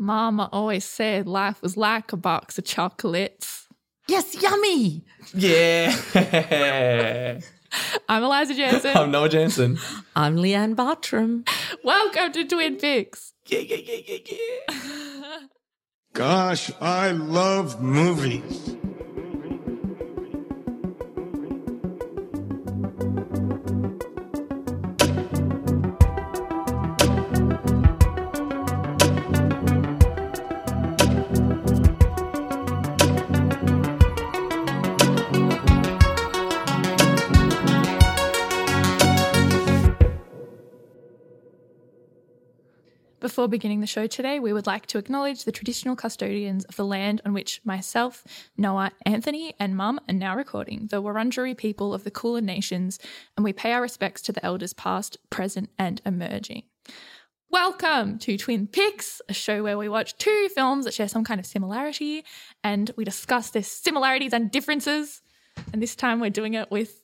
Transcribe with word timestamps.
Mama 0.00 0.48
always 0.50 0.86
said 0.86 1.26
life 1.26 1.60
was 1.60 1.76
like 1.76 2.10
a 2.14 2.16
box 2.16 2.56
of 2.56 2.64
chocolates. 2.64 3.68
Yes, 4.08 4.34
yummy. 4.40 5.04
Yeah. 5.34 5.94
I'm 8.08 8.22
Eliza 8.22 8.54
Jansen. 8.54 8.96
I'm 8.96 9.10
Noah 9.10 9.28
Jansen. 9.28 9.78
I'm 10.16 10.36
Leanne 10.36 10.74
Bartram. 10.74 11.44
Welcome 11.84 12.32
to 12.32 12.46
Twin 12.46 12.76
Picks. 12.76 13.34
Yeah, 13.46 13.58
yeah, 13.58 13.76
yeah, 13.76 13.96
yeah, 14.06 14.18
yeah. 14.24 15.38
Gosh, 16.14 16.70
I 16.80 17.10
love 17.10 17.82
movies. 17.82 18.76
Before 43.40 43.48
beginning 43.48 43.80
the 43.80 43.86
show 43.86 44.06
today, 44.06 44.38
we 44.38 44.52
would 44.52 44.66
like 44.66 44.84
to 44.88 44.98
acknowledge 44.98 45.44
the 45.44 45.50
traditional 45.50 45.96
custodians 45.96 46.66
of 46.66 46.76
the 46.76 46.84
land 46.84 47.22
on 47.24 47.32
which 47.32 47.62
myself, 47.64 48.22
Noah, 48.58 48.92
Anthony, 49.06 49.54
and 49.58 49.74
Mum 49.74 49.98
are 50.06 50.12
now 50.12 50.36
recording, 50.36 50.88
the 50.90 51.02
Wurundjeri 51.02 51.56
people 51.56 51.94
of 51.94 52.04
the 52.04 52.10
Kulin 52.10 52.44
Nations, 52.44 52.98
and 53.38 53.42
we 53.42 53.54
pay 53.54 53.72
our 53.72 53.80
respects 53.80 54.20
to 54.20 54.32
the 54.32 54.44
elders 54.44 54.74
past, 54.74 55.16
present, 55.30 55.70
and 55.78 56.02
emerging. 56.04 56.64
Welcome 57.50 58.18
to 58.18 58.36
Twin 58.36 58.66
Picks, 58.66 59.22
a 59.26 59.32
show 59.32 59.62
where 59.62 59.78
we 59.78 59.88
watch 59.88 60.18
two 60.18 60.50
films 60.54 60.84
that 60.84 60.92
share 60.92 61.08
some 61.08 61.24
kind 61.24 61.40
of 61.40 61.46
similarity 61.46 62.26
and 62.62 62.90
we 62.98 63.06
discuss 63.06 63.48
their 63.48 63.62
similarities 63.62 64.34
and 64.34 64.50
differences. 64.50 65.22
And 65.72 65.80
this 65.80 65.96
time 65.96 66.20
we're 66.20 66.28
doing 66.28 66.52
it 66.52 66.70
with 66.70 67.02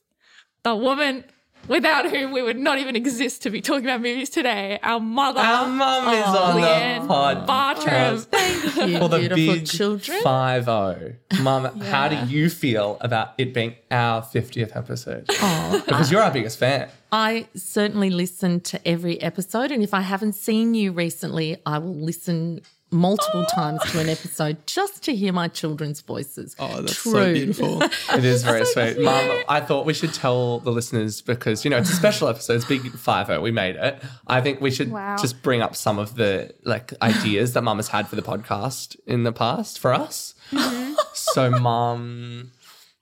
the 0.61 0.75
woman 0.75 1.23
without 1.67 2.09
whom 2.09 2.31
we 2.31 2.41
would 2.41 2.57
not 2.57 2.79
even 2.79 2.95
exist 2.95 3.41
to 3.43 3.49
be 3.49 3.61
talking 3.61 3.85
about 3.85 4.01
movies 4.01 4.29
today. 4.29 4.79
Our 4.83 4.99
mother, 4.99 5.39
Our 5.41 5.67
mum 5.67 6.13
is 6.13 6.23
oh, 6.27 6.43
on 6.43 6.55
Leanne 6.61 7.01
the 7.01 7.07
pod. 7.07 7.47
Bartram. 7.47 8.17
Thank 8.19 8.63
you, 8.89 8.99
For 8.99 9.09
the 9.09 9.19
beautiful 9.19 9.53
big 9.55 9.65
children. 9.65 10.21
five 10.23 10.65
zero. 10.65 11.13
Mum, 11.41 11.79
how 11.81 12.07
do 12.07 12.15
you 12.33 12.49
feel 12.49 12.97
about 13.01 13.33
it 13.37 13.53
being 13.53 13.75
our 13.91 14.21
50th 14.21 14.75
episode? 14.75 15.25
Oh, 15.29 15.81
Because 15.85 16.11
you're 16.11 16.21
our 16.21 16.31
biggest 16.31 16.57
fan. 16.57 16.89
I 17.11 17.47
certainly 17.55 18.09
listen 18.09 18.59
to 18.61 18.85
every 18.87 19.21
episode, 19.21 19.71
and 19.71 19.81
if 19.83 19.93
I 19.93 20.01
haven't 20.01 20.33
seen 20.33 20.73
you 20.73 20.91
recently, 20.91 21.57
I 21.65 21.77
will 21.77 21.95
listen 21.95 22.61
multiple 22.89 23.45
times 23.45 23.81
to 23.91 23.99
an 23.99 24.07
episode 24.07 24.65
just 24.65 25.03
to 25.03 25.15
hear 25.15 25.33
my 25.33 25.47
children's 25.47 26.01
voices. 26.01 26.55
Oh, 26.57 26.81
that's 26.81 26.95
True. 27.01 27.11
so 27.11 27.33
beautiful. 27.33 27.83
It 28.17 28.23
is 28.23 28.43
very 28.43 28.65
sweet. 28.65 28.99
Mum, 28.99 29.43
I 29.49 29.59
thought 29.59 29.85
we 29.85 29.93
should 29.93 30.13
tell 30.13 30.59
the 30.59 30.71
listeners 30.71 31.21
because, 31.21 31.65
you 31.65 31.69
know, 31.71 31.77
it's 31.77 31.89
a 31.89 31.95
special 31.95 32.27
episode. 32.29 32.55
It's 32.55 32.65
big 32.65 32.89
5 32.89 33.41
We 33.41 33.51
made 33.51 33.75
it. 33.75 34.01
I 34.27 34.41
think 34.41 34.61
we 34.61 34.71
should 34.71 34.91
Wow. 34.91 35.17
just 35.17 35.41
bring 35.43 35.61
up 35.61 35.75
some 35.75 35.99
of 35.99 36.15
the 36.15 36.53
like 36.63 36.93
ideas 37.01 37.53
that 37.53 37.61
Mum 37.63 37.77
has 37.77 37.89
had 37.89 38.07
for 38.07 38.15
the 38.15 38.21
podcast 38.21 38.95
in 39.05 39.23
the 39.23 39.33
past 39.33 39.79
for 39.79 39.93
us. 39.93 40.33
Mm-hmm. 40.51 40.93
So, 41.13 41.51
Mum. 41.51 42.51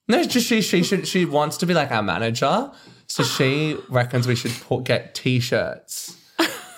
No, 0.08 0.24
just 0.24 0.48
she 0.48 0.62
she 0.62 0.84
should 0.84 1.08
she 1.08 1.26
wants 1.26 1.58
to 1.58 1.66
be 1.66 1.74
like 1.74 1.92
our 1.92 2.04
manager. 2.04 2.72
So 3.08 3.24
she 3.24 3.78
reckons 3.90 4.28
we 4.28 4.36
should 4.36 4.52
put, 4.62 4.84
get 4.84 5.14
t-shirts 5.16 6.18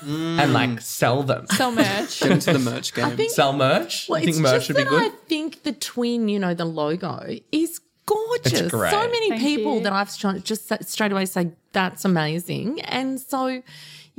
and 0.02 0.53
like 0.53 0.70
mm. 0.70 0.81
sell 0.81 1.23
them. 1.23 1.48
Sell 1.48 1.72
merch. 1.72 2.20
Get 2.22 2.31
into 2.31 2.53
the 2.53 2.59
merch 2.59 2.94
game. 2.94 3.16
think- 3.17 3.31
Sell 3.31 3.53
merch? 3.53 4.08
Well, 4.09 4.20
you 4.20 4.26
think 4.31 4.38
merch 4.44 4.67
just 4.67 4.78
would 4.78 4.78
be 4.78 4.90
good? 4.90 5.03
I 5.03 5.09
think 5.28 5.64
the 5.64 5.72
twin, 5.73 6.30
you 6.30 6.40
know, 6.40 6.53
the 6.53 6.66
logo 6.66 7.36
is 7.52 7.80
gorgeous. 8.06 8.70
great. 8.72 8.92
So 8.92 9.00
many 9.08 9.30
Thank 9.30 9.42
people 9.42 9.75
you. 9.78 9.84
that 9.84 9.94
I've 9.94 10.44
just 10.44 10.72
straight 10.90 11.12
away 11.12 11.25
say 11.25 11.52
that's 11.74 12.06
amazing, 12.06 12.81
and 12.81 13.19
so. 13.19 13.62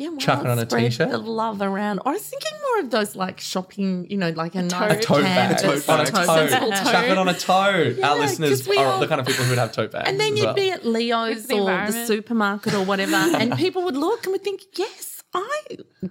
Yeah, 0.00 0.10
why 0.10 0.18
Chuck 0.18 0.44
it 0.44 0.46
on 0.46 0.60
a 0.60 0.62
spread 0.64 0.92
t-shirt? 0.92 1.10
The 1.10 1.18
love 1.18 1.60
around. 1.60 1.98
I 2.06 2.10
was 2.12 2.22
thinking 2.22 2.52
more 2.62 2.84
of 2.84 2.90
those 2.92 3.16
like 3.16 3.40
shopping, 3.40 4.06
you 4.08 4.16
know, 4.16 4.30
like 4.30 4.54
a, 4.54 4.62
tote. 4.68 4.70
nice 4.70 4.92
A 4.92 5.00
tote 5.02 5.22
canvas. 5.24 5.62
bag. 5.62 5.84
tote 5.84 5.88
on 5.88 6.00
a 6.00 6.04
bag. 6.04 6.60
tote. 6.60 6.92
Chuck 6.92 7.04
it 7.06 7.18
on 7.18 7.28
a 7.28 7.34
tote. 7.34 7.54
Our 7.56 7.82
Yeah, 7.98 8.14
listeners 8.14 8.60
'cause 8.60 8.68
we 8.68 8.76
are 8.78 8.86
all- 8.86 9.00
the 9.00 9.08
kind 9.08 9.20
of 9.20 9.26
people 9.26 9.42
who 9.42 9.50
would 9.50 9.58
have 9.58 9.72
tote 9.72 9.90
bags. 9.90 10.08
And 10.08 10.20
then 10.20 10.34
as 10.34 10.38
you'd 10.38 10.44
well. 10.44 10.54
be 10.54 10.70
at 10.70 10.86
Leo's 10.86 11.46
the 11.48 11.58
or 11.58 11.86
the 11.90 12.06
supermarket 12.06 12.74
or 12.74 12.84
whatever, 12.84 13.16
and 13.16 13.56
people 13.56 13.82
would 13.82 13.96
look 13.96 14.22
and 14.22 14.30
would 14.30 14.44
think, 14.44 14.60
yes, 14.76 15.17
I 15.34 15.60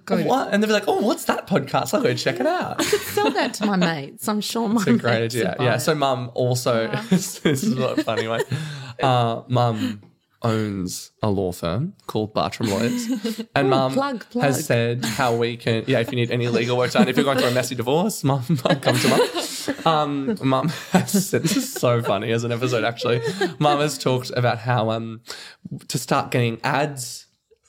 go 0.05 0.21
What? 0.23 0.53
And 0.53 0.61
they'd 0.61 0.67
be 0.67 0.73
like, 0.73 0.87
oh, 0.87 1.01
what's 1.01 1.25
that 1.25 1.47
podcast? 1.47 1.93
I'll 1.93 2.01
go 2.03 2.13
check 2.13 2.39
it 2.39 2.45
out. 2.45 2.79
It's 2.79 3.01
sell 3.11 3.31
that 3.31 3.53
to 3.55 3.65
my 3.65 3.75
mates. 3.77 4.27
I'm 4.27 4.41
sure 4.41 4.69
my 4.69 4.81
It's 4.81 4.87
a 4.87 4.93
great 4.97 5.21
mates 5.21 5.35
would 5.35 5.45
idea. 5.45 5.55
buy 5.57 5.63
Yeah. 5.65 5.75
it. 5.75 5.79
So 5.79 5.95
mum 5.95 6.31
also, 6.35 6.87
this 7.09 7.45
is 7.45 7.77
a 7.77 8.03
funny 8.03 8.27
one. 8.27 8.41
Uh, 9.01 9.41
mum 9.47 10.01
owns 10.43 11.11
a 11.23 11.29
law 11.31 11.51
firm 11.51 11.93
called 12.05 12.31
Bartram 12.33 12.69
Lawyers. 12.69 13.07
And 13.55 13.71
mum 13.71 13.93
plug, 13.93 14.29
plug. 14.29 14.43
has 14.45 14.63
said 14.65 15.03
how 15.03 15.35
we 15.35 15.57
can, 15.57 15.83
yeah, 15.87 15.99
if 15.99 16.11
you 16.11 16.15
need 16.15 16.29
any 16.29 16.47
legal 16.47 16.77
work 16.77 16.91
done, 16.91 17.07
if 17.07 17.15
you're 17.17 17.25
going 17.25 17.39
through 17.39 17.47
a 17.49 17.53
messy 17.53 17.73
divorce, 17.73 18.23
mum, 18.23 18.43
mum 18.47 18.79
come 18.79 18.95
to 18.97 19.07
mum. 19.07 19.85
Um, 19.85 20.37
mum 20.43 20.69
has 20.91 21.27
said, 21.27 21.41
this 21.43 21.57
is 21.57 21.73
so 21.73 22.03
funny 22.03 22.31
as 22.31 22.43
an 22.43 22.51
episode 22.51 22.83
actually. 22.83 23.21
Mum 23.57 23.79
has 23.79 23.97
talked 23.97 24.29
about 24.35 24.59
how 24.59 24.91
um, 24.91 25.21
to 25.87 25.97
start 25.97 26.29
getting 26.31 26.59
ads 26.63 27.25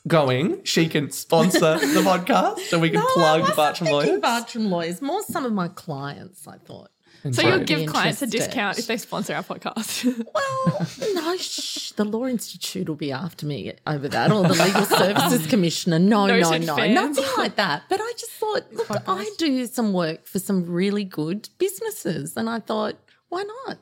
going, 0.08 0.64
she 0.64 0.88
can 0.88 1.10
sponsor 1.10 1.78
the 1.78 2.00
podcast 2.02 2.58
so 2.60 2.78
we 2.78 2.90
can 2.90 3.00
No, 3.00 3.06
plug 3.14 3.40
wasn't 3.40 3.56
Bartram 3.56 3.90
Lawyers. 3.90 4.20
Bartram 4.20 4.70
lawyers, 4.70 5.02
more 5.02 5.22
some 5.22 5.44
of 5.44 5.52
my 5.52 5.68
clients. 5.68 6.48
I 6.48 6.56
thought. 6.58 6.90
So 7.32 7.42
you'll 7.42 7.64
give 7.64 7.80
Be 7.80 7.86
clients 7.86 8.22
a 8.22 8.28
discount 8.28 8.78
if 8.78 8.86
they 8.86 8.96
sponsor 8.96 9.34
our 9.34 9.42
podcast. 9.42 10.04
Well, 10.34 10.86
no, 11.14 11.36
shh. 11.36 11.90
The 11.92 12.04
Law 12.04 12.26
Institute 12.26 12.88
will 12.88 12.94
be 12.94 13.10
after 13.10 13.44
me 13.44 13.72
over 13.88 14.06
that, 14.08 14.30
or 14.30 14.42
the 14.44 14.54
Legal 14.54 14.84
Services 14.98 15.46
Commissioner. 15.48 15.98
No, 15.98 16.26
no, 16.26 16.38
Noted 16.38 16.66
no, 16.66 16.76
fans. 16.76 16.94
nothing 16.94 17.24
like 17.36 17.56
that. 17.56 17.82
But 17.88 18.00
I 18.00 18.12
just 18.16 18.30
thought, 18.32 18.72
look, 18.72 18.88
I 19.08 19.28
do 19.36 19.66
some 19.66 19.92
work 19.92 20.26
for 20.26 20.38
some 20.38 20.64
really 20.66 21.02
good 21.04 21.48
businesses, 21.58 22.36
and 22.36 22.48
I 22.48 22.60
thought, 22.60 22.94
why 23.30 23.42
not? 23.66 23.78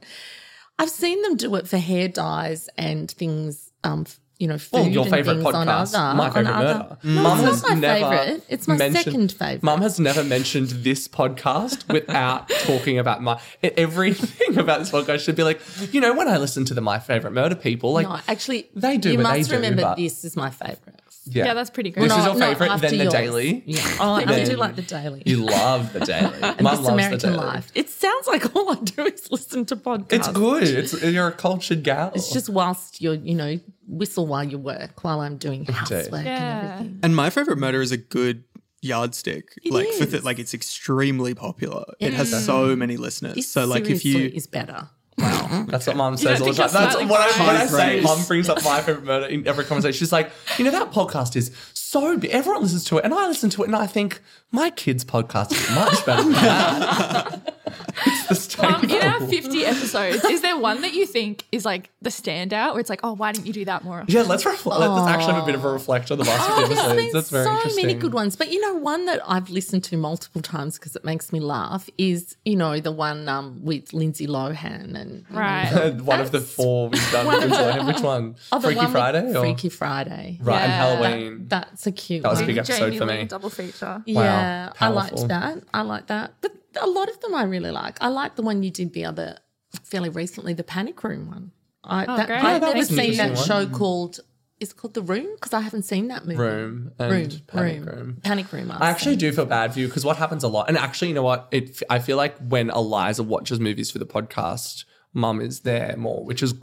I've 0.78 0.90
seen 0.90 1.20
them 1.22 1.36
do 1.36 1.54
it 1.56 1.68
for 1.68 1.76
hair 1.78 2.08
dyes 2.08 2.68
and 2.78 3.10
things. 3.10 3.70
Um, 3.84 4.04
f- 4.06 4.18
you 4.38 4.46
know, 4.48 4.54
oh, 4.54 4.58
food 4.58 4.72
Well, 4.72 4.88
your 4.88 5.02
and 5.04 5.10
favorite 5.14 5.34
things 5.34 5.46
on 5.46 5.66
podcast, 5.66 5.94
other, 5.94 6.14
My 6.16 6.26
on 6.26 6.32
Favorite 6.32 6.52
other- 6.52 6.74
Murder. 6.78 6.98
No, 7.04 7.22
Mum 7.22 7.38
it's 7.40 7.48
has 7.48 7.62
not 7.62 7.68
my 7.70 7.74
never 7.80 8.16
favorite. 8.16 8.44
It's 8.48 8.68
my 8.68 8.76
second 8.90 9.32
favorite. 9.32 9.62
Mum 9.62 9.80
has 9.82 9.98
never 10.00 10.22
mentioned 10.24 10.68
this 10.68 11.08
podcast 11.08 11.88
without 11.92 12.48
talking 12.64 12.98
about 12.98 13.22
my 13.22 13.40
everything 13.62 14.58
about 14.58 14.80
this 14.80 14.90
podcast. 14.90 15.20
Should 15.20 15.36
be 15.36 15.42
like, 15.44 15.60
you 15.92 16.00
know, 16.00 16.14
when 16.14 16.28
I 16.28 16.36
listen 16.36 16.64
to 16.66 16.74
the 16.74 16.80
My 16.80 16.98
Favorite 16.98 17.32
Murder 17.32 17.54
people, 17.54 17.92
like, 17.92 18.06
no, 18.08 18.18
actually, 18.28 18.68
they 18.74 18.98
do 18.98 19.12
You 19.12 19.18
what 19.18 19.32
they 19.32 19.38
must 19.38 19.50
do, 19.50 19.56
remember 19.56 19.82
but- 19.82 19.96
this 19.96 20.24
is 20.24 20.36
my 20.36 20.50
favorite. 20.50 21.00
yeah, 21.24 21.46
yeah, 21.46 21.54
that's 21.54 21.70
pretty 21.70 21.90
good. 21.90 22.04
This 22.04 22.12
is 22.12 22.18
No, 22.18 22.32
your 22.32 22.34
favorite, 22.40 22.70
after 22.70 22.88
then 22.88 22.98
the 22.98 23.04
yours. 23.04 23.12
Daily. 23.14 23.62
Yeah. 23.66 23.96
Oh, 24.00 24.12
I 24.12 24.44
do 24.44 24.56
like 24.56 24.76
the 24.76 24.82
daily. 24.82 25.22
You 25.26 25.38
love 25.46 25.92
the 25.92 26.00
Daily. 26.00 26.32
and 26.42 26.60
Mum 26.60 26.76
loves 26.76 26.88
American 26.88 27.18
the 27.32 27.36
Daily. 27.38 27.46
Life. 27.46 27.72
It 27.74 27.90
sounds 27.90 28.26
like 28.28 28.54
all 28.54 28.70
I 28.70 28.76
do 28.76 29.06
is 29.06 29.30
listen 29.32 29.64
to 29.66 29.76
podcasts. 29.76 30.12
It's 30.12 30.28
good. 30.28 30.62
It's 30.64 31.02
you're 31.02 31.28
a 31.28 31.32
cultured 31.32 31.82
gal. 31.82 32.12
It's 32.14 32.32
just 32.32 32.48
whilst 32.48 33.00
you're, 33.00 33.14
you 33.14 33.34
know, 33.34 33.58
whistle 33.88 34.26
while 34.26 34.44
you 34.44 34.58
work, 34.58 35.04
while 35.04 35.20
I'm 35.20 35.36
doing 35.36 35.64
housework 35.66 36.24
Yeah. 36.24 36.58
and 36.60 36.72
everything. 36.72 37.00
and 37.02 37.16
my 37.16 37.30
favorite 37.30 37.58
murder 37.58 37.80
is 37.82 37.92
a 37.92 37.96
good 37.96 38.44
yardstick. 38.82 39.52
It 39.64 39.72
like 39.72 39.88
for 39.88 40.04
is. 40.04 40.10
th- 40.10 40.22
like 40.22 40.38
it's 40.38 40.54
extremely 40.54 41.34
popular. 41.34 41.84
It 42.00 42.12
has 42.14 42.44
so 42.44 42.76
many 42.76 42.96
listeners. 42.96 43.34
This 43.34 43.48
so 43.50 43.66
like 43.66 43.86
if 43.88 44.04
you 44.04 44.18
is 44.34 44.46
better. 44.46 44.88
Wow. 45.18 45.64
That's 45.68 45.86
what 45.86 45.96
mum 45.96 46.16
says 46.18 46.42
all 46.42 46.48
the 46.48 46.52
time. 46.52 46.56
you're 46.56 46.68
That's 46.68 46.92
slightly 46.94 47.06
when 47.10 47.20
I, 47.20 47.26
when 47.38 47.40
I 47.40 47.46
biased? 47.58 47.72
say 47.72 47.76
Praise. 48.00 48.04
mum 48.04 48.24
brings 48.26 48.48
up 48.50 48.62
my 48.62 48.82
favorite 48.82 49.04
murder 49.06 49.26
in 49.26 49.46
every 49.48 49.64
conversation. 49.64 49.98
She's 49.98 50.12
like, 50.12 50.30
you 50.58 50.64
know, 50.66 50.70
that 50.72 50.92
podcast 50.92 51.36
is 51.36 51.50
so 51.90 52.16
big. 52.18 52.30
Everyone 52.30 52.62
listens 52.62 52.84
to 52.84 52.98
it. 52.98 53.04
And 53.04 53.14
I 53.14 53.26
listen 53.28 53.50
to 53.50 53.62
it 53.62 53.66
and 53.66 53.76
I 53.76 53.86
think, 53.86 54.20
my 54.52 54.70
kids' 54.70 55.04
podcast 55.04 55.52
is 55.52 55.70
much 55.74 56.06
better 56.06 56.22
than 56.22 56.32
that. 56.32 57.54
it's 58.30 58.54
the 58.54 58.66
Um, 58.66 58.82
in 58.84 58.88
staple. 58.90 59.08
our 59.08 59.20
50 59.26 59.64
episodes, 59.66 60.24
is 60.24 60.40
there 60.40 60.56
one 60.56 60.80
that 60.82 60.94
you 60.94 61.04
think 61.04 61.44
is 61.52 61.64
like 61.64 61.90
the 62.00 62.10
standout 62.10 62.70
where 62.72 62.80
it's 62.80 62.88
like, 62.88 63.00
oh, 63.02 63.12
why 63.14 63.32
didn't 63.32 63.46
you 63.46 63.52
do 63.52 63.64
that 63.66 63.84
more? 63.84 64.00
Often? 64.00 64.14
yeah, 64.14 64.22
let's 64.22 64.46
reflect. 64.46 64.80
Let's 64.80 65.08
actually 65.08 65.34
have 65.34 65.42
a 65.42 65.46
bit 65.46 65.56
of 65.56 65.64
a 65.64 65.70
reflect 65.72 66.10
on 66.10 66.18
the 66.18 66.24
last 66.24 66.48
Oh, 66.48 66.56
few 66.58 66.68
there's 66.74 66.78
episodes. 66.88 67.12
That's 67.12 67.30
very 67.30 67.44
so 67.44 67.52
interesting. 67.56 67.86
many 67.86 67.98
good 67.98 68.14
ones. 68.14 68.36
But 68.36 68.50
you 68.52 68.60
know, 68.60 68.74
one 68.76 69.06
that 69.06 69.20
I've 69.26 69.50
listened 69.50 69.84
to 69.84 69.96
multiple 69.96 70.40
times 70.42 70.78
because 70.78 70.94
it 70.96 71.04
makes 71.04 71.32
me 71.32 71.40
laugh 71.40 71.90
is, 71.98 72.36
you 72.44 72.56
know, 72.56 72.78
the 72.80 72.92
one 72.92 73.28
um, 73.28 73.62
with 73.62 73.92
Lindsay 73.92 74.26
Lohan 74.28 74.94
and 74.94 75.24
you 75.28 75.34
know, 75.34 75.40
Right. 75.40 75.94
one 76.00 76.20
of 76.20 76.30
the 76.30 76.40
four 76.40 76.88
we've 76.88 77.12
done. 77.12 77.26
with 77.26 77.40
Lindsay. 77.40 77.56
Lohan. 77.56 77.86
Which 77.88 78.00
one? 78.00 78.36
Oh, 78.52 78.60
Freaky 78.60 78.76
one 78.78 78.92
Friday? 78.92 79.34
Or? 79.34 79.40
Freaky 79.40 79.68
Friday. 79.68 80.38
Right, 80.40 80.62
and 80.62 80.70
Yeah. 80.70 80.76
Halloween. 80.76 81.48
That's 81.76 81.86
a 81.88 81.92
cute 81.92 82.22
That 82.22 82.30
was 82.30 82.38
a 82.38 82.42
one. 82.42 82.46
big 82.46 82.56
episode 82.56 82.78
Jamie 82.86 82.98
for 82.98 83.04
Lee 83.04 83.16
me. 83.18 83.24
double 83.26 83.50
feature. 83.50 84.02
Yeah, 84.06 84.72
I 84.80 84.88
liked 84.88 85.28
that. 85.28 85.62
I 85.74 85.82
like 85.82 86.06
that. 86.06 86.32
But 86.40 86.52
a 86.80 86.86
lot 86.86 87.10
of 87.10 87.20
them 87.20 87.34
I 87.34 87.42
really 87.44 87.70
like. 87.70 87.98
I 88.00 88.08
like 88.08 88.34
the 88.36 88.42
one 88.42 88.62
you 88.62 88.70
did 88.70 88.94
the 88.94 89.04
other 89.04 89.36
fairly 89.84 90.08
recently, 90.08 90.54
the 90.54 90.64
Panic 90.64 91.04
Room 91.04 91.28
one. 91.28 91.52
I, 91.84 92.04
oh, 92.06 92.16
that, 92.16 92.26
great. 92.28 92.38
I've 92.38 92.44
Yeah, 92.44 92.58
that 92.60 92.74
never 92.76 92.84
seen 92.86 92.96
that 92.96 93.28
interesting 93.30 93.46
show 93.46 93.66
called 93.66 94.20
is 94.58 94.70
it 94.70 94.76
called 94.78 94.94
The 94.94 95.02
Room 95.02 95.26
because 95.34 95.52
I 95.52 95.60
haven't 95.60 95.82
seen 95.82 96.08
that 96.08 96.24
movie. 96.24 96.38
Room 96.38 96.92
and 96.98 97.12
Room, 97.12 97.28
Panic 97.46 97.76
room, 97.76 97.84
Room. 97.84 98.20
Panic 98.24 98.50
Room. 98.54 98.72
I 98.72 98.88
actually 98.88 99.16
do 99.16 99.30
feel 99.32 99.44
bad 99.44 99.74
for 99.74 99.80
you 99.80 99.86
because 99.86 100.02
what 100.02 100.16
happens 100.16 100.44
a 100.44 100.48
lot, 100.48 100.68
and 100.68 100.78
actually, 100.78 101.08
you 101.08 101.14
know 101.14 101.22
what? 101.22 101.48
It 101.52 101.82
I 101.90 101.98
feel 101.98 102.16
like 102.16 102.38
when 102.38 102.70
Eliza 102.70 103.22
watches 103.22 103.60
movies 103.60 103.90
for 103.90 103.98
the 103.98 104.06
podcast, 104.06 104.86
Mum 105.12 105.42
is 105.42 105.60
there 105.60 105.94
more, 105.98 106.24
which 106.24 106.42
is 106.42 106.54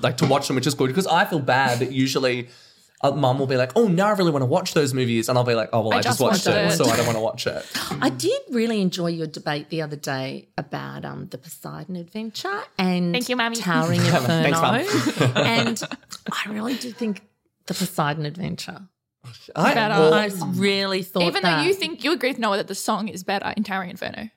like 0.00 0.16
to 0.18 0.26
watch 0.26 0.46
them, 0.46 0.54
which 0.54 0.66
is 0.68 0.74
good 0.74 0.86
because 0.86 1.08
I 1.08 1.24
feel 1.24 1.40
bad 1.40 1.80
that 1.80 1.90
usually. 1.90 2.48
Uh, 3.02 3.12
Mum 3.12 3.38
will 3.38 3.46
be 3.46 3.56
like, 3.56 3.72
"Oh, 3.76 3.88
now 3.88 4.08
I 4.08 4.10
really 4.12 4.30
want 4.30 4.42
to 4.42 4.46
watch 4.46 4.74
those 4.74 4.92
movies," 4.92 5.28
and 5.30 5.38
I'll 5.38 5.44
be 5.44 5.54
like, 5.54 5.70
"Oh, 5.72 5.80
well, 5.80 5.92
I, 5.94 6.02
just 6.02 6.18
just 6.18 6.20
watched 6.20 6.46
watched 6.46 6.58
it, 6.58 6.72
it." 6.72 6.76
so 6.76 6.84
I 6.86 6.96
don't 6.96 7.06
want 7.06 7.16
to 7.16 7.22
watch 7.22 7.46
it." 7.46 7.64
I 8.02 8.10
did 8.10 8.40
really 8.50 8.82
enjoy 8.82 9.06
your 9.08 9.26
debate 9.26 9.70
the 9.70 9.80
other 9.82 9.96
day 9.96 10.48
about 10.58 11.04
um, 11.06 11.26
the 11.28 11.38
Poseidon 11.38 11.96
Adventure 11.96 12.60
and 12.78 13.14
Thank 13.14 13.28
you, 13.30 13.36
Mummy. 13.36 13.56
Towering 13.56 14.00
Inferno. 14.04 14.26
Thanks, 14.26 14.60
Mum. 15.20 15.32
and 15.36 15.82
I 16.46 16.50
really 16.50 16.74
do 16.74 16.92
think 16.92 17.22
the 17.66 17.74
Poseidon 17.74 18.26
Adventure. 18.26 18.82
I, 19.56 19.74
Better. 19.74 19.94
well, 20.00 20.14
I 20.14 20.30
really 20.54 21.02
thought 21.02 21.22
Even 21.24 21.42
that. 21.42 21.58
though 21.62 21.62
you 21.68 21.74
think 21.74 22.04
you 22.04 22.12
agree 22.12 22.30
with 22.30 22.38
Noah 22.38 22.56
that 22.58 22.68
the 22.68 22.74
song 22.74 23.08
is 23.08 23.22
better 23.22 23.52
in 23.56 23.64
Towering 23.64 23.90
Inferno. 23.90 24.28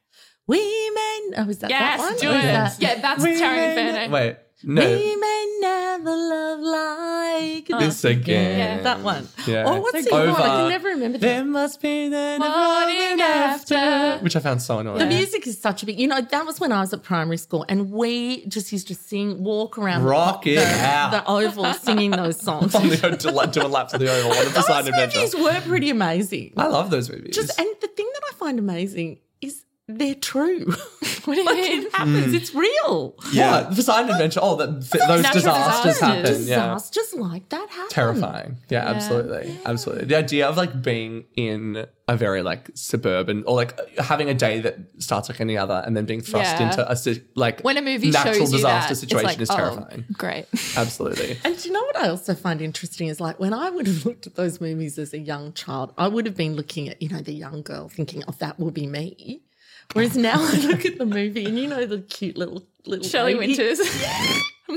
we 0.47 0.59
men. 0.59 1.33
Oh, 1.45 1.49
is 1.49 1.59
that 1.59 1.69
Yes, 1.69 1.99
that 2.01 2.11
one? 2.11 2.17
do 2.19 2.29
Or 2.29 2.33
it. 2.33 2.37
is 2.37 2.43
that- 2.43 2.75
Yeah, 2.81 2.95
that's 3.01 3.23
We 3.23 3.39
Towering 3.39 3.69
Inferno. 3.69 4.09
Wait, 4.13 4.37
no, 4.63 4.81
We 4.81 5.15
may 5.15 5.57
never 5.59 6.15
love 6.15 6.59
like 6.59 7.69
oh, 7.71 7.79
this 7.79 8.03
again. 8.03 8.77
Yeah, 8.77 8.83
That 8.83 8.99
one. 9.01 9.27
Yeah. 9.47 9.63
Oh, 9.67 9.81
what's 9.81 9.97
It's 9.99 10.09
the 10.09 10.15
one? 10.15 10.29
I 10.29 10.35
can 10.47 10.69
never 10.69 10.89
remember 10.89 11.17
that. 11.17 11.25
There 11.25 11.43
must 11.45 11.81
be 11.81 12.09
the 12.09 12.37
Morning 12.39 13.21
after. 13.21 14.19
which 14.23 14.35
I 14.35 14.39
found 14.39 14.61
so 14.61 14.79
annoying. 14.79 14.99
The 14.99 15.05
music 15.05 15.47
is 15.47 15.59
such 15.59 15.83
a 15.83 15.85
big, 15.85 15.99
you 15.99 16.07
know, 16.07 16.21
that 16.21 16.45
was 16.45 16.59
when 16.59 16.71
I 16.71 16.81
was 16.81 16.93
at 16.93 17.03
primary 17.03 17.37
school 17.37 17.65
and 17.67 17.91
we 17.91 18.45
just 18.47 18.71
used 18.71 18.87
to 18.87 18.95
sing, 18.95 19.43
walk 19.43 19.77
around 19.77 20.03
Rock 20.03 20.43
the, 20.43 20.55
it 20.55 20.67
out. 20.67 21.11
the 21.11 21.25
oval 21.29 21.73
singing 21.73 22.11
those 22.11 22.39
songs. 22.39 22.73
on 22.83 22.89
the 22.89 22.97
to 22.97 23.49
doing 23.51 23.71
lap 23.71 23.89
to 23.89 23.97
the 23.97 24.09
oval 24.09 24.31
on 24.31 24.37
the 24.37 24.43
those 24.45 24.53
Poseidon 24.53 24.93
Adventure. 24.93 25.17
movies 25.19 25.35
were 25.35 25.61
pretty 25.61 25.89
amazing. 25.89 26.53
I 26.57 26.67
love 26.67 26.89
those 26.89 27.09
movies. 27.09 27.35
Just 27.35 27.57
and 27.59 27.67
the 27.81 27.87
thing 27.87 28.09
that 28.13 28.21
I 28.31 28.35
find 28.35 28.59
amazing 28.59 29.19
is 29.41 29.63
they're 29.87 30.15
true. 30.15 30.73
What 31.25 31.35
do 31.35 31.39
you 31.39 31.45
like 31.45 31.55
mean? 31.55 31.83
it 31.85 31.93
happens. 31.95 32.25
Hmm. 32.25 32.35
It's 32.35 32.53
real. 32.53 33.15
yeah, 33.31 33.69
Poseidon 33.73 34.11
Adventure. 34.11 34.41
Oh, 34.43 34.57
that, 34.57 34.67
th- 34.91 35.03
those 35.07 35.23
Natural 35.23 35.41
disasters 35.41 35.93
disasters. 35.93 35.99
happen. 36.01 36.47
Yeah, 36.47 36.73
Disasters 36.73 37.13
like 37.13 37.47
that 37.47 37.69
happen. 37.69 37.89
terrifying. 37.91 38.57
Yeah, 38.69 38.79
absolutely, 38.89 39.57
absolutely. 39.65 40.03
The 40.07 40.15
idea 40.17 40.49
of 40.49 40.57
like 40.57 40.81
being 40.81 41.23
in 41.37 41.85
a 42.09 42.17
very 42.17 42.41
like 42.41 42.71
suburban 42.73 43.45
or 43.47 43.55
like 43.55 43.79
having 43.99 44.27
a 44.29 44.33
day 44.33 44.59
that 44.59 44.75
starts 45.01 45.29
like 45.29 45.39
any 45.39 45.57
other, 45.57 45.81
and 45.85 45.95
then 45.95 46.03
being 46.05 46.19
thrust 46.19 46.59
Yeah. 46.59 46.67
into 46.71 46.91
a 46.91 46.95
si- 46.97 47.23
like 47.35 47.61
When 47.61 47.77
a 47.77 47.81
movie 47.81 48.11
natural 48.11 48.33
shows 48.33 48.51
you 48.51 48.57
disaster 48.57 48.87
that, 48.87 48.91
it's 48.91 48.99
situation 48.99 49.27
like, 49.29 49.39
is 49.39 49.49
oh, 49.49 49.55
terrifying. 49.55 50.03
Great. 50.11 50.45
Absolutely. 50.75 51.37
And 51.45 51.57
do 51.57 51.69
you 51.69 51.73
know 51.73 51.83
what 51.83 51.95
I 51.95 52.09
also 52.09 52.35
find 52.35 52.61
interesting 52.61 53.07
is 53.07 53.21
like 53.21 53.39
when 53.39 53.53
I 53.53 53.69
would 53.69 53.87
have 53.87 54.05
looked 54.05 54.27
at 54.27 54.35
those 54.35 54.59
movies 54.59 54.99
as 54.99 55.13
a 55.13 55.19
young 55.19 55.53
child, 55.53 55.93
I 55.97 56.09
would 56.09 56.25
have 56.25 56.35
been 56.35 56.57
looking 56.57 56.89
at, 56.89 57.01
you 57.01 57.07
know, 57.07 57.21
the 57.21 57.33
young 57.33 57.61
girl 57.61 57.87
thinking, 57.87 58.23
oh, 58.27 58.33
that 58.39 58.59
will 58.59 58.71
be 58.71 58.87
me. 58.87 59.43
Whereas 59.93 60.17
now 60.17 60.35
I 60.37 60.57
look 60.67 60.85
at 60.85 60.97
the 60.97 61.05
movie 61.05 61.45
and 61.45 61.57
you 61.57 61.67
know 61.67 61.85
the 61.85 61.99
cute 61.99 62.37
little 62.37 62.63
little 62.85 63.05
Shelley 63.07 63.35
lady, 63.35 63.55
Winters. 63.57 63.79
you 64.69 64.75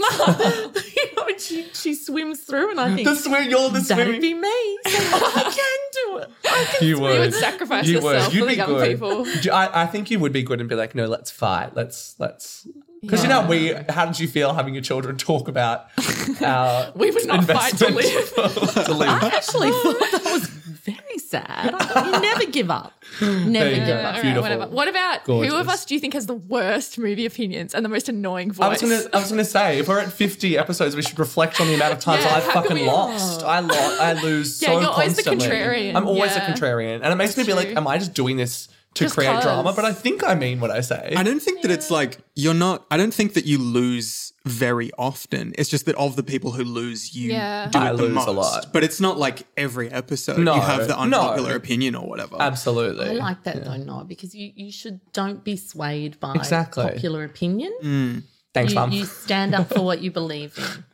know, 1.17 1.29
she 1.39 1.67
she 1.73 1.95
swims 1.95 2.41
through 2.43 2.71
and 2.73 2.81
I 2.81 2.95
think 2.95 3.07
The 3.09 3.15
swim, 3.15 3.49
you're 3.51 3.69
the 3.71 3.81
that'd 3.81 3.87
swimming. 3.87 4.21
be 4.21 4.35
me. 4.35 4.79
So 4.87 4.91
I 4.93 5.43
can 5.45 5.79
do 5.93 6.19
it. 6.19 6.31
I 6.45 6.65
can 6.79 6.89
You 6.89 7.01
would. 7.01 7.15
You 7.15 7.21
would 7.21 7.35
sacrifice 7.35 7.87
You 7.87 7.95
yourself 8.01 8.35
You'd 8.35 8.41
for 8.41 8.47
the 8.47 8.51
be 8.53 8.57
young 8.57 8.69
good. 8.69 8.89
people. 8.91 9.27
I, 9.53 9.83
I 9.83 9.87
think 9.87 10.11
you 10.11 10.19
would 10.19 10.33
be 10.33 10.43
good 10.43 10.61
and 10.61 10.69
be 10.69 10.75
like, 10.75 10.95
no, 10.95 11.07
let's 11.07 11.31
fight. 11.31 11.75
Let's 11.75 12.15
let's. 12.19 12.67
Because 13.03 13.23
you 13.23 13.29
know, 13.29 13.47
we. 13.47 13.73
How 13.89 14.07
did 14.07 14.19
you 14.19 14.27
feel 14.27 14.53
having 14.55 14.75
your 14.75 14.83
children 14.83 15.17
talk 15.17 15.49
about 15.49 15.87
our 16.43 16.93
We 16.97 17.11
would 17.11 17.27
not 17.27 17.45
fight 17.45 17.77
to 17.79 17.87
investment 17.89 17.95
live. 18.35 18.85
to 18.87 18.93
live. 18.95 19.09
I 19.09 19.27
actually 19.35 19.71
thought 19.71 19.99
that 20.13 20.23
was 20.25 20.49
very 20.49 21.06
sad. 21.29 21.75
I 21.75 21.85
thought, 21.85 22.07
you 22.07 22.21
never 22.21 22.47
give 22.47 22.71
up. 22.71 22.93
Never 23.21 23.71
give 23.71 23.87
go. 23.87 23.93
up. 23.95 24.05
All 24.05 24.13
right, 24.13 24.23
Beautiful. 24.23 24.43
whatever. 24.43 24.67
What 24.69 24.89
about 24.89 25.21
who 25.21 25.27
Gorgeous. 25.27 25.55
of 25.55 25.69
us 25.69 25.85
do 25.85 25.95
you 25.95 26.01
think 26.01 26.15
has 26.15 26.27
the 26.27 26.35
worst 26.35 26.99
movie 26.99 27.25
opinions 27.25 27.75
and 27.75 27.85
the 27.85 27.89
most 27.89 28.09
annoying 28.09 28.51
voice? 28.51 28.65
I 28.65 28.69
was 28.69 28.81
gonna, 28.83 29.01
I 29.13 29.19
was 29.21 29.31
gonna 29.31 29.45
say, 29.45 29.79
if 29.79 29.89
we're 29.89 30.01
at 30.01 30.13
fifty 30.13 30.59
episodes, 30.59 30.97
we 30.97 31.03
should 31.03 31.19
reflect 31.19 31.61
on 31.61 31.69
the 31.69 31.75
amount 31.75 31.93
of 31.95 32.01
times 32.01 32.25
Yeah, 32.25 32.31
I 32.35 32.41
how 32.41 32.53
can 32.53 32.63
fucking 32.63 32.77
we- 32.79 32.87
lost. 32.87 33.43
I 33.45 33.61
lost. 33.61 34.01
I 34.01 34.13
lose 34.23 34.61
Yeah, 34.61 34.69
so 34.69 34.81
you're 34.81 34.91
always 34.91 35.17
the 35.17 35.23
constantly. 35.23 35.57
contrarian. 35.59 35.95
I'm 35.95 36.07
always 36.09 36.35
Yeah. 36.35 36.51
a 36.51 36.55
contrarian, 36.55 36.97
and 37.03 37.07
it 37.13 37.17
makes 37.17 37.37
me 37.37 37.45
be 37.45 37.53
like, 37.55 37.69
true. 37.69 37.77
am 37.77 37.87
I 37.87 37.99
just 37.99 38.13
doing 38.15 38.37
this 38.37 38.69
to 38.97 39.05
Just 39.05 39.15
create 39.15 39.29
'cause. 39.33 39.45
drama? 39.45 39.73
But 39.75 39.85
I 39.85 39.93
think 39.93 40.25
I 40.25 40.35
mean 40.35 40.61
what 40.61 40.71
I 40.71 40.81
say. 40.81 41.15
I 41.17 41.23
don't 41.23 41.41
think 41.41 41.63
that 41.63 41.71
it's 41.71 41.91
like 41.91 42.19
you're 42.35 42.55
not. 42.55 42.85
I 42.91 42.97
don't 42.97 43.15
think 43.15 43.35
that 43.35 43.45
you 43.47 43.59
lose 43.59 44.33
very 44.45 44.91
often. 44.99 45.53
It's 45.59 45.69
just 45.69 45.87
that 45.87 45.97
of 45.97 46.15
the 46.17 46.23
people 46.23 46.53
who 46.53 46.63
lose, 46.65 47.15
you 47.15 47.33
Yeah. 47.33 47.69
do 47.71 47.79
I 47.79 47.91
it 47.93 47.97
the 47.97 48.03
lose 48.05 48.11
a 48.13 48.33
most. 48.33 48.37
lot. 48.37 48.73
But 48.73 48.85
it's 48.85 49.01
not 49.01 49.19
like 49.19 49.43
every 49.57 49.91
episode 49.91 50.39
No, 50.39 50.55
you 50.55 50.61
have 50.61 50.83
the 50.87 50.95
no. 50.95 51.01
unpopular 51.03 51.55
opinion 51.57 51.95
or 51.95 52.07
whatever. 52.09 52.37
Absolutely. 52.39 53.09
I 53.11 53.13
like 53.13 53.43
that 53.45 53.65
though, 53.65 53.77
Noah, 53.77 54.05
because 54.05 54.35
you, 54.35 54.53
you 54.55 54.71
should 54.71 55.01
don't 55.13 55.43
be 55.45 55.57
swayed 55.57 56.19
by 56.21 56.35
Exactly. 56.35 56.85
popular 56.85 57.25
opinion. 57.25 57.73
Mm. 57.83 58.23
Thanks, 58.55 58.73
you, 58.73 58.79
mum. 58.81 58.91
you 58.93 59.05
stand 59.05 59.55
up 59.55 59.69
for 59.75 59.81
what 59.83 60.01
you 60.01 60.11
believe 60.11 60.57
in. 60.57 60.85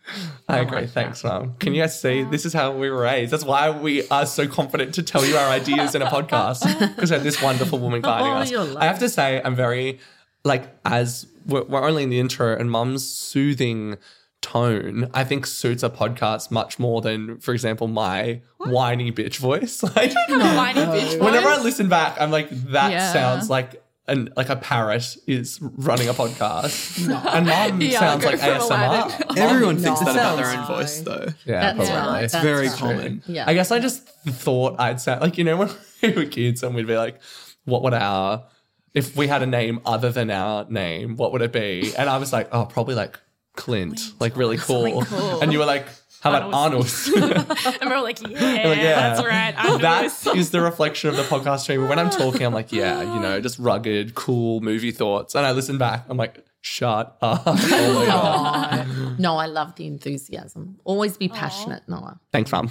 I 0.48 0.58
agree. 0.58 0.86
Thanks, 0.86 1.22
Mum. 1.24 1.54
Can 1.58 1.74
you 1.74 1.82
guys 1.82 2.00
see? 2.00 2.24
This 2.24 2.44
is 2.44 2.52
how 2.52 2.72
we 2.72 2.90
were 2.90 3.00
raised. 3.02 3.32
That's 3.32 3.44
why 3.44 3.70
we 3.70 4.06
are 4.08 4.26
so 4.26 4.46
confident 4.48 4.94
to 4.94 5.02
tell 5.02 5.24
you 5.24 5.36
our 5.36 5.48
ideas 5.50 5.94
in 5.94 6.02
a 6.02 6.06
podcast 6.06 6.62
because 6.96 7.10
we 7.10 7.14
have 7.14 7.24
this 7.24 7.40
wonderful 7.40 7.78
woman 7.78 8.00
guiding 8.02 8.54
Oh, 8.56 8.62
us. 8.62 8.76
I 8.76 8.84
have 8.86 8.98
to 8.98 9.08
say, 9.08 9.40
I'm 9.44 9.54
very, 9.54 10.00
like, 10.44 10.74
as 10.84 11.26
we're, 11.46 11.62
we're 11.64 11.86
only 11.86 12.02
in 12.02 12.10
the 12.10 12.18
intro 12.20 12.56
and 12.56 12.70
Mum's 12.70 13.06
soothing 13.06 13.96
tone, 14.40 15.08
I 15.14 15.22
think 15.22 15.46
suits 15.46 15.84
a 15.84 15.88
podcast 15.90 16.50
much 16.50 16.78
more 16.80 17.00
than, 17.00 17.38
for 17.38 17.52
example, 17.54 17.86
my 17.86 18.40
whiny 18.58 19.12
bitch 19.12 19.36
voice. 19.36 19.82
Like, 19.96 20.12
whiny 20.28 20.80
bitch 20.80 21.20
whenever 21.24 21.48
I 21.48 21.58
listen 21.62 21.88
back, 21.88 22.20
I'm 22.20 22.30
like, 22.32 22.50
that 22.50 22.90
Yeah. 22.90 23.12
sounds 23.12 23.48
like. 23.48 23.80
An, 24.08 24.30
like 24.36 24.48
a 24.48 24.56
parrot 24.56 25.16
is 25.28 25.60
running 25.62 26.08
a 26.08 26.12
podcast, 26.12 27.06
and 27.34 27.46
mum 27.46 27.80
Yeah, 27.80 28.00
sounds 28.00 28.24
like. 28.24 28.40
ASMR. 28.40 29.36
Everyone 29.38 29.76
thinks 29.78 30.00
that 30.00 30.10
about 30.16 30.36
their 30.38 30.46
own 30.50 30.56
No. 30.56 30.66
voice, 30.66 31.00
though. 31.02 31.28
Yeah, 31.46 31.72
That's 31.74 31.88
probably. 31.88 32.10
right. 32.12 32.24
It's 32.24 32.32
that's 32.32 32.44
very 32.44 32.66
right. 32.68 32.76
common. 32.76 33.22
Yeah. 33.26 33.44
I 33.46 33.54
guess 33.54 33.70
I 33.70 33.78
just 33.78 34.04
thought 34.26 34.80
I'd 34.80 35.00
sound 35.00 35.20
like 35.20 35.38
you 35.38 35.44
know 35.44 35.56
when 35.56 35.70
we 36.02 36.10
were 36.14 36.24
kids 36.24 36.64
and 36.64 36.74
we'd 36.74 36.88
be 36.88 36.96
like, 36.96 37.20
what 37.64 37.82
would 37.84 37.94
our 37.94 38.44
if 38.92 39.16
we 39.16 39.28
had 39.28 39.40
a 39.42 39.46
name 39.46 39.80
other 39.86 40.10
than 40.10 40.30
our 40.32 40.66
name, 40.68 41.16
what 41.16 41.30
would 41.32 41.40
it 41.42 41.52
be? 41.52 41.94
And 41.96 42.10
I 42.10 42.18
was 42.18 42.32
like, 42.32 42.48
oh, 42.52 42.64
probably 42.66 42.94
like 42.96 43.18
Clint, 43.54 44.00
like 44.18 44.36
really 44.36 44.56
cool. 44.58 45.04
And 45.40 45.52
you 45.52 45.60
were 45.60 45.64
like, 45.64 45.86
how 46.22 46.30
about 46.30 46.54
Arnold? 46.54 46.86
And 47.80 47.90
we're 47.90 48.00
like, 48.00 48.20
yeah, 48.28 48.38
Like, 48.38 48.78
yeah. 48.78 48.94
that's 48.94 49.26
right. 49.26 49.54
I 49.56 49.66
know 49.68 49.78
that 49.78 50.02
this. 50.02 50.26
is 50.28 50.50
the 50.50 50.60
reflection 50.60 51.10
of 51.10 51.16
the 51.16 51.24
podcast 51.24 51.60
stream. 51.60 51.88
When 51.88 51.98
I'm 51.98 52.10
talking, 52.10 52.46
I'm 52.46 52.54
like, 52.54 52.70
yeah, 52.72 53.02
you 53.02 53.20
know, 53.20 53.40
just 53.40 53.58
rugged, 53.58 54.14
cool 54.14 54.60
movie 54.60 54.92
thoughts. 54.92 55.34
And 55.34 55.44
I 55.44 55.50
listen 55.50 55.78
back, 55.78 56.04
I'm 56.08 56.16
like, 56.16 56.46
shut 56.60 57.16
up. 57.20 57.42
Oh 57.46 57.94
my 57.94 58.06
God. 58.06 58.88
No, 58.88 59.14
no, 59.18 59.36
I 59.36 59.46
love 59.46 59.74
the 59.74 59.86
enthusiasm. 59.86 60.78
Always 60.84 61.16
be 61.16 61.28
passionate, 61.28 61.82
Noah. 61.88 62.20
Thanks, 62.32 62.52
Mum. 62.52 62.70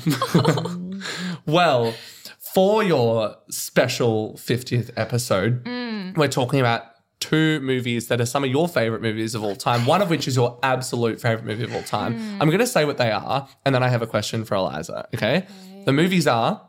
well, 1.46 1.94
for 2.54 2.84
your 2.84 3.36
special 3.50 4.34
50th 4.36 4.92
episode, 4.96 5.66
mm. 5.66 6.16
we're 6.16 6.28
talking 6.30 6.62
about 6.62 6.86
two 7.22 7.62
movies 7.62 8.08
that 8.08 8.20
are 8.20 8.26
some 8.26 8.44
of 8.44 8.50
your 8.50 8.68
favorite 8.68 9.02
movies 9.02 9.34
of 9.34 9.44
all 9.44 9.56
time, 9.56 9.86
one 9.86 10.02
of 10.02 10.10
which 10.10 10.28
is 10.28 10.36
your 10.36 10.60
absolute 10.62 11.22
favorite 11.22 11.46
movie 11.46 11.64
of 11.64 11.74
all 11.74 11.84
time. 11.84 12.20
I'm 12.42 12.50
going 12.50 12.60
to 12.60 12.68
say 12.68 12.84
what 12.84 12.98
they 12.98 13.12
are, 13.12 13.48
and 13.66 13.74
then 13.74 13.84
I 13.84 13.88
have 13.88 14.02
a 14.02 14.08
question 14.08 14.44
for 14.44 14.56
Eliza. 14.56 15.08
Okay. 15.16 15.46
The 15.86 15.94
movies 15.94 16.28
are 16.28 16.62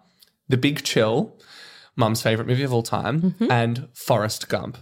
The 0.49 0.57
Big 0.57 0.85
Chill, 0.85 1.37
Mum's 1.97 2.23
favorite 2.23 2.47
movie 2.47 2.63
of 2.63 2.73
all 2.73 2.85
time, 2.85 3.23
mm-hmm. 3.23 3.51
and 3.51 3.89
Forrest 3.95 4.49
Gump. 4.49 4.79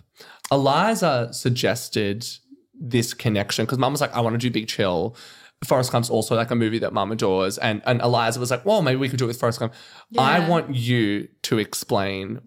Eliza 0.52 1.30
suggested 1.32 2.26
this 2.74 3.14
connection 3.14 3.64
because 3.64 3.78
mum 3.78 3.92
was 3.92 4.00
like, 4.00 4.12
I 4.12 4.20
want 4.20 4.34
to 4.34 4.38
do 4.38 4.50
Big 4.50 4.68
Chill. 4.68 5.16
Forrest 5.64 5.92
Gump's 5.92 6.08
also 6.08 6.36
like 6.36 6.50
a 6.50 6.54
movie 6.54 6.78
that 6.78 6.92
mum 6.94 7.12
adores. 7.12 7.58
And, 7.58 7.82
and 7.84 8.00
Eliza 8.00 8.40
was 8.40 8.50
like, 8.50 8.64
well, 8.64 8.80
maybe 8.80 8.96
we 8.96 9.10
could 9.10 9.18
do 9.18 9.24
it 9.26 9.28
with 9.28 9.38
Forrest 9.38 9.60
Gump. 9.60 9.74
I 10.16 10.48
want 10.48 10.74
you 10.74 11.28
to 11.42 11.58
explain 11.58 12.40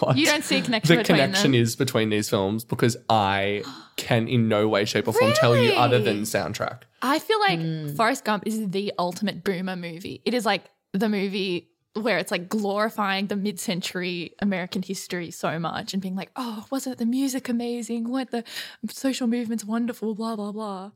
what 0.00 0.16
You 0.16 0.26
don't 0.26 0.42
see 0.42 0.58
a 0.58 0.62
connection 0.62 0.96
the 0.96 1.04
connection 1.04 1.52
them. 1.52 1.60
is 1.60 1.76
between 1.76 2.10
these 2.10 2.28
films 2.28 2.64
because 2.64 2.96
I 3.08 3.62
can 3.96 4.26
in 4.26 4.48
no 4.48 4.66
way, 4.66 4.84
shape, 4.84 5.06
or 5.06 5.12
form 5.12 5.32
tell 5.34 5.56
you 5.56 5.72
other 5.74 6.00
than 6.00 6.22
soundtrack. 6.22 6.82
I 7.02 7.20
feel 7.20 7.38
like 7.38 7.60
Hmm. 7.60 7.94
Forrest 7.94 8.24
Gump 8.24 8.42
is 8.46 8.68
the 8.70 8.92
ultimate 8.98 9.44
boomer 9.44 9.76
movie. 9.76 10.20
It 10.24 10.34
is 10.34 10.44
like 10.44 10.64
the 10.92 11.08
movie 11.08 11.68
where 11.94 12.18
it's 12.18 12.30
like 12.30 12.48
glorifying 12.48 13.26
the 13.28 13.36
mid-century 13.36 14.34
American 14.40 14.82
history 14.82 15.30
so 15.30 15.58
much 15.58 15.92
and 15.92 16.00
being 16.02 16.14
like, 16.16 16.30
oh, 16.36 16.64
wasn't 16.70 16.98
the 16.98 17.06
music 17.06 17.48
amazing? 17.48 18.08
Weren't 18.10 18.30
the 18.30 18.44
social 18.88 19.26
movement's 19.26 19.64
wonderful, 19.64 20.14
blah, 20.14 20.36
blah, 20.36 20.52
blah. 20.52 20.90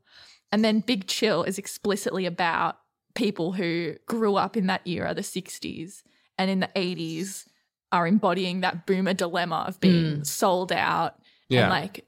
And 0.54 0.64
then 0.64 0.78
Big 0.78 1.08
Chill 1.08 1.42
is 1.42 1.58
explicitly 1.58 2.26
about 2.26 2.78
people 3.16 3.50
who 3.50 3.96
grew 4.06 4.36
up 4.36 4.56
in 4.56 4.68
that 4.68 4.86
era, 4.86 5.12
the 5.12 5.20
60s, 5.20 6.04
and 6.38 6.48
in 6.48 6.60
the 6.60 6.68
80s 6.76 7.46
are 7.90 8.06
embodying 8.06 8.60
that 8.60 8.86
boomer 8.86 9.14
dilemma 9.14 9.64
of 9.66 9.80
being 9.80 10.18
mm. 10.18 10.26
sold 10.26 10.70
out 10.70 11.16
Yeah. 11.48 11.62
and 11.62 11.70
like 11.70 12.06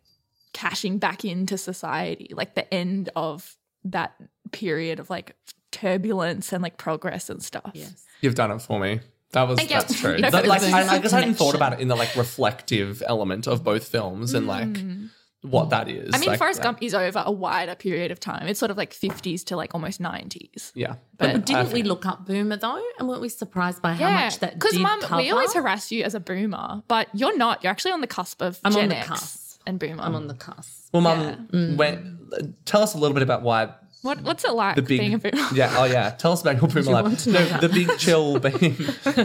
cashing 0.53 0.99
back 0.99 1.25
into 1.25 1.59
society, 1.59 2.29
like 2.35 2.55
the 2.55 2.73
end 2.73 3.11
of 3.17 3.57
that 3.83 4.15
period 4.53 5.01
of 5.01 5.11
like 5.11 5.35
turbulence 5.73 6.53
and 6.53 6.63
like 6.63 6.77
progress 6.77 7.29
and 7.29 7.43
stuff. 7.43 7.73
Yes. 7.75 8.05
You've 8.21 8.37
done 8.37 8.53
it 8.53 8.63
for 8.63 8.79
me. 8.79 9.01
That 9.33 9.49
was 9.49 9.59
Thank 9.59 9.71
that's 9.71 10.01
true. 10.01 10.19
No, 10.21 10.31
That- 10.31 10.47
like, 10.47 10.63
it's 10.63 10.73
I, 10.73 10.83
I 10.83 10.97
a 10.99 11.01
guess 11.01 11.13
I 11.13 11.19
hadn't 11.19 11.35
thought 11.35 11.57
about 11.57 11.73
it 11.73 11.81
in 11.81 11.89
the 11.89 11.97
like 11.97 12.15
reflective 12.15 13.03
element 13.09 13.49
of 13.49 13.65
both 13.65 13.89
films 13.89 14.35
and 14.35 14.47
like 14.47 14.69
mm. 14.69 15.11
What 15.43 15.71
that 15.71 15.89
is. 15.89 16.11
Mm. 16.11 16.15
I 16.15 16.19
mean, 16.19 16.29
like, 16.31 16.39
Forrest 16.39 16.59
yeah. 16.59 16.65
Gump 16.65 16.79
is 16.83 16.95
over 16.95 17.23
a 17.25 17.31
wider 17.31 17.75
period 17.75 18.11
of 18.11 18.19
time. 18.19 18.47
It's 18.49 18.59
sort 18.59 18.71
of 18.71 18.77
like 18.77 18.93
50s 18.93 19.45
to 19.45 19.57
like 19.57 19.75
almost 19.75 20.01
90s. 20.01 20.73
Yeah, 20.75 20.95
But 21.19 21.33
But 21.35 21.47
didn't 21.47 21.73
we 21.73 21.83
look 21.83 22.05
up 22.07 22.27
Boomer 22.27 22.57
though? 22.57 22.83
And 22.99 23.09
weren't 23.09 23.21
we 23.21 23.29
surprised 23.29 23.81
by 23.83 23.93
how 23.95 24.09
Yeah, 24.09 24.25
much 24.25 24.39
that 24.41 24.55
because 24.55 24.73
did 24.73 24.83
mum, 24.83 25.01
cover? 25.03 25.23
we 25.23 25.31
always 25.31 25.53
harass 25.55 25.93
you 25.93 26.03
as 26.05 26.15
a 26.15 26.21
boomer, 26.21 26.83
but 26.89 27.09
you're 27.15 27.37
not. 27.37 27.63
You're 27.63 27.71
actually 27.71 27.93
on 27.93 28.01
the 28.01 28.07
cusp 28.07 28.43
of 28.43 28.59
I'm 28.65 28.73
on 28.73 28.81
Gen 28.81 28.89
the 28.89 28.97
X 28.99 29.09
cusp. 29.09 29.61
and 29.67 29.79
boomer. 29.79 30.03
I'm 30.03 30.15
on 30.15 30.27
the 30.27 30.35
cusp. 30.35 30.89
Well, 30.93 31.03
Mum, 31.03 31.77
when, 31.77 32.55
tell 32.65 32.83
us 32.83 32.95
a 32.95 32.99
little 32.99 33.15
bit 33.15 33.23
about 33.23 33.43
why 33.43 33.73
what, 34.07 34.21
what's 34.23 34.45
it 34.45 34.53
like 34.53 34.77
the 34.77 34.83
big 34.83 35.01
being 35.01 35.15
a 35.15 35.19
boomer? 35.19 35.47
yeah 35.55 35.75
oh 35.77 35.85
yeah 35.85 36.11
tell 36.11 36.33
us 36.33 36.41
about 36.43 36.61
your 36.61 36.69
boomer 36.69 36.93
life 36.93 37.03
want 37.05 37.19
to 37.19 37.31
know 37.31 37.41
no 37.41 37.47
that? 37.47 37.61
the 37.61 37.69
big 37.69 37.99
chill 37.99 38.39
being 38.39 38.75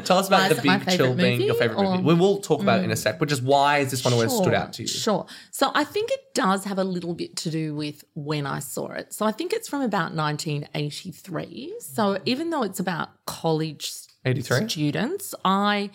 tell 0.03 0.17
us 0.17 0.27
about 0.27 0.51
is 0.51 0.57
the 0.57 0.63
big 0.63 0.79
chill 0.89 1.13
favourite 1.13 1.17
being 1.17 1.41
your 1.41 1.55
favorite 1.55 1.77
or- 1.77 1.91
movie 1.91 2.03
we 2.03 2.13
will 2.13 2.39
talk 2.39 2.61
about 2.61 2.79
it 2.79 2.83
in 2.83 2.91
a 2.91 2.95
sec 2.95 3.17
but 3.19 3.29
just 3.29 3.43
why 3.43 3.77
is 3.79 3.91
this 3.91 4.03
one 4.03 4.13
always 4.13 4.33
stood 4.33 4.53
out 4.53 4.73
to 4.73 4.81
you 4.83 4.87
Sure. 4.87 5.25
So 5.51 5.71
I 5.73 5.83
think 5.83 6.11
it 6.11 6.33
does 6.33 6.65
have 6.65 6.77
a 6.77 6.83
little 6.83 7.13
bit 7.13 7.35
to 7.37 7.49
do 7.49 7.73
with 7.75 8.03
when 8.13 8.45
I 8.45 8.59
saw 8.59 8.91
it. 8.91 9.13
So 9.13 9.25
I 9.25 9.31
think 9.31 9.53
it's 9.53 9.67
from 9.67 9.81
about 9.81 10.13
1983. 10.13 11.75
So 11.79 12.19
even 12.25 12.49
though 12.49 12.63
it's 12.63 12.79
about 12.79 13.09
college 13.25 13.91
83? 14.25 14.69
students, 14.69 15.33
I, 15.43 15.89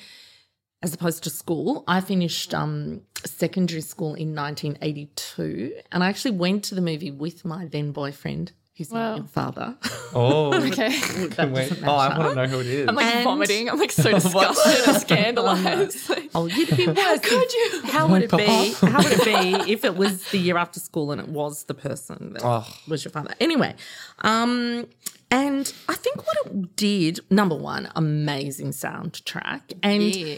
as 0.83 0.95
opposed 0.95 1.23
to 1.25 1.31
school, 1.31 1.85
I 1.87 2.01
finished 2.01 2.55
um, 2.55 3.03
secondary 3.25 3.81
school 3.81 4.15
in 4.15 4.35
1982. 4.35 5.75
And 5.93 6.03
I 6.03 6.09
actually 6.09 6.33
went 6.33 6.65
to 6.65 6.75
the 6.75 6.81
movie 6.81 7.11
with 7.11 7.45
my 7.45 7.67
then 7.67 7.93
boyfriend, 7.93 8.53
who's 8.77 8.91
Wow. 8.91 9.11
not 9.11 9.17
your 9.19 9.27
father. 9.27 9.77
oh 10.15 10.55
Okay. 10.69 10.99
That 11.37 11.51
wait. 11.51 11.73
oh 11.85 11.93
I 11.95 12.19
want 12.19 12.31
to 12.31 12.35
know 12.35 12.47
who 12.47 12.61
it 12.61 12.67
is 12.67 12.89
I'm 12.89 12.95
like 12.95 13.07
And- 13.15 13.25
vomiting. 13.25 13.71
I'm 13.71 13.79
like 13.79 13.93
so 13.93 14.11
disgusted 14.13 14.89
and 14.89 14.97
scandalized. 15.01 16.09
Like, 16.11 16.31
Oh, 16.35 16.47
you'd 16.47 16.77
be 16.77 16.87
worse. 16.87 16.99
How 16.99 17.19
could 17.19 17.53
you? 17.53 17.81
How 17.85 18.07
would 18.09 18.23
it 18.25 18.31
be? 18.31 18.73
How 18.75 18.99
would 19.03 19.13
it 19.13 19.25
be 19.25 19.73
if 19.73 19.85
it 19.85 19.97
was 19.97 20.25
the 20.31 20.39
year 20.39 20.57
after 20.59 20.81
school 20.81 21.11
and 21.13 21.21
it 21.21 21.29
was 21.29 21.65
the 21.65 21.75
person 21.75 22.35
that 22.35 22.43
Oh. 22.45 22.67
was 22.89 23.05
your 23.05 23.13
father? 23.13 23.35
Anyway, 23.41 23.75
um, 24.21 24.87
and 25.31 25.73
I 25.89 25.95
think 25.95 26.19
what 26.27 26.37
it 26.47 26.77
did, 26.77 27.21
number 27.31 27.57
one, 27.57 27.91
amazing 27.97 28.71
soundtrack, 28.71 29.63
and 29.83 30.15
Yeah. 30.15 30.37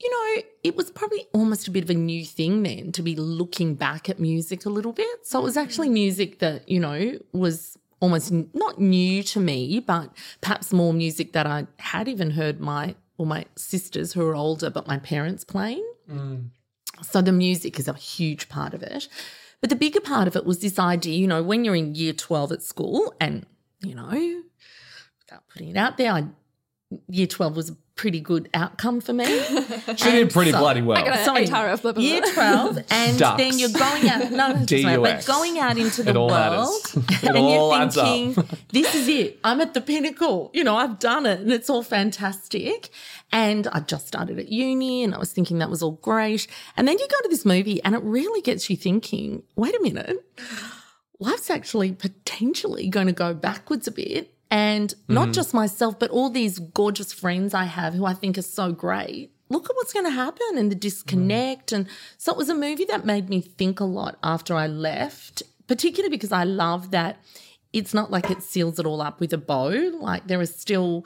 You 0.00 0.10
know, 0.10 0.42
it 0.62 0.76
was 0.76 0.90
probably 0.90 1.26
almost 1.32 1.66
a 1.66 1.70
bit 1.70 1.84
of 1.84 1.90
a 1.90 1.94
new 1.94 2.24
thing 2.24 2.62
then 2.62 2.92
to 2.92 3.02
be 3.02 3.16
looking 3.16 3.74
back 3.74 4.08
at 4.08 4.20
music 4.20 4.64
a 4.64 4.68
little 4.68 4.92
bit. 4.92 5.26
So 5.26 5.40
it 5.40 5.42
was 5.42 5.56
actually 5.56 5.88
mm. 5.88 5.94
music 5.94 6.38
that, 6.38 6.68
you 6.68 6.78
know, 6.78 7.18
was 7.32 7.76
almost 8.00 8.30
n- 8.30 8.48
not 8.54 8.80
new 8.80 9.22
to 9.24 9.40
me, 9.40 9.80
but 9.80 10.12
perhaps 10.40 10.72
more 10.72 10.92
music 10.92 11.32
that 11.32 11.46
I 11.46 11.66
had 11.78 12.06
even 12.06 12.30
heard 12.30 12.60
my 12.60 12.94
or 13.16 13.26
my 13.26 13.46
sisters 13.56 14.12
who 14.12 14.24
are 14.24 14.36
older, 14.36 14.70
but 14.70 14.86
my 14.86 14.98
parents 14.98 15.42
playing. 15.42 15.84
Mm. 16.08 16.50
So 17.02 17.20
the 17.20 17.32
music 17.32 17.80
is 17.80 17.88
a 17.88 17.94
huge 17.94 18.48
part 18.48 18.74
of 18.74 18.82
it. 18.82 19.08
But 19.60 19.70
the 19.70 19.76
bigger 19.76 20.00
part 20.00 20.28
of 20.28 20.36
it 20.36 20.46
was 20.46 20.60
this 20.60 20.78
idea, 20.78 21.18
you 21.18 21.26
know, 21.26 21.42
when 21.42 21.64
you're 21.64 21.74
in 21.74 21.96
year 21.96 22.12
12 22.12 22.52
at 22.52 22.62
school 22.62 23.12
and, 23.20 23.44
you 23.80 23.96
know, 23.96 24.42
without 25.20 25.42
putting 25.48 25.70
it 25.70 25.76
out 25.76 25.96
there, 25.96 26.12
I, 26.12 26.28
year 27.08 27.26
12 27.26 27.54
was 27.56 27.70
a 27.70 27.76
pretty 27.96 28.20
good 28.20 28.48
outcome 28.54 29.00
for 29.00 29.12
me. 29.12 29.24
she 29.96 30.10
did 30.10 30.30
pretty 30.30 30.52
so- 30.52 30.58
bloody 30.58 30.80
well. 30.80 30.96
I 30.96 31.04
got 31.04 31.24
Sorry, 31.24 31.44
a 31.44 31.48
ATAR 31.48 31.72
of 31.74 31.82
blah, 31.82 31.92
blah, 31.92 32.02
year 32.02 32.22
12 32.22 32.78
and 32.90 33.18
Ducks. 33.18 33.42
then 33.42 33.58
you're 33.58 33.70
going 33.70 34.08
out 34.08 34.30
no 34.30 34.50
it 34.54 34.66
doesn't 34.66 35.02
but 35.02 35.26
going 35.26 35.58
out 35.58 35.76
into 35.76 36.02
the 36.04 36.10
It 36.10 36.16
all 36.16 36.28
world. 36.28 36.80
It 36.96 37.24
and 37.24 37.36
all 37.36 37.76
you're 37.76 37.90
thinking 37.90 38.44
this 38.72 38.94
is 38.94 39.08
it. 39.08 39.40
I'm 39.42 39.60
at 39.60 39.74
the 39.74 39.80
pinnacle. 39.80 40.50
You 40.54 40.62
know 40.64 40.76
i've 40.76 40.98
done 41.00 41.26
it 41.26 41.40
and 41.40 41.52
it's 41.52 41.68
all 41.68 41.82
fantastic. 41.82 42.88
And 43.32 43.66
i 43.68 43.80
just 43.80 44.06
started 44.06 44.38
at 44.38 44.48
uni 44.48 45.02
and 45.04 45.14
i 45.14 45.18
was 45.18 45.32
thinking 45.32 45.58
that 45.58 45.68
was 45.68 45.82
all 45.82 45.92
great. 46.00 46.46
And 46.76 46.86
then 46.86 46.98
you 46.98 47.06
go 47.08 47.16
to 47.22 47.28
this 47.28 47.44
movie 47.44 47.82
and 47.82 47.94
it 47.96 48.02
really 48.02 48.40
gets 48.42 48.70
you 48.70 48.76
thinking 48.76 49.42
wait 49.56 49.74
a 49.74 49.80
minute. 49.82 50.16
Life's 51.20 51.50
actually 51.50 51.92
potentially 51.92 52.86
going 52.88 53.08
to 53.08 53.12
go 53.12 53.34
backwards 53.34 53.88
a 53.88 53.90
bit. 53.90 54.32
And 54.50 54.94
not 55.08 55.32
just 55.32 55.52
myself, 55.52 55.98
but 55.98 56.10
all 56.10 56.30
these 56.30 56.58
gorgeous 56.58 57.12
friends 57.12 57.52
I 57.52 57.64
have 57.64 57.92
who 57.94 58.06
I 58.06 58.14
think 58.14 58.38
are 58.38 58.42
so 58.42 58.72
great. 58.72 59.30
Look 59.50 59.68
at 59.68 59.76
what's 59.76 59.92
going 59.92 60.06
to 60.06 60.10
happen 60.10 60.56
and 60.56 60.70
the 60.70 60.74
disconnect. 60.74 61.72
And 61.72 61.86
so 62.16 62.32
it 62.32 62.38
was 62.38 62.48
a 62.48 62.54
movie 62.54 62.84
that 62.86 63.04
made 63.04 63.28
me 63.28 63.40
think 63.40 63.80
a 63.80 63.84
lot 63.84 64.18
after 64.22 64.54
I 64.54 64.66
left, 64.66 65.42
particularly 65.66 66.10
because 66.10 66.32
I 66.32 66.44
love 66.44 66.90
that 66.92 67.22
it's 67.72 67.92
not 67.92 68.10
like 68.10 68.30
it 68.30 68.42
seals 68.42 68.78
it 68.78 68.86
all 68.86 69.02
up 69.02 69.20
with 69.20 69.32
a 69.34 69.38
bow. 69.38 69.68
Like 70.00 70.26
there 70.26 70.40
is 70.40 70.54
still 70.54 71.04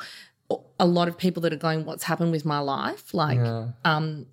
a 0.78 0.87
lot 0.87 1.08
of 1.08 1.16
people 1.18 1.40
that 1.42 1.52
are 1.52 1.56
going, 1.56 1.84
What's 1.84 2.04
happened 2.04 2.30
with 2.30 2.44
my 2.44 2.58
life? 2.61 3.12
Like, 3.14 3.38
um, 3.84 4.26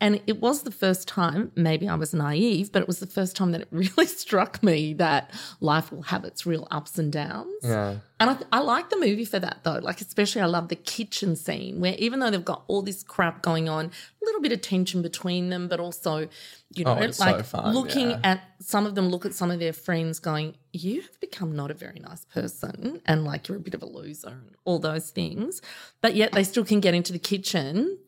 and 0.00 0.20
it 0.26 0.40
was 0.40 0.62
the 0.62 0.70
first 0.70 1.06
time, 1.06 1.52
maybe 1.54 1.86
I 1.88 1.94
was 1.94 2.14
naive, 2.14 2.72
but 2.72 2.80
it 2.80 2.88
was 2.88 3.00
the 3.00 3.06
first 3.06 3.36
time 3.36 3.52
that 3.52 3.60
it 3.60 3.68
really 3.72 4.06
struck 4.06 4.62
me 4.62 4.94
that 4.94 5.30
life 5.60 5.92
will 5.92 6.02
have 6.02 6.24
its 6.24 6.46
real 6.46 6.66
ups 6.70 6.98
and 6.98 7.12
downs. 7.12 7.52
yeah 7.62 7.96
And 8.18 8.30
I, 8.30 8.36
I 8.50 8.60
like 8.60 8.88
the 8.90 8.96
movie 8.98 9.24
for 9.26 9.38
that 9.38 9.58
though. 9.62 9.78
Like, 9.82 10.00
especially 10.00 10.40
I 10.42 10.46
love 10.46 10.68
the 10.68 10.76
kitchen 10.76 11.36
scene 11.36 11.80
where 11.80 11.94
even 11.98 12.20
though 12.20 12.30
they've 12.30 12.44
got 12.44 12.64
all 12.66 12.80
this 12.82 13.02
crap 13.02 13.42
going 13.42 13.68
on, 13.68 13.86
a 13.86 14.24
little 14.24 14.40
bit 14.40 14.52
of 14.52 14.62
tension 14.62 15.02
between 15.02 15.50
them, 15.50 15.68
but 15.68 15.80
also, 15.80 16.28
you 16.74 16.84
know, 16.84 16.96
Oh, 16.98 17.02
it's 17.02 17.18
so 17.18 17.24
like 17.26 17.44
fun, 17.44 17.74
looking 17.74 18.10
yeah. 18.10 18.20
at 18.22 18.40
some 18.60 18.86
of 18.86 18.94
them 18.94 19.08
look 19.08 19.26
at 19.26 19.34
some 19.34 19.50
of 19.50 19.58
their 19.58 19.72
friends 19.74 20.18
going, 20.18 20.54
You 20.72 21.02
have 21.02 21.20
become 21.20 21.54
not 21.54 21.70
a 21.70 21.74
very 21.74 21.98
nice 22.00 22.24
person 22.24 23.02
and 23.04 23.24
like 23.24 23.48
you're 23.48 23.58
a 23.58 23.60
bit 23.60 23.74
of 23.74 23.82
a 23.82 23.86
loser 23.86 24.28
and 24.28 24.54
all 24.64 24.78
those 24.78 25.10
things. 25.10 25.60
But 26.00 26.14
yet 26.14 26.32
they 26.32 26.44
still 26.44 26.64
can 26.64 26.80
get 26.80 26.94
into 26.94 27.12
the 27.12 27.18
kitchen 27.18 27.98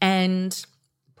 and 0.00 0.64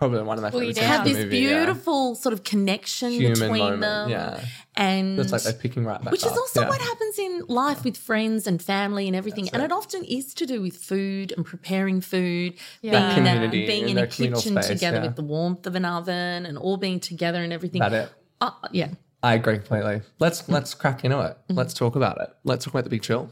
probably 0.08 0.22
one 0.26 0.38
of 0.38 0.42
my 0.42 0.50
Well, 0.50 0.60
favorite 0.60 0.76
scenes 0.76 0.86
have 0.86 1.04
this 1.04 1.16
movie, 1.16 1.38
yeah. 1.38 1.48
beautiful 1.64 2.14
sort 2.14 2.32
of 2.32 2.44
connection 2.44 3.10
Human 3.12 3.32
between 3.34 3.58
moment, 3.58 3.80
them. 3.80 4.08
yeah. 4.10 4.44
And 4.76 5.18
it's 5.20 5.32
like 5.32 5.42
they're 5.42 5.52
picking 5.52 5.84
right 5.84 6.02
back 6.02 6.10
which 6.10 6.24
is 6.24 6.32
up, 6.32 6.38
also 6.38 6.62
yeah. 6.62 6.68
what 6.68 6.80
happens 6.80 7.18
in 7.18 7.42
life 7.48 7.84
with 7.84 7.96
friends 7.96 8.46
and 8.46 8.60
family 8.60 9.06
and 9.06 9.14
everything. 9.16 9.48
and 9.52 9.62
it 9.62 9.70
often 9.72 10.04
is 10.04 10.34
to 10.34 10.46
do 10.46 10.60
with 10.60 10.76
food 10.76 11.32
and 11.36 11.44
preparing 11.46 12.00
food, 12.00 12.54
Yeah. 12.82 13.14
being, 13.14 13.26
a, 13.26 13.48
being 13.50 13.82
in 13.88 13.98
in 13.98 14.04
a 14.04 14.06
kitchen 14.06 14.34
space, 14.54 14.66
together 14.68 14.96
yeah. 14.98 15.06
with 15.06 15.16
the 15.16 15.22
warmth 15.22 15.66
of 15.66 15.74
an 15.74 15.84
oven 15.84 16.44
and 16.46 16.58
all 16.58 16.76
being 16.76 17.00
together 17.00 17.42
and 17.42 17.52
everything. 17.52 17.80
that 17.80 17.92
it 17.92 18.08
Uh, 18.40 18.50
yeah. 18.72 18.88
I 19.22 19.34
agree 19.34 19.56
completely. 19.58 20.02
Let's 20.18 20.48
let's 20.50 20.74
crack 20.74 21.02
into 21.04 21.18
it. 21.20 21.22
Mm-hmm. 21.48 21.54
Let's 21.54 21.72
talk 21.72 21.96
about 21.96 22.20
it. 22.20 22.28
Let's 22.44 22.64
talk 22.64 22.74
about 22.74 22.84
the 22.84 22.90
big 22.90 23.02
chill. 23.02 23.30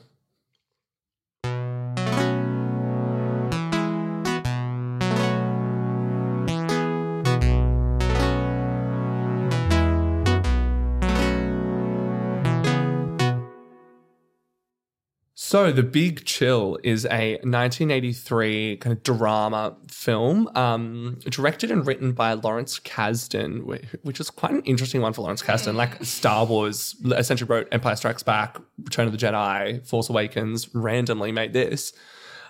So, 15.52 15.71
The 15.71 15.82
Big 15.82 16.25
Chill 16.25 16.78
is 16.82 17.04
a 17.04 17.32
1983 17.42 18.78
kind 18.78 18.97
of 18.97 19.02
drama 19.02 19.76
film, 19.87 20.49
um, 20.54 21.18
directed 21.28 21.71
and 21.71 21.87
written 21.87 22.12
by 22.12 22.32
Lawrence 22.32 22.80
Kasdan, 22.80 23.66
which 24.02 24.18
is 24.18 24.30
quite 24.30 24.52
an 24.52 24.62
interesting 24.62 25.02
one 25.02 25.12
for 25.12 25.21
Lawrence 25.21 25.42
Kasdan. 25.42 25.75
Like 25.75 26.02
Star 26.06 26.47
Wars, 26.47 26.97
essentially 27.04 27.47
wrote 27.50 27.68
Empire 27.71 27.97
Strikes 27.97 28.23
Back, 28.23 28.56
Return 28.82 29.04
of 29.06 29.12
the 29.12 29.18
Jedi, 29.18 29.87
Force 29.87 30.09
Awakens, 30.09 30.75
randomly 30.75 31.32
made 31.32 31.52
this. 31.52 31.92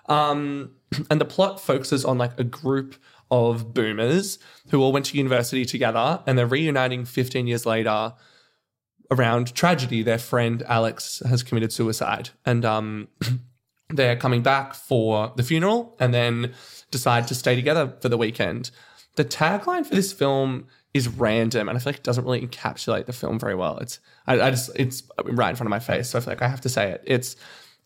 Um, 0.06 0.71
and 1.11 1.21
the 1.21 1.25
plot 1.25 1.61
focuses 1.61 2.04
on 2.04 2.18
like 2.18 2.38
a 2.38 2.44
group 2.44 2.94
of 3.32 3.75
boomers 3.75 4.38
who 4.71 4.80
all 4.80 4.92
went 4.92 5.06
to 5.06 5.18
university 5.18 5.64
together 5.64 6.23
and 6.25 6.38
they're 6.38 6.47
reuniting 6.47 7.04
15 7.04 7.49
years 7.49 7.66
later 7.66 8.12
around 9.11 9.54
tragedy. 9.54 10.02
Their 10.02 10.18
friend 10.18 10.62
Alex 10.66 11.23
has 11.26 11.42
committed 11.42 11.73
suicide, 11.73 12.30
and 12.44 12.64
um, 12.64 13.09
they're 13.90 14.16
coming 14.16 14.42
back 14.42 14.75
for 14.75 15.32
the 15.37 15.42
funeral, 15.42 15.97
and 15.99 16.12
then 16.12 16.52
decide 16.90 17.26
to 17.28 17.35
stay 17.35 17.56
together 17.56 17.94
for 18.00 18.09
the 18.09 18.18
weekend. 18.18 18.71
The 19.16 19.25
tagline 19.25 19.85
for 19.85 19.94
this 19.94 20.12
film 20.12 20.66
is 20.94 21.09
random, 21.09 21.68
and 21.68 21.76
I 21.76 21.80
feel 21.80 21.92
like 21.92 21.99
it 21.99 22.04
doesn't 22.04 22.25
really 22.25 22.47
encapsulate 22.47 23.06
the 23.06 23.12
film 23.12 23.38
very 23.38 23.54
well. 23.54 23.78
It's 23.78 24.00
I, 24.26 24.40
I 24.40 24.50
just 24.50 24.71
it's 24.76 25.02
right 25.25 25.50
in 25.50 25.56
front 25.56 25.66
of 25.66 25.71
my 25.71 25.78
face, 25.78 26.11
so 26.11 26.18
I 26.18 26.23
feel 26.23 26.32
like 26.32 26.42
I 26.42 26.49
have 26.49 26.61
to 26.62 26.68
say 26.68 26.90
it. 26.90 27.02
It's 27.06 27.37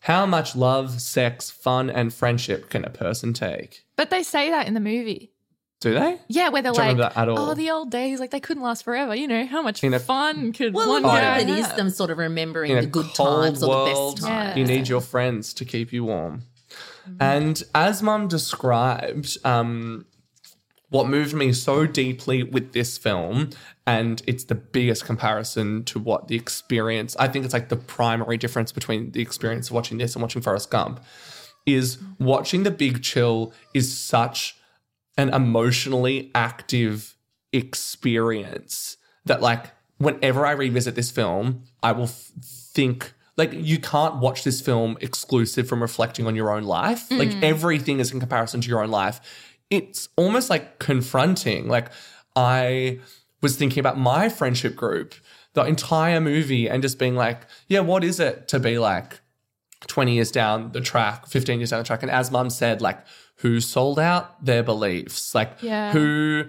how 0.01 0.25
much 0.25 0.55
love, 0.55 1.01
sex, 1.01 1.49
fun, 1.49 1.89
and 1.89 2.13
friendship 2.13 2.69
can 2.69 2.85
a 2.85 2.89
person 2.89 3.33
take? 3.33 3.83
But 3.95 4.09
they 4.09 4.23
say 4.23 4.49
that 4.51 4.67
in 4.67 4.73
the 4.73 4.79
movie. 4.79 5.33
Do 5.79 5.93
they? 5.93 6.19
Yeah, 6.27 6.49
where 6.49 6.61
they're 6.63 6.71
Don't 6.71 6.77
like, 6.79 6.87
remember 6.95 7.13
that 7.13 7.17
at 7.21 7.29
all. 7.29 7.37
oh, 7.51 7.53
the 7.53 7.69
old 7.69 7.91
days, 7.91 8.19
like 8.19 8.31
they 8.31 8.39
couldn't 8.39 8.63
last 8.63 8.83
forever. 8.83 9.13
You 9.13 9.27
know, 9.27 9.45
how 9.45 9.61
much 9.61 9.83
In 9.83 9.93
a- 9.93 9.99
fun 9.99 10.51
could 10.51 10.73
Well, 10.73 10.89
one 10.89 11.03
a 11.03 11.07
lot 11.07 11.21
guy 11.21 11.37
of 11.39 11.47
it 11.47 11.51
is 11.59 11.67
have? 11.67 11.75
them 11.77 11.89
sort 11.91 12.09
of 12.09 12.17
remembering 12.17 12.71
in 12.71 12.79
the 12.79 12.87
good 12.87 13.05
cold 13.15 13.43
times 13.45 13.61
or 13.61 13.65
the 13.65 13.67
world, 13.69 14.15
best 14.15 14.27
times. 14.27 14.57
you 14.57 14.65
need 14.65 14.87
your 14.87 15.01
friends 15.01 15.53
to 15.53 15.65
keep 15.65 15.93
you 15.93 16.05
warm. 16.05 16.43
And 17.19 17.61
as 17.75 18.01
Mum 18.01 18.27
described, 18.27 19.37
um, 19.45 20.05
what 20.89 21.07
moved 21.07 21.33
me 21.33 21.53
so 21.53 21.85
deeply 21.85 22.43
with 22.43 22.73
this 22.73 22.97
film, 22.97 23.51
and 23.85 24.21
it's 24.25 24.45
the 24.45 24.55
biggest 24.55 25.05
comparison 25.05 25.83
to 25.85 25.99
what 25.99 26.27
the 26.27 26.35
experience, 26.35 27.15
I 27.19 27.27
think 27.27 27.45
it's 27.45 27.53
like 27.53 27.69
the 27.69 27.75
primary 27.77 28.37
difference 28.37 28.71
between 28.71 29.11
the 29.11 29.21
experience 29.21 29.67
of 29.67 29.73
watching 29.73 29.99
this 29.99 30.15
and 30.15 30.21
watching 30.21 30.41
Forrest 30.41 30.69
Gump, 30.71 31.01
is 31.65 31.97
watching 32.19 32.63
The 32.63 32.71
Big 32.71 33.03
Chill 33.03 33.53
is 33.73 33.95
such 33.95 34.55
an 35.17 35.29
emotionally 35.33 36.31
active 36.35 37.15
experience 37.51 38.97
that, 39.25 39.41
like, 39.41 39.65
whenever 39.97 40.45
I 40.45 40.51
revisit 40.51 40.95
this 40.95 41.11
film, 41.11 41.63
I 41.83 41.91
will 41.91 42.05
f- 42.05 42.31
think. 42.41 43.13
Like 43.35 43.53
you 43.53 43.77
can't 43.77 44.15
watch 44.15 44.43
this 44.43 44.61
film 44.61 44.97
exclusive 44.99 45.67
from 45.67 45.79
reflecting 45.79 46.25
on 46.25 46.35
your 46.35 46.49
own 46.49 46.63
life. 46.63 47.07
Mm. 47.09 47.19
Like 47.19 47.43
everything 47.43 47.99
is 47.99 48.11
in 48.11 48.19
comparison 48.19 48.61
to 48.61 48.67
your 48.67 48.81
own 48.81 48.89
life 48.89 49.21
it's 49.69 50.09
almost 50.15 50.49
like 50.49 50.79
confronting. 50.79 51.67
Like 51.67 51.89
I 52.35 52.99
was 53.41 53.55
thinking 53.55 53.79
about 53.79 53.97
my 53.97 54.29
friendship 54.29 54.75
group 54.75 55.15
the 55.53 55.63
entire 55.63 56.21
movie 56.21 56.69
and 56.69 56.81
just 56.81 56.99
being 56.99 57.15
like, 57.15 57.41
yeah, 57.67 57.79
what 57.79 58.03
is 58.03 58.19
it 58.19 58.47
to 58.49 58.59
be 58.59 58.77
like 58.77 59.21
20 59.87 60.13
years 60.13 60.31
down 60.31 60.71
the 60.71 60.81
track, 60.81 61.27
15 61.27 61.59
years 61.59 61.71
down 61.71 61.79
the 61.79 61.85
track? 61.85 62.03
And 62.03 62.11
as 62.11 62.31
mum 62.31 62.49
said, 62.49 62.81
like, 62.81 63.03
who 63.37 63.59
sold 63.61 63.99
out 63.99 64.43
their 64.43 64.63
beliefs? 64.63 65.33
Like, 65.33 65.51
Yeah. 65.61 65.91
who. 65.91 66.45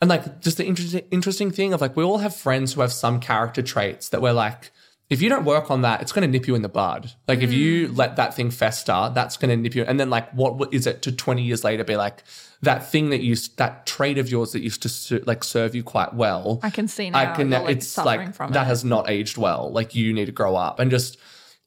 And 0.00 0.08
like, 0.08 0.40
just 0.40 0.56
the 0.56 0.66
interesting, 0.66 1.02
interesting 1.10 1.50
thing 1.50 1.72
of 1.72 1.80
like, 1.80 1.96
we 1.96 2.02
all 2.02 2.18
have 2.18 2.34
friends 2.34 2.72
who 2.72 2.80
have 2.80 2.92
some 2.92 3.20
character 3.20 3.62
traits 3.62 4.08
that 4.08 4.20
we're 4.20 4.32
like, 4.32 4.72
if 5.10 5.20
you 5.20 5.28
don't 5.28 5.44
work 5.44 5.70
on 5.70 5.82
that, 5.82 6.00
it's 6.00 6.10
going 6.10 6.22
to 6.22 6.28
nip 6.28 6.48
you 6.48 6.54
in 6.54 6.62
the 6.62 6.70
bud. 6.70 7.12
Like, 7.28 7.40
if 7.40 7.52
you 7.52 7.88
mm. 7.88 7.96
let 7.98 8.16
that 8.16 8.34
thing 8.34 8.50
fester, 8.50 9.12
that's 9.14 9.36
going 9.36 9.50
to 9.50 9.56
nip 9.56 9.74
you. 9.74 9.84
And 9.84 10.00
then, 10.00 10.08
like, 10.08 10.30
what 10.32 10.72
is 10.72 10.86
it 10.86 11.02
to 11.02 11.12
20 11.12 11.42
years 11.42 11.64
later 11.64 11.84
be 11.84 11.96
like, 11.96 12.24
that 12.62 12.90
thing 12.90 13.10
that 13.10 13.20
you, 13.20 13.36
that 13.56 13.84
trait 13.84 14.16
of 14.16 14.30
yours 14.30 14.52
that 14.52 14.62
used 14.62 14.82
to 14.82 14.88
ser- 14.88 15.22
like 15.26 15.44
serve 15.44 15.74
you 15.74 15.82
quite 15.82 16.14
well? 16.14 16.60
I 16.62 16.70
can 16.70 16.88
see 16.88 17.10
now. 17.10 17.18
I 17.18 17.26
can. 17.36 17.50
like, 17.50 17.76
it's 17.76 17.98
like 17.98 18.36
that 18.38 18.50
it. 18.50 18.66
has 18.66 18.84
not 18.84 19.10
aged 19.10 19.36
well. 19.36 19.70
Like 19.70 19.94
you 19.94 20.12
need 20.14 20.26
to 20.26 20.32
grow 20.32 20.56
up, 20.56 20.78
and 20.78 20.90
just 20.90 21.18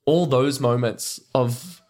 all 0.05 0.25
those 0.25 0.59
moments 0.59 1.19
of 1.35 1.81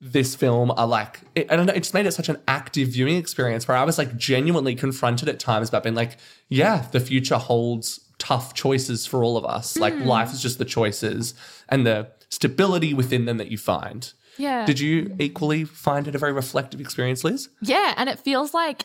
this 0.00 0.34
film 0.34 0.70
are 0.70 0.86
like. 0.86 1.20
It, 1.34 1.50
I 1.52 1.56
don't 1.56 1.66
know. 1.66 1.72
It 1.74 1.80
just 1.80 1.94
made 1.94 2.06
it 2.06 2.12
such 2.12 2.28
an 2.28 2.38
active 2.48 2.88
viewing 2.88 3.16
experience 3.16 3.68
where 3.68 3.76
I 3.76 3.84
was 3.84 3.98
like 3.98 4.16
genuinely 4.16 4.74
confronted 4.74 5.28
at 5.28 5.38
times 5.38 5.68
about 5.68 5.82
being 5.82 5.94
like, 5.94 6.16
yeah, 6.48 6.86
the 6.92 7.00
future 7.00 7.36
holds 7.36 8.00
tough 8.18 8.54
choices 8.54 9.06
for 9.06 9.22
all 9.24 9.36
of 9.36 9.44
us. 9.44 9.76
Like 9.78 9.94
Hmm. 9.94 10.04
life 10.06 10.32
is 10.32 10.40
just 10.42 10.58
the 10.58 10.64
choices 10.64 11.34
and 11.68 11.86
the 11.86 12.08
stability 12.30 12.94
within 12.94 13.24
them 13.24 13.36
that 13.38 13.50
you 13.50 13.58
find. 13.58 14.12
Yeah. 14.38 14.64
Did 14.64 14.80
you 14.80 15.14
equally 15.18 15.64
find 15.64 16.06
it 16.08 16.14
a 16.14 16.18
very 16.18 16.32
reflective 16.32 16.80
experience, 16.80 17.24
Liz? 17.24 17.48
Yeah, 17.60 17.94
and 17.96 18.08
it 18.08 18.18
feels 18.18 18.54
like 18.54 18.84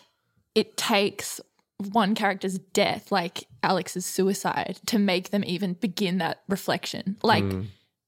it 0.54 0.76
takes 0.76 1.40
one 1.92 2.16
character's 2.16 2.58
death, 2.58 3.12
like 3.12 3.46
Alex's 3.62 4.06
suicide, 4.06 4.80
to 4.88 4.98
make 4.98 5.30
them 5.30 5.44
even 5.46 5.74
begin 5.74 6.18
that 6.20 6.42
reflection. 6.50 7.18
Like 7.24 7.44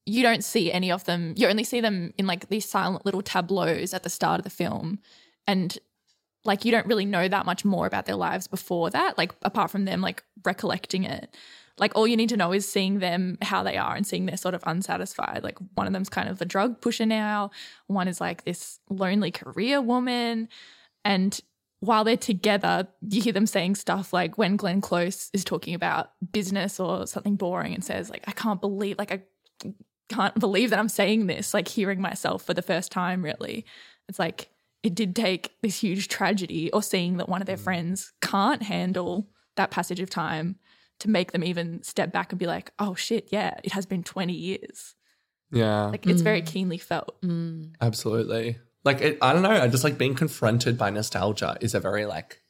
you 0.08 0.24
don't 0.24 0.44
see 0.44 0.72
any 0.72 0.90
of 0.90 1.04
them. 1.04 1.34
You 1.36 1.48
only 1.48 1.66
see 1.66 1.82
them 1.82 2.14
in 2.18 2.26
like 2.26 2.48
these 2.48 2.68
silent 2.68 3.06
little 3.06 3.22
tableaus 3.22 3.94
at 3.94 4.04
the 4.04 4.10
start 4.10 4.40
of 4.40 4.46
the 4.46 4.50
film. 4.50 5.00
And 5.46 5.78
like 6.46 6.64
you 6.64 6.72
don't 6.72 6.88
really 6.88 7.06
know 7.06 7.28
that 7.28 7.46
much 7.46 7.66
more 7.66 7.86
about 7.86 8.06
their 8.06 8.16
lives 8.16 8.48
before 8.48 8.90
that, 8.92 9.18
like 9.18 9.34
apart 9.42 9.70
from 9.70 9.84
them 9.84 10.02
like 10.02 10.24
recollecting 10.46 11.04
it. 11.04 11.36
Like 11.78 11.92
all 11.94 12.08
you 12.08 12.16
need 12.16 12.30
to 12.30 12.38
know 12.38 12.54
is 12.54 12.68
seeing 12.68 13.00
them 13.00 13.38
how 13.42 13.64
they 13.64 13.76
are 13.76 13.96
and 13.96 14.08
seeing 14.08 14.26
they're 14.26 14.38
sort 14.38 14.56
of 14.56 14.64
unsatisfied. 14.66 15.44
Like 15.44 15.58
one 15.76 15.88
of 15.88 15.94
them's 15.94 16.10
kind 16.10 16.30
of 16.30 16.42
a 16.42 16.46
drug 16.46 16.80
pusher 16.80 17.06
now, 17.06 17.52
one 17.88 18.08
is 18.08 18.22
like 18.22 18.46
this 18.46 18.80
lonely 18.90 19.30
career 19.30 19.82
woman. 19.82 20.48
And 21.04 21.40
while 21.82 22.06
they're 22.06 22.18
together, 22.18 22.88
you 23.08 23.22
hear 23.22 23.34
them 23.34 23.46
saying 23.46 23.76
stuff 23.76 24.14
like 24.14 24.38
when 24.38 24.56
Glenn 24.56 24.80
Close 24.82 25.30
is 25.34 25.44
talking 25.44 25.76
about 25.76 26.12
business 26.32 26.80
or 26.80 27.06
something 27.06 27.36
boring 27.36 27.76
and 27.76 27.84
says, 27.84 28.10
like, 28.10 28.24
I 28.28 28.32
can't 28.32 28.60
believe, 28.60 28.98
like, 28.98 29.12
I 29.12 29.22
can't 30.10 30.36
believe 30.40 30.70
that 30.72 30.80
I'm 30.80 30.90
saying 30.90 31.28
this, 31.28 31.54
like 31.54 31.68
hearing 31.68 32.02
myself 32.02 32.44
for 32.44 32.54
the 32.54 32.62
first 32.62 32.92
time, 32.92 33.24
really. 33.24 33.66
It's 34.10 34.20
like 34.20 34.50
it 34.84 34.96
did 34.96 35.16
take 35.16 35.56
this 35.62 35.82
huge 35.82 36.08
tragedy 36.08 36.72
or 36.72 36.82
seeing 36.82 37.18
that 37.18 37.30
one 37.30 37.42
of 37.42 37.48
their 37.48 37.58
mm. 37.58 37.64
friends 37.64 38.14
can't 38.22 38.64
handle 38.64 39.28
that 39.56 39.72
passage 39.72 40.00
of 40.00 40.10
time 40.10 40.58
to 41.00 41.10
make 41.10 41.32
them 41.32 41.44
even 41.44 41.84
step 41.84 42.12
back 42.12 42.32
and 42.32 42.40
be 42.40 42.48
like, 42.48 42.72
oh 42.80 42.96
shit, 42.96 43.30
yeah, 43.32 43.60
it 43.64 43.74
has 43.74 43.86
been 43.86 44.04
20 44.04 44.34
years. 44.34 44.96
Yeah. 45.52 45.86
Like 45.86 46.06
it's 46.08 46.22
very 46.22 46.42
mm. 46.42 46.46
keenly 46.46 46.78
felt. 46.78 47.22
Mm. 47.22 47.74
Absolutely. 47.82 48.58
Like 48.84 49.02
it, 49.02 49.18
I 49.22 49.34
don't 49.34 49.42
know. 49.42 49.52
I 49.52 49.68
just 49.68 49.84
like 49.84 49.98
being 49.98 50.16
confronted 50.16 50.78
by 50.78 50.90
nostalgia 50.90 51.58
is 51.62 51.74
a 51.74 51.80
very 51.80 52.06
like 52.06 52.42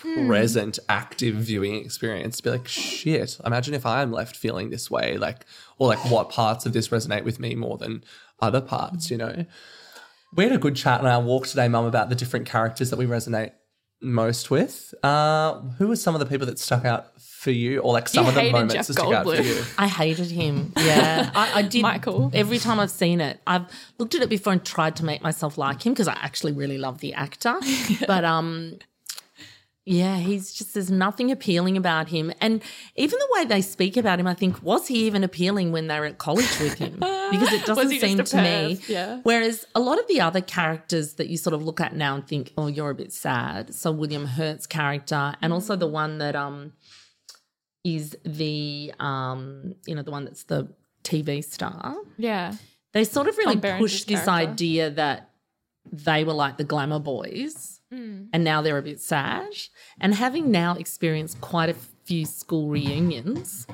hmm. 0.00 0.26
present, 0.26 0.78
active 0.88 1.36
viewing 1.36 1.76
experience. 1.76 2.38
To 2.38 2.42
be 2.42 2.50
like, 2.50 2.68
shit. 2.68 3.38
Imagine 3.44 3.74
if 3.74 3.86
I'm 3.86 4.12
left 4.12 4.36
feeling 4.36 4.70
this 4.70 4.90
way, 4.90 5.16
like, 5.16 5.44
or 5.78 5.88
like 5.88 6.04
what 6.10 6.30
parts 6.30 6.66
of 6.66 6.72
this 6.72 6.88
resonate 6.88 7.24
with 7.24 7.40
me 7.40 7.54
more 7.54 7.78
than 7.78 8.04
other 8.40 8.60
parts. 8.60 9.10
You 9.10 9.18
know. 9.18 9.46
We 10.36 10.44
had 10.44 10.52
a 10.52 10.58
good 10.58 10.74
chat 10.74 11.00
on 11.00 11.06
our 11.06 11.20
walk 11.20 11.46
today, 11.46 11.68
Mum, 11.68 11.84
about 11.84 12.08
the 12.08 12.16
different 12.16 12.46
characters 12.46 12.90
that 12.90 12.98
we 12.98 13.06
resonate 13.06 13.52
most 14.04 14.50
with. 14.50 14.94
Uh, 15.02 15.60
who 15.78 15.88
were 15.88 15.96
some 15.96 16.14
of 16.14 16.18
the 16.18 16.26
people 16.26 16.46
that 16.46 16.58
stuck 16.58 16.84
out 16.84 17.20
for 17.20 17.50
you, 17.50 17.80
or 17.80 17.92
like 17.92 18.08
some 18.08 18.24
You 18.24 18.28
of 18.28 18.34
the 18.34 18.50
moments 18.50 18.74
Jeff 18.74 18.86
that 18.86 18.92
stuck 18.94 19.12
out 19.12 19.24
for 19.24 19.40
you? 19.40 19.62
I 19.78 19.88
hated 19.88 20.30
him. 20.30 20.72
Yeah, 20.76 21.30
I, 21.34 21.60
I 21.60 21.62
did. 21.62 21.82
Michael. 21.82 22.30
Every 22.34 22.58
time 22.58 22.78
I've 22.78 22.90
seen 22.90 23.20
it, 23.20 23.40
I've 23.46 23.66
looked 23.98 24.14
at 24.14 24.22
it 24.22 24.28
before 24.28 24.52
and 24.52 24.64
tried 24.64 24.96
to 24.96 25.04
make 25.04 25.22
myself 25.22 25.58
like 25.58 25.84
him 25.84 25.92
because 25.92 26.08
I 26.08 26.14
actually 26.14 26.52
really 26.52 26.78
love 26.78 26.98
the 26.98 27.14
actor. 27.14 27.58
But 28.06 28.24
um, 28.24 28.78
yeah, 29.86 30.16
he's 30.16 30.54
just 30.54 30.72
there's 30.72 30.90
nothing 30.90 31.30
appealing 31.30 31.76
about 31.76 32.08
him, 32.08 32.32
and 32.40 32.62
even 32.96 33.18
the 33.18 33.28
way 33.32 33.44
they 33.44 33.60
speak 33.60 33.96
about 33.96 34.18
him, 34.18 34.26
I 34.26 34.34
think 34.34 34.62
was 34.62 34.88
he 34.88 35.06
even 35.06 35.22
appealing 35.22 35.72
when 35.72 35.88
they 35.88 36.00
were 36.00 36.06
at 36.06 36.18
college 36.18 36.58
with 36.58 36.74
him? 36.74 37.02
Because 37.30 37.52
it 37.52 37.64
doesn't 37.64 37.88
seem 38.00 38.22
to 38.22 38.36
me. 38.36 38.80
Yeah. 38.86 39.20
Whereas 39.24 39.66
a 39.74 39.80
lot 39.80 39.98
of 39.98 40.06
the 40.06 40.20
other 40.20 40.40
characters 40.42 41.14
that 41.14 41.28
you 41.28 41.36
sort 41.36 41.54
of 41.54 41.64
look 41.64 41.80
at 41.80 41.96
now 41.96 42.14
and 42.14 42.24
think, 42.24 42.52
oh, 42.56 42.66
you're 42.68 42.90
a 42.90 42.94
bit 42.94 43.12
sad. 43.12 43.74
So 43.74 43.90
William 43.90 44.26
Hurt's 44.26 44.66
character, 44.66 45.34
and 45.42 45.52
also 45.52 45.74
the 45.74 45.86
one 45.88 46.18
that 46.18 46.36
um 46.36 46.74
is 47.82 48.16
the 48.24 48.92
um 49.00 49.74
you 49.86 49.94
know 49.94 50.02
the 50.02 50.10
one 50.10 50.24
that's 50.26 50.44
the 50.44 50.68
TV 51.02 51.42
star. 51.42 51.96
Yeah. 52.18 52.54
They 52.92 53.04
sort 53.04 53.26
of 53.26 53.36
really 53.38 53.56
pushed 53.56 54.06
this 54.06 54.26
character. 54.26 54.52
idea 54.52 54.90
that 54.90 55.30
they 55.90 56.24
were 56.24 56.32
like 56.34 56.56
the 56.56 56.64
glamour 56.64 57.00
boys, 57.00 57.73
and 58.32 58.44
now 58.44 58.62
they're 58.62 58.78
a 58.78 58.82
bit 58.82 59.00
sad. 59.00 59.48
And 60.00 60.14
having 60.14 60.50
now 60.50 60.74
experienced 60.74 61.40
quite 61.40 61.68
a 61.70 61.74
few 62.04 62.26
school 62.26 62.68
reunions, 62.68 63.66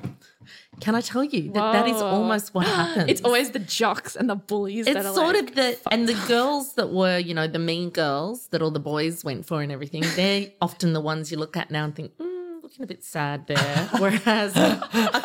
can 0.80 0.94
I 0.94 1.00
tell 1.00 1.24
you 1.24 1.50
that 1.52 1.72
that 1.72 1.88
is 1.88 2.00
almost 2.00 2.54
what 2.54 2.66
happens? 2.80 3.10
It's 3.10 3.20
always 3.22 3.50
the 3.50 3.58
jocks 3.58 4.16
and 4.16 4.28
the 4.28 4.34
bullies 4.36 4.86
that 4.86 4.96
it's 4.96 5.14
sort 5.14 5.34
like, 5.36 5.48
of 5.50 5.54
the 5.54 5.78
and 5.90 6.08
the 6.08 6.14
girls 6.26 6.74
that 6.74 6.90
were 6.90 7.18
you 7.18 7.34
know 7.34 7.46
the 7.46 7.58
mean 7.58 7.90
girls 7.90 8.48
that 8.48 8.62
all 8.62 8.70
the 8.70 8.80
boys 8.80 9.24
went 9.24 9.46
for 9.46 9.62
and 9.62 9.70
everything 9.72 10.02
they're 10.16 10.48
often 10.60 10.92
the 10.92 11.00
ones 11.00 11.30
you 11.30 11.38
look 11.38 11.56
at 11.56 11.70
now 11.70 11.84
and 11.84 11.94
think 11.94 12.16
mm, 12.18 12.62
looking 12.62 12.82
a 12.82 12.86
bit 12.86 13.04
sad 13.04 13.46
there 13.46 13.88
whereas 13.98 14.56
a 14.56 14.76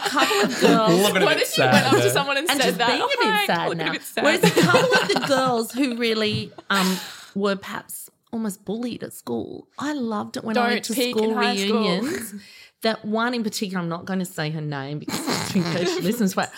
couple 0.09 0.41
of 0.41 0.59
girls 0.59 0.91
Looking 1.01 1.21
a 1.21 1.25
What 1.25 1.37
bit 1.37 1.57
went 1.57 1.85
up 1.85 1.91
to 2.01 2.09
someone 2.09 2.37
and, 2.37 2.49
and 2.49 2.61
said 2.61 2.75
that? 2.75 2.87
being 2.87 3.01
Oh 3.01 3.05
a 3.05 3.09
bit 3.09 3.19
my, 3.29 3.45
sad 3.45 3.77
now 3.77 3.91
bit 3.93 4.01
sad. 4.01 4.23
whereas 4.23 4.43
a 4.43 4.61
couple 4.61 4.93
of 4.93 5.07
the 5.07 5.25
girls 5.27 5.71
who 5.71 5.95
really 5.95 6.51
um 6.69 6.97
were 7.33 7.55
perhaps 7.55 8.04
almost 8.35 8.65
bullied 8.65 9.03
at 9.03 9.13
school 9.13 9.67
I 9.79 9.93
loved 9.93 10.37
it 10.37 10.43
when 10.43 10.57
I 10.57 10.67
went 10.67 10.85
to 10.85 10.93
Don't 10.93 11.05
in 11.05 11.11
school 11.13 11.33
high 11.35 11.55
school. 11.55 11.79
reunions 11.79 12.35
that 12.81 13.05
one 13.05 13.33
in 13.33 13.43
particular 13.43 13.81
I'm 13.81 13.89
not 13.89 14.05
going 14.05 14.19
to 14.19 14.25
say 14.25 14.49
her 14.51 14.61
name 14.61 14.99
because 14.99 15.55
in 15.55 15.63
case 15.63 15.95
she 15.95 16.01
listens 16.01 16.35
but 16.35 16.51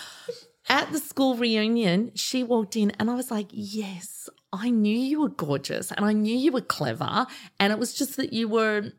at 0.70 0.92
the 0.92 1.00
school 1.00 1.36
reunion, 1.36 2.12
she 2.16 2.44
walked 2.44 2.76
in 2.76 2.92
and 3.00 3.10
I 3.10 3.14
was 3.14 3.32
like, 3.32 3.48
Yes, 3.52 4.30
I 4.52 4.70
knew 4.70 4.98
you 4.98 5.22
were 5.22 5.30
gorgeous 5.30 5.92
and 5.92 6.06
I 6.06 6.14
knew 6.14 6.36
you 6.36 6.52
were 6.52 6.62
clever. 6.62 7.26
And 7.60 7.72
it 7.72 7.80
was 7.80 7.94
just 7.94 8.18
that 8.18 8.34
you 8.34 8.48
were 8.48 8.92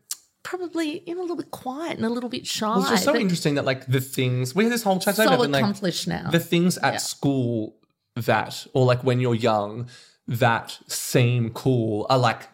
probably 0.43 1.03
you 1.05 1.15
know, 1.15 1.21
a 1.21 1.23
little 1.23 1.35
bit 1.35 1.51
quiet 1.51 1.97
and 1.97 2.05
a 2.05 2.09
little 2.09 2.29
bit 2.29 2.47
shy. 2.47 2.67
Well, 2.67 2.81
it's 2.81 2.89
just 2.89 3.03
so 3.03 3.11
but 3.13 3.21
interesting 3.21 3.55
that 3.55 3.65
like 3.65 3.85
the 3.85 4.01
things 4.01 4.55
we 4.55 4.63
had 4.63 4.73
this 4.73 4.83
whole 4.83 4.99
chat 4.99 5.15
so 5.15 5.23
today 5.23 5.35
about 5.35 5.43
being, 5.43 5.51
like 5.51 5.61
accomplished 5.61 6.07
now. 6.07 6.29
the 6.31 6.39
things 6.39 6.77
at 6.79 7.01
school 7.01 7.75
that 8.15 8.65
or 8.73 8.85
like 8.85 9.03
when 9.03 9.19
you're 9.19 9.35
young 9.35 9.87
that 10.27 10.77
seem 10.87 11.51
cool 11.51 12.07
are 12.09 12.17
like 12.17 12.47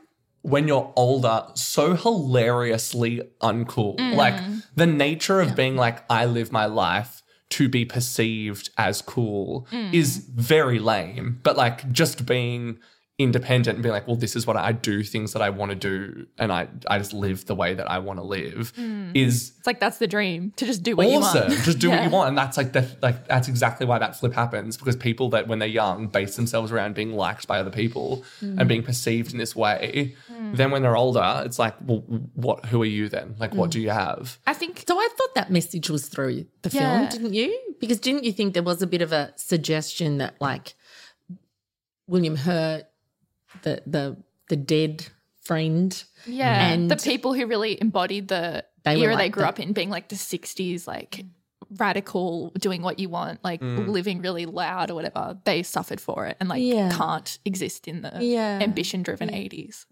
when 0.45 0.67
you're 0.67 0.93
older 0.95 1.43
so 1.55 1.95
hilariously 1.95 3.19
uncool. 3.41 3.97
Mm-hmm. 3.97 4.15
Like 4.15 4.39
the 4.75 4.85
nature 4.85 5.41
of 5.41 5.55
being 5.55 5.75
like 5.75 6.03
i 6.09 6.25
live 6.25 6.51
my 6.51 6.65
life 6.65 7.23
to 7.49 7.67
be 7.67 7.83
perceived 7.83 8.69
as 8.77 9.01
cool 9.01 9.67
mm-hmm. 9.71 9.93
is 9.93 10.17
very 10.35 10.77
lame. 10.77 11.39
But 11.41 11.57
like 11.57 11.91
just 11.91 12.27
being 12.27 12.77
independent 13.17 13.75
and 13.77 13.81
being 13.81 13.93
like, 13.93 14.05
well, 14.07 14.17
this 14.17 14.35
is 14.35 14.45
what 14.45 14.57
I, 14.57 14.67
I 14.67 14.71
do 14.73 15.01
things 15.01 15.31
that 15.31 15.41
I 15.41 15.49
want 15.49 15.69
to 15.71 15.75
do 15.75 16.27
and 16.37 16.51
I, 16.51 16.67
I 16.85 16.97
just 16.97 17.13
live 17.13 17.45
the 17.45 17.55
way 17.55 17.73
that 17.73 17.89
I 17.89 17.99
want 17.99 18.19
to 18.19 18.23
live 18.25 18.73
is 19.15 19.53
It's 19.57 19.65
like 19.65 19.79
that's 19.79 19.99
the 19.99 20.07
dream 20.07 20.51
to 20.57 20.65
just 20.65 20.83
do 20.83 20.97
what 20.97 21.07
awesome. 21.07 21.43
you 21.43 21.55
want. 21.55 21.63
Just 21.63 21.79
do 21.79 21.91
what 21.91 22.03
you 22.03 22.09
want. 22.09 22.27
And 22.27 22.37
that's 22.37 22.57
like 22.57 22.73
the, 22.73 22.85
like 23.01 23.25
that's 23.29 23.47
exactly 23.47 23.85
why 23.85 23.99
that 23.99 24.17
flip 24.19 24.33
happens 24.33 24.75
because 24.75 24.97
people 24.97 25.29
that 25.29 25.47
when 25.47 25.59
they're 25.59 25.67
young 25.69 26.07
base 26.07 26.35
themselves 26.35 26.73
around 26.73 26.93
being 26.93 27.13
liked 27.13 27.47
by 27.47 27.59
other 27.59 27.71
people 27.71 28.23
Mm. 28.41 28.59
and 28.59 28.67
being 28.67 28.83
perceived 28.83 29.31
in 29.31 29.37
this 29.37 29.55
way. 29.55 30.13
Then 30.53 30.71
when 30.71 30.81
they're 30.81 30.97
older, 30.97 31.41
it's 31.45 31.57
like, 31.57 31.75
well, 31.85 31.99
what 32.33 32.65
who 32.65 32.81
are 32.81 32.85
you 32.85 33.07
then? 33.07 33.35
Like 33.39 33.51
Mm. 33.51 33.55
what 33.55 33.71
do 33.71 33.79
you 33.79 33.91
have? 33.91 34.37
I 34.45 34.53
think 34.53 34.83
So 34.85 34.97
I 34.99 35.07
thought 35.17 35.35
that 35.35 35.49
message 35.51 35.89
was 35.89 36.07
through 36.07 36.47
the 36.63 36.69
Yeah. 36.69 36.97
film, 37.07 37.09
didn't 37.09 37.33
you? 37.33 37.57
Because 37.79 37.99
didn't 38.01 38.25
you 38.25 38.33
think 38.33 38.53
there 38.53 38.61
was 38.63 38.81
a 38.81 38.87
bit 38.87 39.01
of 39.01 39.13
a 39.13 39.31
suggestion 39.37 40.17
that 40.17 40.35
like 40.41 40.75
William 42.07 42.35
Hurt, 42.35 42.83
the 43.63 43.81
the 43.87 44.17
the 44.49 44.55
dead 44.55 45.07
friend, 45.41 46.03
Yeah, 46.25 46.69
And- 46.69 46.89
the 46.89 46.95
people 46.97 47.33
who 47.33 47.45
really 47.45 47.79
embodied 47.79 48.27
the 48.29 48.65
They 48.83 48.97
were 48.97 49.03
era 49.05 49.17
they 49.17 49.29
grew 49.29 49.43
the- 49.43 49.49
up 49.49 49.59
in, 49.59 49.73
being 49.73 49.89
like 49.91 50.09
the 50.09 50.15
'60s, 50.15 50.87
like 50.87 51.23
radical, 51.77 52.51
doing 52.59 52.81
what 52.81 52.99
you 52.99 53.09
want, 53.09 53.43
like 53.43 53.61
Mm. 53.61 53.87
living 53.87 54.21
really 54.21 54.45
loud 54.45 54.89
or 54.91 54.95
whatever. 54.95 55.37
They 55.45 55.63
suffered 55.63 55.99
for 55.99 56.25
it 56.27 56.37
and 56.39 56.47
like 56.49 56.61
Yeah. 56.63 56.91
can't 56.95 57.37
exist 57.45 57.87
in 57.87 58.01
the 58.01 58.11
Yeah. 58.21 58.59
ambition-driven 58.61 59.29
'80s. 59.33 59.85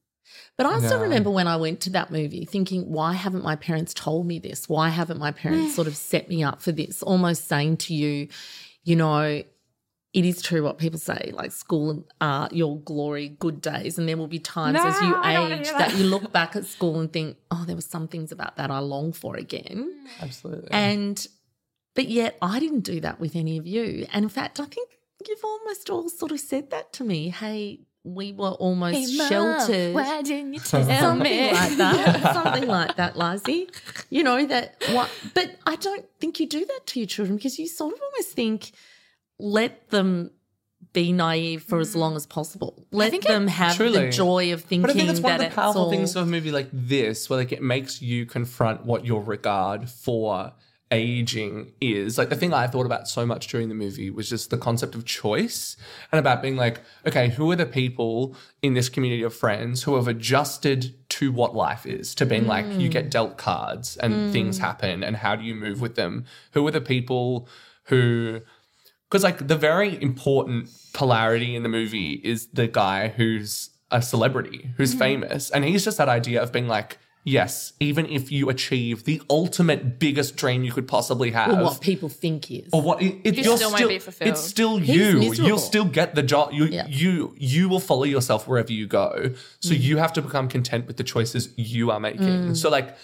But 0.58 0.66
I 0.66 0.80
still 0.80 0.98
Yeah. 0.98 1.04
remember 1.04 1.30
when 1.30 1.48
I 1.48 1.58
went 1.58 1.80
to 1.82 1.90
that 1.92 2.12
movie 2.12 2.46
thinking, 2.46 2.92
why 2.92 3.14
haven't 3.14 3.44
my 3.44 3.56
parents 3.56 3.94
told 3.94 4.26
me 4.26 4.40
this? 4.40 4.68
Why 4.70 4.90
haven't 4.90 5.20
my 5.20 5.32
parents 5.32 5.76
sort 5.76 5.88
of 5.88 5.96
set 5.96 6.30
me 6.30 6.44
up 6.44 6.62
for 6.62 6.72
this? 6.72 7.04
Almost 7.04 7.48
saying 7.48 7.78
to 7.78 7.94
you, 7.94 8.28
you 8.84 8.96
know, 8.96 9.44
it 10.14 10.26
is 10.26 10.42
true 10.44 10.64
what 10.64 10.78
people 10.78 11.00
say, 11.00 11.32
like 11.34 11.52
school 11.52 12.06
are 12.22 12.48
your 12.52 12.78
glory, 12.80 13.30
good 13.40 13.62
days. 13.62 13.98
And 13.98 14.08
there 14.08 14.16
will 14.16 14.28
be 14.28 14.40
times 14.40 14.78
as 14.80 15.02
you 15.02 15.10
No, 15.10 15.22
I 15.24 15.34
don't 15.34 15.44
wanna 15.44 15.56
age 15.62 15.68
that 15.70 15.90
that. 15.90 15.98
you 15.98 16.06
look 16.06 16.32
back 16.32 16.56
at 16.56 16.66
school 16.66 17.00
and 17.00 17.12
think, 17.12 17.38
oh, 17.50 17.64
there 17.66 17.76
were 17.76 17.82
some 17.82 18.08
things 18.08 18.32
about 18.32 18.56
that 18.58 18.70
I 18.70 18.78
long 18.80 19.12
for 19.12 19.36
again. 19.36 19.92
Mm. 20.20 20.24
Absolutely. 20.24 20.70
And, 20.72 21.28
but 21.96 22.08
yet 22.10 22.38
I 22.44 22.60
didn't 22.60 22.82
do 22.82 23.00
that 23.02 23.20
with 23.20 23.36
any 23.36 23.58
of 23.58 23.66
you. 23.66 24.06
And 24.14 24.24
in 24.24 24.30
fact, 24.30 24.60
I 24.60 24.66
think 24.66 24.90
you've 25.28 25.44
almost 25.44 25.90
all 25.90 26.10
sort 26.10 26.32
of 26.32 26.40
said 26.40 26.70
that 26.70 26.94
to 26.94 27.04
me. 27.04 27.30
Hey, 27.30 27.80
we 28.04 28.34
were 28.34 28.50
almost 28.52 29.16
sheltered. 29.16 29.96
why 29.96 30.22
didn't 30.22 30.54
you 30.54 30.60
tell 30.72 30.84
Something 30.86 31.24
me? 31.24 31.52
like 31.54 31.78
that. 31.78 32.34
Something 32.44 32.68
like 32.68 32.98
that, 32.98 33.16
Lizzie. 33.18 33.70
You 34.10 34.24
know, 34.24 34.46
that 34.46 34.76
what 34.92 35.10
but 35.34 35.56
I 35.66 35.76
don't 35.78 36.06
think 36.20 36.40
you 36.40 36.48
do 36.48 36.66
that 36.66 36.82
to 36.88 37.00
your 37.00 37.08
children 37.08 37.38
because 37.38 37.58
you 37.58 37.68
sort 37.68 37.94
of 37.94 38.02
almost 38.02 38.32
think 38.32 38.74
let 39.40 39.90
them 39.90 40.32
be 40.94 41.12
naive 41.12 41.64
for 41.64 41.80
as 41.80 41.94
mm. 41.94 42.00
long 42.00 42.16
as 42.16 42.26
possible. 42.26 42.86
Let 42.92 43.12
think 43.12 43.26
it- 43.26 43.30
them 43.30 43.48
have 43.48 43.76
Truly. 43.76 44.06
the 44.06 44.10
joy 44.12 44.54
of 44.54 44.62
thinking 44.62 44.82
But 44.82 44.92
I 44.92 44.94
think 44.94 45.10
it's 45.10 45.20
one 45.20 45.38
that 45.38 45.46
of 45.46 45.52
the 45.52 45.56
powerful 45.56 45.84
all, 45.84 45.90
things 45.90 46.16
of 46.16 46.28
a 46.28 46.30
movie 46.30 46.52
like 46.52 46.70
this, 46.72 47.30
where 47.30 47.40
like 47.40 47.52
it 47.52 47.62
makes 47.62 48.02
you 48.02 48.26
confront 48.26 48.86
what 48.86 49.06
your 49.06 49.22
regard 49.22 49.90
for 49.90 50.54
aging 50.92 51.72
is. 51.82 52.20
Like 52.20 52.30
the 52.30 52.36
thing 52.36 52.54
I 52.54 52.68
thought 52.68 52.86
about 52.86 53.08
so 53.08 53.26
much 53.26 53.48
during 53.48 53.70
the 53.70 53.76
movie 53.76 54.12
was 54.12 54.30
just 54.30 54.52
the 54.52 54.58
concept 54.58 54.94
of 54.94 55.06
choice 55.06 55.76
and 56.12 56.20
about 56.20 56.42
being 56.44 56.56
like, 56.56 56.82
okay, 57.08 57.30
who 57.30 57.50
are 57.50 57.56
the 57.56 57.66
people 57.66 58.36
in 58.62 58.76
this 58.76 58.90
community 58.90 59.24
of 59.24 59.34
friends 59.34 59.84
who 59.84 59.96
have 59.96 60.08
adjusted 60.08 60.94
to 61.10 61.32
what 61.32 61.56
life 61.56 61.88
is, 61.88 62.14
to 62.16 62.26
being 62.26 62.46
like, 62.46 62.66
you 62.80 62.90
get 62.90 63.08
mm. 63.08 63.10
dealt 63.10 63.38
cards 63.38 63.98
and 63.98 64.32
things 64.32 64.60
mm. 64.60 64.62
happen, 64.62 65.04
and 65.04 65.18
how 65.18 65.36
do 65.36 65.44
you 65.44 65.56
move 65.56 65.82
with 65.82 65.96
them? 65.96 66.26
Who 66.52 66.66
are 66.68 66.72
the 66.72 66.82
people 66.82 67.48
who 67.86 68.42
because 69.14 69.24
like 69.24 69.48
the 69.48 69.56
very 69.56 70.02
important 70.02 70.72
polarity 70.92 71.56
in 71.56 71.62
the 71.62 71.70
movie 71.70 72.14
is 72.24 72.48
the 72.48 72.66
guy 72.66 73.10
who's 73.10 73.70
a 73.92 74.02
celebrity 74.02 74.72
who's 74.76 74.90
mm-hmm. 74.90 75.22
famous 75.22 75.52
and 75.52 75.64
he's 75.64 75.86
just 75.86 76.00
that 76.00 76.10
idea 76.10 76.42
of 76.42 76.52
being 76.52 76.68
like 76.68 76.98
yes 77.24 77.74
even 77.80 78.08
if 78.08 78.32
you 78.32 78.50
achieve 78.50 79.04
the 79.04 79.22
ultimate 79.30 80.00
biggest 80.00 80.36
dream 80.36 80.64
you 80.64 80.72
could 80.72 80.88
possibly 80.88 81.30
have 81.30 81.52
or 81.52 81.64
what 81.64 81.80
people 81.80 82.10
think 82.10 82.50
is. 82.50 82.70
or 82.74 82.82
what 82.82 83.04
it, 83.04 83.22
it, 83.24 83.38
You 83.38 83.44
you're 83.44 83.58
still 83.58 83.72
won't 83.72 83.88
be 83.88 84.00
fulfilled. 84.00 84.32
it's 84.32 84.42
still 84.42 84.78
He's 84.78 84.90
you 84.98 85.20
miserable. 85.20 85.48
you'll 85.48 85.60
still 85.60 85.86
get 85.86 86.16
the 86.16 86.24
job 86.24 86.52
you 86.52 86.66
Yeah. 86.66 86.88
you 86.88 87.36
you 87.38 87.70
will 87.70 87.80
follow 87.80 88.06
yourself 88.06 88.48
wherever 88.48 88.74
you 88.74 88.88
go 88.88 89.36
so 89.60 89.76
mm-hmm. 89.76 89.84
you 89.84 89.98
have 89.98 90.12
to 90.14 90.24
become 90.24 90.48
content 90.48 90.88
with 90.88 90.98
the 90.98 91.04
choices 91.04 91.54
you 91.56 91.92
are 91.92 92.00
making 92.00 92.48
mm. 92.50 92.58
so 92.58 92.68
like 92.72 92.96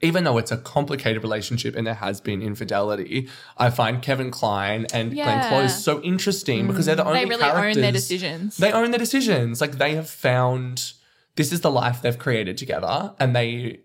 even 0.00 0.24
though 0.24 0.36
it's 0.36 0.50
a 0.50 0.56
complicated 0.56 1.22
relationship 1.22 1.76
and 1.76 1.86
there 1.86 1.94
has 1.94 2.20
been 2.20 2.42
infidelity, 2.42 3.28
I 3.56 3.70
find 3.70 4.02
Kevin 4.02 4.30
Kline 4.30 4.86
and 4.92 5.12
Glenn 5.12 5.48
Close 5.48 5.82
so 5.82 6.00
interesting 6.02 6.66
because 6.66 6.86
they're 6.86 6.96
the 6.96 7.04
mm. 7.04 7.08
only 7.08 7.20
They 7.20 7.26
really 7.26 7.44
own 7.44 7.52
characters. 7.52 7.82
their 7.82 7.92
decisions. 7.92 8.56
They 8.56 8.72
own 8.72 8.90
their 8.90 8.98
decisions. 8.98 9.60
Like 9.60 9.78
they 9.78 9.94
have 9.94 10.10
found 10.10 10.92
this 11.36 11.52
is 11.52 11.60
the 11.60 11.70
life 11.70 12.02
they've 12.02 12.18
created 12.18 12.56
together, 12.56 13.14
and 13.20 13.36
they 13.36 13.80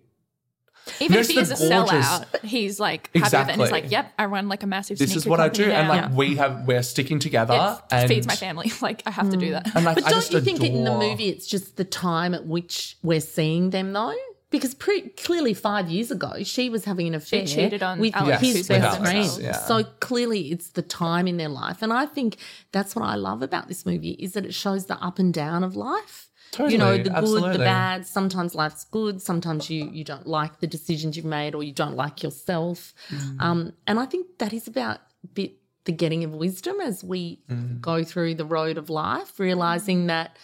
Even 0.99 1.13
There's 1.13 1.29
if 1.29 1.35
he 1.35 1.41
is 1.41 1.51
a 1.51 1.55
the 1.55 1.69
gorgeous- 1.69 2.05
sellout, 2.05 2.43
he's 2.43 2.79
like 2.79 3.15
happy 3.15 3.21
with 3.21 3.33
it 3.33 3.51
and 3.51 3.61
he's 3.61 3.71
like, 3.71 3.91
"Yep, 3.91 4.13
I 4.17 4.25
run 4.25 4.49
like 4.49 4.63
a 4.63 4.67
massive." 4.67 4.97
this 4.97 5.15
is 5.15 5.23
sneaker 5.23 5.29
what 5.29 5.39
I 5.39 5.49
company 5.49 5.65
do, 5.65 5.71
and 5.71 5.87
now. 5.87 5.93
like 5.93 6.17
we 6.17 6.35
have 6.37 6.65
we're 6.65 6.81
sticking 6.81 7.19
together, 7.19 7.77
it 7.91 7.93
and 7.93 8.09
feeds 8.09 8.25
my 8.25 8.35
family. 8.35 8.71
Like 8.81 9.03
I 9.05 9.11
have 9.11 9.29
to 9.29 9.37
do 9.37 9.49
mm. 9.49 9.51
that. 9.51 9.75
And 9.75 9.85
like 9.85 9.95
But 9.97 10.05
I 10.05 10.09
don't 10.09 10.19
just 10.21 10.33
you 10.33 10.41
think 10.41 10.63
in 10.63 10.83
the 10.83 10.97
movie 10.97 11.29
it's 11.29 11.45
just 11.45 11.77
the 11.77 11.85
time 11.85 12.33
at 12.33 12.47
which 12.47 12.97
we're 13.03 13.21
seeing 13.21 13.69
them 13.69 13.93
though? 13.93 14.15
Because 14.51 14.73
pre- 14.75 15.09
clearly 15.25 15.53
five 15.55 15.89
years 15.89 16.11
ago 16.11 16.43
she 16.43 16.69
was 16.69 16.85
having 16.85 17.07
an 17.07 17.15
affair 17.15 17.47
she 17.47 17.55
cheated 17.55 17.81
on 17.81 17.99
with 17.99 18.15
Alex, 18.15 18.41
his 18.41 18.67
best 18.67 18.97
Alex, 18.99 18.99
friend. 19.35 19.43
yeah. 19.43 19.53
So 19.53 19.83
clearly 19.99 20.51
it's 20.51 20.69
the 20.69 20.81
time 20.83 21.25
in 21.27 21.37
their 21.37 21.49
life, 21.49 21.81
and 21.81 21.91
I 21.93 22.05
think 22.05 22.37
that's 22.71 22.95
what 22.95 23.05
I 23.05 23.15
love 23.15 23.41
about 23.41 23.67
this 23.69 23.85
movie 23.85 24.11
is 24.11 24.33
that 24.33 24.45
it 24.45 24.53
shows 24.53 24.85
the 24.85 25.01
up 25.03 25.17
and 25.19 25.33
down 25.33 25.63
of 25.63 25.75
life. 25.75 26.29
you 26.59 26.77
know 26.77 26.97
the 26.97 27.03
good, 27.03 27.13
absolutely. 27.13 27.51
the 27.53 27.59
bad. 27.59 28.05
Sometimes 28.05 28.53
life's 28.53 28.83
good. 28.83 29.21
Sometimes 29.21 29.69
you 29.69 29.89
you 29.89 30.03
don't 30.03 30.27
like 30.27 30.59
the 30.59 30.67
decisions 30.67 31.15
you've 31.15 31.25
made, 31.39 31.55
or 31.55 31.63
you 31.63 31.71
don't 31.73 31.95
like 31.95 32.21
yourself. 32.21 32.93
Mm. 33.09 33.41
Um, 33.41 33.73
and 33.87 33.99
I 34.01 34.05
think 34.05 34.37
that 34.39 34.51
is 34.51 34.67
about 34.67 34.99
a 35.23 35.27
bit 35.27 35.51
the 35.85 35.93
getting 35.93 36.23
of 36.25 36.33
wisdom 36.35 36.75
as 36.81 37.03
we 37.03 37.39
Mm. 37.49 37.79
go 37.79 38.03
through 38.03 38.35
the 38.35 38.45
road 38.45 38.77
of 38.77 38.89
life, 38.89 39.39
realizing 39.39 40.07
that 40.07 40.35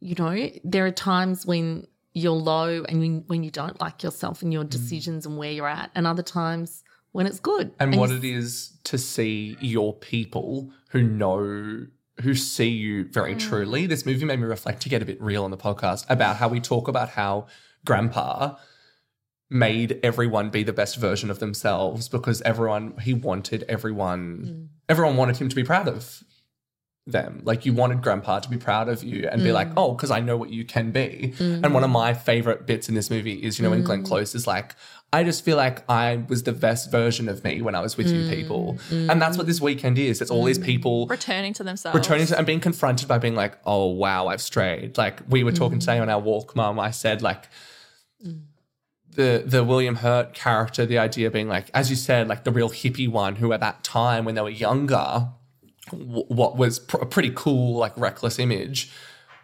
you 0.00 0.14
know 0.14 0.50
there 0.64 0.86
are 0.86 0.90
times 0.90 1.44
when 1.44 1.86
you're 2.12 2.32
low 2.32 2.84
and 2.88 2.98
when, 3.00 3.24
when 3.28 3.42
you 3.44 3.50
don't 3.50 3.80
like 3.80 4.02
yourself 4.02 4.42
and 4.42 4.52
your 4.52 4.64
Mm. 4.64 4.70
decisions 4.70 5.26
and 5.26 5.36
where 5.38 5.52
you're 5.52 5.68
at, 5.68 5.90
and 5.94 6.06
other 6.06 6.22
times 6.22 6.82
when 7.12 7.26
it's 7.26 7.40
good. 7.40 7.72
and 7.78 7.96
what 7.96 8.10
you- 8.10 8.16
it 8.16 8.24
is 8.24 8.78
to 8.84 8.96
see 8.98 9.56
your 9.60 9.94
people 9.94 10.70
who 10.90 11.02
know 11.02 11.86
who 12.22 12.34
see 12.34 12.68
you 12.68 13.04
very 13.10 13.34
truly. 13.34 13.86
This 13.86 14.04
movie 14.04 14.26
made 14.26 14.38
me 14.38 14.44
reflect 14.44 14.82
to 14.82 14.88
get 14.90 15.00
a 15.00 15.06
bit 15.06 15.20
real 15.22 15.42
on 15.42 15.50
the 15.50 15.56
podcast 15.56 16.04
about 16.10 16.36
how 16.36 16.48
we 16.48 16.60
talk 16.60 16.86
about 16.86 17.08
how 17.10 17.46
grandpa 17.86 18.56
made 19.48 19.98
everyone 20.02 20.50
be 20.50 20.62
the 20.62 20.72
best 20.72 20.96
version 20.96 21.30
of 21.30 21.38
themselves 21.40 22.08
because 22.08 22.40
everyone 22.42 22.94
he 23.02 23.12
wanted 23.14 23.64
everyone 23.68 24.68
everyone 24.88 25.16
wanted 25.16 25.36
him 25.38 25.48
to 25.48 25.56
be 25.56 25.64
proud 25.64 25.88
of 25.88 26.22
them. 27.12 27.42
Like 27.44 27.66
you 27.66 27.72
wanted 27.72 28.02
grandpa 28.02 28.40
to 28.40 28.48
be 28.48 28.56
proud 28.56 28.88
of 28.88 29.02
you 29.02 29.28
and 29.28 29.42
be 29.42 29.50
mm. 29.50 29.54
like, 29.54 29.68
oh, 29.76 29.92
because 29.92 30.10
I 30.10 30.20
know 30.20 30.36
what 30.36 30.50
you 30.50 30.64
can 30.64 30.90
be. 30.90 31.34
Mm. 31.36 31.64
And 31.64 31.74
one 31.74 31.84
of 31.84 31.90
my 31.90 32.14
favorite 32.14 32.66
bits 32.66 32.88
in 32.88 32.94
this 32.94 33.10
movie 33.10 33.34
is, 33.34 33.58
you 33.58 33.64
know, 33.64 33.70
when 33.70 33.82
Glenn 33.82 34.02
mm. 34.02 34.06
Close 34.06 34.34
is 34.34 34.46
like, 34.46 34.74
I 35.12 35.24
just 35.24 35.44
feel 35.44 35.56
like 35.56 35.82
I 35.90 36.24
was 36.28 36.44
the 36.44 36.52
best 36.52 36.90
version 36.90 37.28
of 37.28 37.42
me 37.42 37.62
when 37.62 37.74
I 37.74 37.80
was 37.80 37.96
with 37.96 38.08
you 38.08 38.28
people. 38.28 38.78
And 38.90 39.20
that's 39.20 39.36
what 39.36 39.48
this 39.48 39.60
weekend 39.60 39.98
is. 39.98 40.20
It's 40.20 40.30
all 40.30 40.44
these 40.44 40.58
people 40.58 41.06
Returning 41.08 41.52
to 41.54 41.64
themselves. 41.64 41.96
returning 41.96 42.26
to 42.28 42.38
and 42.38 42.46
being 42.46 42.60
confronted 42.60 43.08
by 43.08 43.18
being 43.18 43.34
like, 43.34 43.58
oh 43.66 43.86
wow, 43.88 44.28
I've 44.28 44.40
strayed. 44.40 44.96
Like 44.96 45.20
we 45.28 45.42
were 45.42 45.50
talking 45.50 45.80
today 45.80 45.98
on 45.98 46.08
our 46.08 46.20
walk, 46.20 46.54
mum. 46.54 46.78
I 46.78 46.92
said 46.92 47.22
like 47.22 47.48
the 49.14 49.42
the 49.44 49.64
William 49.64 49.96
Hurt 49.96 50.32
character, 50.32 50.86
the 50.86 50.98
idea 50.98 51.30
being 51.30 51.48
like, 51.48 51.70
as 51.74 51.90
you 51.90 51.96
said, 51.96 52.28
like 52.28 52.44
the 52.44 52.52
real 52.52 52.70
hippie 52.70 53.10
one 53.10 53.36
who 53.36 53.52
at 53.52 53.60
that 53.60 53.82
time 53.82 54.24
when 54.24 54.36
they 54.36 54.42
were 54.42 54.48
younger, 54.48 55.28
w- 55.90 56.24
what 56.28 56.56
was 56.56 56.78
pr- 56.78 56.98
a 56.98 57.06
pretty 57.06 57.32
cool 57.34 57.76
like 57.76 57.96
reckless 57.96 58.38
image. 58.38 58.90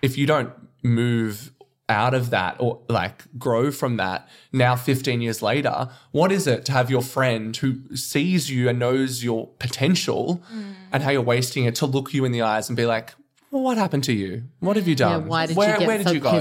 If 0.02 0.16
you 0.18 0.26
don't 0.26 0.52
move 0.82 1.52
out 1.88 2.14
of 2.14 2.30
that 2.30 2.56
or 2.58 2.80
like 2.88 3.22
grow 3.38 3.70
from 3.70 3.96
that 3.96 4.28
now 4.52 4.74
15 4.74 5.20
years 5.20 5.40
later 5.40 5.88
what 6.10 6.32
is 6.32 6.48
it 6.48 6.64
to 6.64 6.72
have 6.72 6.90
your 6.90 7.02
friend 7.02 7.56
who 7.58 7.94
sees 7.94 8.50
you 8.50 8.68
and 8.68 8.78
knows 8.78 9.22
your 9.22 9.46
potential 9.60 10.42
mm. 10.52 10.74
and 10.92 11.04
how 11.04 11.10
you're 11.10 11.22
wasting 11.22 11.64
it 11.64 11.76
to 11.76 11.86
look 11.86 12.12
you 12.12 12.24
in 12.24 12.32
the 12.32 12.42
eyes 12.42 12.68
and 12.68 12.76
be 12.76 12.86
like 12.86 13.14
well, 13.52 13.62
what 13.62 13.78
happened 13.78 14.02
to 14.04 14.12
you? 14.12 14.42
What 14.58 14.76
have 14.76 14.88
you 14.88 14.96
done? 14.96 15.28
why 15.28 15.46
did 15.46 15.54
you 15.54 15.58
where, 15.58 15.78
get 15.78 15.86
where 15.86 15.98
did 15.98 16.08
so 16.08 16.12
you 16.12 16.20
go? 16.20 16.32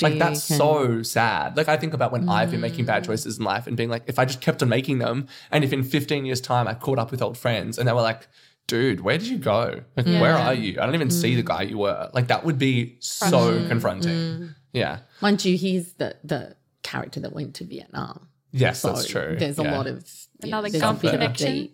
like 0.00 0.18
that's 0.18 0.48
and- 0.48 0.58
so 0.58 1.02
sad. 1.02 1.56
Like 1.56 1.68
i 1.68 1.76
think 1.76 1.92
about 1.92 2.12
when 2.12 2.28
i've 2.28 2.52
been 2.52 2.60
making 2.60 2.84
bad 2.84 3.02
mm. 3.02 3.06
choices 3.06 3.38
in 3.38 3.44
life 3.44 3.66
and 3.66 3.76
being 3.76 3.90
like 3.90 4.04
if 4.06 4.18
i 4.18 4.24
just 4.24 4.40
kept 4.40 4.62
on 4.62 4.68
making 4.68 4.98
them 4.98 5.26
and 5.50 5.64
if 5.64 5.72
in 5.72 5.82
15 5.82 6.24
years 6.24 6.40
time 6.40 6.68
i 6.68 6.74
caught 6.74 6.98
up 6.98 7.10
with 7.10 7.20
old 7.20 7.36
friends 7.36 7.78
and 7.78 7.88
they 7.88 7.92
were 7.92 8.00
like 8.00 8.28
dude 8.66 9.00
where 9.00 9.18
did 9.18 9.26
you 9.26 9.38
go 9.38 9.80
like 9.96 10.06
where 10.06 10.34
are 10.34 10.54
you 10.54 10.80
i 10.80 10.86
don't 10.86 10.94
even 10.94 11.10
see 11.10 11.34
the 11.34 11.42
mm. 11.42 11.46
guy 11.46 11.62
you 11.62 11.78
were 11.78 12.10
like 12.14 12.28
that 12.28 12.44
would 12.44 12.58
be 12.58 12.96
so 13.00 13.66
confronting 13.68 14.10
mm. 14.10 14.54
yeah 14.72 15.00
mind 15.20 15.44
you, 15.44 15.56
he's 15.56 15.94
the 15.94 16.16
the 16.24 16.56
character 16.84 17.18
that 17.18 17.32
went 17.32 17.54
to 17.56 17.64
Vietnam. 17.64 18.28
yes 18.52 18.80
So 18.80 18.92
that's 18.92 19.06
true 19.08 19.36
There's 19.38 19.58
Yeah. 19.58 19.72
a 19.72 19.76
lot 19.76 19.88
of 19.88 20.06
you 20.42 20.48
Another 20.48 20.68
there's 20.68 20.82
Gump 20.82 20.98
a 21.00 21.02
bit 21.02 21.10
connection. 21.12 21.70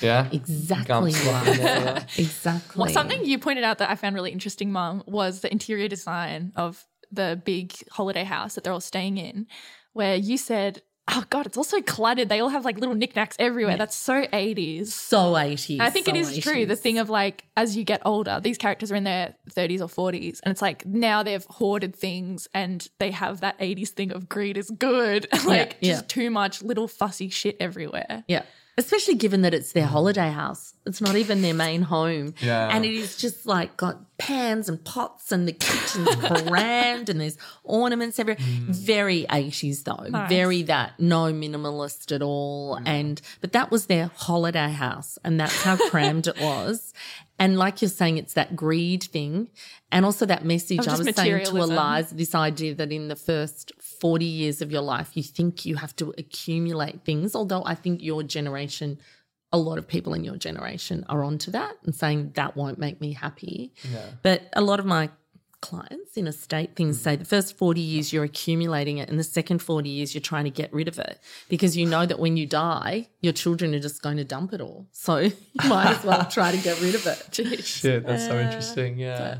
Yeah. 0.00 0.28
Exactly 0.32 1.12
right. 1.12 2.04
Exactly. 2.18 2.80
Well, 2.80 2.92
something 2.92 3.24
you 3.24 3.38
pointed 3.38 3.64
out 3.64 3.78
that 3.78 3.90
I 3.90 3.96
found 3.96 4.14
really 4.14 4.32
interesting, 4.32 4.70
Mum, 4.72 5.02
was 5.06 5.40
the 5.40 5.50
interior 5.50 5.88
design 5.88 6.52
of 6.56 6.86
the 7.10 7.40
big 7.44 7.74
holiday 7.90 8.24
house 8.24 8.54
that 8.54 8.64
they're 8.64 8.72
all 8.72 8.80
staying 8.80 9.18
in, 9.18 9.46
where 9.92 10.16
you 10.16 10.36
said, 10.36 10.82
"Oh 11.08 11.24
God, 11.30 11.46
it's 11.46 11.56
also 11.56 11.80
cluttered. 11.80 12.28
They 12.28 12.40
all 12.40 12.48
have 12.48 12.64
like 12.64 12.78
little 12.78 12.94
knickknacks 12.94 13.36
everywhere. 13.38 13.76
That's 13.76 13.96
so 13.96 14.24
80s." 14.26 14.88
so 14.88 15.32
80s. 15.32 15.74
And 15.74 15.82
I 15.82 15.90
think 15.90 16.08
it 16.08 16.14
so 16.14 16.30
is 16.30 16.38
true. 16.38 16.66
The 16.66 16.76
thing 16.76 16.98
of 16.98 17.10
like, 17.10 17.44
as 17.56 17.76
you 17.76 17.84
get 17.84 18.02
older, 18.04 18.40
these 18.42 18.58
characters 18.58 18.92
are 18.92 18.96
in 18.96 19.04
their 19.04 19.34
30s 19.50 19.80
or 19.80 20.12
40s, 20.12 20.40
and 20.42 20.52
it's 20.52 20.62
like 20.62 20.86
now 20.86 21.22
they've 21.22 21.44
hoarded 21.44 21.94
things 21.94 22.48
and 22.54 22.88
they 22.98 23.10
have 23.10 23.40
that 23.40 23.58
80s 23.58 23.88
thing 23.88 24.12
of 24.12 24.28
greed 24.28 24.56
is 24.56 24.70
good. 24.70 25.28
like, 25.46 25.76
yeah. 25.80 25.94
just 25.94 26.08
too 26.08 26.30
much 26.30 26.62
little 26.62 26.88
fussy 26.88 27.28
shit 27.28 27.56
everywhere. 27.60 28.24
Yeah. 28.28 28.42
Especially 28.78 29.16
given 29.16 29.42
that 29.42 29.52
it's 29.52 29.72
their 29.72 29.86
holiday 29.86 30.30
house. 30.30 30.74
It's 30.84 31.00
not 31.00 31.14
even 31.14 31.42
their 31.42 31.54
main 31.54 31.82
home. 31.82 32.34
Yeah. 32.40 32.68
And 32.68 32.84
it 32.84 32.92
is 32.92 33.16
just 33.16 33.46
like 33.46 33.76
got 33.76 34.00
pans 34.18 34.68
and 34.68 34.84
pots 34.84 35.32
and 35.32 35.46
the 35.46 35.52
kitchen's 35.52 36.14
crammed 36.48 37.08
and 37.08 37.20
there's 37.20 37.38
ornaments 37.62 38.18
everywhere. 38.18 38.44
Mm. 38.44 38.68
Very 38.68 39.24
80s 39.30 39.84
though. 39.84 40.08
Nice. 40.08 40.28
Very 40.28 40.62
that 40.64 40.98
no 40.98 41.32
minimalist 41.32 42.12
at 42.12 42.22
all. 42.22 42.78
Mm. 42.78 42.88
And 42.88 43.20
but 43.40 43.52
that 43.52 43.70
was 43.70 43.86
their 43.86 44.10
holiday 44.16 44.70
house 44.70 45.18
and 45.24 45.38
that's 45.38 45.62
how 45.62 45.76
crammed 45.90 46.26
it 46.26 46.40
was. 46.40 46.92
And 47.38 47.58
like 47.58 47.82
you're 47.82 47.88
saying, 47.88 48.18
it's 48.18 48.34
that 48.34 48.54
greed 48.54 49.02
thing. 49.02 49.48
And 49.90 50.04
also 50.04 50.26
that 50.26 50.44
message 50.44 50.78
Of 50.78 50.86
I 50.86 50.90
just 50.90 51.04
was 51.04 51.16
saying 51.16 51.30
to 51.30 51.52
materialism. 51.52 51.72
Eliza, 51.72 52.14
this 52.14 52.34
idea 52.36 52.74
that 52.76 52.92
in 52.92 53.08
the 53.08 53.16
first 53.16 53.72
40 53.80 54.24
years 54.24 54.62
of 54.62 54.70
your 54.70 54.82
life, 54.82 55.16
you 55.16 55.24
think 55.24 55.66
you 55.66 55.76
have 55.76 55.94
to 55.96 56.14
accumulate 56.18 57.04
things. 57.04 57.34
Although 57.34 57.64
I 57.64 57.74
think 57.74 58.00
your 58.02 58.22
generation, 58.22 58.98
a 59.52 59.58
lot 59.58 59.78
of 59.78 59.86
people 59.86 60.14
in 60.14 60.24
your 60.24 60.36
generation 60.36 61.04
are 61.08 61.22
onto 61.22 61.50
that 61.50 61.76
and 61.84 61.94
saying 61.94 62.32
that 62.34 62.56
won't 62.56 62.78
make 62.78 63.00
me 63.00 63.12
happy. 63.12 63.72
Yeah. 63.90 64.06
But 64.22 64.42
a 64.54 64.62
lot 64.62 64.80
of 64.80 64.86
my 64.86 65.10
clients 65.60 66.16
in 66.16 66.26
estate 66.26 66.74
things 66.74 67.00
say 67.00 67.14
the 67.14 67.24
first 67.24 67.56
40 67.56 67.80
years 67.80 68.12
you're 68.12 68.24
accumulating 68.24 68.98
it 68.98 69.08
and 69.08 69.16
the 69.16 69.22
second 69.24 69.62
40 69.62 69.88
years 69.88 70.12
you're 70.12 70.20
trying 70.20 70.42
to 70.42 70.50
get 70.50 70.72
rid 70.72 70.88
of 70.88 70.98
it 70.98 71.20
because 71.48 71.76
you 71.76 71.86
know 71.86 72.04
that 72.04 72.18
when 72.18 72.36
you 72.36 72.46
die 72.46 73.08
your 73.20 73.32
children 73.32 73.72
are 73.72 73.78
just 73.78 74.02
going 74.02 74.16
to 74.16 74.24
dump 74.24 74.52
it 74.52 74.60
all 74.60 74.88
so 74.90 75.18
you 75.18 75.32
might 75.68 75.86
as 75.86 76.04
well 76.04 76.24
try 76.26 76.50
to 76.50 76.58
get 76.58 76.80
rid 76.80 76.96
of 76.96 77.06
it 77.06 77.64
Shit, 77.64 78.04
that's 78.04 78.26
so 78.26 78.40
interesting. 78.40 78.98
Yeah. 78.98 79.38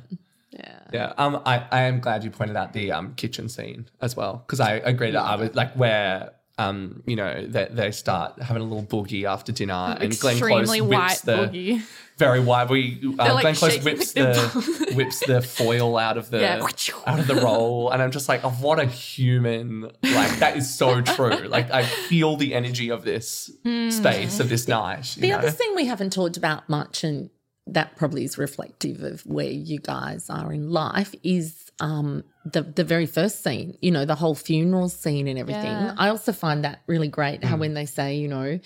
yeah 0.51 0.79
Yeah, 0.93 1.13
um, 1.19 1.43
I, 1.45 1.67
I 1.73 1.83
am 1.83 1.99
glad 1.99 2.23
you 2.23 2.31
pointed 2.31 2.57
out 2.57 2.73
the 2.73 2.93
um 2.93 3.15
kitchen 3.17 3.49
scene 3.49 3.89
as 4.01 4.17
well 4.17 4.45
because 4.47 4.61
I 4.61 4.75
agree 4.75 5.11
that 5.11 5.23
I 5.23 5.35
was 5.35 5.57
like 5.57 5.73
where 5.75 6.31
um 6.69 7.03
you 7.07 7.17
know 7.17 7.47
they, 7.47 7.69
they 7.71 7.91
start 7.91 8.41
having 8.43 8.63
a 8.63 8.67
little 8.67 8.85
boogie 8.85 9.25
after 9.25 9.53
dinner 9.53 9.97
and 10.01 10.19
Glenn 10.19 10.39
Close 10.39 10.69
whips 10.81 10.89
white 10.91 11.21
the 11.25 11.33
boogie. 11.49 11.83
very 12.19 12.41
wide. 12.41 12.69
We 12.71 13.01
uh, 13.19 13.35
like, 13.35 13.43
Glenn 13.43 13.55
Close 13.55 13.83
whips 13.85 14.13
the 14.13 14.93
whips 14.97 15.21
the 15.27 15.41
foil 15.43 15.97
out 15.99 16.17
of 16.19 16.31
the 16.31 16.41
Yeah. 16.41 16.67
out 17.07 17.19
of 17.19 17.27
the 17.27 17.37
roll, 17.37 17.91
and 17.91 18.03
I'm 18.03 18.11
just 18.11 18.29
like, 18.29 18.45
oh, 18.45 18.51
what 18.51 18.79
a 18.79 18.85
human! 18.87 19.83
Like 20.03 20.39
that 20.39 20.57
is 20.57 20.73
so 20.73 21.01
true. 21.01 21.49
Like 21.49 21.71
I 21.71 21.83
feel 21.85 22.37
the 22.37 22.55
energy 22.55 22.91
of 22.91 23.03
this 23.05 23.51
space 23.91 24.41
of 24.41 24.49
this 24.49 24.69
night. 24.69 25.17
You 25.17 25.23
The 25.23 25.29
know? 25.29 25.39
other 25.39 25.51
thing 25.51 25.75
we 25.75 25.87
haven't 25.87 26.13
talked 26.13 26.37
about 26.37 26.69
much, 26.69 27.03
and 27.05 27.31
that 27.67 27.97
probably 27.97 28.25
is 28.25 28.39
reflective 28.39 29.03
of 29.03 29.25
where 29.27 29.51
you 29.51 29.79
guys 29.79 30.29
are 30.29 30.53
in 30.53 30.71
life, 30.71 31.15
is 31.23 31.71
um, 31.81 32.25
the 32.45 32.63
the 32.63 32.85
very 32.85 33.07
first 33.07 33.43
scene. 33.43 33.77
You 33.81 33.91
know, 33.91 34.05
the 34.05 34.15
whole 34.15 34.35
funeral 34.35 34.89
scene 34.89 35.29
and 35.29 35.39
everything. 35.39 35.65
Yeah. 35.65 35.95
I 35.97 36.09
also 36.09 36.33
find 36.33 36.65
that 36.65 36.83
really 36.87 37.09
great. 37.09 37.41
Mm. 37.41 37.45
How 37.45 37.57
when 37.57 37.75
they 37.75 37.87
say, 37.87 38.17
you 38.17 38.29
know, 38.29 38.59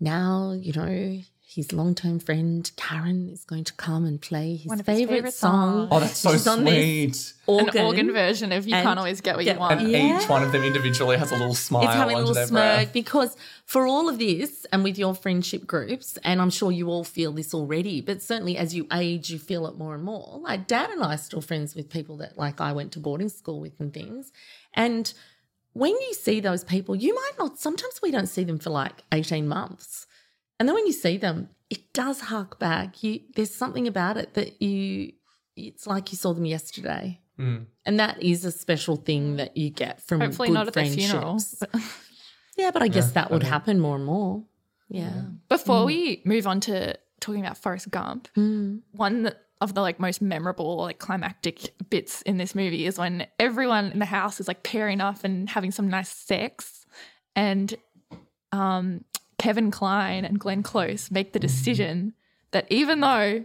now 0.00 0.52
you 0.52 0.72
know. 0.72 1.22
His 1.52 1.72
long-term 1.72 2.20
friend 2.20 2.70
Karen 2.76 3.28
is 3.28 3.44
going 3.44 3.64
to 3.64 3.72
come 3.72 4.04
and 4.04 4.20
play 4.20 4.54
his 4.54 4.66
One 4.66 4.78
of 4.78 4.86
his 4.86 4.98
favorite, 5.00 5.34
song. 5.34 5.88
songs. 5.88 5.88
oh, 5.90 5.98
that's 5.98 6.16
so 6.18 6.30
She's 6.30 6.46
on 6.46 6.62
this 6.62 7.34
sweet. 7.44 7.74
An 7.74 7.78
organ 7.86 8.12
version 8.12 8.52
of 8.52 8.68
you 8.68 8.74
and 8.76 8.84
can't 8.86 9.00
always 9.00 9.20
get 9.20 9.34
what 9.34 9.44
get- 9.44 9.56
you 9.56 9.60
want. 9.60 9.80
And 9.80 9.90
Yeah. 9.90 10.22
each 10.22 10.28
one 10.28 10.44
of 10.44 10.52
them 10.52 10.62
individually 10.62 11.16
has 11.16 11.32
a 11.32 11.36
little 11.36 11.56
smile 11.56 11.82
It's 11.86 11.94
having 11.94 12.18
a 12.18 12.20
little 12.20 12.34
smirk 12.36 12.50
breath. 12.76 12.92
because 12.92 13.36
for 13.64 13.84
all 13.88 14.08
of 14.08 14.18
this 14.20 14.64
and 14.70 14.84
with 14.84 14.96
your 14.96 15.12
friendship 15.12 15.66
groups, 15.66 16.16
and 16.22 16.40
I'm 16.40 16.50
sure 16.50 16.70
you 16.70 16.88
all 16.88 17.02
feel 17.02 17.32
this 17.32 17.52
already, 17.52 18.00
but 18.00 18.22
certainly 18.22 18.56
as 18.56 18.72
you 18.72 18.86
age, 18.92 19.30
you 19.30 19.40
feel 19.40 19.66
it 19.66 19.76
more 19.76 19.96
and 19.96 20.04
more. 20.04 20.38
Like 20.40 20.68
dad 20.68 20.90
and 20.90 21.02
I 21.02 21.14
are 21.14 21.18
still 21.18 21.40
friends 21.40 21.74
with 21.74 21.90
people 21.90 22.16
that 22.18 22.38
like 22.38 22.60
I 22.60 22.70
went 22.70 22.92
to 22.92 23.00
boarding 23.00 23.28
school 23.28 23.58
with 23.58 23.72
and 23.80 23.92
things. 23.92 24.30
And 24.74 25.12
when 25.72 25.90
you 25.92 26.14
see 26.14 26.38
those 26.38 26.62
people, 26.62 26.94
you 26.94 27.12
might 27.12 27.32
not, 27.40 27.58
sometimes 27.58 28.00
we 28.00 28.12
don't 28.12 28.28
see 28.28 28.44
them 28.44 28.60
for 28.60 28.70
like 28.70 29.02
18 29.10 29.48
months. 29.48 30.06
And 30.60 30.68
then 30.68 30.74
when 30.76 30.86
you 30.86 30.92
see 30.92 31.16
them, 31.16 31.48
it 31.70 31.92
does 31.92 32.20
hark 32.20 32.58
back. 32.60 33.02
You 33.02 33.20
there's 33.34 33.52
something 33.54 33.88
about 33.88 34.16
it 34.16 34.34
that 34.34 34.62
you 34.62 35.12
it's 35.56 35.86
like 35.88 36.12
you 36.12 36.18
saw 36.18 36.32
them 36.34 36.44
yesterday. 36.44 37.18
Mm. 37.38 37.66
And 37.86 37.98
that 37.98 38.22
is 38.22 38.44
a 38.44 38.52
special 38.52 38.96
thing 38.96 39.36
that 39.36 39.56
you 39.56 39.70
get 39.70 40.00
from 40.02 40.20
Hopefully 40.20 40.48
good 40.48 40.54
not 40.54 40.66
at 40.68 40.74
their 40.74 40.86
funeral. 40.86 41.38
friendships. 41.40 41.62
Yeah, 42.56 42.70
but 42.72 42.82
I 42.82 42.88
guess 42.88 43.06
Yeah, 43.06 43.12
that 43.12 43.30
would 43.30 43.40
I 43.42 43.44
mean- 43.44 43.52
happen 43.52 43.80
more 43.80 43.96
and 43.96 44.04
more. 44.04 44.44
Yeah. 44.90 45.22
Before 45.48 45.84
we 45.86 46.20
move 46.26 46.46
on 46.46 46.60
to 46.60 46.98
talking 47.20 47.40
about 47.40 47.56
Forrest 47.56 47.90
Gump, 47.90 48.28
Mm. 48.36 48.82
one 48.92 49.32
of 49.62 49.72
the 49.74 49.80
like 49.80 49.98
most 50.00 50.20
memorable 50.20 50.76
like 50.76 50.98
climactic 50.98 51.72
bits 51.88 52.20
in 52.22 52.36
this 52.36 52.54
movie 52.54 52.84
is 52.86 52.98
when 52.98 53.26
everyone 53.38 53.92
in 53.92 53.98
the 53.98 54.04
house 54.04 54.40
is 54.40 54.48
like 54.48 54.62
pairing 54.62 55.00
off 55.00 55.24
and 55.24 55.48
having 55.48 55.70
some 55.70 55.88
nice 55.88 56.10
sex 56.10 56.84
and 57.36 57.74
um 58.52 59.04
Kevin 59.40 59.70
Kline 59.70 60.24
and 60.24 60.38
Glenn 60.38 60.62
Close 60.62 61.10
make 61.10 61.32
the 61.32 61.38
decision 61.38 62.14
that 62.50 62.66
even 62.68 63.00
though 63.00 63.44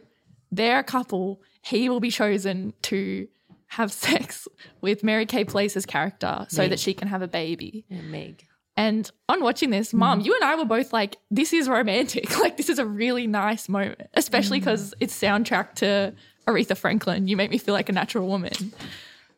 they're 0.51 0.79
a 0.79 0.84
couple, 0.84 1.41
he 1.62 1.89
will 1.89 1.99
be 1.99 2.12
chosen 2.12 2.73
to 2.84 3.27
have 3.67 3.91
sex 4.05 4.47
with 4.81 5.03
Mary 5.03 5.25
Kay 5.25 5.45
Place's 5.45 5.86
character 5.86 6.45
so 6.49 6.67
that 6.67 6.79
she 6.79 6.93
can 6.93 7.08
have 7.08 7.21
a 7.21 7.27
baby. 7.27 7.86
Yeah, 7.89 8.01
Meg. 8.01 8.45
And 8.77 9.10
on 9.29 9.41
watching 9.41 9.69
this, 9.69 9.93
mom, 9.93 10.19
you 10.19 10.36
and 10.36 10.43
I 10.43 10.55
were 10.55 10.65
both 10.65 10.91
like, 10.91 11.15
this 11.31 11.53
is 11.53 11.69
romantic. 11.69 12.25
Like, 12.39 12.58
this 12.58 12.69
is 12.69 12.77
a 12.77 12.86
really 12.86 13.25
nice 13.25 13.69
moment, 13.69 14.01
especially 14.13 14.58
mm. 14.58 14.62
because 14.62 14.93
it's 14.99 15.17
soundtrack 15.19 15.75
to 15.75 16.13
Aretha 16.45 16.75
Franklin. 16.75 17.29
You 17.29 17.38
make 17.38 17.49
me 17.49 17.58
feel 17.58 17.73
like 17.73 17.88
a 17.88 17.93
natural 17.93 18.27
woman. 18.27 18.73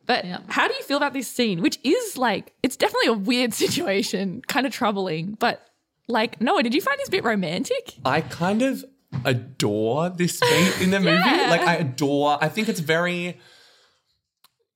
But 0.06 0.24
how 0.48 0.66
do 0.66 0.74
you 0.74 0.82
feel 0.82 0.96
about 0.96 1.12
this 1.12 1.28
scene, 1.28 1.62
which 1.62 1.78
is 1.84 2.18
like, 2.18 2.52
it's 2.62 2.76
definitely 2.76 3.08
a 3.08 3.12
weird 3.12 3.54
situation, 3.64 4.42
kind 4.48 4.66
of 4.66 4.72
troubling. 4.72 5.36
But 5.38 5.67
like, 6.08 6.40
Noah, 6.40 6.62
did 6.62 6.74
you 6.74 6.80
find 6.80 6.98
this 6.98 7.08
bit 7.08 7.24
romantic? 7.24 7.94
I 8.04 8.22
kind 8.22 8.62
of 8.62 8.84
adore 9.24 10.10
this 10.10 10.40
beat 10.40 10.80
in 10.82 10.90
the 10.90 11.00
movie. 11.08 11.16
Like 11.16 11.62
I 11.62 11.76
adore. 11.76 12.38
I 12.42 12.48
think 12.48 12.68
it's 12.68 12.80
very, 12.80 13.38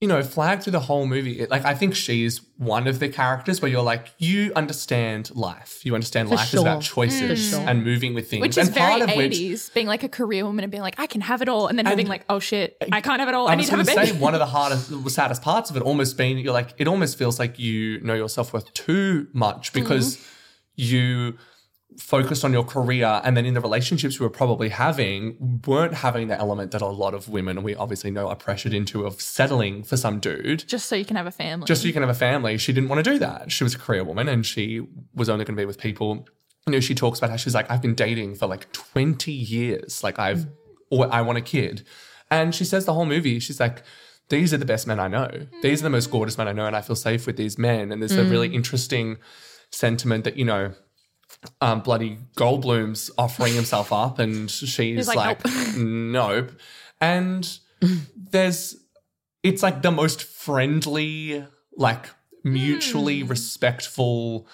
you 0.00 0.08
know, 0.08 0.22
flagged 0.22 0.64
through 0.64 0.72
the 0.72 0.80
whole 0.80 1.06
movie. 1.06 1.40
It- 1.40 1.50
Like 1.50 1.64
I 1.64 1.74
think 1.74 1.94
she's 1.94 2.40
one 2.56 2.86
of 2.86 2.98
the 2.98 3.08
characters 3.08 3.60
where 3.62 3.70
you're 3.70 3.82
like, 3.82 4.08
you 4.18 4.52
understand 4.56 5.34
life. 5.34 5.84
You 5.84 5.94
understand 5.94 6.30
life 6.30 6.52
is 6.52 6.60
about 6.60 6.82
choices 6.82 7.22
mm. 7.22 7.50
For 7.50 7.56
sure. 7.56 7.68
and 7.68 7.84
moving 7.84 8.14
with 8.14 8.28
things. 8.28 8.40
Which 8.40 8.58
is 8.58 8.68
and 8.68 8.76
part 8.76 8.98
very 9.00 9.10
of 9.12 9.16
which 9.16 9.38
80s, 9.38 9.72
being 9.74 9.86
like 9.86 10.02
a 10.02 10.08
career 10.08 10.44
woman 10.44 10.64
and 10.64 10.70
being 10.70 10.82
like, 10.82 10.98
I 10.98 11.06
can 11.06 11.20
have 11.20 11.40
it 11.42 11.48
all. 11.48 11.66
And 11.68 11.78
then 11.78 11.86
having 11.86 12.08
like, 12.08 12.24
oh 12.28 12.38
shit, 12.40 12.76
I 12.90 13.00
can't 13.00 13.20
have 13.20 13.28
it 13.28 13.34
all. 13.34 13.48
I, 13.48 13.52
I 13.52 13.54
need 13.56 13.66
to 13.66 13.70
have 13.72 13.80
a 13.80 13.84
to 13.84 13.94
baby. 13.94 14.06
say 14.08 14.18
one 14.18 14.34
of 14.34 14.40
the 14.40 14.46
hardest, 14.56 15.10
saddest 15.10 15.42
parts 15.42 15.70
of 15.70 15.76
it 15.76 15.82
almost 15.82 16.16
being 16.16 16.38
you're 16.38 16.52
like 16.52 16.74
it 16.78 16.88
almost 16.88 17.16
feels 17.18 17.38
like 17.38 17.58
you 17.58 18.00
know 18.00 18.14
your 18.14 18.28
self 18.28 18.52
worth 18.52 18.72
too 18.74 19.28
much 19.32 19.72
because 19.72 20.16
mm. 20.16 20.28
You 20.76 21.37
focused 21.98 22.44
on 22.44 22.52
your 22.52 22.64
career 22.64 23.20
and 23.24 23.37
then 23.37 23.44
in 23.44 23.54
the 23.54 23.61
relationships 23.61 24.18
you 24.18 24.22
were 24.22 24.30
probably 24.30 24.70
having 24.70 25.61
weren't 25.66 25.94
having 25.94 26.28
the 26.28 26.38
element 26.38 26.70
that 26.70 26.80
a 26.80 26.87
lot 26.87 27.12
of 27.12 27.28
women 27.28 27.62
we 27.62 27.74
obviously 27.74 28.11
know 28.11 28.28
are 28.28 28.37
pressured 28.37 28.72
into 28.72 29.04
of 29.04 29.20
settling 29.20 29.82
for 29.82 29.96
some 29.96 30.18
dude 30.18 30.66
just 30.66 30.87
so 30.87 30.96
you 30.96 31.04
can 31.04 31.16
have 31.16 31.26
a 31.26 31.30
family. 31.30 31.66
just 31.66 31.82
so 31.82 31.87
you 31.87 31.92
can 31.92 32.02
have 32.02 32.11
a 32.11 32.14
family. 32.14 32.56
She 32.58 32.72
didn't 32.72 32.88
want 32.88 33.04
to 33.04 33.11
do 33.11 33.18
that. 33.18 33.52
She 33.52 33.64
was 33.64 33.74
a 33.74 33.78
career 33.78 34.04
woman 34.04 34.28
and 34.28 34.44
she 34.46 34.87
was 35.14 35.28
only 35.28 35.44
going 35.44 35.56
to 35.56 35.61
be 35.61 35.66
with 35.66 35.78
people. 35.78 36.26
You 36.66 36.72
know, 36.72 36.80
she 36.80 36.94
talks 36.94 37.18
about 37.18 37.30
how 37.30 37.37
she's 37.37 37.54
like, 37.54 37.70
I've 37.70 37.82
been 37.82 37.94
dating 37.94 38.37
for 38.37 38.46
like 38.46 38.72
20 38.72 39.32
years. 39.32 40.02
Like, 40.04 40.18
I've, 40.18 40.38
mm. 40.38 40.52
or 40.90 41.12
I 41.12 41.20
want 41.22 41.38
a 41.38 41.42
kid. 41.42 41.85
And 42.30 42.54
she 42.54 42.64
says 42.64 42.85
the 42.85 42.94
whole 42.94 43.04
movie, 43.04 43.40
she's 43.40 43.58
like, 43.58 43.82
these 44.28 44.54
are 44.54 44.58
the 44.58 44.64
best 44.64 44.87
men 44.87 45.00
I 45.00 45.08
know. 45.08 45.46
These 45.61 45.80
are 45.80 45.85
the 45.85 45.90
most 45.90 46.11
gorgeous 46.11 46.38
men 46.38 46.48
I 46.48 46.52
know. 46.52 46.66
And 46.66 46.76
I 46.76 46.80
feel 46.80 46.96
safe 46.96 47.26
with 47.26 47.37
these 47.37 47.58
men. 47.58 47.90
And 47.90 48.00
there's 48.00 48.16
a 48.16 48.24
mm. 48.24 48.30
really 48.30 48.54
interesting 48.54 49.18
sentiment 49.72 50.24
that, 50.24 50.37
you 50.37 50.44
know, 50.44 50.72
um, 51.61 51.80
bloody 51.80 52.18
Goldblum's 52.37 53.11
offering 53.18 53.54
himself 53.54 53.92
up, 53.92 54.18
and 54.18 54.50
she's 54.50 55.08
like, 55.08 55.44
like, 55.44 55.76
nope. 55.76 56.52
And 57.00 57.58
there's, 58.16 58.76
it's 59.42 59.62
like 59.62 59.82
the 59.82 59.90
most 59.90 60.22
friendly, 60.22 61.44
like 61.76 62.06
mutually 62.44 63.20
hmm. 63.20 63.28
respectful, 63.28 64.46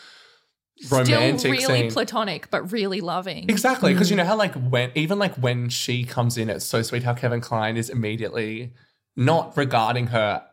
romantic 0.90 1.38
Still 1.38 1.50
really 1.52 1.81
scene. 1.83 1.90
platonic, 1.90 2.50
but 2.50 2.72
really 2.72 3.00
loving. 3.00 3.48
Exactly, 3.48 3.92
because 3.92 4.11
you 4.11 4.16
hmm. 4.16 4.18
know 4.18 4.26
how 4.26 4.37
like 4.37 4.54
when 4.54 4.90
even 4.94 5.18
like 5.18 5.35
when 5.37 5.68
she 5.68 6.04
comes 6.04 6.38
in, 6.38 6.48
it's 6.48 6.64
so 6.64 6.83
sweet 6.83 7.02
how 7.02 7.14
Kevin 7.14 7.40
Kline 7.40 7.76
is 7.76 7.90
immediately 7.90 8.72
not 9.16 9.57
regarding 9.57 10.09
her 10.09 10.44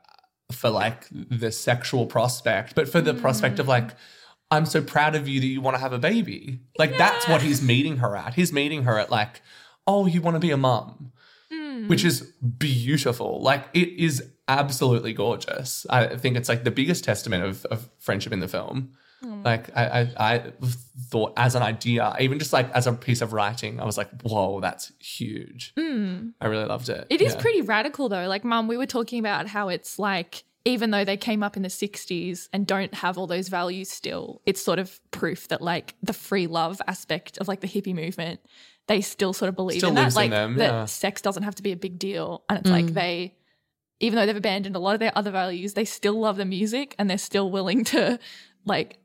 for 0.52 0.70
like 0.70 1.08
the 1.12 1.52
sexual 1.52 2.06
prospect, 2.06 2.76
but 2.76 2.90
for 2.90 3.02
the 3.02 3.14
prospect 3.14 3.60
of 3.60 3.66
hmm. 3.66 3.72
like 3.72 3.92
I'm 4.56 4.66
so 4.66 4.82
proud 4.82 5.16
of 5.16 5.28
you 5.28 5.40
that 5.40 5.46
you 5.48 5.62
want 5.62 5.76
to 5.76 5.82
have 5.82 5.94
a 5.94 6.00
baby. 6.00 6.60
Like 6.78 6.98
that's 6.98 7.28
what 7.28 7.42
he's 7.42 7.62
meeting 7.62 7.98
her 7.98 8.16
at. 8.16 8.34
He's 8.34 8.52
meeting 8.52 8.84
her 8.84 8.98
at 8.98 9.12
like, 9.12 9.42
oh, 9.86 10.06
you 10.06 10.22
want 10.22 10.36
to 10.36 10.40
be 10.40 10.52
a 10.52 10.58
mum, 10.58 11.12
hmm. 11.52 11.88
which 11.88 12.04
is 12.04 12.22
beautiful. 12.58 13.42
Like 13.42 13.66
it 13.74 13.90
is 13.90 14.24
absolutely 14.48 15.14
gorgeous. 15.14 15.86
I 15.90 16.16
think 16.18 16.38
it's 16.38 16.50
like 16.50 16.64
the 16.64 16.72
biggest 16.72 17.04
testament 17.04 17.44
of, 17.44 17.66
of 17.66 17.90
friendship 18.00 18.32
in 18.34 18.40
the 18.40 18.48
film. 18.48 18.92
Hmm. 19.24 19.42
Like 19.44 19.76
I, 19.76 19.84
I, 20.18 20.34
I 20.34 20.44
thought 21.10 21.34
as 21.38 21.56
an 21.56 21.64
idea, 21.64 22.16
even 22.20 22.40
just 22.40 22.54
like 22.54 22.70
as 22.72 22.88
a 22.88 22.94
piece 22.94 23.22
of 23.22 23.34
writing, 23.34 23.80
I 23.80 23.86
was 23.86 23.98
like, 23.98 24.10
whoa, 24.22 24.60
that's 24.62 24.92
huge. 25.00 25.74
Hmm. 25.78 26.30
I 26.42 26.48
really 26.48 26.66
loved 26.66 26.90
it. 26.90 27.08
It 27.10 27.22
is 27.22 27.34
Yeah. 27.34 27.42
pretty 27.42 27.62
radical 27.62 28.10
though. 28.10 28.28
Like, 28.28 28.44
mum, 28.44 28.68
we 28.68 28.78
were 28.78 28.86
talking 28.86 29.20
about 29.20 29.48
how 29.48 29.70
it's 29.70 29.98
like, 30.00 30.44
even 30.66 30.90
though 30.90 31.06
they 31.06 31.16
came 31.16 31.44
up 31.44 31.56
in 31.56 31.62
the 31.64 31.70
60s 31.70 32.50
and 32.52 32.66
don't 32.66 32.94
have 32.96 33.18
all 33.18 33.28
those 33.28 33.48
values 33.48 33.90
still, 33.90 34.42
it's 34.48 34.62
sort 34.62 34.80
of 34.80 35.00
proof 35.12 35.48
that, 35.50 35.62
like, 35.62 35.94
the 36.02 36.12
free 36.12 36.48
love 36.48 36.82
aspect 36.88 37.38
of 37.38 37.48
like 37.48 37.62
the 37.62 37.68
hippie 37.68 37.94
movement, 37.94 38.40
they 38.88 39.00
still 39.02 39.32
sort 39.32 39.50
of 39.50 39.56
believe 39.56 39.78
Still 39.78 39.90
in 39.90 39.96
that. 39.96 40.02
lives 40.02 40.16
in 40.16 40.22
Like, 40.22 40.32
them, 40.32 40.56
that 40.58 40.72
yeah. 40.72 40.86
sex 40.86 41.22
doesn't 41.22 41.44
have 41.44 41.56
to 41.56 41.64
be 41.64 41.72
a 41.72 41.78
big 41.78 42.00
deal. 42.00 42.44
And 42.50 42.60
it's 42.60 42.70
like 42.70 42.86
mm. 42.86 42.94
they, 42.96 43.36
even 44.00 44.18
though 44.18 44.26
they've 44.26 44.36
abandoned 44.36 44.76
a 44.76 44.80
lot 44.80 44.96
of 44.96 45.00
their 45.00 45.16
other 45.16 45.32
values, 45.32 45.76
they 45.76 45.86
still 45.86 46.20
love 46.20 46.38
the 46.38 46.46
music 46.46 46.96
and 46.98 47.10
they're 47.10 47.18
still 47.20 47.52
willing 47.52 47.84
to, 47.86 48.20
like, 48.66 48.98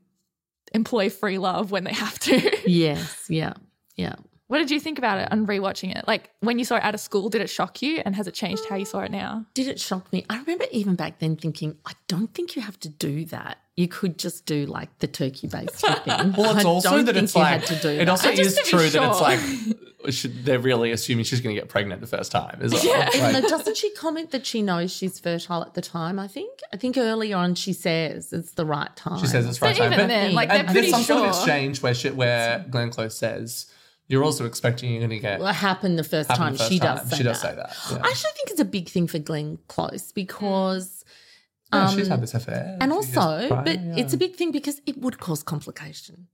employ 0.73 1.11
free 1.11 1.37
love 1.37 1.70
when 1.70 1.85
they 1.85 1.92
have 1.92 2.18
to. 2.20 2.68
Yes, 2.68 3.27
yeah, 3.29 3.53
yeah. 3.96 4.14
What 4.51 4.59
did 4.59 4.73
you 4.73 4.81
think 4.81 4.99
about 4.99 5.19
it 5.21 5.31
on 5.31 5.47
rewatching 5.47 5.97
it? 5.97 6.09
Like, 6.09 6.31
when 6.41 6.59
you 6.59 6.65
saw 6.65 6.75
it 6.75 6.83
out 6.83 6.93
of 6.93 6.99
school, 6.99 7.29
did 7.29 7.41
it 7.41 7.49
shock 7.49 7.83
you? 7.83 8.03
And 8.05 8.17
has 8.17 8.27
it 8.27 8.35
changed 8.35 8.65
how 8.69 8.75
you 8.75 8.85
saw 8.85 8.99
it 9.03 9.13
now? 9.13 9.47
Did 9.55 9.69
it 9.69 9.79
shock 9.79 10.13
me? 10.13 10.27
I 10.29 10.39
remember 10.41 10.65
even 10.73 10.97
back 10.97 11.21
then 11.21 11.37
thinking, 11.37 11.77
I 11.87 11.93
don't 12.09 12.35
think 12.35 12.57
you 12.57 12.63
have 12.63 12.77
to 12.81 12.89
do 12.89 13.25
that. 13.27 13.59
You 13.77 13.87
could 13.87 14.19
just 14.19 14.47
do 14.47 14.67
like 14.67 14.89
the 14.99 15.07
turkey 15.07 15.47
based 15.47 15.77
thing. 15.77 15.95
Well, 16.37 16.57
it's 16.57 16.65
I 16.65 16.69
also 16.69 16.91
don't 16.97 17.05
that 17.05 17.17
it's 17.17 17.37
like 17.37 17.61
had 17.61 17.67
to 17.67 17.77
do 17.77 17.89
it 17.91 17.99
that. 17.99 18.09
also 18.09 18.31
is 18.31 18.57
to 18.57 18.65
be 18.65 18.71
true 18.71 18.91
that 18.91 19.09
it's 19.09 19.21
like 19.21 20.13
should, 20.13 20.45
they're 20.45 20.59
really 20.59 20.91
assuming 20.91 21.25
she's 21.27 21.41
going 21.41 21.55
to 21.55 21.61
get 21.61 21.69
pregnant 21.69 22.01
the 22.01 22.09
first 22.09 22.33
time 22.33 22.59
as 22.61 22.73
well. 22.73 23.09
Even 23.15 23.21
Like, 23.33 23.43
though, 23.45 23.49
doesn't 23.51 23.77
she 23.77 23.91
comment 23.93 24.33
that 24.33 24.45
she 24.47 24.63
knows 24.63 24.91
she's 24.93 25.21
fertile 25.21 25.63
at 25.63 25.75
the 25.75 25.81
time? 25.81 26.19
I 26.19 26.27
think. 26.27 26.59
I 26.73 26.77
think 26.77 26.97
early 26.99 27.33
on 27.33 27.55
she 27.55 27.73
says 27.73 28.33
it's 28.33 28.51
the 28.53 28.67
right 28.67 28.95
time. 28.97 29.21
she 29.21 29.27
says 29.29 29.47
it's 29.47 29.61
But 29.61 29.67
right 29.69 29.77
time. 29.77 29.93
even 29.93 29.99
But 29.99 30.09
then, 30.09 30.35
like, 30.35 30.49
and 30.51 30.59
they're 30.59 30.65
pretty 30.75 30.91
there's 30.91 31.07
some 31.07 31.17
sort 31.19 31.29
of 31.29 31.37
exchange 31.37 31.83
where 31.83 31.95
she, 31.95 32.11
where 32.11 32.67
Glenn 32.69 32.91
Close 32.91 33.17
says 33.17 33.67
you're 34.11 34.25
also 34.25 34.44
expecting 34.44 34.90
you're 34.90 35.01
going 35.01 35.11
to 35.11 35.18
get 35.20 35.40
What 35.40 35.55
happened 35.55 35.99
the 35.99 36.05
first 36.05 36.29
time? 36.29 36.53
the 36.53 36.59
first 36.59 36.70
she 36.70 36.79
time. 36.81 36.96
does. 36.96 37.11
Say 37.11 37.16
she 37.16 37.23
does 37.23 37.40
that. 37.42 37.51
say 37.51 37.57
that. 37.57 37.77
Yeah. 37.90 38.05
I 38.05 38.11
actually 38.11 38.33
think 38.37 38.51
it's 38.51 38.61
a 38.61 38.64
big 38.64 38.88
thing 38.88 39.07
for 39.07 39.18
Glenn 39.18 39.59
Close 39.68 40.12
because. 40.12 41.05
Yeah, 41.73 41.87
um, 41.87 41.96
she's 41.96 42.09
had 42.09 42.20
this 42.20 42.35
affair. 42.35 42.77
And 42.81 42.90
a 42.90 42.96
few 42.96 43.05
years 43.05 43.16
also, 43.16 43.49
prior, 43.49 43.62
but 43.64 43.81
yeah. 43.81 43.94
it's 43.96 44.12
a 44.12 44.16
big 44.16 44.35
thing 44.35 44.51
because 44.51 44.81
it 44.85 44.99
would 44.99 45.20
cause 45.20 45.44
complication. 45.44 46.27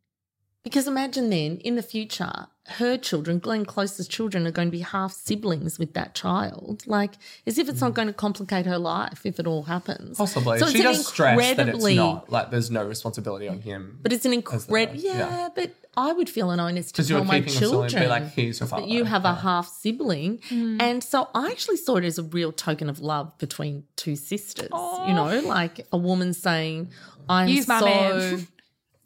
Because 0.67 0.89
imagine 0.89 1.31
then 1.31 1.59
in 1.59 1.77
the 1.77 1.83
future, 1.83 2.49
her 2.67 2.97
children, 2.97 3.39
Glenn 3.39 3.65
Close's 3.65 4.09
children, 4.09 4.49
are 4.49 4.51
going 4.51 4.67
to 4.67 4.73
be 4.73 4.81
half 4.81 5.13
siblings 5.13 5.79
with 5.79 5.95
that 5.95 6.17
child. 6.17 6.85
Like, 6.89 7.13
as 7.47 7.57
if 7.57 7.69
it's 7.69 7.81
not 7.81 7.93
mm. 7.93 7.95
going 7.95 8.09
to 8.09 8.13
complicate 8.13 8.67
her 8.67 8.77
life 8.77 9.25
if 9.25 9.39
it 9.39 9.47
all 9.47 9.63
happens. 9.63 10.19
possibly. 10.19 10.59
So 10.59 10.67
she 10.67 10.79
it's 10.79 10.81
an 10.81 10.93
does 10.93 11.07
stress 11.07 11.39
that 11.39 11.69
it's 11.69 11.77
incredibly- 11.77 11.95
not 11.95 12.33
like 12.33 12.51
there's 12.51 12.69
no 12.69 12.85
responsibility 12.85 13.47
on 13.47 13.61
him. 13.61 14.01
But 14.03 14.13
it's 14.13 14.25
an 14.25 14.33
incredible, 14.33 14.77
yeah, 14.97 15.19
yeah. 15.19 15.49
But 15.55 15.77
I 15.97 16.13
would 16.13 16.29
feel 16.29 16.51
an 16.51 16.59
onus 16.59 16.91
to 16.91 17.03
you're 17.03 17.21
tell 17.21 17.25
my 17.25 17.39
keeping 17.39 17.53
him 17.53 17.59
silly 17.61 17.83
and 17.83 17.91
children 17.91 18.03
be 18.03 18.09
like, 18.09 18.33
he's 18.33 18.59
your 18.59 18.67
father. 18.67 18.83
that 18.83 18.89
you 18.89 19.05
have 19.05 19.25
a 19.25 19.35
half 19.35 19.69
sibling, 19.69 20.41
and 20.51 21.05
so 21.05 21.29
I 21.33 21.47
actually 21.53 21.77
saw 21.77 21.95
it 21.95 22.05
as 22.05 22.19
a 22.19 22.25
real 22.25 22.51
token 22.51 22.91
of 22.91 22.99
love 22.99 23.39
between 23.39 23.85
two 23.95 24.17
sisters. 24.17 24.71
You 24.73 25.15
know, 25.15 25.43
like 25.47 25.87
a 25.93 25.97
woman 25.97 26.33
saying, 26.33 26.91
"I'm 27.29 27.47
Use 27.47 27.69
my 27.69 27.79
so." 27.79 28.39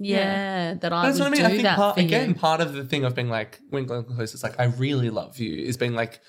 Yeah, 0.02 0.74
that 0.74 0.92
I 0.92 1.06
That's 1.06 1.18
would 1.18 1.24
what 1.24 1.26
I 1.26 1.30
mean. 1.30 1.40
do 1.42 1.46
I 1.46 1.50
think 1.50 1.62
that 1.64 1.76
part, 1.76 1.94
for 1.96 2.00
again, 2.00 2.30
you. 2.30 2.34
part 2.34 2.60
of 2.62 2.72
the 2.72 2.84
thing 2.84 3.04
of 3.04 3.14
being 3.14 3.28
like 3.28 3.60
when 3.68 3.84
Glenn 3.84 4.04
Close 4.04 4.32
is 4.34 4.42
like, 4.42 4.58
I 4.58 4.64
really 4.64 5.10
love 5.10 5.38
you, 5.38 5.54
is 5.62 5.76
being 5.76 5.94
like, 5.94 6.20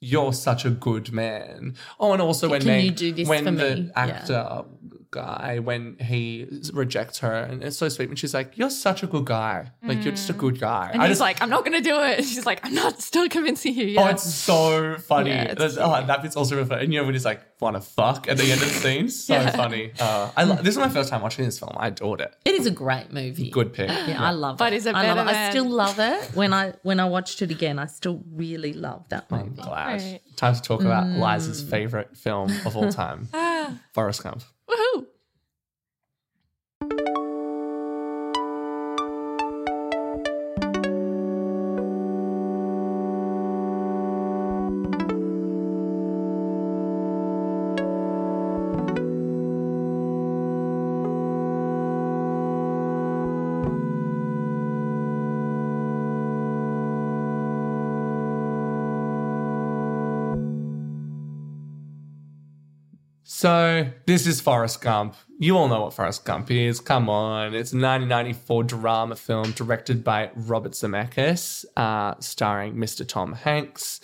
you're 0.00 0.32
such 0.34 0.64
a 0.64 0.70
good 0.70 1.10
man. 1.10 1.74
Oh, 1.98 2.12
and 2.12 2.20
also 2.22 2.48
when 2.48 2.60
Can 2.60 2.68
Meg, 2.68 2.84
you 2.84 2.90
do 2.92 3.12
this 3.12 3.26
when 3.28 3.44
for 3.44 3.50
the 3.50 3.76
me? 3.76 3.90
actor 3.96 4.64
guy 5.10 5.58
when 5.58 5.96
he 5.98 6.46
rejects 6.72 7.18
her 7.20 7.32
and 7.32 7.62
it's 7.62 7.76
so 7.78 7.88
sweet 7.88 8.08
when 8.08 8.16
she's 8.16 8.34
like, 8.34 8.56
you're 8.58 8.70
such 8.70 9.02
a 9.02 9.06
good 9.06 9.24
guy, 9.24 9.70
like 9.82 10.02
you're 10.04 10.12
just 10.14 10.30
a 10.30 10.34
good 10.34 10.60
guy. 10.60 10.88
Mm. 10.90 10.92
And 10.94 11.02
I 11.02 11.06
he's 11.06 11.12
just 11.12 11.20
like, 11.20 11.40
I'm 11.42 11.48
not 11.50 11.64
going 11.64 11.76
to 11.82 11.88
do 11.88 11.98
it. 12.00 12.18
And 12.18 12.26
she's 12.26 12.46
like, 12.46 12.64
I'm 12.64 12.74
not 12.74 13.00
still 13.00 13.28
convincing 13.28 13.74
you. 13.74 13.86
Yeah. 13.86 14.02
Oh, 14.02 14.06
it's 14.08 14.22
so 14.34 14.96
funny. 14.98 15.30
Yeah, 15.30 15.42
it's 15.44 15.60
That's- 15.60 15.78
oh, 15.80 16.06
that 16.06 16.22
bit's 16.22 16.36
also 16.36 16.56
really 16.56 16.68
funny. 16.68 16.84
And 16.84 16.92
you 16.92 17.00
know 17.00 17.06
when 17.06 17.14
he's 17.14 17.24
like, 17.24 17.40
"Wanna 17.60 17.80
fuck?" 17.80 18.28
at 18.28 18.36
the 18.36 18.44
end 18.52 18.60
of 18.62 18.68
the 18.68 18.74
scene, 18.74 19.08
so 19.26 19.34
Yeah. 19.34 19.50
funny. 19.50 19.92
Uh, 19.98 20.30
I 20.36 20.44
lo- 20.44 20.56
this 20.56 20.74
is 20.74 20.78
my 20.78 20.88
first 20.88 21.08
time 21.10 21.22
watching 21.22 21.44
this 21.44 21.58
film. 21.58 21.72
I 21.76 21.88
adored 21.88 22.20
it. 22.20 22.34
It 22.44 22.54
is 22.54 22.66
a 22.66 22.70
great 22.70 23.12
movie. 23.12 23.50
Good 23.50 23.72
pick. 23.72 23.88
Yeah, 23.88 24.22
I 24.22 24.30
love 24.30 24.58
But 24.58 24.72
it. 24.72 24.76
is 24.76 24.86
it 24.86 24.94
I 24.94 25.06
love 25.12 25.26
better 25.26 25.30
it. 25.36 25.40
I 25.40 25.50
still 25.50 25.68
love 25.68 25.98
it. 25.98 26.30
When 26.34 26.52
I 26.52 26.74
when 26.82 27.00
I 27.00 27.06
watched 27.06 27.42
it 27.42 27.50
again, 27.50 27.78
I 27.78 27.86
still 27.86 28.22
really 28.32 28.72
love 28.74 29.08
that 29.08 29.26
I'm 29.30 29.54
glad. 29.54 30.00
Right. 30.02 30.20
Time 30.36 30.54
to 30.54 30.62
talk 30.62 30.82
about 30.82 31.04
Mm. 31.06 31.18
Liza's 31.18 31.62
favorite 31.62 32.16
film 32.16 32.50
of 32.66 32.76
all 32.76 32.90
time, 33.02 33.28
ah, 33.34 33.72
Forrest 33.94 34.22
Gump. 34.22 34.42
Woohoo. 34.78 35.17
So 63.38 63.88
this 64.04 64.26
is 64.26 64.40
Forrest 64.40 64.80
Gump. 64.80 65.14
You 65.38 65.56
all 65.56 65.68
know 65.68 65.82
what 65.82 65.94
Forrest 65.94 66.24
Gump 66.24 66.50
is. 66.50 66.80
Come 66.80 67.08
on, 67.08 67.54
it's 67.54 67.72
a 67.72 67.76
1994 67.76 68.64
drama 68.64 69.14
film 69.14 69.52
directed 69.52 70.02
by 70.02 70.32
Robert 70.34 70.72
Zemeckis, 70.72 71.64
uh, 71.76 72.16
starring 72.18 72.74
Mr. 72.74 73.06
Tom 73.06 73.34
Hanks. 73.34 74.00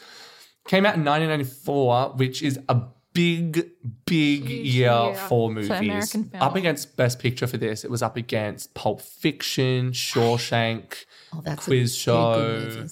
Came 0.69 0.87
out 0.87 0.95
in 0.95 1.05
1994, 1.05 2.11
which 2.11 2.45
is 2.45 2.61
a 2.69 2.81
big, 3.13 3.71
big 4.07 4.47
Huge 4.47 4.51
year 4.51 4.93
year 4.93 5.15
for 5.17 5.51
movies. 5.51 6.17
Up 6.35 6.55
against 6.55 6.97
Best 6.97 7.19
Picture 7.19 7.49
for 7.49 7.57
this, 7.57 7.83
it 7.83 7.91
was 7.91 8.03
up 8.03 8.17
against 8.17 8.73
Pulp 8.75 9.01
Fiction, 9.01 9.91
Shawshank, 9.91 11.07
Oh, 11.33 11.43
Quiz 11.57 11.97
Show, 11.97 12.87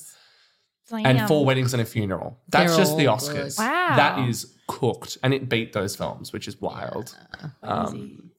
and 0.91 1.29
Four 1.29 1.45
Weddings 1.45 1.73
and 1.73 1.81
a 1.81 1.85
Funeral. 1.85 2.41
That's 2.49 2.73
They're 2.73 2.85
just 2.85 2.97
the 2.97 3.05
Oscars. 3.05 3.61
Wow. 3.61 3.95
That 3.95 4.29
is 4.29 4.53
cooked, 4.73 5.19
and 5.23 5.35
it 5.35 5.49
beat 5.49 5.73
those 5.73 5.95
films, 5.95 6.33
which 6.33 6.49
is 6.49 6.61
wild. 6.61 7.15
Um, 7.63 8.31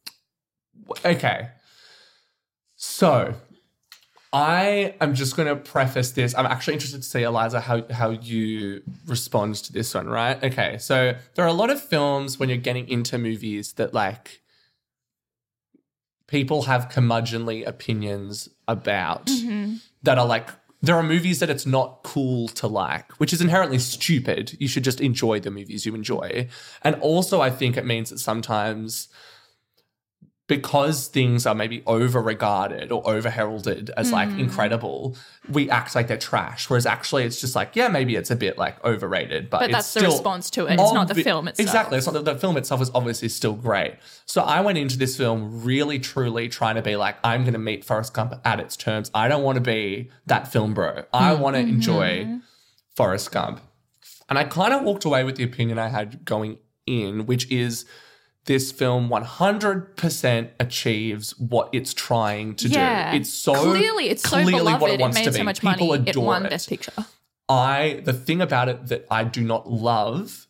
okay, 1.05 1.49
so 2.75 3.35
I 4.33 4.95
am 4.99 5.13
just 5.13 5.35
going 5.37 5.47
to 5.47 5.55
preface 5.55 6.11
this. 6.11 6.33
I'm 6.35 6.47
actually 6.47 6.73
interested 6.73 7.03
to 7.03 7.07
see 7.07 7.21
Eliza 7.21 7.59
how 7.61 7.85
how 7.91 8.09
you 8.09 8.81
respond 9.05 9.55
to 9.65 9.73
this 9.73 9.93
one. 9.93 10.07
Right? 10.07 10.43
Okay, 10.43 10.77
so 10.79 11.13
there 11.35 11.45
are 11.45 11.53
a 11.57 11.59
lot 11.63 11.69
of 11.69 11.79
films 11.81 12.39
when 12.39 12.49
you're 12.49 12.57
getting 12.57 12.89
into 12.89 13.17
movies 13.17 13.73
that 13.73 13.93
like 13.93 14.41
people 16.27 16.63
have 16.63 16.89
curmudgeonly 16.89 17.67
opinions 17.67 18.49
about 18.67 19.29
that 20.01 20.17
are 20.17 20.25
like 20.25 20.49
there 20.83 20.97
are 20.97 21.03
movies 21.03 21.39
that 21.39 21.49
it's 21.49 21.65
not 21.65 22.03
cool 22.03 22.49
to 22.49 22.67
like, 22.67 23.09
which 23.13 23.31
is 23.31 23.39
inherently 23.39 23.79
stupid. 23.79 24.57
You 24.59 24.67
should 24.67 24.83
just 24.83 24.99
enjoy 24.99 25.39
the 25.39 25.49
movies 25.49 25.85
you 25.85 25.95
enjoy. 25.95 26.49
And 26.81 26.95
also 26.95 27.39
I 27.39 27.49
think 27.49 27.77
it 27.77 27.85
means 27.85 28.09
that 28.09 28.19
sometimes 28.19 29.07
because 30.47 31.07
things 31.07 31.45
are 31.45 31.55
maybe 31.55 31.81
over 31.87 32.21
regarded 32.21 32.91
or 32.91 33.01
over 33.09 33.29
heralded 33.29 33.89
as 33.95 34.11
like 34.11 34.27
Hmm. 34.29 34.39
incredible, 34.41 35.15
we 35.49 35.69
act 35.69 35.95
like 35.95 36.07
they're 36.07 36.17
trash. 36.17 36.69
Whereas 36.69 36.85
actually 36.85 37.23
it's 37.23 37.39
just 37.39 37.55
like, 37.55 37.77
yeah, 37.77 37.87
maybe 37.87 38.17
it's 38.17 38.29
a 38.29 38.35
bit 38.35 38.57
like 38.57 38.83
overrated, 38.83 39.49
but, 39.49 39.59
But 39.61 39.71
that's 39.71 39.93
the 39.93 40.01
response 40.01 40.49
to 40.51 40.65
it. 40.67 40.73
It's 40.73 40.93
not 40.93 41.07
the 41.07 41.15
film 41.15 41.47
itself. 41.47 41.65
Exactly. 41.65 41.97
It's 41.97 42.05
not 42.07 42.13
the, 42.13 42.33
the 42.33 42.37
film 42.37 42.57
itself 42.57 42.81
is 42.81 42.91
obviously 42.93 43.29
still 43.29 43.53
great. 43.53 43.95
So 44.25 44.41
I 44.41 44.59
went 44.59 44.77
into 44.77 44.97
this 44.97 45.15
film 45.15 45.63
really 45.63 45.97
truly 45.97 46.49
trying 46.49 46.75
to 46.75 46.81
be 46.81 46.97
like, 46.97 47.15
I'm 47.23 47.45
gonna 47.45 47.57
meet 47.57 47.85
Forrest 47.85 48.13
Gump 48.13 48.33
at 48.43 48.59
its 48.59 48.75
terms. 48.75 49.11
I 49.13 49.29
don't 49.29 49.43
want 49.43 49.55
to 49.55 49.61
be 49.61 50.11
that 50.25 50.51
film 50.51 50.73
bro. 50.73 51.03
I 51.13 51.35
want 51.35 51.55
to 51.55 51.61
enjoy 51.61 52.39
Forrest 52.95 53.31
Gump. 53.31 53.61
And 54.27 54.37
I 54.37 54.43
kind 54.43 54.73
of 54.73 54.83
walked 54.83 55.05
away 55.05 55.23
with 55.23 55.37
the 55.37 55.43
opinion 55.43 55.79
I 55.79 55.87
had 55.87 56.25
going 56.25 56.57
in, 56.85 57.25
which 57.27 57.49
is 57.49 57.85
this 58.45 58.71
film 58.71 59.09
100% 59.09 60.49
achieves 60.59 61.39
what 61.39 61.69
it's 61.71 61.93
trying 61.93 62.55
to 62.55 62.67
yeah. 62.67 63.11
do. 63.11 63.17
It's 63.17 63.33
so 63.33 63.53
clearly 63.53 64.09
it's 64.09 64.23
so 64.23 64.29
clearly 64.29 64.53
beloved. 64.53 64.81
what 64.81 64.91
it 64.91 64.99
wants 64.99 65.15
made 65.15 65.25
to 65.25 65.31
so 65.31 65.39
be. 65.39 65.43
much 65.43 65.61
People 65.61 65.87
money. 65.87 66.03
It 66.03 66.09
adore 66.09 66.25
won 66.25 66.45
it. 66.45 66.49
Best 66.49 66.69
Picture. 66.69 66.91
I 67.47 68.01
the 68.03 68.13
thing 68.13 68.41
about 68.41 68.69
it 68.69 68.87
that 68.87 69.05
I 69.09 69.23
do 69.23 69.41
not 69.41 69.69
love 69.69 70.47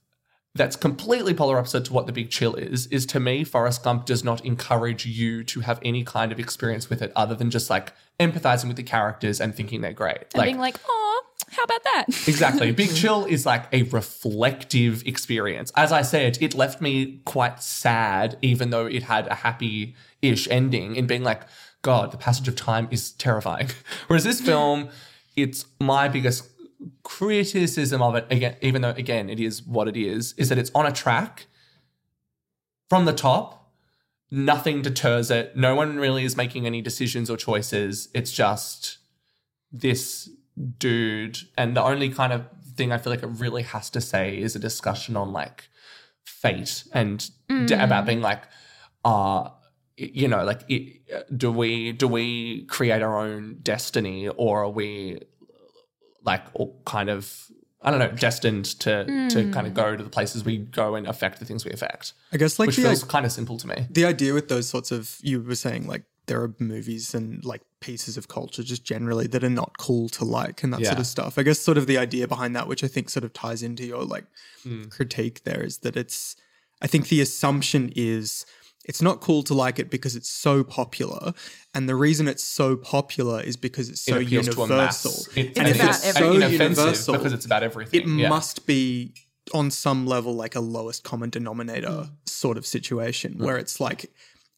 that's 0.55 0.75
completely 0.75 1.33
polar 1.33 1.57
opposite 1.57 1.85
to 1.85 1.93
what 1.93 2.05
the 2.05 2.13
big 2.13 2.29
chill 2.29 2.55
is 2.55 2.85
is 2.87 3.05
to 3.07 3.19
me 3.19 3.43
forrest 3.43 3.83
gump 3.83 4.05
does 4.05 4.23
not 4.23 4.45
encourage 4.45 5.05
you 5.05 5.43
to 5.43 5.61
have 5.61 5.79
any 5.83 6.03
kind 6.03 6.31
of 6.31 6.39
experience 6.39 6.89
with 6.89 7.01
it 7.01 7.11
other 7.15 7.33
than 7.33 7.49
just 7.49 7.69
like 7.69 7.93
empathizing 8.19 8.67
with 8.67 8.77
the 8.77 8.83
characters 8.83 9.41
and 9.41 9.55
thinking 9.55 9.81
they're 9.81 9.93
great 9.93 10.25
And 10.35 10.43
being 10.43 10.59
like, 10.59 10.77
oh, 10.87 11.23
how 11.53 11.63
about 11.63 11.83
that? 11.83 12.05
Exactly. 12.27 12.71
Big 12.71 12.93
Chill 12.93 13.25
is 13.25 13.45
like 13.45 13.65
a 13.71 13.83
reflective 13.83 15.05
experience. 15.05 15.71
As 15.75 15.91
I 15.91 16.01
said, 16.01 16.37
it 16.41 16.53
left 16.53 16.81
me 16.81 17.21
quite 17.25 17.61
sad, 17.61 18.37
even 18.41 18.69
though 18.69 18.85
it 18.85 19.03
had 19.03 19.27
a 19.27 19.35
happy 19.35 19.95
ish 20.21 20.47
ending, 20.49 20.95
in 20.95 21.07
being 21.07 21.23
like, 21.23 21.41
God, 21.81 22.11
the 22.11 22.17
passage 22.17 22.47
of 22.47 22.55
time 22.55 22.87
is 22.91 23.11
terrifying. 23.11 23.69
Whereas 24.07 24.23
this 24.23 24.41
film, 24.41 24.89
it's 25.35 25.65
my 25.79 26.07
biggest 26.07 26.49
criticism 27.03 28.01
of 28.01 28.15
it, 28.15 28.25
again, 28.29 28.55
even 28.61 28.81
though, 28.81 28.91
again, 28.91 29.29
it 29.29 29.39
is 29.39 29.63
what 29.63 29.87
it 29.87 29.97
is, 29.97 30.33
is 30.37 30.49
that 30.49 30.57
it's 30.57 30.71
on 30.73 30.85
a 30.85 30.91
track 30.91 31.47
from 32.89 33.05
the 33.05 33.13
top. 33.13 33.71
Nothing 34.31 34.81
deters 34.81 35.29
it. 35.29 35.55
No 35.55 35.75
one 35.75 35.97
really 35.97 36.23
is 36.23 36.35
making 36.35 36.65
any 36.65 36.81
decisions 36.81 37.29
or 37.29 37.37
choices. 37.37 38.09
It's 38.15 38.31
just 38.31 38.97
this 39.71 40.29
dude. 40.79 41.37
And 41.57 41.75
the 41.75 41.83
only 41.83 42.09
kind 42.09 42.33
of 42.33 42.45
thing 42.75 42.91
i 42.91 42.97
feel 42.97 43.13
like 43.13 43.21
it 43.21 43.27
really 43.37 43.61
has 43.61 43.87
to 43.91 44.01
say 44.01 44.35
is 44.35 44.55
a 44.55 44.59
discussion 44.59 45.15
on 45.15 45.31
like 45.31 45.69
fate 46.25 46.83
and 46.91 47.29
d- 47.67 47.75
about 47.75 48.03
being 48.07 48.19
like 48.19 48.41
uh 49.05 49.47
you 49.95 50.27
know 50.27 50.43
like 50.43 50.61
it, 50.69 51.37
do 51.37 51.51
we 51.51 51.91
do 51.91 52.07
we 52.07 52.63
create 52.65 53.03
our 53.03 53.19
own 53.19 53.59
destiny 53.61 54.27
or 54.27 54.63
are 54.63 54.69
we 54.71 55.19
like 56.23 56.41
all 56.55 56.81
kind 56.85 57.09
of 57.09 57.45
i 57.83 57.91
don't 57.91 57.99
know 57.99 58.09
destined 58.11 58.65
to 58.79 59.27
to 59.29 59.51
kind 59.51 59.67
of 59.67 59.75
go 59.75 59.95
to 59.95 60.01
the 60.03 60.09
places 60.09 60.43
we 60.43 60.57
go 60.57 60.95
and 60.95 61.05
affect 61.05 61.37
the 61.39 61.45
things 61.45 61.63
we 61.65 61.71
affect? 61.71 62.13
I 62.31 62.37
guess 62.37 62.57
like 62.57 62.67
which 62.67 62.77
the, 62.77 62.81
feels 62.83 63.03
i- 63.03 63.07
kind 63.07 63.25
of 63.25 63.31
simple 63.31 63.57
to 63.59 63.67
me. 63.67 63.85
the 63.91 64.05
idea 64.05 64.33
with 64.33 64.47
those 64.47 64.67
sorts 64.67 64.89
of 64.91 65.17
you 65.21 65.41
were 65.43 65.53
saying 65.55 65.85
like 65.85 66.05
there 66.27 66.41
are 66.41 66.53
movies 66.59 67.13
and 67.13 67.43
like 67.43 67.61
pieces 67.81 68.15
of 68.17 68.27
culture 68.29 68.63
just 68.63 68.83
generally 68.85 69.27
that 69.27 69.43
are 69.43 69.49
not 69.49 69.77
cool 69.77 70.07
to 70.09 70.23
like 70.23 70.63
and 70.63 70.71
that 70.73 70.85
sort 70.85 70.99
of 70.99 71.05
stuff. 71.07 71.37
I 71.37 71.43
guess 71.43 71.59
sort 71.59 71.77
of 71.77 71.85
the 71.87 71.97
idea 71.97 72.27
behind 72.27 72.55
that, 72.55 72.67
which 72.67 72.83
I 72.83 72.87
think 72.87 73.09
sort 73.09 73.23
of 73.25 73.33
ties 73.33 73.61
into 73.63 73.85
your 73.85 74.03
like 74.03 74.25
Hmm. 74.63 74.85
critique 74.85 75.43
there, 75.43 75.61
is 75.63 75.79
that 75.79 75.97
it's 75.97 76.35
I 76.81 76.87
think 76.87 77.09
the 77.09 77.19
assumption 77.21 77.91
is 77.95 78.45
it's 78.85 79.01
not 79.01 79.21
cool 79.21 79.43
to 79.43 79.53
like 79.53 79.79
it 79.79 79.89
because 79.89 80.15
it's 80.15 80.29
so 80.29 80.63
popular. 80.63 81.33
And 81.73 81.87
the 81.87 81.95
reason 81.95 82.27
it's 82.27 82.43
so 82.43 82.75
popular 82.75 83.41
is 83.41 83.55
because 83.57 83.89
it's 83.89 84.01
so 84.01 84.17
it 84.17 84.23
appeals 84.27 84.47
to 84.49 84.61
a 84.61 84.65
universal. 84.67 85.11
It- 85.35 85.45
It's 85.47 85.59
and 85.59 85.67
it's 85.67 85.79
everything. 85.79 86.13
so 86.13 86.21
So 86.21 86.33
universal. 86.49 87.13
because 87.15 87.33
it's 87.33 87.45
about 87.45 87.63
everything 87.63 87.99
it 88.01 88.07
yeah. 88.07 88.29
must 88.29 88.65
be 88.65 89.13
on 89.53 89.71
some 89.71 90.05
level 90.05 90.33
like 90.35 90.55
a 90.55 90.61
lowest 90.61 91.03
common 91.03 91.29
denominator 91.29 91.87
Mm. 91.89 92.09
sort 92.25 92.57
of 92.57 92.65
situation 92.65 93.37
where 93.37 93.57
it's 93.57 93.79
like 93.81 94.09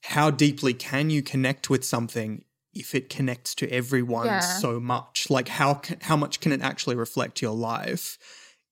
how 0.09 0.29
deeply 0.31 0.73
can 0.73 1.09
you 1.09 1.21
connect 1.21 1.69
with 1.69 1.83
something 1.83 2.43
if 2.73 2.93
it 2.93 3.09
connects 3.09 3.55
to 3.55 3.69
everyone 3.71 4.27
Yeah. 4.27 4.39
so 4.39 4.79
much 4.79 5.29
like 5.29 5.47
how 5.47 5.81
how 6.01 6.15
much 6.17 6.39
can 6.39 6.51
it 6.51 6.61
actually 6.61 6.95
reflect 6.95 7.41
your 7.41 7.55
life 7.55 8.17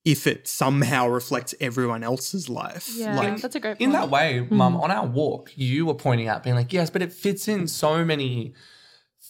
if 0.04 0.26
it 0.26 0.46
somehow 0.46 1.08
reflects 1.08 1.54
everyone 1.60 2.02
else's 2.04 2.48
life 2.50 2.90
Yeah, 2.94 3.16
like 3.16 3.40
that's 3.40 3.54
a 3.56 3.60
great 3.60 3.78
point. 3.78 3.80
in 3.80 3.92
that 3.92 4.10
way, 4.10 4.46
Mum, 4.50 4.74
mm. 4.74 4.82
on 4.82 4.90
our 4.90 5.06
walk, 5.06 5.52
you 5.56 5.86
were 5.86 5.94
pointing 5.94 6.28
out, 6.28 6.42
being 6.42 6.56
like, 6.56 6.74
yes, 6.74 6.90
but 6.90 7.00
it 7.00 7.10
fits 7.12 7.48
in 7.48 7.66
so 7.66 8.04
many. 8.04 8.52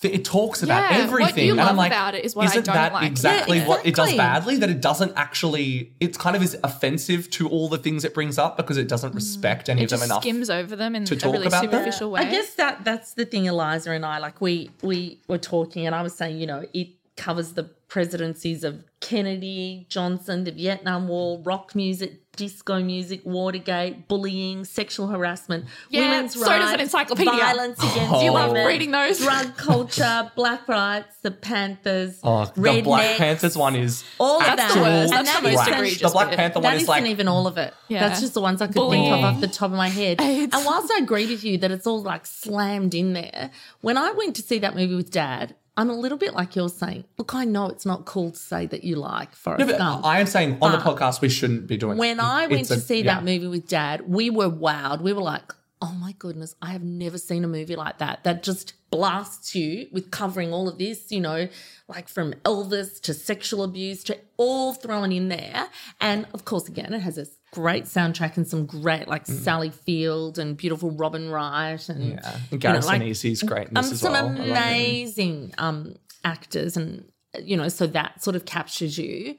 Th- 0.05 0.15
it 0.15 0.25
talks 0.25 0.63
about 0.63 0.91
Yeah, 0.91 0.99
what 0.99 1.01
everything, 1.23 1.47
you 1.47 1.53
and 1.53 1.59
love 1.59 1.71
I'm 1.71 1.77
like, 1.77 1.91
about 1.91 2.15
it 2.15 2.25
is 2.25 2.37
what 2.37 2.45
I 2.47 2.51
isn't 2.51 2.67
don't 2.67 2.75
that 2.75 2.93
like. 2.93 3.11
exactly, 3.11 3.59
Yeah, 3.59 3.67
what 3.69 3.85
it 3.87 3.95
does 3.95 4.15
badly? 4.15 4.57
That 4.57 4.71
it 4.71 4.81
doesn't 4.81 5.13
actually. 5.17 5.93
It's 6.01 6.19
kind 6.19 6.37
of 6.37 6.43
is 6.43 6.57
offensive 6.63 7.31
to 7.31 7.49
all 7.49 7.69
the 7.69 7.79
things 7.79 8.05
it 8.05 8.13
brings 8.15 8.39
up 8.39 8.57
because 8.57 8.77
it 8.77 8.87
doesn't 8.89 9.15
respect 9.15 9.69
any 9.69 9.81
Mm. 9.81 9.85
it 9.85 9.85
of 9.85 9.91
them 9.91 9.99
just 10.01 10.11
enough. 10.11 10.23
skims 10.23 10.51
over 10.51 10.77
them 10.77 10.95
in 10.95 11.05
to 11.07 11.15
a 11.15 11.17
talk 11.17 11.33
really 11.33 11.47
about 11.47 11.71
them? 11.71 12.11
way. 12.11 12.21
I 12.21 12.25
guess 12.31 12.55
that 12.55 12.85
that's 12.85 13.15
the 13.15 13.25
thing, 13.25 13.47
Eliza 13.47 13.91
and 13.93 14.05
I. 14.05 14.19
Like 14.19 14.41
we 14.41 14.71
we 14.83 15.21
were 15.29 15.39
talking, 15.39 15.87
and 15.87 15.95
I 15.95 16.03
was 16.03 16.15
saying, 16.15 16.39
you 16.39 16.47
know, 16.47 16.65
it 16.75 16.89
covers 17.17 17.53
the 17.53 17.65
presidencies 17.89 18.65
of 18.65 18.85
Kennedy, 19.05 19.87
Johnson, 19.91 20.45
the 20.45 20.51
Vietnam 20.51 21.09
War, 21.09 21.39
rock 21.45 21.75
music, 21.75 22.21
disco 22.37 22.81
music, 22.83 23.21
Watergate, 23.25 24.09
bullying, 24.09 24.65
sexual 24.65 25.07
harassment, 25.09 25.67
Yeah, 25.91 26.11
women's 26.11 26.35
so 26.35 26.41
rights, 26.41 26.65
does 26.65 26.73
an 26.73 26.81
encyclopedia. 26.81 27.31
violence 27.33 27.79
against 27.79 28.13
Oh. 28.13 28.25
You 28.25 28.31
love 28.33 28.51
women, 28.53 28.67
reading 28.67 28.91
those. 28.91 29.19
drug 29.19 29.57
culture, 29.57 30.33
black 30.35 30.67
rights, 30.67 31.17
the 31.23 31.31
Panthers, 31.31 32.19
Oh, 32.25 32.47
the 32.57 32.81
Black 32.83 33.19
Panthers 33.19 33.57
one 33.57 33.77
is 33.77 34.03
all 34.19 34.41
of 34.41 34.47
that. 34.57 34.57
the 34.75 34.81
worst. 34.81 35.13
And 35.13 35.13
That's 35.13 35.33
that 35.35 35.43
the 35.43 35.49
most 35.51 35.61
isn't- 35.61 35.75
egregious 35.75 36.01
The 36.03 36.09
Black 36.09 36.31
bit. 36.31 36.39
Panther 36.39 36.55
that 36.61 36.65
one 36.65 36.75
is 36.75 36.83
isn't 36.83 36.91
like 36.95 37.05
even 37.07 37.29
all 37.29 37.47
of 37.47 37.59
it. 37.59 37.73
Yeah. 37.89 38.09
That's 38.09 38.21
just 38.23 38.35
the 38.35 38.41
ones 38.41 38.61
I 38.63 38.67
could 38.67 38.75
Bullying. 38.77 39.05
think 39.05 39.17
of 39.17 39.25
off 39.25 39.41
the 39.41 39.47
top 39.49 39.71
of 39.71 39.77
my 39.77 39.89
head. 39.91 40.21
AIDS. 40.23 40.57
And 40.57 40.65
whilst 40.65 40.91
I 40.93 40.99
agree 40.99 41.27
with 41.27 41.45
you 41.45 41.59
that 41.59 41.71
it's 41.71 41.87
all 41.87 42.03
like 42.03 42.25
slammed 42.27 42.95
in 42.95 43.13
there, 43.13 43.51
when 43.83 43.97
I 43.99 44.11
went 44.13 44.35
to 44.37 44.43
see 44.43 44.59
that 44.61 44.75
movie 44.75 44.95
with 44.97 45.11
dad, 45.13 45.55
I'm 45.77 45.91
a 45.91 45.95
little 45.95 46.19
bit 46.19 46.35
like 46.35 46.55
you're 46.55 46.69
saying. 46.69 47.05
Look, 47.19 47.35
I 47.35 47.45
know 47.45 47.67
it's 47.67 47.85
not 47.85 48.05
cool 48.05 48.31
to 48.31 48.39
say 48.39 48.67
that 48.67 48.85
you 48.85 48.97
like 48.97 49.35
Forrest 49.35 49.59
No, 49.61 49.67
but 49.67 49.79
Gump. 49.79 50.05
I 50.05 50.21
am 50.21 50.27
saying 50.27 50.59
on 50.63 50.71
the 50.73 50.79
podcast 50.79 51.21
we 51.21 51.29
shouldn't 51.29 51.67
be 51.67 51.77
doing. 51.77 51.99
when. 51.99 52.21
I 52.21 52.47
went 52.47 52.61
It's 52.61 52.69
to 52.71 52.81
see 52.81 52.99
yeah. 52.99 53.15
that 53.15 53.25
movie 53.25 53.49
with 53.49 53.67
dad, 53.67 54.09
we 54.09 54.31
were 54.31 54.49
wowed. 54.49 55.01
We 55.01 55.13
were 55.13 55.23
like, 55.23 55.53
oh 55.83 55.93
my 55.93 56.13
goodness, 56.19 56.55
I 56.63 56.73
have 56.73 56.83
never 56.83 57.19
seen 57.19 57.45
a 57.45 57.49
movie 57.49 57.77
like 57.77 57.99
that 57.99 58.25
that 58.25 58.43
just 58.43 58.75
blasts 58.91 59.55
you 59.55 59.89
with 59.93 60.11
covering 60.11 60.53
all 60.53 60.69
of 60.69 60.79
this, 60.79 61.11
you 61.11 61.21
know, 61.21 61.49
like 61.89 62.09
from 62.09 62.33
Elvis 62.45 63.01
to 63.03 63.13
sexual 63.13 63.63
abuse 63.63 64.05
to 64.05 64.19
all 64.37 64.73
thrown 64.73 65.13
in 65.13 65.29
there. 65.29 65.69
And 66.01 66.27
of 66.33 66.45
course, 66.45 66.69
again, 66.69 66.95
it 66.95 67.01
has 67.01 67.19
a 67.19 67.27
great 67.53 67.85
soundtrack 67.85 68.37
and 68.37 68.47
some 68.47 68.67
great, 68.67 69.09
like 69.09 69.27
Sally 69.27 69.71
Field 69.71 70.39
and 70.39 70.57
beautiful 70.57 70.91
Robin 70.91 71.29
Wright 71.29 71.89
and 71.89 72.05
Mm. 72.05 72.23
Yeah, 72.23 72.33
you 72.35 72.41
and 72.53 72.61
Gareth 72.61 72.81
know, 72.83 72.87
like, 72.87 73.03
Sinise's 73.03 73.43
greatness 73.43 73.87
um, 73.87 73.93
as 73.93 74.01
some 74.01 74.13
well. 74.13 74.29
Him. 74.29 74.51
amazing 74.51 75.55
um, 75.59 75.97
actors, 76.25 76.77
and 76.77 77.05
you 77.43 77.57
know, 77.57 77.69
so 77.69 77.87
that 77.89 78.23
sort 78.23 78.37
of 78.37 78.45
captures 78.45 78.99
you. 78.99 79.37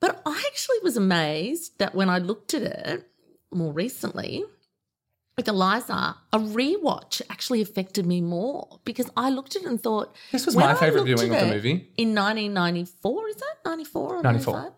But 0.00 0.20
I 0.24 0.44
actually 0.46 0.78
was 0.82 0.96
amazed 0.96 1.78
that 1.78 1.94
when 1.94 2.08
I 2.08 2.18
looked 2.18 2.54
at 2.54 2.62
it 2.62 3.08
more 3.50 3.72
recently 3.72 4.44
with 5.38 5.48
Eliza, 5.48 6.16
a 6.32 6.38
rewatch 6.38 7.22
actually 7.30 7.62
affected 7.62 8.04
me 8.04 8.20
more 8.20 8.80
because 8.84 9.08
I 9.16 9.30
looked 9.30 9.56
at 9.56 9.62
it 9.62 9.68
and 9.68 9.82
thought 9.82 10.14
This 10.32 10.44
was 10.44 10.54
when 10.54 10.66
my 10.66 10.72
I 10.72 10.74
favourite 10.74 11.06
looked 11.06 11.20
viewing 11.20 11.34
of 11.34 11.40
the 11.48 11.54
movie. 11.54 11.88
in 11.96 12.14
1994. 12.14 13.28
Is 13.28 13.36
that 13.36 13.54
94 13.64 14.16
or 14.16 14.22
94. 14.22 14.54
95? 14.54 14.72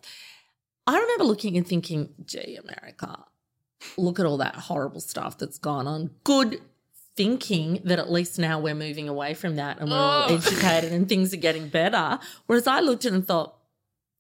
I 0.87 0.99
remember 0.99 1.25
looking 1.25 1.57
and 1.57 1.67
thinking, 1.67 2.11
gee, 2.25 2.57
America, 2.63 3.25
look 3.97 4.21
at 4.21 4.27
all 4.27 4.37
that 4.37 4.55
horrible 4.55 5.01
stuff 5.01 5.39
that's 5.39 5.59
gone 5.59 5.87
on. 5.87 6.11
Good 6.25 6.61
thinking 7.17 7.81
that 7.85 7.99
at 7.99 8.11
least 8.13 8.39
now 8.39 8.61
we're 8.61 8.75
moving 8.75 9.09
away 9.09 9.35
from 9.35 9.57
that 9.57 9.79
and 9.81 9.91
we're 9.91 9.97
all 9.97 10.27
Oh. 10.31 10.35
educated 10.37 10.93
and 10.93 11.09
things 11.09 11.33
are 11.33 11.39
getting 11.39 11.69
better. 11.69 12.19
Whereas 12.47 12.67
I 12.67 12.81
looked 12.81 13.05
at 13.07 13.13
it 13.13 13.15
and 13.17 13.27
thought, 13.27 13.57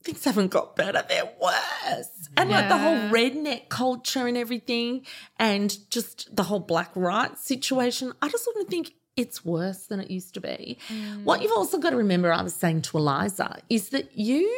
things 0.03 0.24
haven't 0.24 0.48
got 0.48 0.76
better, 0.76 1.05
they're 1.09 1.30
worse. 1.40 2.28
And 2.36 2.51
like 2.51 2.68
the 2.68 2.78
whole 2.78 2.96
redneck 3.11 3.68
culture 3.68 4.26
and 4.26 4.36
everything, 4.36 5.05
and 5.38 5.76
just 5.90 6.34
the 6.34 6.44
whole 6.44 6.61
black 6.61 6.90
rights 6.94 7.44
situation, 7.44 8.12
I 8.22 8.28
just 8.28 8.46
want 8.46 8.66
to 8.66 8.70
think 8.70 8.94
it's 9.16 9.44
worse 9.44 9.86
than 9.86 10.01
it 10.01 10.11
used 10.11 10.34
to 10.34 10.40
be. 10.40 10.78
Mm. 10.88 11.24
What 11.24 11.42
you've 11.42 11.53
also 11.53 11.78
got 11.78 11.90
to 11.90 11.96
remember, 11.96 12.32
I 12.32 12.42
was 12.42 12.55
saying 12.55 12.82
to 12.82 12.98
Eliza, 12.98 13.59
is 13.68 13.90
that 13.90 14.16
you 14.16 14.51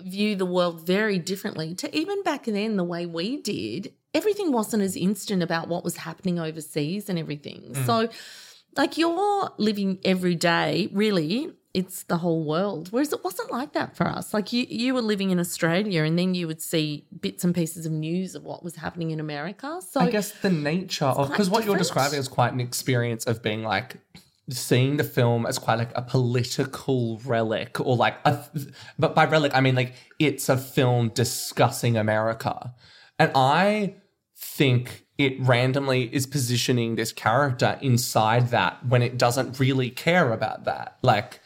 view 0.00 0.36
the 0.36 0.46
world 0.46 0.86
very 0.86 1.18
differently 1.18 1.74
to 1.74 1.96
even 1.96 2.22
back 2.22 2.44
then 2.44 2.76
the 2.76 2.84
way 2.84 3.06
we 3.06 3.36
did. 3.36 3.92
Everything 4.14 4.52
wasn't 4.52 4.82
as 4.82 4.96
instant 4.96 5.42
about 5.42 5.68
what 5.68 5.84
was 5.84 5.96
happening 5.96 6.38
overseas 6.38 7.08
and 7.08 7.18
everything. 7.18 7.72
Mm. 7.72 7.86
So, 7.86 8.08
like, 8.76 8.96
you're 8.96 9.52
living 9.58 9.98
every 10.04 10.34
day, 10.34 10.88
really, 10.92 11.52
it's 11.78 12.02
the 12.02 12.16
whole 12.16 12.42
world. 12.42 12.88
Whereas 12.90 13.12
it 13.12 13.22
wasn't 13.22 13.52
like 13.52 13.72
that 13.74 13.96
for 13.96 14.08
us. 14.08 14.34
Like, 14.34 14.52
you, 14.52 14.66
you 14.68 14.94
were 14.94 15.00
living 15.00 15.30
in 15.30 15.38
Australia 15.38 16.02
and 16.02 16.18
then 16.18 16.34
you 16.34 16.48
would 16.48 16.60
see 16.60 17.06
bits 17.20 17.44
and 17.44 17.54
pieces 17.54 17.86
of 17.86 17.92
news 17.92 18.34
of 18.34 18.42
what 18.42 18.64
was 18.64 18.74
happening 18.74 19.12
in 19.12 19.20
America. 19.20 19.80
So, 19.88 20.00
I 20.00 20.10
guess 20.10 20.32
the 20.32 20.50
nature 20.50 21.04
of 21.04 21.28
because 21.30 21.48
what 21.48 21.64
you're 21.64 21.76
describing 21.76 22.18
is 22.18 22.26
quite 22.26 22.52
an 22.52 22.60
experience 22.60 23.26
of 23.28 23.42
being 23.42 23.62
like 23.62 23.96
seeing 24.50 24.96
the 24.96 25.04
film 25.04 25.46
as 25.46 25.56
quite 25.56 25.78
like 25.78 25.92
a 25.94 26.02
political 26.02 27.20
relic 27.24 27.78
or 27.80 27.94
like 27.96 28.16
a 28.24 28.42
but 28.98 29.14
by 29.14 29.26
relic 29.26 29.52
I 29.54 29.60
mean 29.60 29.74
like 29.74 29.92
it's 30.18 30.48
a 30.48 30.56
film 30.56 31.10
discussing 31.10 31.96
America. 31.96 32.74
And 33.20 33.30
I 33.36 33.94
think 34.36 35.04
it 35.16 35.38
randomly 35.40 36.12
is 36.12 36.26
positioning 36.26 36.96
this 36.96 37.12
character 37.12 37.78
inside 37.80 38.48
that 38.48 38.84
when 38.86 39.02
it 39.02 39.16
doesn't 39.16 39.60
really 39.60 39.90
care 39.90 40.32
about 40.32 40.64
that. 40.64 40.96
Like 41.02 41.40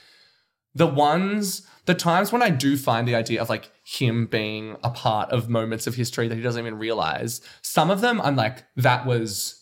the 0.74 0.86
ones 0.86 1.66
the 1.84 1.94
times 1.94 2.30
when 2.30 2.42
I 2.42 2.50
do 2.50 2.76
find 2.76 3.08
the 3.08 3.16
idea 3.16 3.42
of 3.42 3.48
like 3.48 3.70
him 3.84 4.26
being 4.26 4.76
a 4.84 4.90
part 4.90 5.30
of 5.32 5.48
moments 5.48 5.86
of 5.86 5.96
history 5.96 6.28
that 6.28 6.36
he 6.36 6.40
doesn't 6.40 6.60
even 6.60 6.78
realize, 6.78 7.40
some 7.60 7.90
of 7.90 8.00
them 8.00 8.20
I'm 8.20 8.36
like, 8.36 8.64
that 8.76 9.04
was 9.04 9.60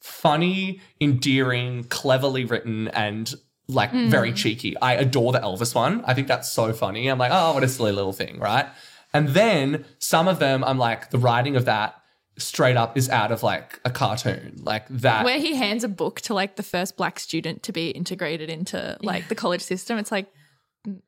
funny, 0.00 0.80
endearing, 1.00 1.84
cleverly 1.84 2.44
written, 2.44 2.88
and 2.88 3.34
like 3.68 3.90
hmm. 3.90 4.08
very 4.08 4.32
cheeky. 4.32 4.76
I 4.78 4.94
adore 4.94 5.32
the 5.32 5.40
Elvis 5.40 5.74
one. 5.74 6.02
I 6.06 6.14
think 6.14 6.26
that's 6.26 6.50
so 6.50 6.72
funny. 6.72 7.08
I'm 7.08 7.18
like, 7.18 7.32
oh, 7.34 7.52
what 7.52 7.62
a 7.62 7.68
silly 7.68 7.92
little 7.92 8.14
thing, 8.14 8.38
right? 8.38 8.66
And 9.12 9.28
then 9.30 9.84
some 9.98 10.26
of 10.26 10.38
them, 10.38 10.64
I'm 10.64 10.78
like, 10.78 11.10
the 11.10 11.18
writing 11.18 11.54
of 11.56 11.66
that 11.66 11.94
straight 12.38 12.76
up 12.76 12.96
is 12.96 13.10
out 13.10 13.32
of 13.32 13.42
like 13.42 13.80
a 13.84 13.90
cartoon, 13.90 14.60
like 14.62 14.86
that. 14.88 15.24
Where 15.24 15.38
he 15.38 15.56
hands 15.56 15.84
a 15.84 15.88
book 15.88 16.22
to 16.22 16.34
like 16.34 16.56
the 16.56 16.62
first 16.62 16.96
black 16.96 17.18
student 17.18 17.62
to 17.64 17.72
be 17.72 17.90
integrated 17.90 18.48
into 18.48 18.96
like 19.02 19.28
the 19.28 19.34
college 19.34 19.62
system. 19.62 19.98
It's 19.98 20.12
like, 20.12 20.32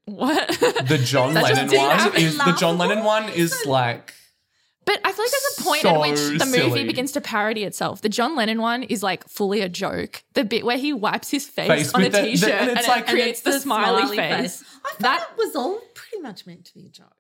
what? 0.05 0.49
the 0.87 1.01
John 1.05 1.35
That 1.35 1.43
just 1.43 1.55
Lennon 1.55 1.69
didn't 1.71 1.87
one 1.89 1.97
happen. 1.99 2.23
is 2.23 2.39
the 2.39 2.53
John 2.59 2.79
Lennon 2.79 3.05
one 3.05 3.29
is 3.29 3.55
like 3.67 4.15
But 4.87 5.01
I 5.05 5.13
feel 5.13 5.25
like 5.25 5.31
there's 5.33 5.59
a 5.59 5.63
point 5.63 5.83
So 5.83 5.89
at 5.91 6.01
which 6.01 6.39
the 6.39 6.47
movie 6.47 6.59
silly. 6.59 6.85
begins 6.85 7.13
to 7.13 7.21
parody 7.21 7.65
itself. 7.65 8.01
The 8.03 8.09
John 8.09 8.35
Lennon 8.37 8.61
one 8.61 8.83
is 8.85 9.03
like 9.03 9.29
fully 9.29 9.61
a 9.61 9.69
joke. 9.69 10.23
The 10.35 10.45
bit 10.45 10.65
where 10.65 10.79
he 10.79 10.93
wipes 10.93 11.31
his 11.31 11.47
face, 11.47 11.69
Face 11.69 11.95
on 11.95 12.01
a 12.01 12.05
with 12.05 12.13
the- 12.13 12.21
the- 12.23 12.27
t-shirt 12.33 12.51
and 12.51 12.71
and, 12.71 12.79
it's 12.79 12.87
it 12.89 12.91
like- 12.91 13.07
creates 13.07 13.41
the, 13.43 13.59
smiley, 13.61 14.17
face. 14.17 14.63
I 14.85 14.89
thought 14.91 14.99
That- 15.01 15.19
that 15.29 15.39
was 15.39 15.55
all 15.57 15.79
pretty 15.95 16.23
much 16.23 16.47
meant 16.47 16.65
to 16.67 16.75
be 16.75 16.87
a 16.87 16.89
joke. 16.89 17.13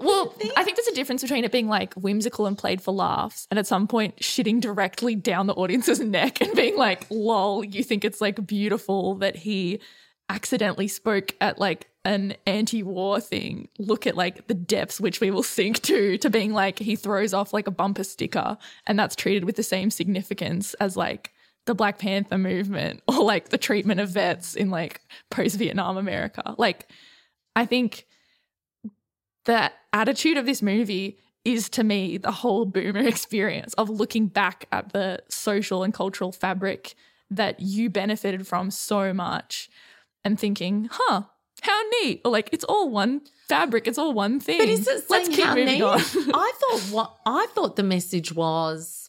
Well, 0.00 0.34
I 0.54 0.62
think 0.64 0.76
there's 0.76 0.86
a 0.88 0.94
difference 0.94 1.22
between 1.22 1.44
it 1.44 1.50
being 1.50 1.66
like 1.66 1.94
whimsical 1.94 2.44
and 2.46 2.58
played 2.58 2.82
for 2.82 2.92
laughs, 2.92 3.46
and 3.50 3.58
at 3.58 3.66
some 3.66 3.88
point 3.88 4.16
shitting 4.18 4.60
directly 4.60 5.16
down 5.16 5.46
the 5.46 5.54
audience's 5.54 5.98
neck 6.18 6.42
and 6.42 6.54
being 6.54 6.76
like, 6.76 7.06
"Lol, 7.10 7.64
you 7.64 7.82
think 7.82 8.04
it's 8.04 8.20
like 8.20 8.46
beautiful 8.46 9.14
that 9.16 9.34
he 9.34 9.80
accidentally 10.28 10.88
spoke 10.88 11.34
at 11.40 11.58
like 11.58 11.88
an 12.04 12.34
anti-war 12.46 13.20
thing. 13.20 13.68
Look 13.78 14.06
at 14.06 14.16
like 14.16 14.46
the 14.46 14.54
depths 14.54 15.00
which 15.00 15.20
we 15.20 15.30
will 15.30 15.42
sink 15.42 15.80
to." 15.82 16.18
To 16.18 16.30
being 16.30 16.52
like 16.52 16.78
he 16.78 16.96
throws 16.96 17.34
off 17.34 17.52
like 17.52 17.66
a 17.66 17.72
bumper 17.72 18.04
sticker, 18.04 18.56
and 18.86 18.98
that's 18.98 19.16
treated 19.16 19.44
with 19.44 19.56
the 19.56 19.62
same 19.62 19.90
significance 19.90 20.74
as 20.74 20.96
like 20.96 21.32
the 21.66 21.74
Black 21.74 21.98
Panther 21.98 22.38
movement 22.38 23.02
or 23.08 23.22
like 23.22 23.50
the 23.50 23.58
treatment 23.58 24.00
of 24.00 24.10
vets 24.10 24.54
in 24.54 24.70
like 24.70 25.02
post-Vietnam 25.30 25.96
America. 25.96 26.54
Like, 26.58 26.88
I 27.54 27.66
think 27.66 28.06
the 29.44 29.70
attitude 29.92 30.36
of 30.36 30.46
this 30.46 30.62
movie 30.62 31.18
is 31.44 31.68
to 31.70 31.84
me 31.84 32.18
the 32.18 32.32
whole 32.32 32.64
boomer 32.66 33.00
experience 33.06 33.74
of 33.74 33.88
looking 33.88 34.26
back 34.26 34.66
at 34.72 34.92
the 34.92 35.20
social 35.28 35.82
and 35.82 35.94
cultural 35.94 36.32
fabric 36.32 36.94
that 37.30 37.60
you 37.60 37.90
benefited 37.90 38.46
from 38.46 38.70
so 38.70 39.12
much 39.12 39.68
and 40.28 40.38
thinking, 40.38 40.88
huh, 40.92 41.22
how 41.62 41.80
neat. 42.02 42.20
Or 42.24 42.30
like, 42.30 42.50
it's 42.52 42.64
all 42.64 42.90
one 42.90 43.22
fabric, 43.48 43.88
it's 43.88 43.98
all 43.98 44.12
one 44.12 44.40
thing. 44.40 44.58
But 44.58 44.68
is 44.68 44.86
it 44.86 45.04
Let's 45.08 45.26
saying 45.26 45.36
keep 45.36 45.44
how 45.44 45.54
moving 45.54 45.78
neat? 45.78 45.82
on. 45.82 45.98
I 45.98 46.52
thought 46.60 46.80
what 46.92 47.16
I 47.24 47.46
thought 47.54 47.76
the 47.76 47.82
message 47.82 48.32
was 48.32 49.08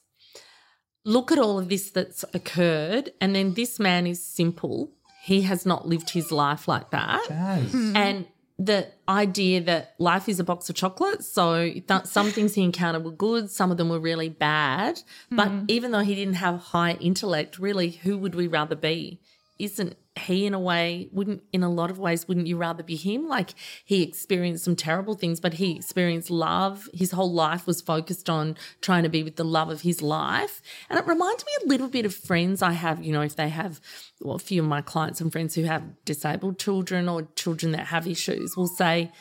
look 1.03 1.31
at 1.31 1.37
all 1.37 1.59
of 1.59 1.67
this 1.67 1.91
that's 1.91 2.23
occurred, 2.33 3.11
and 3.19 3.35
then 3.35 3.53
this 3.53 3.79
man 3.79 4.07
is 4.07 4.23
simple. 4.23 4.91
He 5.23 5.41
has 5.41 5.65
not 5.65 5.87
lived 5.87 6.11
his 6.11 6.31
life 6.31 6.67
like 6.67 6.91
that. 6.91 7.25
Hmm. 7.25 7.95
And 7.95 8.25
the 8.57 8.87
idea 9.07 9.61
that 9.61 9.95
life 9.99 10.27
is 10.27 10.39
a 10.39 10.43
box 10.43 10.69
of 10.69 10.75
chocolates. 10.75 11.27
So 11.27 11.71
that 11.87 12.07
some 12.07 12.31
things 12.31 12.55
he 12.55 12.63
encountered 12.63 13.03
were 13.03 13.11
good, 13.11 13.49
some 13.49 13.71
of 13.71 13.77
them 13.77 13.89
were 13.89 13.99
really 13.99 14.29
bad. 14.29 15.01
But 15.29 15.49
hmm. 15.49 15.65
even 15.67 15.91
though 15.91 15.99
he 15.99 16.15
didn't 16.15 16.35
have 16.35 16.59
high 16.59 16.93
intellect, 16.93 17.59
really, 17.59 17.89
who 17.89 18.17
would 18.17 18.35
we 18.35 18.47
rather 18.47 18.75
be? 18.75 19.19
Isn't 19.59 19.95
he 20.17 20.45
in 20.45 20.53
a 20.53 20.59
way, 20.59 21.09
wouldn't 21.11 21.43
in 21.53 21.63
a 21.63 21.69
lot 21.69 21.91
of 21.91 21.99
ways, 21.99 22.27
wouldn't 22.27 22.47
you 22.47 22.57
rather 22.57 22.83
be 22.83 22.95
him? 22.95 23.27
Like 23.27 23.53
he 23.85 24.03
experienced 24.03 24.63
some 24.63 24.75
terrible 24.75 25.15
things, 25.15 25.39
but 25.39 25.55
he 25.55 25.75
experienced 25.75 26.29
love. 26.29 26.89
His 26.93 27.11
whole 27.11 27.31
life 27.31 27.67
was 27.67 27.81
focused 27.81 28.29
on 28.29 28.57
trying 28.81 29.03
to 29.03 29.09
be 29.09 29.23
with 29.23 29.35
the 29.35 29.43
love 29.43 29.69
of 29.69 29.81
his 29.81 30.01
life. 30.01 30.61
And 30.89 30.97
it 30.97 31.05
reminds 31.07 31.45
me 31.45 31.51
a 31.63 31.67
little 31.67 31.89
bit 31.89 32.05
of 32.05 32.15
friends 32.15 32.61
I 32.61 32.71
have, 32.71 33.03
you 33.03 33.11
know, 33.11 33.21
if 33.21 33.35
they 33.35 33.49
have 33.49 33.79
well, 34.21 34.35
a 34.35 34.39
few 34.39 34.61
of 34.61 34.67
my 34.67 34.81
clients 34.81 35.21
and 35.21 35.31
friends 35.31 35.55
who 35.55 35.63
have 35.63 35.83
disabled 36.05 36.57
children 36.57 37.07
or 37.07 37.27
children 37.35 37.71
that 37.73 37.87
have 37.87 38.07
issues 38.07 38.55
will 38.57 38.67
say, 38.67 39.11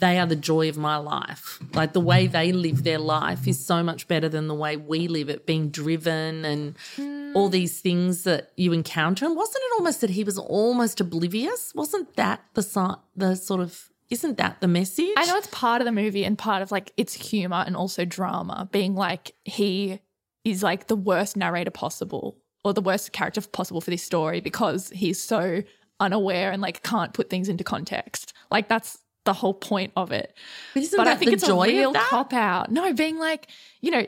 they 0.00 0.18
are 0.18 0.26
the 0.26 0.36
joy 0.36 0.68
of 0.68 0.76
my 0.76 0.96
life. 0.96 1.58
Like 1.74 1.92
the 1.92 2.00
way 2.00 2.26
they 2.26 2.52
live 2.52 2.84
their 2.84 2.98
life 2.98 3.46
is 3.46 3.64
so 3.64 3.82
much 3.82 4.08
better 4.08 4.28
than 4.28 4.48
the 4.48 4.54
way 4.54 4.76
we 4.76 5.08
live 5.08 5.28
it, 5.28 5.46
being 5.46 5.70
driven 5.70 6.44
and 6.44 6.74
hmm. 6.96 7.32
all 7.34 7.48
these 7.48 7.80
things 7.80 8.24
that 8.24 8.52
you 8.56 8.72
encounter. 8.72 9.24
And 9.24 9.36
wasn't 9.36 9.62
it 9.64 9.72
almost 9.78 10.00
that 10.00 10.10
he 10.10 10.24
was 10.24 10.38
almost 10.38 11.00
oblivious? 11.00 11.72
Wasn't 11.74 12.14
that 12.16 12.44
the 12.54 12.98
the 13.16 13.34
sort 13.36 13.60
of 13.60 13.90
isn't 14.10 14.38
that 14.38 14.60
the 14.60 14.68
message? 14.68 15.14
I 15.16 15.26
know 15.26 15.36
it's 15.36 15.48
part 15.48 15.80
of 15.80 15.86
the 15.86 15.92
movie 15.92 16.24
and 16.24 16.36
part 16.36 16.62
of 16.62 16.70
like 16.70 16.92
its 16.96 17.14
humor 17.14 17.64
and 17.66 17.76
also 17.76 18.04
drama, 18.04 18.68
being 18.70 18.94
like 18.94 19.34
he 19.44 20.00
is 20.44 20.62
like 20.62 20.88
the 20.88 20.96
worst 20.96 21.36
narrator 21.36 21.70
possible 21.70 22.36
or 22.64 22.72
the 22.74 22.82
worst 22.82 23.12
character 23.12 23.40
possible 23.40 23.80
for 23.80 23.90
this 23.90 24.02
story 24.02 24.40
because 24.40 24.90
he's 24.90 25.20
so 25.20 25.62
unaware 26.00 26.50
and 26.50 26.60
like 26.60 26.82
can't 26.82 27.14
put 27.14 27.30
things 27.30 27.48
into 27.48 27.64
context. 27.64 28.32
Like 28.50 28.68
that's 28.68 28.98
the 29.24 29.32
whole 29.32 29.54
point 29.54 29.92
of 29.96 30.12
it. 30.12 30.34
But 30.74 30.84
but 30.96 31.08
I 31.08 31.16
think 31.16 31.32
it's 31.32 31.48
a 31.48 31.54
real 31.54 31.92
cop 31.92 32.32
out. 32.32 32.70
No, 32.70 32.92
being 32.92 33.18
like, 33.18 33.48
you 33.80 33.90
know, 33.90 34.06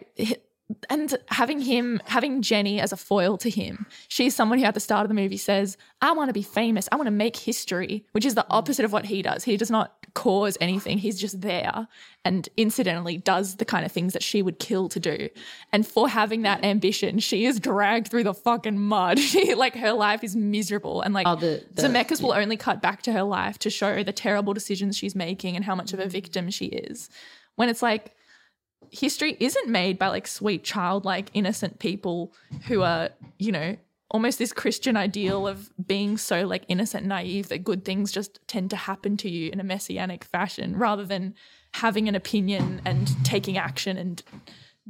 and 0.90 1.16
having 1.28 1.60
him, 1.60 2.00
having 2.06 2.42
Jenny 2.42 2.80
as 2.80 2.92
a 2.92 2.96
foil 2.96 3.38
to 3.38 3.50
him. 3.50 3.86
She's 4.08 4.34
someone 4.34 4.58
who 4.58 4.64
at 4.64 4.74
the 4.74 4.80
start 4.80 5.04
of 5.04 5.08
the 5.08 5.14
movie 5.14 5.36
says, 5.36 5.76
I 6.00 6.12
want 6.12 6.28
to 6.28 6.32
be 6.32 6.42
famous. 6.42 6.88
I 6.90 6.96
want 6.96 7.06
to 7.06 7.12
make 7.12 7.36
history, 7.36 8.04
which 8.12 8.24
is 8.24 8.34
the 8.34 8.46
opposite 8.50 8.84
of 8.84 8.92
what 8.92 9.06
he 9.06 9.22
does. 9.22 9.44
He 9.44 9.56
does 9.56 9.70
not 9.70 10.05
cause 10.16 10.56
anything. 10.62 10.96
He's 10.96 11.20
just 11.20 11.42
there 11.42 11.86
and 12.24 12.48
incidentally 12.56 13.18
does 13.18 13.56
the 13.56 13.66
kind 13.66 13.84
of 13.84 13.92
things 13.92 14.14
that 14.14 14.22
she 14.22 14.40
would 14.40 14.58
kill 14.58 14.88
to 14.88 14.98
do. 14.98 15.28
And 15.72 15.86
for 15.86 16.08
having 16.08 16.42
that 16.42 16.64
ambition, 16.64 17.18
she 17.18 17.44
is 17.44 17.60
dragged 17.60 18.08
through 18.08 18.24
the 18.24 18.34
fucking 18.34 18.78
mud. 18.78 19.20
She, 19.26 19.54
like, 19.54 19.74
her 19.74 19.92
life 19.92 20.24
is 20.24 20.34
miserable. 20.34 21.02
And 21.02 21.12
like, 21.12 21.26
Oh, 21.26 21.36
the- 21.36 21.62
the- 21.74 21.82
Zemeckis 21.82 22.22
will 22.22 22.32
only 22.32 22.56
cut 22.56 22.80
back 22.80 23.02
to 23.02 23.12
her 23.12 23.24
life 23.24 23.58
to 23.58 23.70
show 23.70 24.02
the 24.02 24.12
terrible 24.12 24.54
decisions 24.54 24.96
she's 24.96 25.14
making 25.14 25.54
and 25.56 25.64
how 25.64 25.74
much 25.74 25.92
of 25.92 25.98
a 25.98 26.02
mm-hmm. 26.04 26.12
victim 26.12 26.50
she 26.50 26.66
is. 26.66 27.10
When 27.56 27.68
it's 27.68 27.82
like, 27.82 28.14
history 28.90 29.36
isn't 29.40 29.68
made 29.68 29.98
by 29.98 30.08
like 30.08 30.26
sweet 30.26 30.64
childlike 30.64 31.28
innocent 31.34 31.78
people 31.80 32.32
who 32.68 32.82
are 32.82 33.10
you 33.38 33.50
know 33.50 33.76
almost 34.11 34.38
this 34.38 34.52
christian 34.52 34.96
ideal 34.96 35.46
of 35.48 35.70
being 35.86 36.16
so 36.16 36.46
like 36.46 36.64
innocent 36.68 37.02
and 37.02 37.09
naive 37.09 37.48
that 37.48 37.64
good 37.64 37.84
things 37.84 38.12
just 38.12 38.38
tend 38.46 38.70
to 38.70 38.76
happen 38.76 39.16
to 39.16 39.28
you 39.28 39.50
in 39.50 39.61
a 39.61 39.64
messianic 39.64 40.24
fashion 40.24 40.76
rather 40.76 41.04
than 41.04 41.34
having 41.76 42.09
an 42.09 42.14
opinion 42.14 42.80
and 42.84 43.12
taking 43.24 43.59
action 43.59 43.96
and 43.96 44.22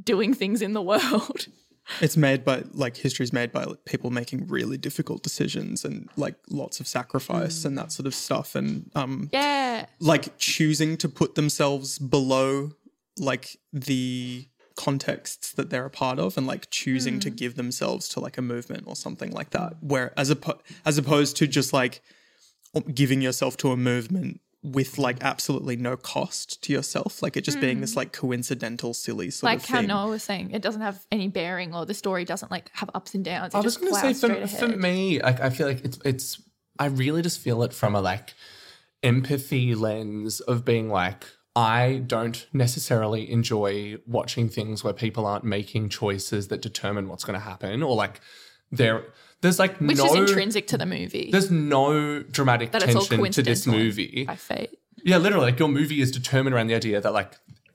doing 0.02 0.34
things 0.34 0.62
in 0.62 0.72
the 0.72 0.82
world. 0.82 1.46
It's 2.00 2.16
made 2.16 2.44
by 2.44 2.64
like 2.72 2.96
history's 2.96 3.32
made 3.32 3.52
by 3.52 3.62
like, 3.62 3.84
people 3.84 4.10
making 4.10 4.48
really 4.48 4.76
difficult 4.76 5.22
decisions 5.22 5.84
and 5.84 6.10
like 6.16 6.34
lots 6.50 6.80
of 6.80 6.88
sacrifice 6.88 7.64
and 7.64 7.78
that 7.78 7.92
sort 7.92 8.08
of 8.08 8.14
stuff. 8.14 8.56
And 8.56 8.90
um 8.96 9.30
yeah. 9.32 9.86
like 10.00 10.36
choosing 10.36 10.96
to 10.96 11.08
put 11.08 11.36
themselves 11.36 12.00
below 12.00 12.72
like 13.16 13.56
the 13.72 14.48
contexts 14.76 15.52
that 15.52 15.70
they're 15.70 15.86
a 15.86 15.90
part 15.90 16.18
of 16.18 16.36
and 16.36 16.46
like 16.46 16.70
choosing 16.70 17.18
to 17.20 17.30
hmm. 17.30 17.34
give 17.34 17.56
themselves 17.56 18.08
to 18.10 18.20
like 18.20 18.38
a 18.38 18.42
movement 18.42 18.84
or 18.86 18.94
something 18.94 19.32
like 19.32 19.50
that. 19.50 19.82
Where 19.82 20.12
as 20.18 20.30
oppo- 20.30 20.60
as 20.84 20.98
opposed 20.98 21.36
to 21.38 21.46
just 21.46 21.72
like 21.72 22.02
giving 22.94 23.22
yourself 23.22 23.56
to 23.58 23.72
a 23.72 23.76
movement 23.76 24.40
with 24.62 24.98
like 24.98 25.16
absolutely 25.22 25.76
no 25.76 25.96
cost 25.96 26.60
to 26.60 26.72
yourself 26.72 27.22
like 27.22 27.36
it 27.36 27.42
just 27.42 27.60
being 27.60 27.80
this 27.80 27.92
hmm. 27.92 27.98
like 27.98 28.12
coincidental 28.12 28.92
silly 28.92 29.30
sort 29.30 29.50
like 29.50 29.58
of 29.58 29.64
thing. 29.64 29.74
Like 29.74 29.76
how 29.76 29.80
thing 29.82 29.88
noah 29.88 30.10
was 30.10 30.22
saying 30.24 30.50
it 30.50 30.60
doesn't 30.60 30.80
have 30.80 31.04
any 31.12 31.28
bearing 31.28 31.72
or 31.72 31.86
the 31.86 31.94
story 31.94 32.24
doesn't 32.24 32.50
like 32.50 32.70
have 32.74 32.90
ups 32.94 33.14
and 33.14 33.24
downs. 33.24 33.54
It 33.54 33.58
I 33.58 33.60
was 33.60 33.74
just 33.74 33.80
going 33.80 33.94
to 33.94 34.14
say 34.14 34.14
for, 34.14 34.46
for 34.48 34.76
me, 34.76 35.20
like 35.20 35.40
I 35.40 35.50
feel 35.50 35.68
like 35.68 35.84
it's 35.84 35.98
it's 36.04 36.42
I 36.78 36.86
really 36.86 37.22
just 37.22 37.40
feel 37.40 37.62
it 37.62 37.72
from 37.72 37.94
a 37.94 38.00
like 38.00 38.34
empathy 39.02 39.74
lens 39.74 40.40
of 40.40 40.64
being 40.64 40.88
like 40.88 41.26
I 41.56 42.02
don't 42.06 42.46
necessarily 42.52 43.30
enjoy 43.30 43.96
watching 44.06 44.48
things 44.48 44.84
where 44.84 44.92
people 44.92 45.26
aren't 45.26 45.44
making 45.44 45.88
choices 45.88 46.48
that 46.48 46.60
determine 46.60 47.08
what's 47.08 47.24
going 47.24 47.38
to 47.38 47.44
happen 47.44 47.82
or 47.82 47.96
like 47.96 48.20
there 48.70 49.04
there's 49.40 49.58
like 49.58 49.78
which 49.78 49.96
no 49.96 50.06
is 50.06 50.14
intrinsic 50.14 50.66
to 50.68 50.76
the 50.76 50.86
movie 50.86 51.30
there's 51.32 51.50
no 51.50 52.22
dramatic 52.22 52.72
that 52.72 52.82
it's 52.82 52.94
all 52.94 53.02
tension 53.02 53.32
to 53.32 53.42
this 53.42 53.66
movie. 53.66 54.24
by 54.26 54.36
fate 54.36 54.78
Yeah, 55.02 55.18
literally, 55.18 55.46
like 55.46 55.58
your 55.58 55.68
movie 55.68 56.00
is 56.00 56.10
determined 56.10 56.54
around 56.54 56.66
the 56.66 56.74
idea 56.74 57.00
that 57.00 57.12
like 57.12 57.32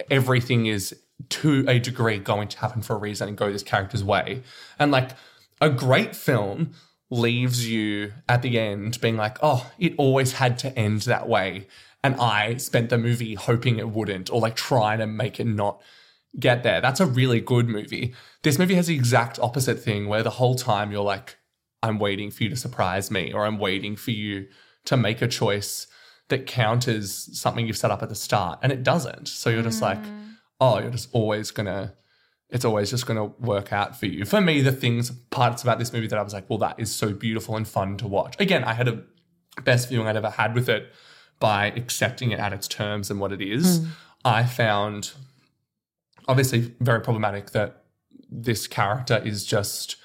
everything 0.09 0.65
is 0.67 0.95
to 1.29 1.65
a 1.67 1.79
degree 1.79 2.19
going 2.19 2.47
to 2.49 2.57
happen 2.59 2.81
for 2.81 2.95
a 2.95 2.99
reason 2.99 3.27
and 3.29 3.37
go 3.37 3.51
this 3.51 3.63
character's 3.63 4.03
way. 4.03 4.43
And 4.79 4.91
like 4.91 5.11
a 5.59 5.69
great 5.69 6.15
film 6.15 6.73
leaves 7.09 7.69
you 7.69 8.13
at 8.27 8.41
the 8.41 8.59
end 8.59 8.99
being 9.01 9.17
like, 9.17 9.37
oh, 9.41 9.71
it 9.77 9.93
always 9.97 10.33
had 10.33 10.57
to 10.59 10.77
end 10.77 11.01
that 11.01 11.27
way. 11.27 11.67
And 12.03 12.15
I 12.15 12.57
spent 12.57 12.89
the 12.89 12.97
movie 12.97 13.35
hoping 13.35 13.77
it 13.77 13.89
wouldn't, 13.89 14.31
or 14.31 14.39
like 14.39 14.55
trying 14.55 14.99
to 14.99 15.07
make 15.07 15.39
it 15.39 15.45
not 15.45 15.81
get 16.39 16.63
there. 16.63 16.81
That's 16.81 16.99
a 16.99 17.05
really 17.05 17.41
good 17.41 17.67
movie. 17.67 18.15
This 18.41 18.57
movie 18.57 18.75
has 18.75 18.87
the 18.87 18.95
exact 18.95 19.37
opposite 19.39 19.79
thing 19.79 20.07
where 20.07 20.23
the 20.23 20.31
whole 20.31 20.55
time 20.55 20.91
you're 20.91 21.03
like, 21.03 21.37
I'm 21.83 21.99
waiting 21.99 22.31
for 22.31 22.43
you 22.43 22.49
to 22.49 22.55
surprise 22.55 23.11
me, 23.11 23.33
or 23.33 23.45
I'm 23.45 23.59
waiting 23.59 23.95
for 23.95 24.11
you 24.11 24.47
to 24.85 24.97
make 24.97 25.21
a 25.21 25.27
choice 25.27 25.87
that 26.29 26.47
counters 26.47 27.29
something 27.37 27.67
you've 27.67 27.77
set 27.77 27.91
up 27.91 28.01
at 28.01 28.09
the 28.09 28.15
start. 28.15 28.59
And 28.63 28.71
it 28.71 28.83
doesn't. 28.83 29.27
So 29.27 29.49
you're 29.49 29.63
just 29.63 29.81
like, 29.81 30.01
mm. 30.01 30.35
oh, 30.59 30.79
you're 30.79 30.89
just 30.89 31.09
always 31.11 31.51
gonna, 31.51 31.93
it's 32.49 32.65
always 32.65 32.89
just 32.89 33.05
gonna 33.05 33.25
work 33.25 33.73
out 33.73 33.99
for 33.99 34.05
you. 34.05 34.25
For 34.25 34.41
me, 34.41 34.61
the 34.61 34.71
things, 34.71 35.11
parts 35.29 35.61
about 35.61 35.77
this 35.77 35.93
movie 35.93 36.07
that 36.07 36.17
I 36.17 36.23
was 36.23 36.33
like, 36.33 36.49
well, 36.49 36.59
that 36.59 36.79
is 36.79 36.91
so 36.91 37.13
beautiful 37.13 37.57
and 37.57 37.67
fun 37.67 37.97
to 37.97 38.07
watch. 38.07 38.35
Again, 38.39 38.63
I 38.63 38.73
had 38.73 38.87
a 38.87 39.03
best 39.63 39.89
viewing 39.89 40.07
I'd 40.07 40.15
ever 40.15 40.29
had 40.29 40.55
with 40.55 40.69
it 40.69 40.91
by 41.41 41.65
accepting 41.75 42.31
it 42.31 42.39
at 42.39 42.53
its 42.53 42.69
terms 42.69 43.11
and 43.11 43.19
what 43.19 43.33
it 43.33 43.41
is. 43.41 43.85
I 44.23 44.45
found 44.45 45.11
obviously 46.27 46.73
very 46.79 47.01
problematic 47.01 47.51
that 47.51 47.83
this 48.29 48.67
character 48.67 49.21
is 49.25 49.43
just 49.45 49.97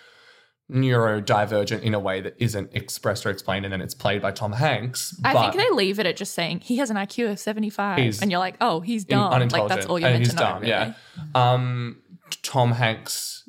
neurodivergent 0.72 1.82
in 1.82 1.94
a 1.94 2.00
way 2.00 2.20
that 2.20 2.34
isn't 2.38 2.74
expressed 2.74 3.24
or 3.24 3.30
explained, 3.30 3.64
and 3.64 3.72
then 3.72 3.80
it's 3.80 3.94
played 3.94 4.20
by 4.20 4.32
Tom 4.32 4.52
Hanks. 4.52 5.14
I 5.22 5.32
think 5.34 5.54
they 5.54 5.70
leave 5.70 6.00
it 6.00 6.06
at 6.06 6.16
just 6.16 6.34
saying 6.34 6.60
he 6.60 6.78
has 6.78 6.90
an 6.90 6.96
IQ 6.96 7.30
of 7.30 7.38
75. 7.38 8.20
And 8.20 8.30
you're 8.30 8.40
like, 8.40 8.56
oh, 8.60 8.80
he's 8.80 9.04
dumb. 9.04 9.30
Like, 9.48 9.68
that's 9.68 9.86
all 9.86 9.98
you're 10.00 10.10
meant 10.10 10.24
he's 10.24 10.30
to 10.30 10.36
know. 10.36 10.42
dumb, 10.42 10.62
really. 10.62 10.70
Yeah. 10.70 10.94
Um, 11.36 12.02
Tom 12.42 12.72
Hanks 12.72 13.48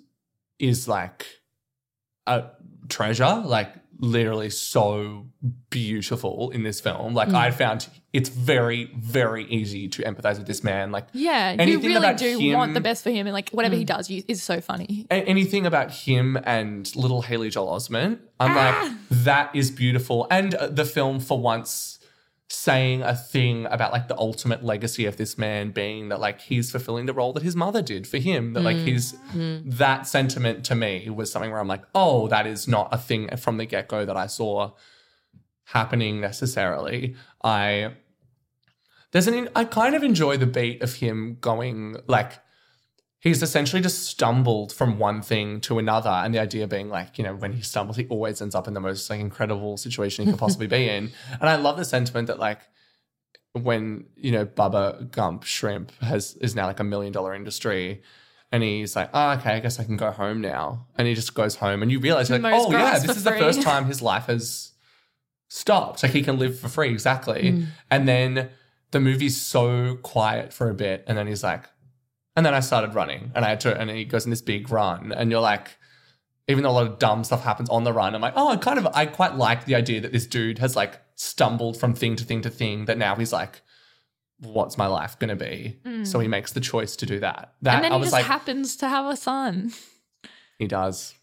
is 0.59 0.87
like 0.87 1.25
a 2.27 2.43
treasure, 2.89 3.41
like 3.43 3.73
literally 3.99 4.49
so 4.49 5.25
beautiful 5.69 6.49
in 6.51 6.63
this 6.63 6.79
film. 6.79 7.11
Mm. 7.11 7.15
Like 7.15 7.29
I 7.29 7.51
found 7.51 7.87
it's 8.13 8.29
very, 8.29 8.85
very 8.95 9.45
easy 9.45 9.87
to 9.89 10.01
empathize 10.03 10.37
with 10.37 10.47
this 10.47 10.63
man. 10.63 10.91
Like 10.91 11.07
Yeah, 11.13 11.51
you 11.61 11.79
really 11.79 11.95
about 11.95 12.17
do 12.17 12.37
him- 12.37 12.53
want 12.53 12.73
the 12.73 12.81
best 12.81 13.03
for 13.03 13.11
him. 13.11 13.27
And 13.27 13.33
like, 13.33 13.49
whatever 13.49 13.75
he 13.75 13.83
does 13.85 14.09
you, 14.09 14.23
is 14.27 14.41
so 14.41 14.59
funny. 14.61 15.05
a- 15.11 15.15
anything 15.15 15.65
about 15.65 15.91
him 15.91 16.37
and 16.45 16.93
little 16.95 17.21
Haley 17.21 17.49
Joel 17.49 17.75
Osment, 17.77 18.19
I'm 18.39 18.51
Ah. 18.57 18.81
like, 18.89 18.91
that 19.23 19.55
is 19.55 19.69
beautiful. 19.71 20.25
And 20.31 20.55
uh, 20.55 20.67
the 20.67 20.85
film, 20.85 21.19
for 21.19 21.39
once, 21.39 21.96
saying 22.49 23.01
a 23.01 23.13
thing 23.13 23.65
about 23.65 23.91
like 23.91 24.07
the 24.07 24.17
ultimate 24.17 24.63
legacy 24.63 25.05
of 25.05 25.17
this 25.17 25.37
man 25.37 25.71
being 25.71 26.09
that 26.09 26.19
like 26.19 26.39
he's 26.39 26.71
fulfilling 26.71 27.05
the 27.05 27.13
role 27.13 27.33
that 27.33 27.43
his 27.43 27.55
mother 27.55 27.81
did 27.81 28.07
for 28.07 28.17
him. 28.17 28.53
That 28.53 28.61
like 28.61 28.77
mm. 28.77 28.85
he's 28.85 29.13
mm. 29.33 29.63
that 29.65 30.07
sentiment 30.07 30.63
to 30.65 30.75
me 30.75 31.09
was 31.09 31.31
something 31.31 31.51
where 31.51 31.59
I'm 31.59 31.67
like, 31.67 31.83
oh, 31.93 32.27
that 32.29 32.47
is 32.47 32.67
not 32.67 32.87
a 32.91 32.97
thing 32.97 33.35
from 33.35 33.57
the 33.57 33.65
get 33.65 33.89
go 33.89 34.05
that 34.05 34.15
I 34.15 34.27
saw 34.27 34.71
happening 35.65 36.21
necessarily. 36.21 37.15
I 37.43 37.91
there's 39.11 39.27
an 39.27 39.49
I 39.55 39.65
kind 39.65 39.95
of 39.95 40.03
enjoy 40.03 40.37
the 40.37 40.47
beat 40.47 40.81
of 40.81 40.95
him 40.95 41.37
going 41.41 41.97
like 42.07 42.39
he's 43.19 43.41
essentially 43.41 43.81
just 43.81 44.05
stumbled 44.05 44.71
from 44.71 44.99
one 44.99 45.21
thing 45.21 45.59
to 45.61 45.79
another 45.79 46.09
and 46.09 46.33
the 46.33 46.39
idea 46.39 46.67
being 46.67 46.89
like 46.89 47.17
you 47.17 47.23
know 47.23 47.35
when 47.35 47.53
he 47.53 47.61
stumbles 47.61 47.97
he 47.97 48.05
always 48.07 48.41
ends 48.41 48.55
up 48.55 48.67
in 48.67 48.73
the 48.73 48.79
most 48.79 49.09
like 49.09 49.19
incredible 49.19 49.77
situation 49.77 50.25
he 50.25 50.31
could 50.31 50.39
possibly 50.47 50.67
be 50.67 50.89
in. 50.89 51.11
And 51.39 51.49
i 51.49 51.55
love 51.55 51.77
the 51.77 51.85
sentiment 51.85 52.27
that 52.27 52.39
like 52.39 52.61
when 53.53 54.05
you 54.15 54.31
know 54.31 54.45
bubba 54.45 55.09
gump 55.11 55.43
shrimp 55.43 55.91
has 56.01 56.35
is 56.35 56.55
now 56.55 56.67
like 56.67 56.79
a 56.79 56.83
million 56.83 57.11
dollar 57.11 57.33
industry 57.33 58.03
and 58.51 58.61
he's 58.61 58.95
like 58.95 59.09
oh 59.13 59.31
okay 59.31 59.55
i 59.55 59.59
guess 59.59 59.79
i 59.79 59.83
can 59.83 59.97
go 59.97 60.11
home 60.11 60.41
now. 60.41 60.85
And 60.97 61.07
he 61.07 61.15
just 61.15 61.33
goes 61.33 61.55
home 61.55 61.81
and 61.81 61.91
you 61.91 61.99
realize 61.99 62.29
like 62.29 62.41
oh 62.43 62.71
yeah 62.71 62.99
this 62.99 63.17
is 63.17 63.23
the 63.23 63.31
first 63.31 63.61
time 63.69 63.85
his 63.85 64.01
life 64.01 64.25
has 64.25 64.73
stopped. 65.49 66.03
Like 66.03 66.11
he 66.11 66.21
can 66.21 66.37
live 66.37 66.59
for 66.59 66.67
free 66.67 66.89
exactly. 66.89 67.51
Mm. 67.51 67.65
and 67.89 68.07
then 68.07 68.49
the 68.91 68.99
movie's 69.01 69.39
so 69.39 69.97
quiet 69.97 70.53
for 70.53 70.69
a 70.69 70.73
bit 70.73 71.03
and 71.07 71.17
then 71.17 71.27
he's 71.27 71.43
like 71.43 71.65
and 72.37 72.45
then 72.45 72.53
I 72.53 72.61
started 72.61 72.93
running 72.95 73.31
and 73.35 73.43
I 73.43 73.49
had 73.49 73.59
to, 73.61 73.77
and 73.77 73.89
he 73.89 74.05
goes 74.05 74.23
in 74.25 74.29
this 74.29 74.41
big 74.41 74.69
run. 74.71 75.11
And 75.11 75.31
you're 75.31 75.41
like, 75.41 75.75
even 76.47 76.63
though 76.63 76.69
a 76.69 76.71
lot 76.71 76.87
of 76.87 76.99
dumb 76.99 77.23
stuff 77.25 77.43
happens 77.43 77.67
on 77.69 77.83
the 77.83 77.91
run, 77.91 78.15
I'm 78.15 78.21
like, 78.21 78.33
oh, 78.37 78.47
I 78.47 78.55
kind 78.55 78.77
of, 78.79 78.87
I 78.93 79.07
quite 79.07 79.35
like 79.35 79.65
the 79.65 79.75
idea 79.75 79.99
that 80.01 80.13
this 80.13 80.25
dude 80.27 80.59
has 80.59 80.75
like 80.75 81.01
stumbled 81.15 81.77
from 81.77 81.93
thing 81.95 82.15
to 82.15 82.23
thing 82.23 82.41
to 82.43 82.49
thing 82.49 82.85
that 82.85 82.97
now 82.97 83.15
he's 83.15 83.33
like, 83.33 83.61
what's 84.39 84.77
my 84.77 84.85
life 84.85 85.17
going 85.17 85.35
to 85.35 85.35
be? 85.35 85.79
So 86.05 86.19
he 86.19 86.27
makes 86.27 86.51
the 86.53 86.59
choice 86.59 86.95
to 86.97 87.05
do 87.07 87.19
that. 87.21 87.53
That 87.63 87.71
Mm. 87.71 87.75
and 87.75 87.83
then 87.85 87.91
I 87.91 87.95
he 87.95 87.99
was 87.99 88.05
just 88.07 88.13
like, 88.13 88.25
happens 88.25 88.75
to 88.77 88.87
have 88.87 89.07
a 89.07 89.17
son 89.17 89.73
he 90.59 90.67
does. 90.67 91.15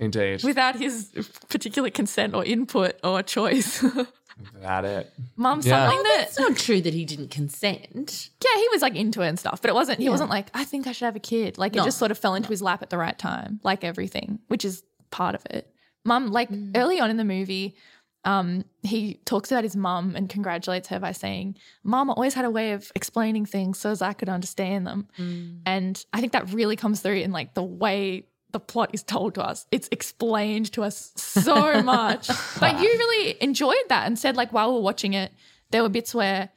Indeed. 0.00 0.42
without 0.44 0.74
his 0.76 1.12
particular 1.48 1.90
consent 1.90 2.34
or 2.34 2.44
input 2.44 2.96
or 3.04 3.22
choice. 3.22 3.84
that 4.62 4.84
it. 4.84 5.12
Mum, 5.36 5.60
Yeah. 5.62 5.86
something 5.88 6.02
that 6.04 6.26
It's 6.28 6.38
not 6.38 6.56
true 6.56 6.80
that 6.80 6.94
he 6.94 7.04
didn't 7.04 7.30
consent. 7.30 8.30
yeah, 8.44 8.56
he 8.60 8.68
was 8.72 8.82
like 8.82 8.94
into 8.96 9.22
it 9.22 9.28
and 9.28 9.38
stuff, 9.38 9.60
but 9.60 9.68
it 9.70 9.74
wasn't. 9.74 9.98
He 9.98 10.04
Yeah. 10.04 10.10
wasn't 10.10 10.30
like 10.30 10.50
I 10.54 10.64
think 10.64 10.86
I 10.86 10.92
should 10.92 11.06
have 11.06 11.16
a 11.16 11.20
kid. 11.20 11.58
Like 11.58 11.74
No. 11.74 11.82
it 11.82 11.84
just 11.86 11.98
sort 11.98 12.10
of 12.10 12.18
fell 12.18 12.34
into 12.34 12.48
his 12.48 12.62
lap 12.62 12.82
at 12.82 12.90
the 12.90 12.98
right 12.98 13.18
time, 13.18 13.60
like 13.62 13.84
everything, 13.84 14.38
which 14.48 14.64
is 14.64 14.82
part 15.10 15.34
of 15.34 15.42
it. 15.50 15.72
Mum, 16.04 16.30
like 16.30 16.50
Mm. 16.50 16.72
early 16.76 17.00
on 17.00 17.10
in 17.10 17.16
the 17.16 17.24
movie, 17.24 17.76
um, 18.24 18.64
he 18.82 19.14
talks 19.24 19.50
about 19.50 19.64
his 19.64 19.74
mum 19.74 20.14
and 20.14 20.28
congratulates 20.28 20.88
her 20.88 20.98
by 20.98 21.10
saying, 21.12 21.56
"Mum 21.82 22.10
always 22.10 22.34
had 22.34 22.44
a 22.44 22.50
way 22.50 22.72
of 22.72 22.92
explaining 22.94 23.46
things 23.46 23.78
so 23.78 23.90
as 23.90 24.02
I 24.02 24.12
could 24.12 24.28
understand 24.28 24.86
them," 24.86 25.08
Mm. 25.18 25.60
and 25.66 26.04
I 26.12 26.20
think 26.20 26.32
that 26.32 26.52
really 26.52 26.76
comes 26.76 27.00
through 27.00 27.16
in 27.16 27.32
like 27.32 27.54
the 27.54 27.62
way 27.62 28.26
the 28.52 28.60
plot 28.60 28.90
is 28.92 29.02
told 29.02 29.34
to 29.34 29.42
us. 29.42 29.66
It's 29.70 29.88
explained 29.92 30.72
to 30.72 30.82
us 30.82 31.12
so 31.16 31.82
much. 31.96 32.28
but 32.60 32.80
you 32.80 32.88
really 32.88 33.36
enjoyed 33.40 33.76
that 33.88 34.06
and 34.06 34.18
said 34.18 34.36
like 34.36 34.52
while 34.52 34.68
we 34.70 34.74
we're 34.76 34.82
watching 34.82 35.14
it, 35.14 35.32
there 35.70 35.82
were 35.82 35.88
bits 35.88 36.14
where, 36.14 36.50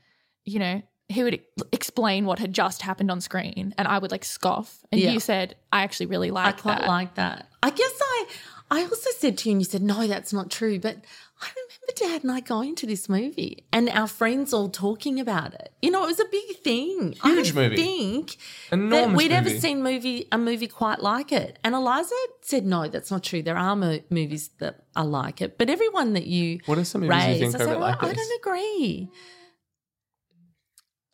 you 0.45 0.59
know, 0.59 0.81
he 1.09 1.23
would 1.23 1.39
explain 1.71 2.25
what 2.25 2.39
had 2.39 2.53
just 2.53 2.81
happened 2.81 3.11
on 3.11 3.21
screen 3.21 3.73
and 3.77 3.87
I 3.87 3.97
would 3.99 4.11
like 4.11 4.23
scoff. 4.25 4.79
And 4.91 4.99
Yeah. 5.01 5.11
you 5.11 5.19
said, 5.19 5.55
I 5.71 5.83
actually 5.83 6.07
really 6.07 6.31
like 6.31 6.45
I 6.45 6.49
like 6.49 6.57
quite 6.61 6.79
that. 6.79 6.87
like 6.87 7.15
that. 7.15 7.47
I 7.61 7.69
guess 7.69 7.91
I 8.01 8.25
I 8.71 8.81
also 8.83 9.11
said 9.19 9.37
to 9.39 9.49
you, 9.49 9.53
and 9.53 9.61
you 9.61 9.65
said, 9.65 9.83
no, 9.83 10.07
that's 10.07 10.33
not 10.33 10.49
true. 10.49 10.79
But 10.79 10.97
I 11.43 11.49
remember 11.55 11.93
Dad 11.95 12.23
and 12.23 12.31
I 12.31 12.39
going 12.39 12.75
to 12.75 12.85
this 12.87 13.09
movie 13.09 13.65
and 13.73 13.89
our 13.89 14.07
friends 14.07 14.53
all 14.53 14.69
talking 14.69 15.19
about 15.19 15.53
it. 15.53 15.73
You 15.81 15.91
know, 15.91 16.03
it 16.03 16.07
was 16.07 16.19
a 16.19 16.25
big 16.31 16.57
thing. 16.63 17.15
I 17.21 17.33
Huge 17.33 17.53
don't 17.53 17.63
movie. 17.63 17.75
think 17.75 18.37
that 18.71 19.11
we'd 19.11 19.31
ever 19.31 19.49
seen 19.49 19.83
movie 19.83 20.27
a 20.31 20.37
movie 20.37 20.67
quite 20.67 21.01
like 21.01 21.31
it. 21.31 21.59
And 21.63 21.75
Eliza 21.75 22.15
said, 22.41 22.65
no, 22.65 22.87
that's 22.87 23.11
not 23.11 23.23
true. 23.23 23.41
There 23.41 23.57
are 23.57 23.75
mo- 23.75 23.99
movies 24.09 24.49
that 24.59 24.85
are 24.95 25.05
like 25.05 25.41
it. 25.41 25.57
But 25.57 25.69
everyone 25.69 26.13
that 26.13 26.27
you 26.27 26.59
What 26.65 26.77
are 26.77 26.85
some 26.85 27.01
movies 27.01 27.41
you 27.41 27.51
think 27.51 27.55
I 27.55 27.59
are 27.59 27.61
a 27.61 27.65
said, 27.65 27.79
like 27.79 28.01
"Well, 28.01 28.09
I 28.11 28.13
don't 28.13 28.39
agree. 28.39 29.09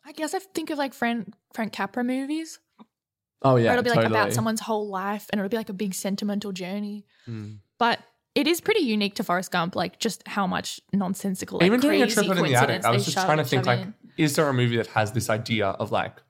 I 0.04 0.12
guess 0.12 0.34
I 0.34 0.38
think 0.38 0.70
of 0.70 0.78
like 0.78 0.94
Frank, 0.94 1.34
Frank 1.54 1.72
Capra 1.72 2.04
movies. 2.04 2.58
Oh, 3.42 3.56
yeah. 3.56 3.64
where 3.70 3.78
it'll 3.78 3.84
be 3.84 3.90
like 3.90 4.06
about 4.06 4.32
someone's 4.32 4.60
whole 4.60 4.88
life 4.88 5.26
and 5.30 5.40
it'll 5.40 5.48
be 5.48 5.56
like 5.56 5.70
a 5.70 5.74
big 5.74 5.94
sentimental 5.94 6.52
journey. 6.52 7.06
Mm. 7.26 7.60
But 7.78 7.98
it 8.40 8.46
is 8.46 8.60
pretty 8.60 8.80
unique 8.80 9.14
to 9.16 9.22
Forrest 9.24 9.50
Gump, 9.50 9.76
like 9.76 9.98
just 9.98 10.26
how 10.26 10.46
much 10.46 10.80
nonsensical, 10.94 11.58
like 11.58 11.66
Even 11.66 11.80
doing 11.80 12.00
a 12.00 12.06
trip 12.06 12.26
in 12.26 12.42
the 12.42 12.54
attic, 12.54 12.84
I 12.84 12.90
was 12.90 13.04
just 13.04 13.14
shove- 13.16 13.26
trying 13.26 13.36
to 13.36 13.44
think 13.44 13.66
like, 13.66 13.80
in. 13.80 13.94
is 14.16 14.34
there 14.36 14.48
a 14.48 14.54
movie 14.54 14.76
that 14.78 14.86
has 14.88 15.12
this 15.12 15.28
idea 15.28 15.66
of 15.66 15.92
like 15.92 16.22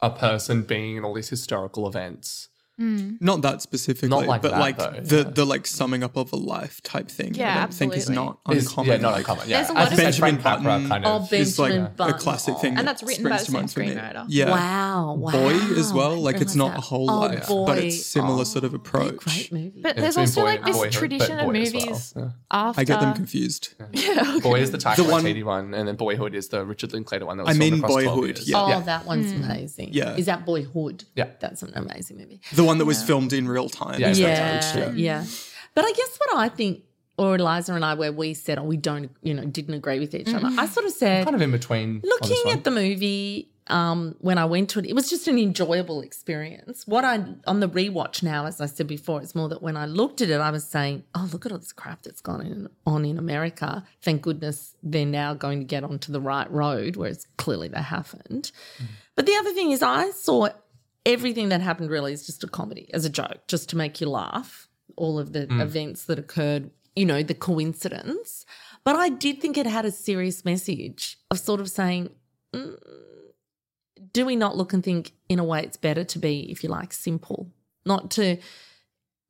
a 0.00 0.10
person 0.10 0.62
being 0.62 0.96
in 0.96 1.04
all 1.04 1.14
these 1.14 1.28
historical 1.28 1.86
events? 1.86 2.48
Mm. 2.80 3.18
Not 3.20 3.42
that 3.42 3.62
specifically, 3.62 4.08
Not 4.08 4.26
like 4.26 4.42
but 4.42 4.50
that, 4.50 4.58
like 4.60 4.78
though, 4.78 4.90
the 5.00 5.16
yeah. 5.18 5.22
the 5.30 5.44
like 5.44 5.64
summing 5.64 6.02
up 6.02 6.16
of 6.16 6.32
a 6.32 6.36
life 6.36 6.82
type 6.82 7.08
thing. 7.08 7.34
Yeah, 7.34 7.52
I 7.56 7.60
don't 7.60 7.74
think 7.74 7.92
is 7.94 8.08
absolutely. 8.10 8.24
not 8.46 8.56
Is- 8.56 8.66
uncommon. 8.66 8.90
yeah, 8.90 8.96
not 8.98 9.12
like, 9.12 9.18
uncommon. 9.20 9.48
Yeah, 9.48 9.56
There's 9.58 9.70
a 9.70 9.72
I 9.72 9.74
lot 9.76 9.80
just 9.82 9.92
of- 9.92 9.98
Benjamin 9.98 10.40
Frank 10.40 10.42
Button 10.64 10.88
kind 10.88 11.06
Oh, 11.06 11.10
of. 11.16 11.32
is 11.32 11.56
like 11.58 11.68
Benjamin 11.70 11.86
a, 11.86 11.94
a 11.94 11.96
Button. 11.96 12.18
classic 12.18 12.58
thing, 12.58 12.70
And 12.70 12.78
that 12.78 12.84
that's 12.98 13.02
written 13.04 13.24
by 13.24 13.30
the 13.30 13.38
same 13.44 13.52
mind 13.54 13.72
for 13.72 13.80
me. 13.80 13.90
screenwriter. 13.94 14.24
Yeah, 14.28 14.50
Wow, 14.50 15.14
wow. 15.14 15.30
Boy 15.32 15.54
as 15.78 15.92
well. 15.92 16.16
Like 16.16 16.40
it's 16.40 16.56
not 16.56 16.70
that. 16.72 16.78
a 16.78 16.80
whole 16.80 17.08
Oh, 17.08 17.20
life, 17.20 17.46
boy. 17.46 17.66
but 17.66 17.78
it's 17.78 18.04
similar 18.06 18.40
Oh, 18.40 18.44
sort 18.44 18.64
of 18.64 18.74
approach. 18.74 19.16
Great 19.18 19.52
movie. 19.52 19.80
But 19.80 19.94
Yeah, 19.94 20.02
there's 20.02 20.16
also 20.16 20.40
Boy 20.40 20.46
like 20.46 20.64
this 20.64 20.76
Boyhood, 20.76 20.92
tradition 20.92 21.38
of 21.38 21.46
Boy 21.46 21.52
well, 21.52 21.62
movies 21.62 22.14
after. 22.50 22.80
I 22.80 22.84
get 22.84 22.98
them 23.00 23.14
confused. 23.14 23.74
yeah, 23.92 24.38
Boy 24.42 24.60
is 24.60 24.72
the 24.72 24.78
Taika 24.78 24.96
The 24.96 25.04
one- 25.04 25.22
Waititi 25.22 25.44
one, 25.44 25.74
and 25.74 25.86
then 25.86 25.94
Boyhood 25.94 26.34
is 26.34 26.48
the 26.48 26.64
Richard 26.64 26.92
Linklater 26.92 27.24
one 27.26 27.36
that 27.36 27.44
I 27.44 27.50
was 27.50 27.56
filmed 27.58 27.72
mean 27.74 27.84
across 27.84 28.02
12 28.02 28.16
Boyhood, 28.16 28.36
years. 28.38 28.48
yeah. 28.50 28.58
Oh, 28.78 28.80
that 28.80 29.06
one's 29.06 29.30
hmm. 29.32 29.44
amazing. 29.44 29.90
Yeah. 29.92 30.16
Is 30.16 30.26
that 30.26 30.44
Boyhood? 30.44 31.04
Yeah. 31.14 31.28
That's 31.38 31.62
an 31.62 31.72
amazing 31.76 32.16
movie. 32.18 32.40
The 32.64 32.68
one 32.68 32.78
that 32.78 32.84
was 32.84 33.02
filmed 33.02 33.32
in 33.32 33.48
real 33.48 33.68
time. 33.68 34.00
Yeah, 34.00 34.12
yeah. 34.12 34.74
Yeah, 34.76 34.92
yeah. 34.92 35.24
But 35.74 35.84
I 35.84 35.92
guess 35.92 36.18
what 36.18 36.38
I 36.38 36.48
think, 36.48 36.82
or 37.16 37.36
Eliza 37.36 37.74
and 37.74 37.84
I, 37.84 37.94
where 37.94 38.12
we 38.12 38.34
said, 38.34 38.58
oh, 38.58 38.64
we 38.64 38.76
don't, 38.76 39.10
you 39.22 39.34
know, 39.34 39.44
didn't 39.44 39.74
agree 39.74 39.98
with 40.00 40.14
each 40.14 40.32
other. 40.32 40.48
I 40.58 40.66
sort 40.66 40.86
of 40.86 40.92
said, 40.92 41.24
Kind 41.24 41.36
of 41.36 41.42
in 41.42 41.50
between. 41.50 42.00
looking 42.04 42.52
at 42.52 42.64
the 42.64 42.70
movie 42.70 43.50
um, 43.68 44.14
when 44.20 44.36
I 44.36 44.44
went 44.44 44.70
to 44.70 44.78
it, 44.78 44.86
it 44.86 44.94
was 44.94 45.08
just 45.08 45.26
an 45.26 45.38
enjoyable 45.38 46.02
experience. 46.02 46.86
What 46.86 47.04
I 47.04 47.24
on 47.46 47.60
the 47.60 47.68
rewatch 47.68 48.22
now, 48.22 48.44
as 48.46 48.60
I 48.60 48.66
said 48.66 48.86
before, 48.86 49.22
it's 49.22 49.34
more 49.34 49.48
that 49.48 49.62
when 49.62 49.76
I 49.76 49.86
looked 49.86 50.20
at 50.20 50.28
it, 50.28 50.40
I 50.40 50.50
was 50.50 50.64
saying, 50.64 51.04
"Oh, 51.14 51.28
look 51.32 51.46
at 51.46 51.52
all 51.52 51.58
this 51.58 51.72
crap 51.72 52.02
that's 52.02 52.20
gone 52.20 52.42
in, 52.42 52.68
on 52.86 53.04
in 53.06 53.18
America. 53.18 53.84
Thank 54.02 54.22
goodness 54.22 54.74
they're 54.82 55.06
now 55.06 55.32
going 55.32 55.60
to 55.60 55.64
get 55.64 55.82
onto 55.82 56.12
the 56.12 56.20
right 56.20 56.50
road, 56.50 56.96
whereas 56.96 57.26
clearly 57.38 57.68
they 57.68 57.80
haven't." 57.80 58.52
But 59.16 59.26
the 59.26 59.34
other 59.36 59.52
thing 59.52 59.70
is, 59.70 59.82
I 59.82 60.10
saw 60.10 60.48
everything 61.06 61.50
that 61.50 61.60
happened 61.60 61.90
really 61.90 62.12
is 62.12 62.26
just 62.26 62.44
a 62.44 62.48
comedy, 62.48 62.90
as 62.94 63.04
a 63.04 63.10
joke, 63.10 63.46
just 63.48 63.68
to 63.70 63.76
make 63.76 64.00
you 64.00 64.08
laugh. 64.08 64.68
All 64.96 65.18
of 65.18 65.32
the 65.32 65.48
events 65.60 66.04
that 66.04 66.18
occurred, 66.18 66.70
you 66.94 67.04
know, 67.04 67.22
the 67.22 67.34
coincidence. 67.34 68.46
But 68.84 68.96
I 68.96 69.08
did 69.08 69.40
think 69.40 69.58
it 69.58 69.66
had 69.66 69.84
a 69.84 69.90
serious 69.90 70.44
message 70.44 71.18
of 71.30 71.40
sort 71.40 71.60
of 71.60 71.68
saying, 71.68 72.10
mm, 72.52 72.78
do 74.12 74.24
we 74.24 74.36
not 74.36 74.56
look 74.56 74.72
and 74.72 74.84
think, 74.84 75.12
in 75.28 75.38
a 75.38 75.44
way, 75.44 75.62
it's 75.62 75.76
better 75.76 76.04
to 76.04 76.18
be, 76.18 76.50
if 76.50 76.62
you 76.62 76.68
like, 76.68 76.92
simple, 76.92 77.50
not 77.84 78.10
to 78.12 78.38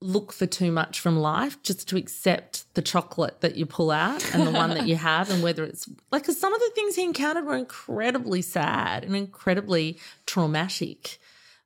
look 0.00 0.32
for 0.32 0.44
too 0.44 0.70
much 0.70 1.00
from 1.00 1.18
life, 1.18 1.62
just 1.62 1.88
to 1.88 1.96
accept 1.96 2.66
the 2.74 2.82
chocolate 2.82 3.40
that 3.40 3.56
you 3.56 3.64
pull 3.64 3.90
out 3.90 4.34
and 4.34 4.46
the 4.46 4.50
one 4.50 4.70
that 4.70 4.86
you 4.86 4.96
have, 5.10 5.30
and 5.30 5.42
whether 5.42 5.64
it's 5.64 5.88
like, 6.12 6.22
because 6.22 6.38
some 6.38 6.52
of 6.52 6.60
the 6.60 6.70
things 6.74 6.94
he 6.94 7.02
encountered 7.02 7.46
were 7.46 7.56
incredibly 7.56 8.42
sad 8.42 9.02
and 9.02 9.16
incredibly 9.16 9.98
traumatic, 10.26 11.18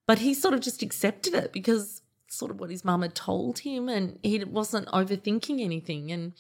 but 0.09 0.20
he 0.20 0.32
sort 0.32 0.54
of 0.54 0.61
just 0.61 0.82
accepted 0.82 1.34
it 1.34 1.52
because 1.52 2.00
sort 2.28 2.50
of 2.50 2.59
what 2.59 2.70
his 2.70 2.82
mum 2.82 3.02
had 3.02 3.14
told 3.14 3.59
him, 3.59 3.90
and 3.90 4.18
he 4.22 4.42
wasn't 4.42 4.88
overthinking 4.88 5.61
anything. 5.61 6.11
And 6.11 6.32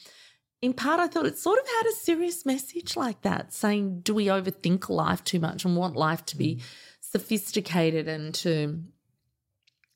in 0.62 0.72
part, 0.72 1.00
I 1.00 1.06
thought 1.06 1.26
it 1.26 1.38
sort 1.38 1.58
of 1.60 1.66
had 1.66 1.86
a 1.86 1.92
serious 1.92 2.46
message 2.46 2.96
like 2.96 3.20
that, 3.22 3.52
saying, 3.52 4.00
do 4.00 4.14
we 4.14 4.26
overthink 4.26 4.88
life 4.88 5.22
too 5.22 5.38
much 5.38 5.66
and 5.66 5.76
want 5.76 5.96
life 5.96 6.24
to 6.26 6.36
be 6.38 6.56
mm. 6.56 6.62
sophisticated 7.00 8.08
and 8.08 8.34
to, 8.36 8.82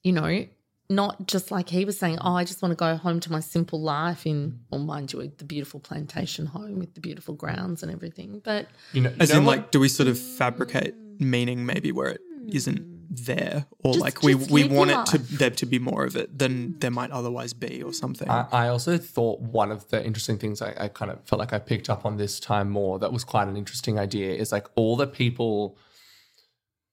you 0.02 0.12
know, 0.12 0.46
not 0.90 1.26
just 1.26 1.50
like 1.50 1.70
he 1.70 1.86
was 1.86 1.98
saying, 1.98 2.18
oh, 2.20 2.34
I 2.34 2.44
just 2.44 2.60
want 2.60 2.72
to 2.72 2.76
go 2.76 2.96
home 2.96 3.20
to 3.20 3.32
my 3.32 3.40
simple 3.40 3.80
life 3.80 4.26
in, 4.26 4.60
well, 4.70 4.82
mind 4.82 5.14
you, 5.14 5.32
the 5.38 5.44
beautiful 5.44 5.80
plantation 5.80 6.44
home 6.44 6.78
with 6.78 6.92
the 6.94 7.00
beautiful 7.00 7.34
grounds 7.34 7.82
and 7.82 7.90
everything. 7.90 8.42
But 8.44 8.68
You 8.92 9.00
know, 9.00 9.12
As 9.18 9.30
you 9.30 9.36
know 9.36 9.40
in, 9.40 9.46
what? 9.46 9.56
like, 9.56 9.70
do 9.70 9.80
we 9.80 9.88
sort 9.88 10.10
of 10.10 10.18
fabricate 10.18 10.94
mm. 10.94 11.20
meaning 11.20 11.64
maybe 11.64 11.90
where 11.90 12.10
it 12.10 12.20
isn't 12.48 12.91
there, 13.12 13.66
or 13.80 13.92
Just- 13.92 14.02
like 14.02 14.22
we 14.22 14.34
just 14.34 14.50
we 14.50 14.62
live 14.64 14.72
want 14.72 14.90
it 14.90 15.06
to 15.06 15.18
there 15.18 15.50
to 15.50 15.66
be 15.66 15.78
more 15.78 16.04
of 16.04 16.16
it 16.16 16.38
than 16.38 16.78
there 16.78 16.90
might 16.90 17.10
otherwise 17.10 17.52
be, 17.52 17.82
or 17.82 17.92
something. 17.92 18.28
I, 18.28 18.46
I 18.50 18.68
also 18.68 18.96
thought 18.96 19.40
one 19.40 19.70
of 19.70 19.88
the 19.88 20.04
interesting 20.04 20.38
things 20.38 20.62
I, 20.62 20.74
I 20.78 20.88
kind 20.88 21.10
of 21.10 21.22
felt 21.24 21.38
like 21.38 21.52
I 21.52 21.58
picked 21.58 21.90
up 21.90 22.06
on 22.06 22.16
this 22.16 22.40
time 22.40 22.70
more 22.70 22.98
that 23.00 23.12
was 23.12 23.24
quite 23.24 23.48
an 23.48 23.56
interesting 23.56 23.98
idea 23.98 24.34
is 24.34 24.50
like 24.50 24.66
all 24.76 24.96
the 24.96 25.06
people, 25.06 25.76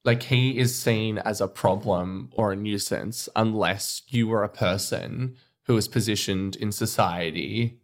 like 0.04 0.24
he 0.24 0.58
is 0.58 0.76
seen 0.76 1.18
as 1.20 1.40
a 1.40 1.48
problem 1.48 2.30
or 2.34 2.52
a 2.52 2.56
nuisance 2.56 3.30
unless 3.36 4.02
you 4.10 4.28
were 4.28 4.44
a 4.44 4.50
person 4.50 5.36
who 5.64 5.78
is 5.78 5.88
positioned 5.88 6.56
in 6.58 6.72
society 6.72 7.80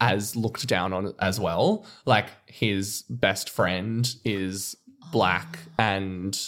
as 0.00 0.36
looked 0.36 0.66
down 0.66 0.92
on 0.92 1.14
as 1.18 1.40
well. 1.40 1.84
Like 2.04 2.26
his 2.46 3.02
best 3.08 3.50
friend 3.50 4.08
is 4.24 4.76
black 5.10 5.58
and 5.78 6.38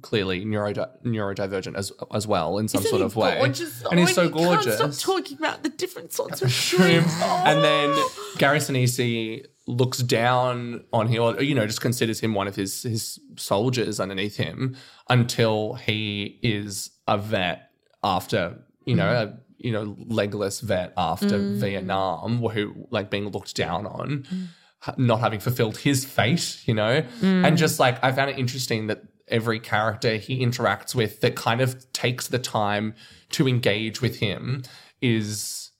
clearly 0.00 0.44
neurodi- 0.44 0.88
neurodivergent 1.04 1.76
as 1.76 1.92
as 2.12 2.26
well 2.26 2.58
in 2.58 2.68
some 2.68 2.80
isn't 2.80 2.90
sort 2.90 3.02
of 3.02 3.14
way. 3.14 3.36
gorgeous? 3.38 3.84
And 3.90 4.00
he's 4.00 4.10
Oh, 4.10 4.24
so 4.24 4.28
gorgeous 4.28 4.78
Can't 4.78 4.94
stop 4.94 5.16
talking 5.16 5.38
about 5.38 5.62
the 5.62 5.68
different 5.68 6.12
sorts 6.12 6.40
of 6.42 6.50
shrimp. 6.62 7.06
Oh. 7.08 7.42
And 7.44 7.62
then 7.62 7.90
oh. 7.92 8.34
Gary 8.38 8.58
Sinise 8.58 9.44
looks 9.66 9.98
down 9.98 10.84
on 10.92 11.06
him, 11.08 11.22
or 11.22 11.42
you 11.42 11.54
know, 11.54 11.66
just 11.66 11.80
considers 11.80 12.20
him 12.20 12.34
one 12.34 12.48
of 12.48 12.56
his 12.56 12.82
his 12.82 13.20
soldiers 13.36 14.00
underneath 14.00 14.36
him 14.36 14.76
until 15.08 15.74
he 15.74 16.38
is 16.42 16.90
a 17.06 17.18
vet 17.18 17.70
after 18.02 18.58
you 18.84 18.96
know 18.96 19.04
mm. 19.04 19.22
a 19.22 19.38
you 19.58 19.72
know 19.72 19.96
legless 20.06 20.60
vet 20.60 20.92
after 20.96 21.38
mm. 21.38 21.56
Vietnam, 21.56 22.38
who 22.38 22.86
like 22.90 23.10
being 23.10 23.28
looked 23.28 23.54
down 23.54 23.86
on. 23.86 24.24
Mm. 24.24 24.46
ha- 24.80 24.94
Not 24.96 25.20
having 25.20 25.38
fulfilled 25.40 25.76
his 25.78 26.04
fate, 26.04 26.60
you 26.66 26.74
know, 26.74 27.04
and 27.22 27.56
just 27.56 27.78
like 27.78 28.02
I 28.02 28.10
found 28.12 28.30
it 28.30 28.38
interesting 28.38 28.88
that 28.88 29.02
every 29.32 29.58
character 29.58 30.16
he 30.16 30.44
interacts 30.46 30.94
with 30.94 31.20
that 31.22 31.34
kind 31.34 31.60
of 31.60 31.90
takes 31.92 32.28
the 32.28 32.38
time 32.38 32.94
to 33.30 33.48
engage 33.48 34.00
with 34.00 34.16
him 34.20 34.62
is 35.00 35.72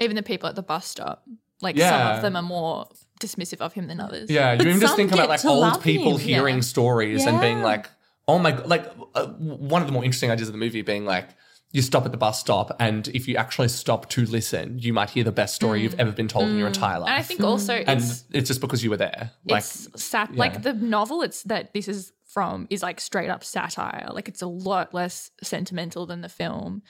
Even 0.00 0.16
the 0.16 0.22
people 0.22 0.48
at 0.48 0.56
the 0.56 0.62
bus 0.62 0.86
stop, 0.86 1.24
like 1.62 1.78
some 1.78 2.16
of 2.16 2.22
them 2.22 2.36
are 2.36 2.42
more 2.42 2.88
dismissive 3.20 3.60
of 3.60 3.72
him 3.72 3.86
than 3.86 4.00
others. 4.00 4.28
Yeah, 4.28 4.52
you 4.52 4.68
even 4.68 4.80
just 4.80 4.90
some 4.90 4.96
think 4.96 5.12
about 5.12 5.22
get 5.22 5.28
like 5.30 5.40
to 5.40 5.48
old 5.48 5.60
love 5.60 5.82
people 5.82 6.18
him, 6.18 6.28
hearing 6.28 6.56
yeah. 6.56 6.60
stories 6.62 7.24
and 7.24 7.40
being 7.40 7.58
Yeah. 7.58 7.64
like, 7.64 7.88
"Oh 8.28 8.38
my!" 8.38 8.50
god 8.50 8.66
Like 8.66 8.92
uh, 9.14 9.26
one 9.28 9.80
of 9.80 9.88
the 9.88 9.92
more 9.92 10.04
interesting 10.04 10.30
ideas 10.30 10.48
of 10.48 10.52
the 10.52 10.58
movie 10.58 10.82
being 10.82 11.04
like, 11.06 11.28
you 11.70 11.80
stop 11.82 12.04
at 12.04 12.12
the 12.12 12.18
bus 12.18 12.38
stop, 12.40 12.74
and 12.80 13.08
if 13.08 13.26
you 13.28 13.36
actually 13.36 13.68
stop 13.68 14.08
to 14.10 14.26
listen, 14.26 14.78
you 14.78 14.92
might 14.92 15.10
hear 15.10 15.24
the 15.24 15.32
best 15.32 15.54
story 15.54 15.82
you've 15.82 15.98
ever 15.98 16.12
been 16.12 16.28
told 16.28 16.48
in 16.48 16.58
your 16.58 16.66
entire 16.68 16.98
life. 16.98 17.08
And 17.08 17.18
I 17.18 17.22
think 17.22 17.40
also 17.40 17.74
And 17.74 18.00
it's 18.00 18.24
it's 18.30 18.48
just 18.48 18.60
because 18.60 18.82
you 18.84 18.90
were 18.90 18.96
there. 18.96 19.30
Like, 19.48 19.62
it's 19.64 19.88
sat 20.02 20.32
yeah. 20.32 20.38
like 20.38 20.62
the 20.62 20.72
novel 20.72 21.22
it's 21.22 21.42
that 21.44 21.72
this 21.72 21.88
is 21.88 22.12
from 22.34 22.66
is 22.68 22.82
like 22.82 23.00
straight 23.00 23.30
up 23.30 23.42
satire. 23.44 24.08
Like 24.12 24.28
it's 24.28 24.42
a 24.42 24.46
lot 24.46 24.92
less 24.92 25.30
sentimental 25.42 26.04
than 26.04 26.20
the 26.20 26.28
film. 26.28 26.82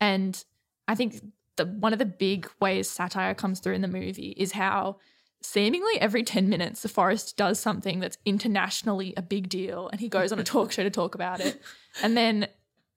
And 0.00 0.44
i 0.88 0.94
think 0.94 1.20
the 1.56 1.66
one 1.66 1.92
of 1.92 1.98
the 1.98 2.06
big 2.06 2.50
ways 2.60 2.90
satire 2.90 3.34
comes 3.34 3.60
through 3.60 3.74
in 3.74 3.82
the 3.82 3.88
movie 3.88 4.34
is 4.36 4.52
how 4.52 4.96
seemingly 5.42 6.00
every 6.00 6.24
10 6.24 6.48
minutes 6.48 6.82
the 6.82 6.88
Forrest 6.88 7.36
does 7.36 7.60
something 7.60 8.00
that's 8.00 8.18
internationally 8.24 9.14
a 9.16 9.22
big 9.22 9.48
deal 9.48 9.88
and 9.88 10.00
he 10.00 10.08
goes 10.08 10.32
on 10.32 10.38
a 10.40 10.44
talk 10.44 10.72
show 10.72 10.82
to 10.82 10.90
talk 10.90 11.14
about 11.14 11.40
it. 11.40 11.60
And 12.02 12.16
then 12.16 12.48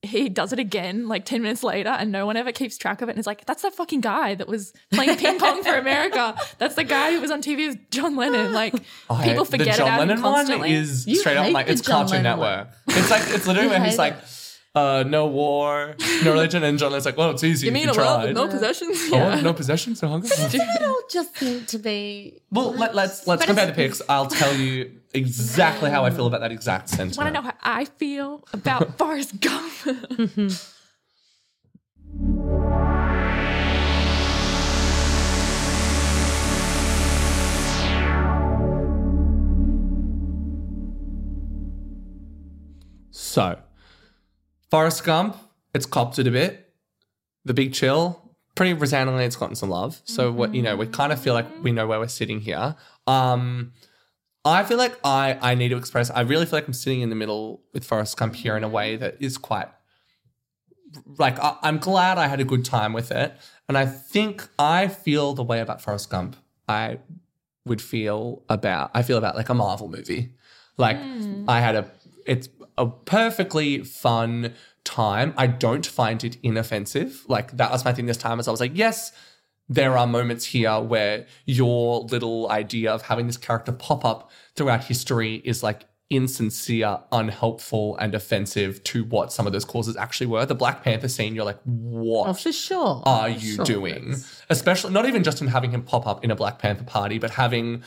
he 0.04 0.30
does 0.30 0.52
it 0.52 0.58
again 0.58 1.08
like 1.08 1.26
10 1.26 1.42
minutes 1.44 1.62
later 1.64 1.90
and 1.90 2.12
no 2.12 2.26
one 2.26 2.36
ever 2.36 2.52
keeps 2.52 2.76
track 2.78 3.02
of 3.04 3.10
it 3.10 3.12
and 3.12 3.20
it's 3.20 3.28
like 3.28 3.46
that's 3.46 3.62
that 3.62 3.74
fucking 3.76 4.02
guy 4.02 4.34
that 4.34 4.48
was 4.48 4.74
playing 4.92 5.16
ping 5.18 5.38
pong 5.38 5.64
for 5.64 5.76
america 5.76 6.36
that's 6.58 6.74
the 6.74 6.84
guy 6.84 7.12
who 7.12 7.22
was 7.22 7.30
on 7.30 7.40
tv 7.42 7.68
with 7.68 7.92
john 7.92 8.16
lennon 8.16 8.52
like 8.52 8.74
I- 9.12 9.24
people 9.24 9.46
forget 9.46 9.68
the 9.68 9.74
John 9.74 9.88
about 9.88 10.00
Lennon 10.00 10.18
him 10.18 10.24
one 10.24 10.34
constantly 10.34 10.72
is 10.74 11.06
You 11.06 11.18
straight 11.18 11.38
up 11.38 11.52
like 11.54 11.68
it's 11.70 11.82
John 11.82 12.08
Cartoon 12.08 12.24
Lennon 12.24 12.40
Network. 12.40 12.68
It's 12.88 13.12
like 13.12 13.22
it's 13.28 13.46
literally 13.46 13.68
You 13.68 13.74
when 13.74 13.84
he's 13.84 13.92
hate 13.94 13.98
like, 14.00 14.16
uh, 14.74 15.04
"No 15.08 15.28
war, 15.28 15.96
no 16.24 16.32
religion," 16.32 16.64
and 16.64 16.80
John 16.80 16.92
Lennon's 16.92 17.06
like, 17.06 17.18
"Well, 17.18 17.32
it's 17.32 17.44
easy 17.44 17.68
you 17.68 17.72
if 17.72 17.74
mean 17.74 17.86
you 17.88 17.92
a 17.94 17.98
world 17.98 18.24
with 18.24 18.34
no 18.36 18.48
possessions 18.48 18.98
Oh, 19.12 19.40
no 19.42 19.54
possessions, 19.54 20.02
no 20.02 20.08
hunger. 20.10 20.28
It 20.32 20.82
all 20.84 21.02
just 21.12 21.38
seem 21.38 21.66
to 21.66 21.78
be. 21.78 22.42
Well, 22.52 22.72
let, 22.72 22.96
let's 22.96 23.28
let's 23.28 23.42
But 23.42 23.48
compare 23.48 23.66
the 23.68 23.72
it's- 23.74 23.98
pics. 24.00 24.02
I'll 24.10 24.28
tell 24.28 24.56
you 24.56 25.01
exactly 25.14 25.90
how 25.90 26.06
I 26.06 26.10
feel 26.10 26.28
about 26.28 26.42
that 26.42 26.52
exact 26.52 26.90
sentiment. 26.90 27.18
want 27.18 27.28
to 27.28 27.34
know 27.34 27.42
how 27.42 27.54
i 27.62 27.86
feel 27.86 28.44
about 28.54 28.98
forrest 28.98 29.40
gump 29.40 29.72
So, 43.32 43.60
Forrest 44.70 45.06
Gump, 45.06 45.38
it's 45.74 45.86
copped 45.86 46.20
it 46.20 46.28
a 46.28 46.32
bit. 46.32 46.74
The 47.46 47.54
Big 47.54 47.74
Chill, 47.74 48.22
pretty 48.56 48.74
resoundingly, 48.74 49.24
it's 49.24 49.38
gotten 49.38 49.56
some 49.56 49.70
love. 49.70 50.02
So, 50.04 50.32
what 50.34 50.54
you 50.54 50.62
know, 50.62 50.76
we 50.76 50.86
kind 50.88 51.14
of 51.14 51.22
feel 51.22 51.34
like 51.34 51.46
we 51.64 51.72
know 51.72 51.88
where 51.88 52.00
we're 52.00 52.10
sitting 52.10 52.42
here. 52.42 52.76
Um, 53.08 53.72
I 54.44 54.64
feel 54.64 54.78
like 54.78 54.98
I 55.04 55.38
I 55.42 55.56
need 55.56 55.70
to 55.70 55.78
express. 55.78 56.10
I 56.10 56.22
really 56.22 56.46
feel 56.46 56.58
like 56.58 56.68
I'm 56.68 56.74
sitting 56.74 57.02
in 57.02 57.10
the 57.10 57.16
middle 57.16 57.64
with 57.74 57.86
Forrest 57.86 58.18
Gump 58.18 58.36
here 58.36 58.58
in 58.58 58.64
a 58.64 58.70
way 58.70 58.96
that 58.96 59.18
is 59.20 59.38
quite 59.38 59.70
like 61.18 61.40
I, 61.40 61.58
I'm 61.62 61.78
glad 61.78 62.18
I 62.18 62.28
had 62.28 62.40
a 62.40 62.46
good 62.46 62.66
time 62.66 62.94
with 62.94 63.12
it, 63.12 63.34
and 63.68 63.78
I 63.78 63.86
think 63.86 64.48
I 64.58 64.88
feel 64.88 65.34
the 65.34 65.44
way 65.44 65.60
about 65.60 65.82
Forrest 65.82 66.10
Gump. 66.10 66.36
I 66.68 67.00
would 67.66 67.82
feel 67.82 68.44
about 68.50 68.92
I 68.94 69.04
feel 69.04 69.18
about 69.18 69.36
like 69.36 69.50
a 69.50 69.54
Marvel 69.54 69.88
movie. 69.88 70.34
Like 70.78 71.00
hmm. 71.00 71.46
I 71.48 71.62
had 71.62 71.76
a 71.76 71.92
it's 72.26 72.50
a 72.78 72.88
perfectly 72.88 73.84
fun 73.84 74.54
time. 74.84 75.34
I 75.38 75.48
don't 75.48 75.86
find 75.86 76.24
it 76.24 76.38
inoffensive. 76.42 77.24
Like 77.28 77.52
that 77.58 77.72
was 77.72 77.86
my 77.86 77.94
thing 77.94 78.08
this 78.08 78.18
time 78.18 78.40
as 78.40 78.48
I 78.48 78.52
was 78.52 78.60
like, 78.60 78.72
yes, 78.74 79.12
there 79.70 79.98
are 79.98 80.06
moments 80.08 80.46
here 80.46 80.80
where 80.80 81.26
your 81.46 82.02
little 82.02 82.50
idea 82.52 82.92
of 82.92 83.04
having 83.04 83.28
this 83.28 83.38
character 83.38 83.72
pop 83.72 84.04
up 84.04 84.30
throughout 84.56 84.84
history 84.84 85.42
is 85.46 85.64
like 85.64 85.86
insincere, 86.10 87.00
unhelpful, 87.14 87.96
and 87.98 88.14
offensive 88.14 88.84
to 88.84 89.06
what 89.06 89.32
some 89.32 89.48
of 89.48 89.54
those 89.54 89.64
causes 89.64 89.96
actually 89.96 90.28
were. 90.28 90.46
The 90.46 90.54
Black 90.56 90.84
Panther 90.84 91.08
scene, 91.08 91.34
you're 91.34 91.46
like, 91.46 91.60
what? 91.64 92.28
Oh, 92.28 92.34
for 92.34 92.52
sure. 92.52 93.02
are 93.06 93.30
For 93.32 93.40
you 93.40 93.56
sure. 93.56 93.66
doing? 93.66 94.16
Especially 94.50 94.92
not 94.92 95.06
even 95.06 95.24
just 95.24 95.42
in 95.42 95.48
having 95.48 95.72
him 95.72 95.84
pop 95.84 96.06
up 96.06 96.24
in 96.24 96.30
a 96.30 96.36
Black 96.36 96.60
Panther 96.60 96.84
party, 96.84 97.18
but 97.18 97.32
having 97.32 97.84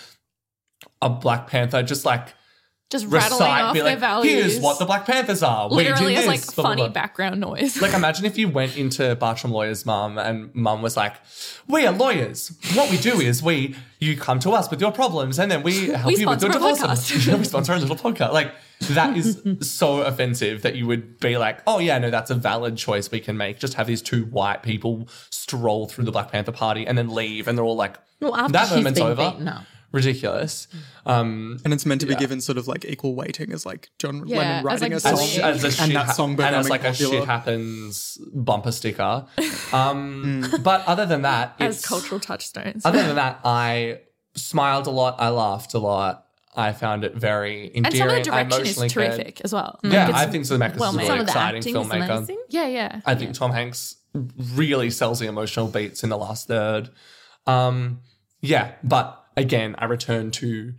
a 1.03 1.11
Black 1.11 1.47
Panther 1.47 1.83
just 1.83 2.07
like 2.07 2.29
just 2.95 3.07
rattling 3.07 3.41
recite, 3.41 3.63
off 3.63 3.75
be 3.75 3.81
their 3.81 3.91
like, 3.91 3.99
values 3.99 4.53
here's 4.53 4.61
what 4.61 4.79
the 4.79 4.85
Black 4.85 5.05
Panthers 5.05 5.43
are. 5.43 5.69
we 5.69 5.77
literally 5.77 6.15
do 6.15 6.21
as 6.21 6.27
this. 6.27 6.27
like 6.27 6.55
blah, 6.55 6.63
blah, 6.63 6.71
funny 6.71 6.83
blah." 6.83 6.89
background 6.91 7.41
noise 7.41 7.81
Like 7.83 7.93
imagine 7.93 8.25
if 8.25 8.39
you 8.39 8.49
went 8.49 8.77
into 8.77 9.17
Bartram 9.17 9.53
Lawyer's 9.53 9.85
mum 9.85 10.17
and 10.17 10.55
mum 10.55 10.81
was 10.81 10.97
like, 10.97 11.15
"We 11.67 11.87
are 11.87 11.93
lawyers. 11.93 12.57
What 12.75 12.91
we 12.91 12.97
do 12.97 13.21
is 13.21 13.43
we 13.43 13.75
you 13.99 14.17
come 14.17 14.39
to 14.41 14.51
us 14.51 14.71
with 14.71 14.81
your 14.81 14.93
problems 14.93 15.39
and 15.39 15.51
then 15.51 15.63
we 15.63 15.89
help 16.03 16.07
We 16.07 16.21
you 16.21 16.29
with 16.29 16.43
your 16.43 16.53
divorce." 16.53 16.81
we 17.27 17.45
sponsor 17.45 17.73
a 17.73 17.79
little 17.79 17.97
podcast. 17.97 18.33
Like 18.33 18.55
that 18.91 19.17
is 19.17 19.43
so 19.61 20.03
offensive 20.03 20.63
that 20.63 20.77
you 20.77 20.87
would 20.87 21.19
be 21.19 21.37
like, 21.37 21.63
"Oh 21.67 21.81
yeah, 21.81 21.99
no, 21.99 22.11
that's 22.11 22.31
a 22.31 22.35
valid 22.37 22.77
choice 22.77 23.11
we 23.11 23.19
can 23.19 23.37
make. 23.37 23.59
Just 23.59 23.75
have 23.75 23.89
these 23.89 24.03
two 24.03 24.27
white 24.27 24.63
people 24.63 25.09
stroll 25.31 25.89
through 25.89 26.05
the 26.05 26.13
Black 26.13 26.31
Panther 26.31 26.53
party 26.53 26.87
and 26.87 26.97
then 26.97 27.09
leave, 27.13 27.49
and 27.49 27.59
they're 27.59 27.65
all 27.65 27.77
like, 27.77 27.97
Well, 28.21 28.37
after 28.37 28.53
that 28.53 28.71
moment's 28.71 29.01
over." 29.01 29.31
beaten 29.31 29.49
up. 29.49 29.65
Ridiculous. 29.95 30.67
Um, 31.07 31.59
and 31.65 31.73
it's 31.73 31.87
meant 31.87 32.01
to 32.01 32.07
be 32.07 32.15
given 32.17 32.41
sort 32.41 32.59
of 32.59 32.67
like 32.67 32.85
equal 32.85 33.15
weighting 33.15 33.53
as 33.53 33.65
like 33.65 33.91
John 33.99 34.25
Yeah, 34.27 34.39
Lennon 34.39 34.57
as, 34.59 34.65
writing 34.65 34.93
like, 34.93 34.97
a 34.99 35.01
song. 35.01 35.13
as, 35.45 35.65
as 35.65 35.79
a 35.79 35.83
and 35.83 35.93
that 35.97 36.07
ha- 36.07 36.13
song 36.13 36.29
and 36.31 36.37
becoming 36.37 36.61
as 36.61 36.69
like 36.69 36.83
popular. 36.83 37.15
a 37.15 37.19
shit 37.21 37.27
happens 37.29 38.19
bumper 38.35 38.73
sticker. 38.73 39.27
Um, 39.73 40.45
But 40.63 40.87
other 40.87 41.07
than 41.07 41.23
that, 41.23 41.55
as 41.61 41.77
it's, 41.79 41.87
cultural 41.87 42.21
touchstones 42.21 42.85
other 42.85 43.03
than 43.03 43.17
that, 43.17 43.41
I 43.45 44.01
smiled 44.37 44.87
a 44.87 44.91
lot. 44.91 45.17
I 45.19 45.29
laughed 45.31 45.75
a 45.75 45.79
lot. 45.79 46.27
I 46.57 46.73
found 46.73 47.03
it 47.05 47.15
very 47.17 47.73
endearing. 47.75 47.87
and 47.87 47.97
some 47.97 48.09
of 48.09 48.15
the 48.15 48.23
direction 48.23 48.51
is 48.67 48.77
emotionally 48.77 48.89
cared. 48.89 49.13
terrific 49.17 49.41
as 49.43 49.53
well 49.53 49.81
Yeah, 49.83 50.07
Like, 50.07 50.15
I 50.15 50.23
it's- 50.25 50.33
think 50.33 50.45
Zemeckis 50.45 50.79
well 50.79 50.91
is 50.91 50.97
a 50.97 50.99
really 50.99 51.09
Some 51.09 51.19
of 51.21 51.27
the 51.27 51.33
exciting 51.33 51.75
filmmaker. 51.75 52.17
amazing. 52.19 52.39
yeah 52.49 52.67
yeah 52.69 53.01
I 53.05 53.15
think 53.17 53.35
Tom 53.35 53.51
Hanks 53.53 53.97
really 54.55 54.91
sells 54.91 55.19
the 55.19 55.27
emotional 55.27 55.67
beats 55.67 56.05
in 56.05 56.11
the 56.11 56.17
last 56.19 56.47
third. 56.47 56.91
Um, 57.47 58.01
yeah, 58.41 58.73
but 58.85 59.24
again, 59.37 59.75
I 59.79 59.85
return 59.87 60.31
to 60.33 60.75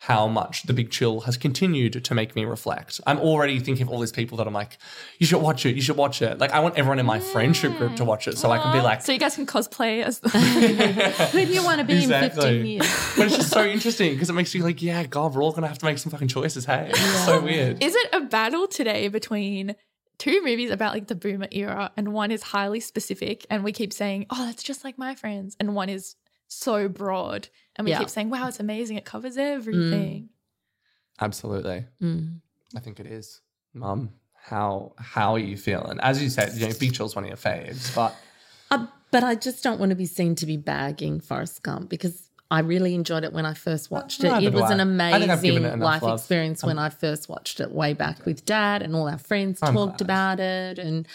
how 0.00 0.28
much 0.28 0.64
The 0.64 0.74
Big 0.74 0.90
Chill 0.90 1.20
has 1.20 1.36
continued 1.38 2.04
to 2.04 2.14
make 2.14 2.36
me 2.36 2.44
reflect. 2.44 3.00
I'm 3.06 3.18
already 3.18 3.58
thinking 3.58 3.84
of 3.86 3.88
all 3.88 3.98
these 4.00 4.12
people 4.12 4.36
that 4.38 4.46
I'm 4.46 4.52
like, 4.52 4.76
you 5.18 5.26
should 5.26 5.40
watch 5.40 5.64
it, 5.64 5.74
you 5.74 5.80
should 5.80 5.96
watch 5.96 6.20
it. 6.20 6.38
Like, 6.38 6.52
I 6.52 6.60
want 6.60 6.76
everyone 6.76 6.98
in 6.98 7.06
my 7.06 7.18
friendship 7.18 7.76
group 7.78 7.96
to 7.96 8.04
watch 8.04 8.28
it 8.28 8.36
so 8.36 8.50
I 8.50 8.58
can 8.58 8.72
be 8.72 8.80
like, 8.80 9.00
so 9.00 9.12
you 9.12 9.18
guys 9.18 9.36
can 9.36 9.46
cosplay 9.46 10.02
as 10.02 10.18
Who 11.32 11.46
do 11.46 11.52
you 11.52 11.64
want 11.64 11.78
to 11.80 11.84
be 11.84 12.04
in 12.04 12.10
15 12.10 12.66
years? 12.66 12.86
but 13.16 13.26
it's 13.26 13.36
just 13.36 13.50
so 13.50 13.64
interesting 13.64 14.12
because 14.12 14.28
it 14.28 14.34
makes 14.34 14.54
you 14.54 14.62
like, 14.62 14.82
yeah, 14.82 15.04
God, 15.06 15.34
we're 15.34 15.42
all 15.42 15.52
gonna 15.52 15.66
have 15.68 15.78
to 15.78 15.86
make 15.86 15.98
some 15.98 16.12
fucking 16.12 16.28
choices. 16.28 16.66
Hey, 16.66 16.90
it's 16.90 17.24
so 17.24 17.40
weird. 17.40 17.82
Is 17.82 17.94
it 17.94 18.08
a 18.12 18.20
battle 18.20 18.68
today 18.68 19.08
between 19.08 19.76
two 20.18 20.42
movies 20.44 20.70
about 20.70 20.92
like 20.92 21.06
the 21.08 21.14
boomer 21.14 21.48
era 21.50 21.90
and 21.96 22.12
one 22.12 22.30
is 22.30 22.42
highly 22.42 22.80
specific 22.80 23.46
and 23.48 23.64
we 23.64 23.72
keep 23.72 23.92
saying, 23.92 24.26
"Oh, 24.30 24.46
that's 24.46 24.62
just 24.62 24.84
like 24.84 24.98
my 24.98 25.14
friends." 25.14 25.56
And 25.58 25.74
one 25.74 25.88
is 25.88 26.16
so 26.48 26.88
broad 26.88 27.48
and 27.76 27.84
we 27.84 27.90
Yeah. 27.90 27.98
keep 27.98 28.08
saying, 28.10 28.30
"Wow, 28.30 28.48
it's 28.48 28.60
amazing. 28.60 28.96
It 28.96 29.04
covers 29.04 29.36
everything." 29.36 30.30
Absolutely, 31.20 31.86
Mm. 32.02 32.40
I 32.74 32.80
think 32.80 33.00
it 33.00 33.06
is. 33.06 33.40
Mum, 33.74 34.10
how 34.34 34.92
how 34.98 35.32
are 35.34 35.38
you 35.38 35.56
feeling? 35.56 35.98
As 36.00 36.22
you 36.22 36.28
said, 36.30 36.52
you 36.54 36.66
know, 36.68 36.74
Big 36.78 36.94
Chill's 36.94 37.14
one 37.14 37.24
of 37.24 37.28
your 37.28 37.36
faves, 37.38 37.94
but 37.94 38.14
Uh, 38.70 38.86
but 39.12 39.22
I 39.22 39.34
just 39.36 39.62
don't 39.62 39.78
want 39.78 39.90
to 39.90 39.96
be 39.96 40.06
seen 40.06 40.34
to 40.36 40.46
be 40.46 40.56
bagging 40.56 41.20
Forrest 41.20 41.62
Gump 41.62 41.88
because 41.88 42.28
I 42.50 42.60
really 42.60 42.94
enjoyed 42.94 43.24
it 43.24 43.32
when 43.32 43.46
I 43.46 43.54
first 43.54 43.90
watched 43.90 44.22
it. 44.24 44.28
neither 44.30 44.46
It 44.48 44.52
was 44.52 44.70
I. 44.70 44.74
an 44.74 45.00
I 45.00 45.18
think 45.18 45.30
I've 45.30 45.42
given 45.42 45.64
amazing 45.64 45.80
life 45.80 46.02
love. 46.02 46.18
experience 46.20 46.62
when 46.62 46.78
I 46.78 46.90
first 46.90 47.28
watched 47.28 47.60
it 47.60 47.70
way 47.72 47.92
back 47.92 48.24
with 48.26 48.44
dad, 48.44 48.82
and 48.82 48.94
all 48.94 49.08
our 49.08 49.18
friends 49.18 49.58
I'm 49.62 49.74
talked 49.74 49.98
glad. 49.98 50.00
about 50.06 50.40
it. 50.40 50.78
And 50.78 51.06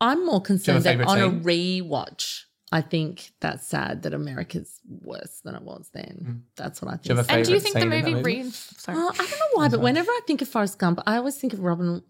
I'm 0.00 0.24
more 0.26 0.40
concerned 0.40 0.84
that 0.84 0.90
favourite 0.90 1.08
on 1.08 1.18
a 1.18 1.30
scene? 1.30 1.42
rewatch, 1.44 2.44
I 2.70 2.80
think 2.82 3.32
that's 3.40 3.66
sad 3.66 4.02
that 4.02 4.12
America's 4.12 4.80
worse 4.88 5.40
than 5.42 5.54
it 5.54 5.62
was 5.62 5.88
then. 5.94 6.44
That's 6.56 6.82
what 6.82 6.92
I 6.92 6.96
Mm. 6.96 7.02
Do 7.02 7.14
think. 7.16 7.32
And 7.32 7.44
do 7.46 7.52
you 7.52 7.60
think 7.60 7.74
the 7.74 7.80
scene 7.80 7.92
in 7.92 8.02
that 8.02 8.10
movie, 8.10 8.14
movie? 8.16 8.42
re- 8.42 8.50
sorry. 8.50 8.98
Oh, 9.00 9.10
I 9.12 9.16
don't 9.16 9.30
know 9.30 9.46
why, 9.54 9.68
but 9.68 9.80
whenever 9.80 10.10
I 10.10 10.20
think 10.26 10.42
of 10.42 10.48
Forrest 10.48 10.78
Gump, 10.78 11.00
I 11.06 11.16
always 11.16 11.36
think 11.36 11.52
of 11.54 11.60
Robin 11.60 12.02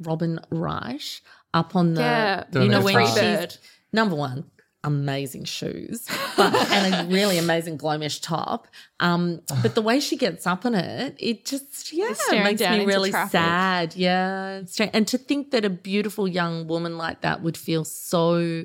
Robin 0.00 0.38
Wright 0.50 1.20
up 1.54 1.74
on 1.74 1.94
the 1.94 2.02
Yeah, 2.02 2.44
you 2.52 2.68
know 2.68 2.82
when 2.82 3.06
she's 3.06 3.58
number 3.92 4.14
one 4.14 4.44
amazing 4.84 5.44
shoes 5.44 6.06
but 6.36 6.54
and 6.70 6.94
a 6.94 7.12
really 7.12 7.38
amazing 7.38 7.76
glow 7.76 7.98
mesh 7.98 8.20
top 8.20 8.68
um 9.00 9.40
but 9.62 9.74
the 9.74 9.82
way 9.82 9.98
she 9.98 10.16
gets 10.16 10.46
up 10.46 10.64
on 10.64 10.76
it 10.76 11.16
it 11.18 11.44
just 11.44 11.92
yeah 11.92 12.12
staring 12.12 12.44
makes 12.44 12.60
me 12.60 12.84
really 12.84 13.10
traffic. 13.10 13.32
sad 13.32 13.96
yeah 13.96 14.60
and 14.92 15.08
to 15.08 15.18
think 15.18 15.50
that 15.50 15.64
a 15.64 15.70
beautiful 15.70 16.28
young 16.28 16.68
woman 16.68 16.96
like 16.96 17.22
that 17.22 17.42
would 17.42 17.56
feel 17.56 17.84
so 17.84 18.64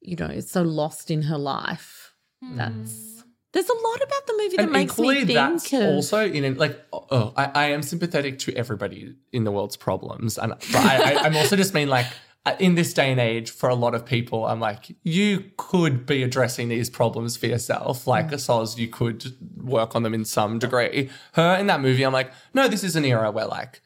you 0.00 0.16
know 0.16 0.26
it's 0.26 0.50
so 0.50 0.62
lost 0.62 1.10
in 1.10 1.22
her 1.22 1.38
life 1.38 2.14
that's 2.54 3.24
there's 3.52 3.68
a 3.68 3.72
lot 3.74 3.96
about 4.02 4.26
the 4.26 4.34
movie 4.36 4.56
that 4.56 4.62
and 4.64 4.72
makes 4.72 4.98
me 4.98 5.24
that's 5.24 5.68
think 5.70 5.82
of, 5.82 5.88
also 5.88 6.24
in 6.26 6.44
an, 6.44 6.56
like, 6.58 6.78
oh, 6.92 7.32
I, 7.36 7.50
I 7.54 7.64
am 7.70 7.82
sympathetic 7.82 8.38
to 8.40 8.54
everybody 8.54 9.14
in 9.32 9.44
the 9.44 9.50
world's 9.50 9.76
problems, 9.76 10.36
and 10.38 10.52
but 10.72 10.76
I, 10.76 11.16
I'm 11.24 11.36
also 11.36 11.56
just 11.56 11.72
mean 11.74 11.88
like. 11.88 12.06
uh, 12.44 12.54
In 12.60 12.74
this 12.76 12.92
day 12.94 13.10
and 13.10 13.18
age, 13.18 13.50
for 13.50 13.68
a 13.68 13.74
lot 13.74 13.94
of 13.94 14.04
people, 14.04 14.46
I'm 14.46 14.60
like, 14.60 14.94
you 15.02 15.50
could 15.56 16.06
be 16.06 16.22
addressing 16.22 16.68
these 16.68 16.88
problems 16.90 17.36
for 17.36 17.46
yourself. 17.46 18.06
Like, 18.06 18.28
Mm. 18.28 18.38
Soz, 18.38 18.76
you 18.78 18.86
could 18.88 19.32
work 19.56 19.96
on 19.96 20.02
them 20.04 20.14
in 20.14 20.24
some 20.24 20.58
degree. 20.60 21.08
Her 21.32 21.56
in 21.56 21.66
that 21.66 21.80
movie, 21.80 22.04
I'm 22.04 22.12
like, 22.12 22.30
no, 22.54 22.68
this 22.68 22.84
is 22.84 22.94
an 22.94 23.04
era 23.04 23.30
where 23.32 23.46
like 23.46 23.80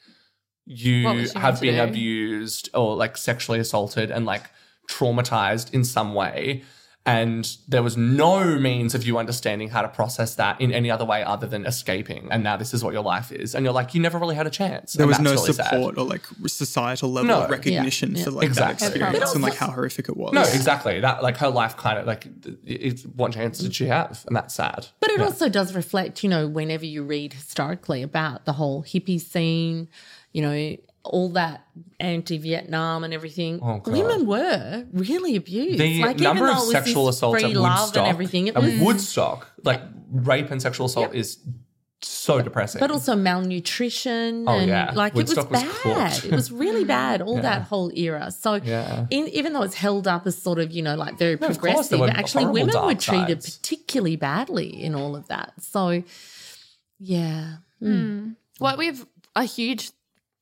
you 0.67 1.29
have 1.37 1.61
been 1.61 1.77
do? 1.77 1.83
abused 1.83 2.69
or 2.75 2.97
like 2.97 3.17
sexually 3.17 3.59
assaulted 3.61 4.11
and 4.11 4.27
like 4.27 4.45
traumatized 4.89 5.73
in 5.73 5.85
some 5.85 6.15
way. 6.15 6.63
And 7.07 7.57
there 7.67 7.83
was 7.83 7.97
no 7.97 8.59
means 8.59 8.95
of 8.95 9.07
you 9.07 9.17
understanding 9.17 9.71
how 9.71 9.81
to 9.81 9.89
process 9.89 10.35
that 10.35 10.61
in 10.61 10.71
any 10.71 10.91
other 10.91 11.05
way 11.07 11.25
other 11.25 11.47
than 11.47 11.65
escaping. 11.65 12.29
And 12.31 12.45
now 12.45 12.59
this 12.59 12.75
is 12.75 12.85
what 12.85 12.93
your 12.93 13.03
life 13.03 13.33
is. 13.33 13.55
And 13.55 13.65
you're 13.65 13.73
like, 13.73 13.95
you 13.95 14.03
never 14.03 14.19
really 14.19 14.37
had 14.37 14.47
a 14.47 14.51
chance. 14.51 14.93
There 14.93 15.05
And 15.05 15.09
was 15.09 15.19
no 15.19 15.33
really 15.33 15.55
sad. 15.55 15.71
support 15.71 15.97
or 15.97 16.05
like 16.05 16.27
societal 16.47 17.11
level 17.11 17.29
No. 17.29 17.45
of 17.45 17.51
recognition 17.51 18.15
Yeah, 18.15 18.25
for 18.25 18.33
like 18.33 18.47
Exactly. 18.47 18.87
that 18.87 18.97
experience 18.97 19.19
But 19.31 19.35
and 19.35 19.43
like 19.43 19.55
how 19.55 19.71
horrific 19.71 20.11
it 20.11 20.17
was. 20.17 20.35
No, 20.35 20.43
exactly. 20.43 21.01
That 21.01 21.23
like 21.23 21.39
her 21.39 21.49
life 21.49 21.75
kind 21.79 21.99
of 21.99 22.07
like 22.07 22.29
it's 22.67 23.05
what 23.05 23.33
chance 23.33 23.59
did 23.61 23.75
she 23.75 23.87
have? 23.87 24.23
And 24.27 24.37
that's 24.37 24.55
sad. 24.55 24.89
But 25.01 25.11
it 25.11 25.19
Yeah. 25.21 25.25
also 25.25 25.49
does 25.49 25.75
reflect, 25.75 26.23
you 26.23 26.29
know, 26.29 26.47
whenever 26.47 26.85
you 26.85 27.03
read 27.03 27.33
historically 27.33 28.03
about 28.03 28.45
the 28.45 28.53
whole 28.53 28.83
hippie 28.85 29.21
scene, 29.21 29.89
you 30.35 30.43
know, 30.43 30.77
all 31.03 31.31
that 31.31 31.67
anti-Vietnam 31.99 33.05
and 33.05 33.15
everything. 33.15 33.61
Oh, 33.63 33.81
Women 33.87 34.27
were 34.27 34.87
really 34.93 35.37
abused. 35.37 35.79
the 35.81 36.03
like, 36.03 36.17
even 36.17 36.23
number 36.25 36.47
though 36.47 36.53
of 36.53 36.59
it 36.59 36.61
was 36.67 36.71
sexual 36.73 37.07
this 37.07 37.17
assaults 37.17 37.41
free 37.43 37.51
at 37.53 37.57
love 37.57 37.81
Woodstock, 37.81 37.97
and 37.97 38.07
everything, 38.09 38.47
it 38.49 38.57
at 38.57 38.63
was, 38.63 38.75
Woodstock, 38.81 39.51
like 39.65 39.83
rape 40.11 40.51
and 40.51 40.61
sexual 40.61 40.87
assault 40.87 41.15
is 41.15 41.39
so 42.03 42.41
depressing. 42.41 42.81
but 42.81 42.91
also 42.91 43.15
malnutrition 43.15 44.45
Oh, 44.49 44.53
and 44.59 44.69
yeah. 44.69 44.93
like 44.95 45.15
Woodstock 45.15 45.47
it 45.47 45.51
was 45.51 45.63
was 45.63 45.73
bad. 45.85 46.13
cooked. 46.13 46.25
it 46.27 46.33
was 46.35 46.51
really 46.53 46.85
bad. 46.99 47.21
All 47.23 47.37
Yeah. 47.37 47.43
that 47.43 47.63
whole 47.63 47.91
era. 47.95 48.31
So 48.31 48.55
Yeah. 48.55 49.07
in, 49.11 49.29
even 49.29 49.53
though 49.53 49.63
it's 49.63 49.75
held 49.75 50.07
up 50.09 50.27
as 50.27 50.41
sort 50.41 50.59
of 50.59 50.71
you 50.73 50.83
know 50.83 50.97
like 50.97 51.19
very 51.19 51.37
No, 51.37 51.49
of 51.49 51.59
course, 51.61 51.89
progressive, 51.89 52.01
actually 52.11 52.47
women 52.47 52.75
were 52.75 52.95
treated 52.95 53.43
sides. 53.43 53.57
particularly 53.59 54.17
badly 54.17 54.83
in 54.83 54.95
all 54.95 55.15
of 55.17 55.29
that. 55.29 55.53
So 55.63 56.03
yeah. 56.99 57.57
Hmm. 57.81 57.93
Hmm. 57.93 58.29
What 58.59 58.79
we've 58.79 59.07
a 59.37 59.45
huge 59.45 59.91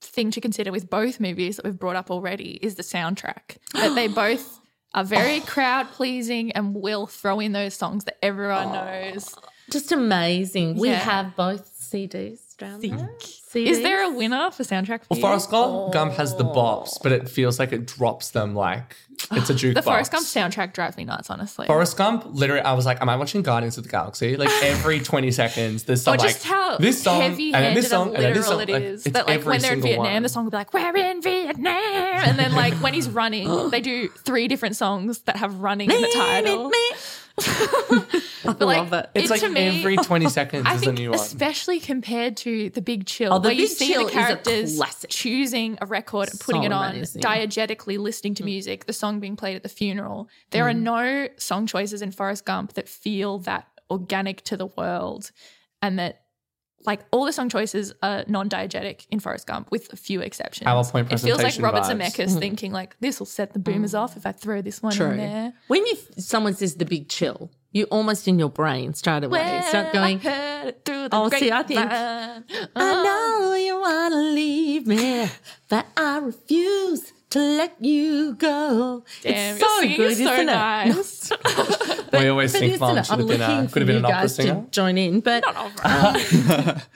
thing 0.00 0.30
to 0.32 0.40
consider 0.40 0.72
with 0.72 0.88
both 0.88 1.20
movies 1.20 1.56
that 1.56 1.64
we've 1.64 1.78
brought 1.78 1.96
up 1.96 2.10
already 2.10 2.58
is 2.62 2.76
the 2.76 2.82
soundtrack. 2.82 3.56
That 3.74 3.94
they 3.94 4.08
both 4.24 4.60
are 4.94 5.04
very 5.04 5.40
crowd 5.40 5.90
pleasing 5.92 6.52
and 6.52 6.74
will 6.74 7.06
throw 7.06 7.40
in 7.40 7.52
those 7.52 7.74
songs 7.74 8.04
that 8.04 8.16
everyone 8.22 8.68
oh. 8.68 8.72
knows. 8.72 9.34
Just 9.70 9.92
amazing. 9.92 10.78
We 10.78 10.88
Yeah. 10.88 10.96
have 10.96 11.36
both 11.36 11.70
CDs 11.78 12.47
down 12.58 12.80
there. 12.80 13.10
CDs. 13.20 13.66
Is 13.66 13.80
there 13.80 14.04
a 14.04 14.10
winner 14.10 14.50
for 14.50 14.62
soundtrack? 14.62 15.00
For 15.00 15.06
Well. 15.10 15.20
Forrest 15.20 15.50
Gump, 15.50 15.92
Gump 15.92 16.12
has 16.14 16.36
the 16.36 16.44
oh. 16.44 16.54
bops, 16.54 16.98
but 17.02 17.12
it 17.12 17.28
feels 17.28 17.58
like 17.58 17.72
it 17.72 17.86
drops 17.86 18.30
them 18.30 18.54
like 18.54 18.94
it's 19.32 19.48
a 19.50 19.54
jukebox. 19.54 19.74
the 19.74 19.82
Forrest 19.82 20.12
Gump 20.12 20.26
soundtrack 20.26 20.72
drives 20.74 20.96
me 20.96 21.04
nuts, 21.04 21.30
honestly. 21.30 21.66
Forrest 21.66 21.96
Gump, 21.96 22.24
literally, 22.26 22.60
I 22.62 22.74
was 22.74 22.84
like, 22.84 23.00
"Am 23.00 23.08
I 23.08 23.16
watching 23.16 23.42
Guardians 23.42 23.78
of 23.78 23.84
the 23.84 23.90
Galaxy?" 23.90 24.36
Like 24.36 24.50
every 24.62 25.00
twenty 25.00 25.30
seconds, 25.30 25.84
there's 25.84 26.02
some 26.02 26.14
or 26.14 26.16
just 26.18 26.44
like 26.44 26.52
how 26.54 26.76
this 26.76 27.02
song 27.02 27.22
and 27.22 27.22
then 27.22 27.30
heavy-handed 27.30 27.76
this 27.76 27.90
song 27.90 28.08
and 28.08 28.16
and 28.16 28.24
then 28.24 28.34
this 28.34 28.46
song. 28.46 28.60
it 28.60 28.68
Like, 28.68 28.82
is. 28.82 29.06
it's 29.06 29.14
that 29.14 29.26
like 29.26 29.36
every 29.36 29.50
when 29.50 29.60
they're 29.62 29.72
in 29.72 29.82
Vietnam, 29.82 30.12
one. 30.12 30.22
the 30.22 30.28
song 30.28 30.44
will 30.44 30.50
be 30.50 30.56
like 30.56 30.74
"We're 30.74 30.96
in 30.96 31.22
Vietnam," 31.22 31.72
and 31.74 32.38
then 32.38 32.54
like 32.54 32.74
when 32.74 32.92
he's 32.92 33.08
running, 33.08 33.70
they 33.70 33.80
do 33.80 34.08
three 34.08 34.48
different 34.48 34.76
songs 34.76 35.20
that 35.20 35.36
have 35.36 35.60
running 35.60 35.90
in 35.90 36.00
the 36.02 36.08
title. 36.14 36.70
I 38.44 38.52
like, 38.52 38.60
love 38.60 38.92
it. 38.92 39.10
It's 39.14 39.30
it- 39.30 39.42
like 39.42 39.50
me- 39.52 39.80
every 39.80 39.96
twenty 39.96 40.28
seconds 40.38 40.64
I 40.66 40.74
is 40.74 40.86
a 40.86 40.92
new 40.92 41.10
one. 41.10 41.18
especially 41.18 41.80
compared 41.80 42.36
to 42.38 42.70
the 42.70 42.80
Big 42.80 43.06
Chill, 43.06 43.32
Oh, 43.32 43.38
The 43.38 43.48
where 43.48 43.54
you 43.56 43.66
see 43.66 43.88
Chill 43.92 44.06
the 44.06 44.08
is 44.08 44.14
a 44.14 44.18
characters 44.18 45.06
choosing 45.08 45.78
a 45.80 45.86
record 45.86 46.30
and 46.30 46.40
putting 46.40 46.62
So 46.62 46.66
it 46.66 46.72
on, 46.72 46.94
amazing. 46.94 47.22
diegetically 47.22 47.98
listening 47.98 48.34
to 48.36 48.42
mm. 48.42 48.46
music, 48.46 48.86
the 48.86 48.92
song 48.92 49.20
being 49.20 49.36
played 49.36 49.56
at 49.56 49.62
the 49.62 49.68
funeral. 49.68 50.28
There 50.50 50.66
are 50.68 50.72
mm. 50.72 50.80
no 50.80 51.28
song 51.36 51.66
choices 51.66 52.02
in 52.02 52.10
Forrest 52.12 52.44
Gump 52.44 52.74
that 52.74 52.88
feel 52.88 53.38
that 53.40 53.66
organic 53.90 54.42
to 54.44 54.56
the 54.56 54.66
world, 54.66 55.30
and 55.82 55.98
that 55.98 56.22
like 56.86 57.00
all 57.10 57.24
the 57.24 57.32
song 57.32 57.48
choices 57.48 57.92
are 58.02 58.24
non-diegetic 58.28 59.06
in 59.10 59.20
Forrest 59.20 59.46
Gump, 59.46 59.70
with 59.70 59.92
a 59.92 59.96
few 59.96 60.20
exceptions. 60.20 60.66
PowerPoint 60.66 61.12
it 61.12 61.18
feels 61.18 61.38
like 61.38 61.54
presentation 61.56 61.64
Robert 61.64 61.82
vibes. 61.82 62.00
Zemeckis 62.00 62.28
mm-hmm. 62.30 62.38
thinking 62.38 62.72
like 62.72 62.96
this 63.00 63.18
will 63.18 63.26
set 63.26 63.52
the 63.52 63.58
boomers 63.58 63.92
mm. 63.92 64.00
off 64.00 64.16
if 64.16 64.26
I 64.26 64.32
throw 64.32 64.62
this 64.62 64.82
one 64.82 64.92
in 65.00 65.16
there. 65.16 65.52
When 65.66 65.84
you 65.86 65.96
someone 66.18 66.54
says 66.54 66.76
the 66.76 66.84
big 66.84 67.08
chill, 67.08 67.50
you 67.72 67.84
almost 67.86 68.26
in 68.28 68.38
your 68.38 68.48
brain 68.48 68.94
straight 68.94 69.24
away 69.24 69.62
start 69.68 69.92
going. 69.92 70.18
I 70.18 70.30
heard 70.30 70.68
it 70.68 70.84
through 70.84 71.08
the 71.08 71.16
Oh, 71.16 71.28
see, 71.28 71.52
I 71.52 71.62
think- 71.62 71.80
grapevine. 71.80 72.44
I 72.74 72.90
uh-huh. 72.90 73.02
know 73.02 73.54
you 73.54 73.80
wanna 73.80 74.16
leave 74.16 74.86
me, 74.86 75.28
but 75.68 75.86
I 75.96 76.18
refuse 76.18 77.12
to 77.30 77.38
let 77.38 77.76
you 77.80 78.34
go. 78.34 79.04
Damn, 79.22 79.56
it's 79.56 79.60
your 79.60 79.68
so 79.68 79.80
singing 79.80 79.96
good, 79.98 80.10
is 80.12 80.18
so 80.18 80.32
isn't 80.32 80.48
it? 81.34 82.12
nice. 82.12 82.22
we 82.22 82.28
always 82.28 82.52
But 82.52 82.58
think 82.60 82.74
isn't 82.74 82.80
mom 82.80 82.96
I'm 82.98 83.04
have 83.04 83.18
been 83.18 83.40
a 83.40 83.46
looking 83.48 83.68
could 83.68 83.70
for 83.70 83.78
have 83.80 83.86
been 83.86 83.96
you 83.96 83.98
an 83.98 84.04
opera 84.06 84.20
guys 84.22 84.34
singer. 84.34 84.54
to 84.64 84.70
join 84.70 84.98
in, 84.98 85.20
but 85.20 85.44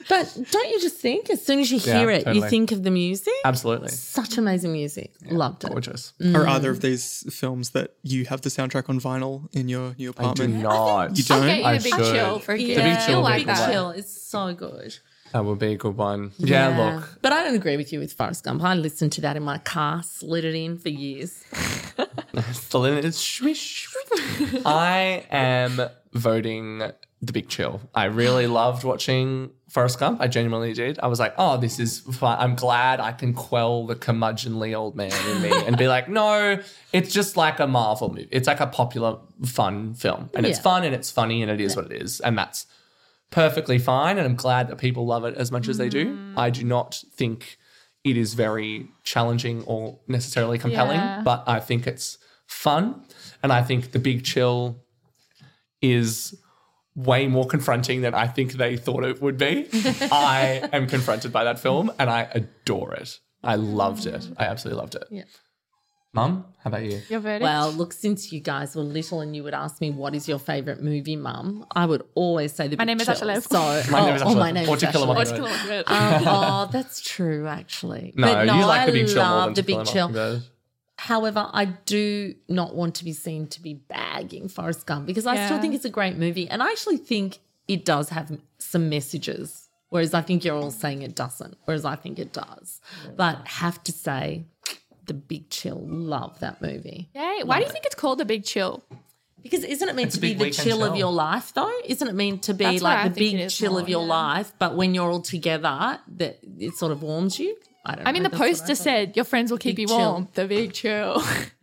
but 0.09 0.37
don't 0.51 0.69
you 0.69 0.79
just 0.81 0.97
think 0.97 1.29
as 1.29 1.45
soon 1.45 1.59
as 1.59 1.71
you 1.71 1.79
Yeah, 1.79 1.99
hear 1.99 2.09
it, 2.09 2.27
you 2.35 2.47
think 2.49 2.71
of 2.71 2.83
the 2.83 2.91
music? 2.91 3.33
Absolutely, 3.45 3.89
Such 3.89 4.37
amazing 4.37 4.71
music. 4.73 5.13
Loved 5.29 5.63
it. 5.63 5.69
gorgeous. 5.71 6.13
Mm. 6.21 6.35
Are 6.35 6.47
either 6.47 6.69
of 6.71 6.81
these 6.81 7.25
films 7.33 7.71
that 7.71 7.91
you 8.03 8.25
have 8.25 8.41
the 8.41 8.49
soundtrack 8.49 8.89
on 8.89 8.99
vinyl 8.99 9.47
in 9.55 9.69
your 9.69 9.95
new 9.97 10.09
I 10.17 10.33
do 10.33 10.43
apartment? 10.43 10.55
not. 10.55 11.17
You 11.17 11.23
don't? 11.23 11.41
I'll 11.43 11.47
get 11.47 11.57
you 11.59 11.65
I 11.65 11.77
big 11.79 11.93
should. 11.93 12.13
chill 12.15 12.39
for 12.39 12.51
a 12.53 12.57
gift. 12.57 12.81
Big 12.81 12.99
Chill 12.99 13.09
You'll 13.09 13.19
be 13.19 13.23
like 13.23 13.39
good 13.45 13.55
that. 13.55 13.71
Chill 13.71 13.89
is 13.91 14.09
so 14.21 14.53
good. 14.53 14.97
That 15.31 15.45
would 15.45 15.57
be 15.57 15.73
a 15.73 15.77
good 15.77 15.97
one. 15.97 16.31
Yeah, 16.37 16.77
look, 16.95 17.17
But 17.23 17.33
I 17.33 17.43
don't 17.43 17.55
agree 17.55 17.75
with 17.75 17.91
you 17.91 17.97
with 17.99 18.13
Forrest 18.13 18.43
Gump. 18.43 18.61
I 18.63 18.75
listened 18.75 19.13
to 19.13 19.21
that 19.21 19.35
in 19.35 19.41
my 19.41 19.57
car, 19.57 20.03
slid 20.03 20.45
it 20.45 20.53
in 20.53 20.77
for 20.77 20.89
years. 20.89 21.43
the 22.33 23.01
is 23.03 23.17
swish. 23.17 23.87
I 24.65 25.25
am 25.29 25.89
voting 26.13 26.79
the 27.21 27.31
Big 27.31 27.47
Chill. 27.47 27.79
I 27.95 28.05
really 28.05 28.47
loved 28.47 28.83
watching 28.83 29.51
Forrest 29.69 29.99
Gump. 29.99 30.19
I 30.19 30.27
genuinely 30.27 30.73
did. 30.73 30.99
I 30.99 31.07
was 31.07 31.19
like, 31.19 31.33
oh, 31.37 31.57
this 31.57 31.79
is 31.79 31.99
fun. 31.99 32.37
I'm 32.39 32.55
glad 32.55 32.99
I 32.99 33.13
can 33.13 33.33
quell 33.33 33.85
the 33.85 33.95
curmudgeonly 33.95 34.75
old 34.75 34.95
man 34.95 35.13
in 35.29 35.41
me 35.41 35.51
and 35.65 35.77
be 35.77 35.87
like, 35.87 36.09
no, 36.09 36.59
it's 36.91 37.13
just 37.13 37.37
like 37.37 37.59
a 37.59 37.67
Marvel 37.67 38.09
movie. 38.09 38.27
It's 38.31 38.47
like 38.47 38.59
a 38.59 38.67
popular, 38.67 39.19
fun 39.45 39.93
film. 39.93 40.29
And 40.33 40.45
it's 40.45 40.59
fun 40.59 40.83
and 40.83 40.93
it's 40.93 41.09
funny 41.11 41.41
and 41.41 41.49
it 41.49 41.61
is 41.61 41.75
what 41.75 41.85
it 41.85 42.01
is. 42.01 42.19
And 42.19 42.37
that's 42.37 42.65
perfectly 43.33 43.79
fine, 43.79 44.19
and 44.19 44.27
I'm 44.27 44.35
glad 44.35 44.67
that 44.67 44.77
people 44.77 45.07
love 45.07 45.25
it 45.25 45.35
as 45.35 45.51
much 45.51 45.67
as 45.67 45.77
they 45.77 45.89
do. 45.89 46.15
Mm. 46.15 46.37
I 46.37 46.51
do 46.51 46.63
not 46.63 47.03
think 47.15 47.57
it 48.03 48.17
is 48.17 48.33
very 48.33 48.87
challenging 49.03 49.63
or 49.63 49.99
necessarily 50.07 50.57
compelling, 50.57 50.97
Yeah. 50.97 51.21
but 51.23 51.43
I 51.47 51.59
think 51.59 51.87
it's 51.87 52.17
fun, 52.47 53.03
and 53.41 53.51
I 53.53 53.61
think 53.63 53.91
the 53.91 53.99
Big 53.99 54.23
Chill 54.23 54.77
is 55.81 56.35
way 56.95 57.27
more 57.27 57.45
confronting 57.47 58.01
than 58.01 58.13
I 58.13 58.27
think 58.27 58.53
they 58.53 58.77
thought 58.77 59.03
it 59.03 59.21
would 59.21 59.37
be. 59.37 59.67
I 60.11 60.69
am 60.71 60.87
confronted 60.87 61.31
by 61.31 61.43
that 61.45 61.59
film, 61.59 61.91
and 61.99 62.09
I 62.09 62.27
adore 62.31 62.93
it. 62.93 63.19
I 63.43 63.55
loved 63.55 64.05
it. 64.05 64.27
I 64.37 64.45
absolutely 64.45 64.79
loved 64.81 64.95
it. 64.95 65.03
Yeah. 65.09 65.23
Mum, 66.15 66.45
how 66.63 66.67
about 66.69 66.83
you? 66.83 67.01
Your 67.09 67.19
verdict? 67.21 67.41
Well, 67.43 67.71
look, 67.71 67.91
since 67.91 68.31
you 68.31 68.39
guys 68.39 68.75
were 68.75 68.83
little 68.83 69.21
and 69.21 69.35
you 69.35 69.41
would 69.43 69.55
ask 69.55 69.81
me 69.81 69.89
what 69.89 70.13
is 70.13 70.27
your 70.27 70.37
favourite 70.37 70.79
movie, 70.79 71.15
Mum, 71.15 71.65
I 71.75 71.87
would 71.87 72.03
always 72.13 72.53
say 72.53 72.67
the. 72.67 72.77
My 72.77 72.85
Big 72.85 72.97
name 72.99 73.01
is 73.01 73.07
Chill. 73.19 73.27
Asha 73.27 73.41
So, 73.85 73.91
My 73.91 73.99
oh, 74.01 74.05
name 74.05 74.15
is 74.15 74.21
oh, 74.21 74.25
Asha 74.27 74.37
my 74.37 74.51
name 74.51 74.69
Or 74.69 74.75
is 74.75 74.81
To 74.81 74.91
Kill 74.91 75.03
a 75.03 75.07
Asha 75.07 75.15
What's 75.15 75.31
Mockingbird. 75.31 75.85
cool 75.87 75.95
about? 75.95 76.21
Um, 76.21 76.23
oh, 76.27 76.69
that's 76.71 77.01
true, 77.01 77.47
actually. 77.47 78.13
No, 78.15 78.27
But 78.31 78.45
you 78.45 78.65
like 78.65 78.85
the 78.85 78.91
Big 78.91 79.07
Chill 79.07 79.15
more 79.15 79.25
I 79.25 79.29
than 79.29 79.37
love 79.47 79.53
To 79.55 79.63
Kill 79.63 79.75
the 79.75 79.81
a 79.81 79.83
Big 79.85 79.93
Chill. 79.93 80.07
Mockingbird. 80.09 80.43
However, 80.99 81.49
I 81.51 81.65
do 81.65 82.35
not 82.47 82.75
want 82.75 82.95
to 82.95 83.03
be 83.03 83.11
seen 83.13 83.47
to 83.47 83.61
be 83.61 83.73
bagging 83.73 84.47
Forrest 84.49 84.85
Gump 84.85 85.07
because 85.07 85.25
I 85.25 85.33
still 85.35 85.55
Yeah. 85.57 85.61
think 85.61 85.73
it's 85.73 85.83
a 85.85 85.89
great 85.89 86.17
movie. 86.17 86.47
And 86.47 86.61
I 86.61 86.67
actually 86.67 86.97
think 86.97 87.39
it 87.67 87.83
does 87.85 88.09
have 88.09 88.37
some 88.59 88.87
messages, 88.89 89.67
whereas 89.89 90.13
I 90.13 90.21
think 90.21 90.45
you're 90.45 90.55
all 90.55 90.69
saying 90.71 91.01
it 91.01 91.15
doesn't, 91.15 91.57
whereas 91.65 91.83
I 91.85 91.95
think 91.95 92.19
it 92.19 92.31
does. 92.31 92.79
But 93.17 93.47
have 93.47 93.83
to 93.85 93.91
say, 93.91 94.45
The 95.05 95.13
Big 95.13 95.49
Chill, 95.49 95.81
love 95.85 96.39
that 96.39 96.61
movie. 96.61 97.09
Yay. 97.13 97.41
Why 97.43 97.59
do 97.59 97.65
you 97.65 97.71
think 97.71 97.85
it's 97.85 97.95
called 97.95 98.19
The 98.19 98.25
Big 98.25 98.43
Chill? 98.45 98.83
Because 99.41 99.65
isn't 99.65 99.89
it 99.89 99.95
meant 99.95 100.07
It's 100.07 100.15
a 100.15 100.19
to 100.19 100.21
be 100.21 100.29
big 100.29 100.37
the 100.37 100.43
weekend 100.45 100.65
chill 100.69 100.83
of 100.85 100.91
chill. 100.91 100.97
your 100.99 101.11
life, 101.11 101.53
though? 101.53 101.69
Isn't 101.85 102.07
it 102.07 102.15
meant 102.15 102.43
to 102.43 102.53
be 102.53 102.63
That's 102.63 102.81
what 102.81 102.91
I 102.97 103.03
like 103.03 103.13
the 103.13 103.19
think 103.19 103.33
it 103.33 103.37
big 103.37 103.45
is 103.47 103.57
chill 103.57 103.71
more, 103.73 103.81
of 103.81 103.89
your 103.89 104.01
yeah. 104.03 104.07
life, 104.07 104.53
but 104.57 104.75
when 104.77 104.95
you're 104.95 105.09
all 105.11 105.21
together, 105.21 105.99
that 106.15 106.39
it 106.57 106.75
sort 106.75 106.93
of 106.93 107.01
warms 107.03 107.37
you? 107.39 107.57
I 107.85 107.95
don't 107.95 108.05
know. 108.05 108.09
I 108.09 108.13
mean, 108.13 108.23
the 108.23 108.29
that's 108.29 108.39
what 108.39 108.47
poster 108.51 108.67
thought. 108.67 108.77
said, 108.77 109.15
Your 109.17 109.25
friends 109.25 109.51
will 109.51 109.57
keep 109.57 109.75
Big 109.75 109.81
you 109.81 109.87
chill. 109.87 109.97
warm. 109.97 110.29
The 110.33 110.47
Big 110.47 110.71
Chill. 110.71 111.21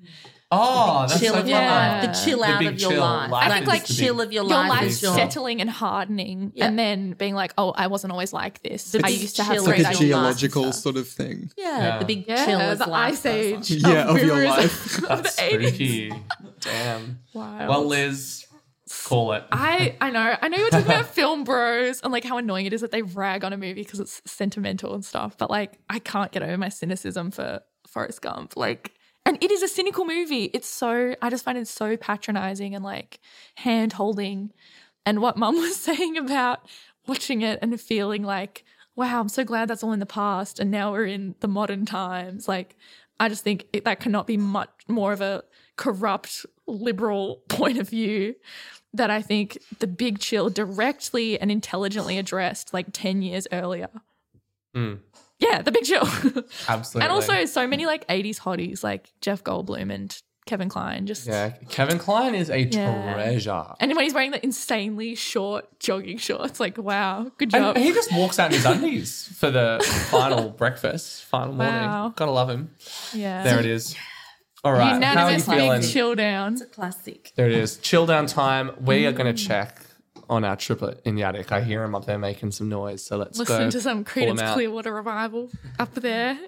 Oh, 0.53 1.07
that's 1.07 1.20
chill 1.20 1.34
so 1.34 1.40
of 1.40 1.48
your 1.48 1.59
fun. 1.59 1.64
Yeah. 1.64 2.01
life, 2.03 2.07
the 2.16 2.24
chill 2.24 2.38
The 2.40 2.44
out 2.46 2.59
big 2.59 2.68
of 2.68 2.80
your 2.80 2.90
chill. 2.90 3.01
life. 3.01 3.30
Life 3.30 3.46
I 3.51 3.55
think, 3.55 3.66
like, 3.68 3.84
chill 3.86 4.16
big- 4.16 4.26
of 4.26 4.32
your 4.32 4.42
Your 4.44 4.59
life 4.59 4.68
life 4.70 4.82
is 4.84 5.01
your 5.03 5.14
settling 5.14 5.61
and 5.61 5.70
hardening, 5.70 6.51
Yeah. 6.57 6.66
and 6.66 6.78
then 6.78 7.12
being 7.12 7.34
like, 7.36 7.53
"Oh, 7.57 7.70
I 7.76 7.86
wasn't 7.86 8.11
always 8.12 8.32
like 8.32 8.61
this. 8.62 8.90
The 8.90 9.01
I 9.05 9.09
used 9.11 9.36
to 9.36 9.44
have 9.44 9.57
It's 9.57 9.64
like 9.66 9.78
a 9.78 9.80
of 9.80 9.84
your 9.84 9.86
ideas." 9.90 10.01
life. 10.01 10.09
geological 10.09 10.62
stuff. 10.72 10.82
sort 10.82 10.96
of 10.96 11.09
thing. 11.09 11.53
Yeah, 11.57 11.78
Yeah. 11.78 11.98
the 11.98 12.05
big 12.05 12.24
Yeah, 12.26 12.44
chill 12.46 12.61
is 12.61 12.78
the 12.80 12.86
life 12.88 13.12
ice 13.12 13.26
age. 13.26 13.64
stuff. 13.78 13.92
Yeah, 13.92 14.09
of 14.11 14.22
your 14.22 14.44
life. 14.44 15.03
of 15.05 15.09
That's 15.22 15.36
the 15.36 15.42
80s. 15.42 15.68
spooky. 15.68 16.12
Damn. 16.61 17.20
Wow. 17.32 17.68
Well, 17.68 17.84
Liz, 17.86 18.46
call 19.05 19.32
it. 19.34 19.44
I 19.53 19.94
I 20.01 20.11
know 20.11 20.36
I 20.42 20.48
know 20.48 20.57
you 20.59 20.64
were 20.64 20.70
talking 20.70 20.86
about 20.86 21.07
film 21.14 21.44
bros 21.44 22.01
and 22.01 22.12
like 22.12 22.24
how 22.24 22.38
annoying 22.38 22.66
it 22.66 22.72
is 22.72 22.80
that 22.80 22.90
they 22.90 23.03
rag 23.03 23.44
on 23.44 23.53
a 23.53 23.57
movie 23.57 23.74
because 23.84 24.01
it's 24.01 24.20
sentimental 24.26 24.94
and 24.94 25.05
stuff. 25.05 25.36
But 25.38 25.48
like 25.48 25.78
I 25.88 26.01
can't 26.01 26.32
get 26.32 26.42
over 26.42 26.59
my 26.59 26.70
cynicism 26.70 27.30
for 27.30 27.61
Forrest 27.86 28.20
Gump. 28.22 28.57
Like, 28.57 28.92
and 29.26 29.42
it 29.42 29.50
is 29.50 29.62
a 29.62 29.68
cynical 29.68 30.04
movie. 30.04 30.44
It's 30.52 30.68
so 30.68 31.14
I 31.20 31.30
just 31.30 31.44
find 31.44 31.58
it 31.58 31.68
so 31.68 31.96
patronizing 31.96 32.74
and 32.74 32.84
like 32.84 33.20
hand 33.56 33.94
holding. 33.94 34.52
And 35.06 35.20
what 35.20 35.36
Mum 35.36 35.56
was 35.60 35.76
saying 35.76 36.16
about 36.16 36.66
watching 37.06 37.42
it 37.42 37.58
and 37.62 37.78
feeling 37.80 38.22
like, 38.22 38.64
wow, 38.96 39.20
I'm 39.20 39.28
so 39.28 39.44
glad 39.44 39.68
that's 39.68 39.82
all 39.82 39.92
in 39.92 40.00
the 40.00 40.06
past 40.06 40.58
and 40.58 40.70
now 40.70 40.92
we're 40.92 41.06
in 41.06 41.34
the 41.40 41.48
modern 41.48 41.86
times. 41.86 42.48
Like, 42.48 42.76
I 43.18 43.28
just 43.28 43.44
think 43.44 43.66
it, 43.72 43.84
that 43.84 44.00
cannot 44.00 44.26
be 44.26 44.36
much 44.36 44.70
more 44.88 45.12
of 45.12 45.20
a 45.20 45.44
corrupt 45.76 46.46
liberal 46.66 47.42
point 47.48 47.78
of 47.78 47.88
view 47.88 48.34
that 48.92 49.10
I 49.10 49.22
think 49.22 49.58
the 49.78 49.86
big 49.86 50.18
chill 50.18 50.50
directly 50.50 51.38
and 51.38 51.50
intelligently 51.50 52.18
addressed 52.18 52.74
like 52.74 52.86
10 52.92 53.22
years 53.22 53.46
earlier. 53.52 53.88
Mm. 54.74 54.98
Yeah, 55.41 55.62
the 55.62 55.72
big 55.72 55.84
chill. 55.84 56.03
Absolutely. 56.68 57.03
and 57.05 57.12
also 57.12 57.45
so 57.47 57.66
many 57.66 57.86
like 57.86 58.07
80s 58.09 58.38
hotties 58.41 58.84
like 58.84 59.11
Jeff 59.20 59.43
Goldblum 59.43 59.93
and 59.93 60.16
Kevin 60.47 60.68
Kline. 60.68 61.07
Just 61.07 61.26
yeah, 61.26 61.51
Kevin 61.68 61.99
Kline 61.99 62.34
is 62.34 62.51
a 62.51 62.61
Yeah. 62.62 63.14
treasure. 63.14 63.64
and 63.80 63.95
when 63.95 64.05
he's 64.05 64.14
wearing 64.14 64.32
the 64.32 64.43
insanely 64.45 65.14
short 65.14 65.66
jogging 65.80 66.18
shorts, 66.18 66.59
like 66.61 66.76
wow, 66.78 67.30
good 67.38 67.55
And 67.55 67.64
job. 67.64 67.76
he 67.76 67.93
just 67.93 68.12
walks 68.12 68.38
out 68.38 68.47
in 68.51 68.57
his 68.57 68.64
undies 68.66 69.28
for 69.38 69.51
the 69.51 69.78
final 70.11 70.51
breakfast, 70.51 71.24
final 71.24 71.55
morning. 71.55 71.74
Wow. 71.74 72.12
Gotta 72.16 72.32
love 72.32 72.51
him. 72.51 72.74
yeah. 73.14 73.43
There 73.43 73.59
it 73.61 73.66
is. 73.66 73.95
All 74.62 74.72
right. 74.72 75.03
How 75.03 75.24
are 75.26 75.32
you 75.32 75.41
feeling? 75.41 75.80
big 75.80 75.91
chill 75.91 76.14
down. 76.14 76.53
It's 76.55 76.62
a 76.62 76.66
classic. 76.66 77.32
There 77.34 77.47
it 77.47 77.53
is. 77.57 77.78
Chill 77.78 78.05
down 78.05 78.26
time. 78.26 78.72
We 78.80 79.07
are 79.07 79.12
going 79.12 79.34
to 79.34 79.43
check 79.47 79.80
on 80.31 80.45
our 80.45 80.57
triplet 80.57 81.03
in 81.05 81.16
the 81.16 81.24
attic. 81.24 81.51
I 81.51 81.61
hear 81.61 81.83
him 81.83 81.95
up 81.95 82.07
there 82.07 82.16
making 82.16 82.53
some 82.53 82.68
noise. 82.68 83.05
So 83.05 83.16
let's 83.16 83.37
Listen 83.37 83.64
go. 83.64 83.70
to 83.70 83.81
some 83.81 84.05
Creedence. 84.05 84.55
Clearwater 84.55 84.95
Revival 84.95 85.51
up 85.78 85.93
there. 85.95 86.39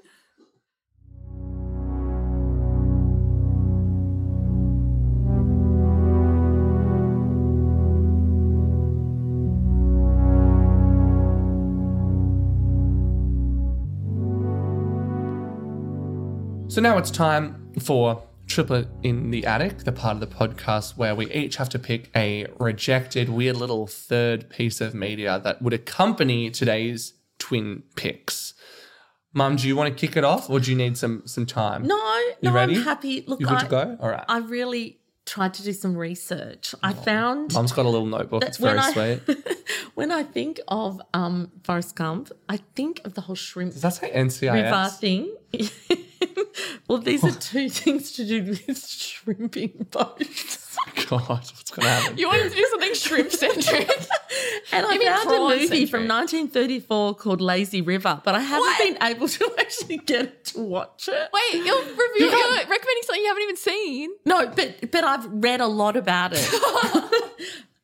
So 16.68 16.80
now 16.80 16.97
it's 16.97 17.11
time 17.11 17.70
for 17.80 18.22
Triplet 18.53 18.86
in 19.03 19.30
the 19.30 19.46
Attic, 19.46 19.78
the 19.84 19.92
part 19.92 20.14
of 20.14 20.20
the 20.20 20.26
podcast 20.26 20.98
where 20.98 21.14
we 21.14 21.30
each 21.32 21.57
have 21.57 21.70
to 21.70 21.78
pick 21.78 22.11
a 22.14 22.46
rejected, 22.61 23.30
weird 23.30 23.57
little 23.57 23.86
third 23.86 24.50
piece 24.50 24.82
of 24.82 24.92
media 24.94 25.40
that 25.42 25.62
would 25.62 25.72
accompany 25.72 26.50
today's 26.50 27.14
twin 27.38 27.82
picks. 27.96 28.53
Mum, 29.32 29.57
do 29.57 29.66
you 29.66 29.74
want 29.74 29.88
to 29.96 30.07
kick 30.07 30.18
it 30.18 30.24
off 30.24 30.50
or 30.50 30.61
do 30.61 30.70
you 30.70 30.76
need 30.76 30.98
some 30.98 31.22
some 31.24 31.46
time? 31.46 31.86
No, 31.86 31.96
You 31.96 32.34
no, 32.42 32.53
ready? 32.53 32.76
I'm 32.76 32.82
happy. 32.82 33.24
Look, 33.26 33.40
You 33.40 33.46
good 33.46 33.57
I, 33.57 33.62
to 33.62 33.68
go? 33.70 33.96
All 33.98 34.11
right. 34.11 34.24
I 34.28 34.38
really 34.40 34.98
tried 35.24 35.55
to 35.55 35.62
do 35.62 35.72
some 35.72 35.96
research. 35.96 36.74
I 36.82 36.92
found 36.92 37.55
Mum's 37.55 37.72
got 37.72 37.86
a 37.86 37.88
little 37.88 38.07
notebook. 38.07 38.44
It's 38.44 38.59
very 38.59 38.78
I- 38.78 38.92
sweet. 38.92 39.20
when 39.94 40.12
I 40.12 40.24
think 40.24 40.61
of 40.68 41.00
um, 41.14 41.50
Forrest 41.64 41.96
Gump, 41.96 42.30
I 42.50 42.59
think 42.76 43.00
of 43.07 43.14
the 43.14 43.22
whole 43.22 43.34
shrimp 43.34 43.72
Does 43.72 43.80
that 43.80 43.94
say 43.94 44.09
river 44.12 44.28
NCIS? 44.28 44.98
thing. 44.98 45.34
well, 46.88 46.98
these 46.98 47.24
are 47.24 47.30
two 47.32 47.68
things 47.80 48.12
to 48.12 48.24
do 48.26 48.44
with 48.44 48.86
shrimping 48.88 49.86
boats. 49.90 50.58
God, 51.08 51.20
what's 51.28 51.70
going 51.70 51.86
to 51.86 51.90
happen? 51.92 52.18
You 52.18 52.26
wanted 52.28 52.50
to 52.50 52.56
do 52.56 52.66
something 52.70 52.94
shrimp 52.94 53.30
centric. 53.30 53.88
And 54.72 54.86
I 54.86 54.94
You 54.94 54.98
mean 55.00 55.08
found 55.08 55.30
a 55.30 55.38
movie 55.38 55.66
centric? 55.66 55.90
from 55.90 56.08
1934 56.08 57.14
called 57.16 57.40
Lazy 57.42 57.82
River, 57.82 58.20
but 58.24 58.34
I 58.34 58.40
haven't 58.40 58.60
What? 58.64 58.78
been 58.78 58.96
able 59.02 59.28
to 59.28 59.52
actually 59.58 59.98
get 59.98 60.46
to 60.46 60.60
watch 60.60 61.08
it. 61.12 61.28
Wait, 61.32 61.64
you're, 61.64 61.78
review- 61.82 61.98
you're 62.18 62.30
recommending 62.30 63.02
something 63.04 63.22
you 63.22 63.28
haven't 63.28 63.42
even 63.42 63.56
seen. 63.56 64.10
No, 64.24 64.46
but 64.46 64.90
but 64.90 65.04
I've 65.04 65.26
read 65.30 65.60
a 65.60 65.66
lot 65.66 65.96
about 65.98 66.32
it. 66.34 66.48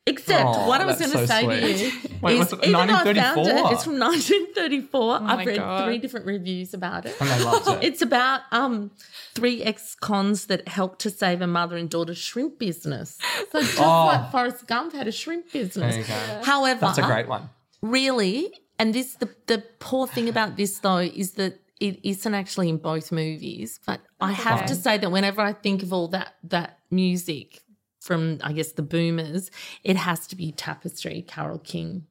Except 0.09 0.43
Aw, 0.45 0.67
what 0.67 0.81
I 0.81 0.85
was 0.85 0.97
going 0.99 1.11
to 1.11 1.17
so 1.19 1.25
say 1.25 1.45
to 1.45 1.67
you 1.85 1.91
Wait, 2.21 2.39
is 2.39 2.53
even 2.53 2.71
though 2.73 2.79
I 2.79 2.87
found 3.13 3.47
it, 3.47 3.71
it's 3.73 3.83
from 3.83 3.97
1934. 3.99 5.19
I've 5.21 5.45
read 5.47 5.55
God. 5.57 5.85
three 5.85 5.97
different 5.97 6.25
reviews 6.25 6.73
about 6.73 7.05
it. 7.05 7.15
And 7.21 7.43
loved 7.45 7.67
it. 7.67 7.83
It's 7.89 8.01
about 8.01 8.41
um 8.51 8.91
three 9.35 9.63
ex-cons 9.63 10.47
that 10.47 10.67
helped 10.67 10.99
to 10.99 11.09
save 11.09 11.41
a 11.41 11.47
mother 11.47 11.77
and 11.77 11.89
daughter 11.89 12.13
shrimp 12.15 12.59
business. 12.59 13.17
So 13.51 13.61
just 13.61 13.79
Oh. 13.79 14.05
like 14.07 14.31
Forrest 14.31 14.67
Gump 14.67 14.93
had 14.93 15.07
a 15.07 15.11
shrimp 15.11 15.51
business. 15.51 16.07
However, 16.43 16.81
That's 16.81 16.97
a 16.97 17.03
great 17.03 17.27
one. 17.27 17.49
really, 17.81 18.51
and 18.77 18.93
this 18.93 19.15
the 19.15 19.29
the 19.47 19.63
poor 19.79 20.07
thing 20.07 20.27
about 20.29 20.57
this 20.57 20.79
though 20.79 20.97
is 20.97 21.31
that 21.33 21.59
it 21.79 21.99
isn't 22.03 22.33
actually 22.33 22.67
in 22.69 22.77
both 22.77 23.11
movies. 23.11 23.79
But 23.85 24.01
I 24.19 24.33
have 24.33 24.65
to 24.65 24.75
say 24.75 24.97
that 24.97 25.09
whenever 25.11 25.41
I 25.41 25.53
think 25.53 25.83
of 25.83 25.93
all 25.93 26.07
that 26.09 26.35
that 26.43 26.79
music 26.91 27.61
from 27.99 28.39
I 28.43 28.53
guess 28.53 28.71
the 28.71 28.81
Boomers, 28.81 29.51
it 29.83 29.97
has 29.97 30.27
to 30.27 30.35
be 30.35 30.51
Tapestry, 30.51 31.23
Carole 31.27 31.59
King. 31.59 32.05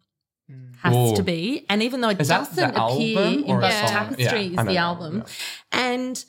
Mm. 0.51 0.77
Has 0.77 0.97
Ooh. 0.97 1.17
to 1.17 1.23
be, 1.23 1.67
and 1.69 1.83
even 1.83 2.01
though 2.01 2.09
it 2.09 2.21
Is 2.21 2.29
doesn't 2.29 2.77
appear 2.77 3.19
album 3.19 3.45
in 3.45 3.51
or 3.51 3.59
a 3.59 3.61
both 3.63 3.73
song? 3.75 3.89
Tapestry 3.89 4.25
Yeah, 4.25 4.51
is 4.51 4.57
the 4.57 4.65
the 4.65 4.77
album, 4.79 5.17
album, 5.17 5.33
and 5.73 6.25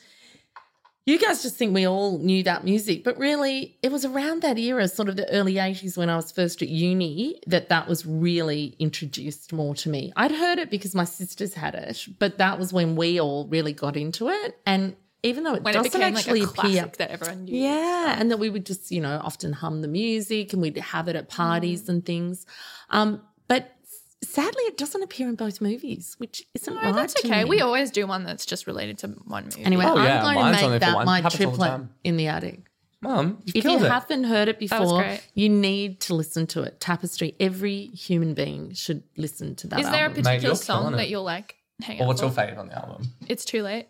you 1.06 1.18
guys 1.18 1.42
just 1.42 1.56
think 1.56 1.74
we 1.74 1.88
all 1.88 2.20
knew 2.20 2.44
that 2.44 2.64
music, 2.64 3.04
but 3.04 3.18
really, 3.18 3.78
it 3.82 3.92
was 3.92 4.06
around 4.06 4.44
that 4.44 4.60
era, 4.60 4.88
sort 4.88 5.10
of 5.10 5.16
the 5.16 5.28
early 5.32 5.56
80s 5.56 5.98
when 5.98 6.10
I 6.10 6.16
was 6.16 6.32
first 6.32 6.62
at 6.62 6.70
uni, 6.70 7.40
that 7.48 7.70
that 7.70 7.88
was 7.88 8.06
really 8.06 8.76
introduced 8.78 9.52
more 9.52 9.74
to 9.76 9.90
me. 9.90 10.14
I'd 10.16 10.32
heard 10.32 10.60
it 10.60 10.70
because 10.70 10.94
my 10.94 11.06
sisters 11.06 11.56
had 11.56 11.74
it, 11.74 12.06
but 12.20 12.38
that 12.38 12.60
was 12.60 12.72
when 12.72 12.96
we 12.96 13.20
all 13.20 13.48
really 13.48 13.74
got 13.74 13.98
into 13.98 14.30
it. 14.30 14.60
And 14.68 14.96
even 15.24 15.44
though 15.44 15.56
it 15.56 15.64
when 15.64 15.74
doesn't 15.74 15.92
became 15.92 16.14
like 16.14 16.24
actually 16.26 16.42
a 16.42 16.44
appear. 16.46 16.54
classic 16.72 16.98
that 16.98 17.12
everyone 17.12 17.46
knew. 17.46 17.56
Yeah, 17.60 18.16
and 18.18 18.32
that 18.32 18.38
we 18.38 18.50
would 18.50 18.66
just, 18.66 18.92
you 18.92 19.02
know, 19.02 19.20
often 19.24 19.54
hum 19.54 19.82
the 19.82 19.88
music 19.88 20.54
and 20.54 20.62
we'd 20.62 20.78
have 20.78 21.08
it 21.08 21.16
at 21.16 21.30
parties 21.30 21.90
and 21.90 22.06
things. 22.06 22.46
Um, 22.90 23.22
but 23.48 23.76
sadly, 24.24 24.64
it 24.64 24.78
doesn't 24.78 25.02
appear 25.04 25.28
in 25.28 25.36
both 25.36 25.60
movies, 25.62 26.16
which 26.20 26.46
isn't 26.54 26.74
No, 26.74 26.82
right. 26.82 26.96
that's 26.96 27.14
to 27.16 27.28
okay. 27.28 27.44
me. 27.44 27.50
We 27.50 27.62
always 27.62 27.92
do 27.92 28.06
one 28.08 28.24
that's 28.24 28.46
just 28.46 28.68
related 28.68 28.98
to 29.00 29.08
one 29.26 29.46
movie. 29.46 29.64
Anyway, 29.64 29.86
Oh, 29.86 29.98
I'm 29.98 30.22
going 30.22 30.36
mine's 30.36 30.60
to 30.62 30.70
make 30.70 30.80
that 30.82 31.06
my 31.06 31.22
Happens 31.22 31.42
all 31.46 31.52
the 31.52 31.58
triplet 31.58 31.82
in 32.04 32.18
the 32.18 32.28
attic. 32.28 32.62
Mom, 33.02 33.42
you 33.46 33.54
If 33.56 33.64
you 33.64 33.78
it. 33.78 33.90
haven't 33.90 34.26
heard 34.26 34.50
it 34.50 34.60
before, 34.60 35.06
you 35.34 35.48
need 35.48 36.02
to 36.02 36.14
listen 36.16 36.48
to 36.48 36.64
it. 36.64 36.82
Tapestry. 36.82 37.34
Every 37.40 37.86
human 37.88 38.34
being 38.34 38.74
should 38.74 39.04
listen 39.16 39.56
to 39.56 39.68
that 39.68 39.80
Is 39.80 39.90
there 39.90 40.06
a 40.08 40.10
particular 40.10 40.38
you're 40.40 40.56
song 40.56 40.92
that 40.98 41.08
you'll 41.10 41.24
like 41.24 41.56
hang 41.82 42.00
or 42.00 42.04
out 42.04 42.08
what's 42.08 42.22
your 42.22 42.30
for? 42.30 42.42
fave 42.42 42.58
on 42.58 42.68
the 42.68 42.78
album? 42.78 43.04
It's 43.30 43.46
too 43.46 43.64
late. 43.64 43.88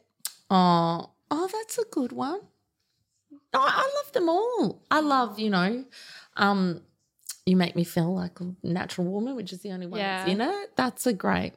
Oh, 0.51 1.09
oh, 1.31 1.47
that's 1.51 1.77
a 1.77 1.85
good 1.91 2.11
one. 2.11 2.39
I, 3.53 3.57
I 3.57 3.95
love 4.03 4.11
them 4.13 4.29
all. 4.29 4.81
I 4.91 4.99
love, 4.99 5.39
you 5.39 5.49
know, 5.49 5.85
um, 6.37 6.81
you 7.45 7.55
make 7.55 7.75
me 7.75 7.83
feel 7.83 8.13
like 8.13 8.39
a 8.39 8.53
natural 8.63 9.07
woman, 9.07 9.35
which 9.35 9.51
is 9.53 9.61
the 9.61 9.71
only 9.71 9.87
one 9.87 9.99
that's 9.99 10.29
in 10.31 10.41
it. 10.41 10.75
That's 10.75 11.07
a 11.07 11.13
great 11.13 11.53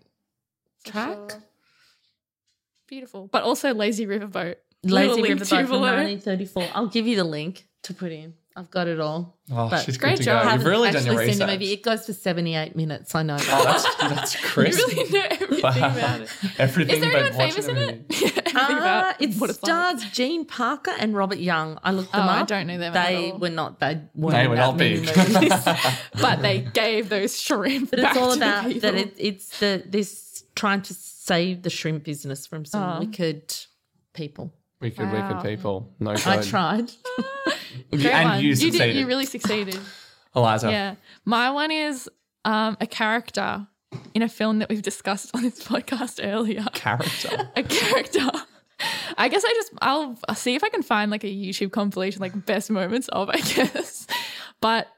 track. 0.84 1.16
sure. 1.30 1.42
Beautiful. 2.88 3.28
But 3.32 3.42
also 3.42 3.72
Lazy 3.74 4.06
Riverboat. 4.06 4.56
Lazy 4.84 5.22
Riverboat 5.22 5.66
from 5.68 5.80
1934. 5.80 6.68
I'll 6.74 6.86
give 6.88 7.06
you 7.06 7.16
the 7.16 7.24
link 7.24 7.66
to 7.84 7.94
put 7.94 8.12
in. 8.12 8.34
I've 8.54 8.70
got 8.70 8.86
it 8.86 9.00
all. 9.00 9.38
Oh, 9.50 9.70
But 9.70 9.84
she's 9.84 9.96
great 9.96 10.12
good 10.12 10.18
to 10.18 10.24
job. 10.24 10.44
go. 10.44 10.52
You've 10.52 10.64
really 10.66 10.90
done 10.90 11.06
your 11.06 11.14
actually 11.14 11.32
seen 11.32 11.40
research. 11.40 11.46
the 11.46 11.52
movie. 11.54 11.72
It 11.72 11.82
goes 11.82 12.04
for 12.04 12.12
78 12.12 12.76
minutes. 12.76 13.14
I 13.14 13.22
know. 13.22 13.36
Oh, 13.40 13.64
that's 13.64 13.94
that's 13.96 14.56
You 14.56 14.62
really 14.62 15.10
know 15.10 15.20
everything 15.30 15.58
about 15.60 16.20
it. 16.20 16.28
Everything 16.58 16.94
Is 16.96 17.00
there 17.00 17.12
but 17.12 17.22
anyone 17.32 17.50
famous 17.50 17.66
in 17.68 17.76
it? 17.78 18.04
Yeah, 18.54 18.60
Uh, 18.60 19.12
it 19.18 19.34
what 19.36 19.48
it's 19.48 19.62
like. 19.62 19.70
stars 19.98 20.04
Jean 20.12 20.44
Parker 20.44 20.92
and 20.98 21.16
Robert 21.16 21.38
Young. 21.38 21.78
I 21.82 21.92
looked 21.92 22.12
them 22.12 22.20
Oh, 22.26 22.28
I 22.28 22.42
don't 22.44 22.66
know 22.66 22.76
them 22.76 22.94
at 22.94 23.06
They 23.08 23.30
all. 23.30 23.38
were 23.38 23.48
not. 23.48 23.80
They 23.80 24.02
weren't. 24.14 24.34
They 24.36 24.46
were 24.48 24.56
not 24.56 24.76
big. 24.76 25.06
But 26.20 26.42
they 26.42 26.60
gave 26.60 27.08
those 27.08 27.40
shrimp. 27.40 27.90
But 27.90 28.00
back 28.02 28.10
it's 28.16 28.20
all 28.22 28.30
to 28.32 28.36
about 28.36 28.64
people. 28.66 28.80
that. 28.92 28.94
It, 29.00 29.14
it's 29.18 29.58
the 29.58 29.82
this 29.86 30.44
trying 30.54 30.82
to 30.82 30.94
save 30.94 31.62
the 31.62 31.70
shrimp 31.70 32.04
business 32.04 32.46
from 32.46 32.64
some 32.66 32.82
Oh. 32.82 33.00
wicked 33.00 33.54
people. 34.12 34.52
Wicked, 34.82 34.98
Wow. 35.12 35.28
wicked 35.28 35.48
people. 35.48 35.94
No 36.00 36.14
good. 36.14 36.26
I 36.26 36.42
tried. 36.42 36.90
You- 37.90 38.08
and 38.10 38.28
one. 38.28 38.40
you 38.42 38.48
you, 38.48 38.54
succeeded. 38.54 38.86
did, 38.86 38.96
you 38.96 39.06
really 39.06 39.24
succeeded. 39.26 39.78
Eliza. 40.36 40.70
Yeah. 40.70 40.94
My 41.24 41.50
one 41.50 41.70
is 41.70 42.08
um, 42.44 42.76
a 42.80 42.86
character 42.86 43.66
in 44.14 44.22
a 44.22 44.28
film 44.28 44.58
that 44.58 44.68
we've 44.68 44.82
discussed 44.82 45.30
on 45.34 45.42
this 45.42 45.62
podcast 45.66 46.20
earlier. 46.22 46.64
Character. 46.74 47.50
A 47.56 47.62
character. 47.62 48.28
I 49.16 49.28
guess 49.28 49.44
I 49.44 49.52
just 49.54 49.72
I'll, 49.80 50.18
I'll 50.28 50.34
see 50.34 50.54
if 50.54 50.64
I 50.64 50.68
can 50.68 50.82
find 50.82 51.10
like 51.10 51.24
a 51.24 51.28
YouTube 51.28 51.70
compilation 51.72 52.20
like 52.20 52.44
best 52.46 52.70
moments 52.70 53.08
of 53.08 53.30
I 53.30 53.38
guess. 53.40 54.06
But 54.60 54.88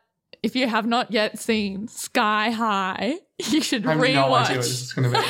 if 0.42 0.54
you 0.56 0.66
have 0.68 0.86
not 0.86 1.10
yet 1.12 1.38
seen 1.38 1.88
Sky 1.88 2.50
High, 2.50 3.18
you 3.50 3.60
should 3.62 3.84
I 3.86 3.90
have 3.90 3.98
no 3.98 4.04
idea 4.04 4.28
what 4.28 4.46
rewatch 4.48 4.54
this 4.56 4.82
is 4.82 4.92
going 4.92 5.12
to 5.12 5.18
be. 5.18 5.26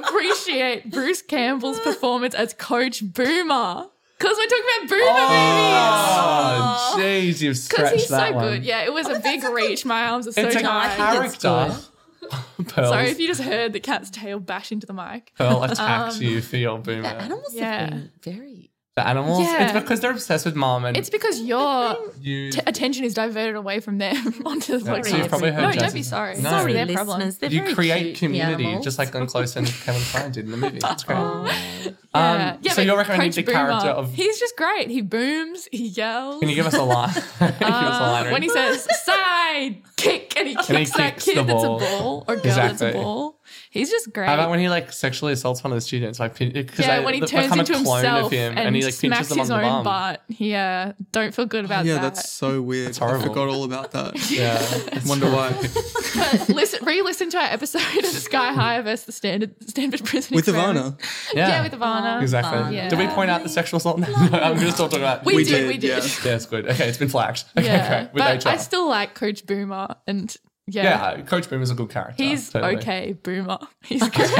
To 0.00 0.06
appreciate 0.08 0.90
Bruce 0.90 1.22
Campbell's 1.22 1.80
performance 1.80 2.34
as 2.34 2.52
Coach 2.54 3.02
Boomer. 3.02 3.86
Because 4.18 4.36
we're 4.38 4.46
talking 4.46 4.64
about 4.76 4.88
Boomer 4.88 5.12
movies. 5.12 5.72
Oh, 5.84 6.94
jeez, 6.98 7.40
you've 7.40 7.40
movies. 7.40 7.40
Because 7.40 7.60
stretched 7.64 7.94
he's 7.94 8.08
that 8.08 8.28
so 8.28 8.34
one. 8.34 8.44
good. 8.44 8.64
Yeah, 8.64 8.84
it 8.84 8.92
was 8.92 9.08
a 9.08 9.18
big 9.20 9.42
reach. 9.44 9.84
My 9.84 10.06
arms 10.06 10.26
are 10.28 10.32
so 10.32 10.42
It's 10.46 10.56
a 10.56 10.60
tired. 10.62 10.96
character. 10.96 11.76
Pearl, 12.68 12.88
Sorry 12.88 13.08
if 13.10 13.18
you 13.18 13.26
just 13.26 13.42
heard 13.42 13.72
the 13.72 13.80
cat's 13.80 14.08
tail 14.10 14.38
bash 14.38 14.70
into 14.72 14.86
the 14.86 14.92
mic. 14.92 15.32
Pearl 15.36 15.64
attacks 15.64 16.16
Um, 16.16 16.22
you 16.22 16.40
for 16.40 16.56
your 16.56 16.78
boomer. 16.78 17.08
Animals 17.08 17.52
Yeah. 17.52 17.80
have 17.80 17.90
been 17.90 18.10
very. 18.22 18.70
The 18.94 19.08
animals? 19.08 19.40
Yeah. 19.40 19.64
It's 19.64 19.72
because 19.72 20.00
they're 20.00 20.10
obsessed 20.10 20.44
with 20.44 20.54
mom 20.54 20.84
and 20.84 20.94
It's 20.98 21.08
because 21.08 21.40
your 21.40 21.96
you. 22.20 22.50
t- 22.52 22.60
attention 22.66 23.04
is 23.06 23.14
diverted 23.14 23.56
away 23.56 23.80
from 23.80 23.96
them 23.96 24.14
onto 24.44 24.78
the 24.78 24.84
Yeah, 24.84 24.98
podcast. 24.98 25.06
so 25.06 25.16
you've 25.16 25.28
probably 25.30 25.50
heard 25.50 25.62
no, 25.62 25.68
Jason- 25.72 25.86
don't 25.86 25.94
be 25.94 26.02
sorry. 26.02 26.36
No. 26.36 26.42
Sorry, 26.42 26.60
Sorry, 26.60 26.72
their 26.74 26.84
listeners. 26.84 27.06
problem. 27.06 27.30
They're 27.40 27.50
you 27.50 27.60
very 27.62 27.74
create 27.74 28.02
cute, 28.02 28.18
community, 28.18 28.64
animals. 28.64 28.84
just 28.84 28.98
like 28.98 29.12
Glenn 29.12 29.26
Close 29.26 29.56
and 29.56 29.66
Kevin 29.84 30.02
Kline 30.02 30.30
did 30.32 30.44
in 30.44 30.50
the 30.50 30.56
movie. 30.58 30.78
That's 30.78 31.04
great. 31.04 31.16
Yeah. 32.14 32.52
Um, 32.52 32.58
yeah, 32.60 32.72
so 32.72 32.82
you're 32.82 32.98
recommending 32.98 33.30
Coach 33.30 33.36
the 33.36 33.42
Boomer, 33.42 33.54
character 33.70 33.88
of. 33.88 34.12
He's 34.12 34.38
just 34.38 34.54
great. 34.58 34.90
He 34.90 35.00
booms, 35.00 35.66
he 35.72 35.86
yells. 35.86 36.40
Can 36.40 36.50
you 36.50 36.54
give 36.54 36.66
us 36.66 36.74
a 36.74 36.82
line? 36.82 37.08
Give 37.14 37.22
us 37.40 37.60
a 37.62 37.64
Uh, 37.64 38.10
line? 38.12 38.30
when 38.32 38.42
he 38.42 38.50
says 38.50 38.86
side 39.06 39.76
kick 39.96 40.36
and 40.36 40.46
he 40.46 40.54
kicks 40.56 40.68
he 40.68 40.74
that 40.98 41.14
kicks 41.14 41.24
kid 41.24 41.38
the 41.38 41.44
that's 41.44 41.64
a 41.64 41.66
ball. 41.68 41.78
ball 41.80 42.24
or 42.28 42.36
girl 42.36 42.44
that's 42.44 42.82
a 42.82 42.88
Exactly. 42.88 42.92
ball. 42.92 43.40
He's 43.72 43.88
just 43.88 44.12
great. 44.12 44.26
How 44.26 44.34
about 44.34 44.50
when 44.50 44.58
he 44.58 44.68
like 44.68 44.92
sexually 44.92 45.32
assaults 45.32 45.64
one 45.64 45.72
of 45.72 45.78
the 45.78 45.80
students? 45.80 46.20
Like, 46.20 46.36
because 46.36 46.78
yeah, 46.78 46.98
they, 46.98 47.04
when 47.06 47.14
he 47.14 47.20
they 47.20 47.26
turns 47.26 47.46
become 47.46 47.60
into 47.60 47.72
himself 47.72 48.26
of 48.26 48.30
him, 48.30 48.50
and, 48.50 48.66
and, 48.66 48.76
he 48.76 48.84
like 48.84 48.92
smacks 48.92 49.30
them 49.30 49.38
on 49.38 49.44
his 49.44 49.48
the 49.48 49.54
own 49.54 49.62
bum. 49.62 49.84
butt. 49.84 50.22
Yeah, 50.28 50.92
don't 51.10 51.34
feel 51.34 51.46
good 51.46 51.64
about 51.64 51.86
yeah, 51.86 51.94
that. 51.94 52.02
Yeah, 52.02 52.08
that's 52.10 52.30
so 52.30 52.60
weird. 52.60 52.90
It's 52.90 52.98
horrible. 52.98 53.24
I 53.24 53.28
forgot 53.28 53.48
all 53.48 53.64
about 53.64 53.92
that. 53.92 54.12
Yeah, 54.30 54.60
Wonder 55.06 55.30
why. 55.30 55.52
But 55.52 56.48
listen, 56.50 56.84
re-listen 56.84 57.30
to 57.30 57.38
our 57.38 57.44
episode 57.44 57.80
of 57.98 58.04
Sky 58.06 58.52
High 58.52 58.82
versus 58.82 59.06
the 59.06 59.12
Standard 59.12 59.54
Stanford 59.68 60.04
Prison 60.04 60.34
With 60.34 60.48
Experiment. 60.48 60.98
Ivana. 60.98 61.34
yeah, 61.34 61.48
Yeah, 61.48 61.62
with 61.62 61.72
Ivana. 61.72 62.18
Oh, 62.18 62.22
exactly. 62.22 62.58
Fun. 62.58 62.72
Yeah. 62.74 62.88
Did 62.90 62.98
we 62.98 63.06
point 63.08 63.30
out 63.30 63.42
the 63.42 63.48
sexual 63.48 63.78
assault? 63.78 63.98
No, 64.02 64.06
I'm 64.38 64.58
just 64.58 64.74
still 64.74 64.88
talking 64.88 65.02
about. 65.02 65.24
We, 65.24 65.36
We 65.36 65.44
did, 65.44 65.50
did, 65.52 65.68
we 65.68 65.78
did. 65.78 65.88
yeah. 65.88 66.10
yeah, 66.24 66.36
it's 66.36 66.46
good. 66.46 66.68
Okay, 66.68 66.88
it's 66.88 66.98
been 66.98 67.08
flagged. 67.08 67.44
Okay, 67.56 67.66
Yeah, 67.66 68.04
great. 68.04 68.14
With 68.14 68.22
but 68.22 68.44
HR. 68.44 68.48
I 68.50 68.56
still 68.58 68.88
like 68.88 69.14
Coach 69.14 69.46
Boomer, 69.46 69.96
and 70.06 70.34
yeah, 70.66 71.16
yeah, 71.16 71.22
Coach 71.22 71.48
Boom 71.50 71.62
is 71.62 71.70
a 71.70 71.74
good 71.74 71.90
character. 71.90 72.22
he's 72.22 72.50
totally. 72.50 72.76
okay. 72.76 73.12
Boomer, 73.22 73.58
he's 73.84 74.02
good. 74.08 74.30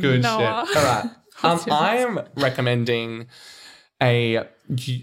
Good 0.00 0.22
Noah. 0.22 0.64
shit. 0.68 0.76
All 0.76 0.84
right. 0.84 1.10
Um, 1.44 1.58
I 1.72 1.96
am 1.96 2.20
recommending 2.36 3.26
a 4.00 4.44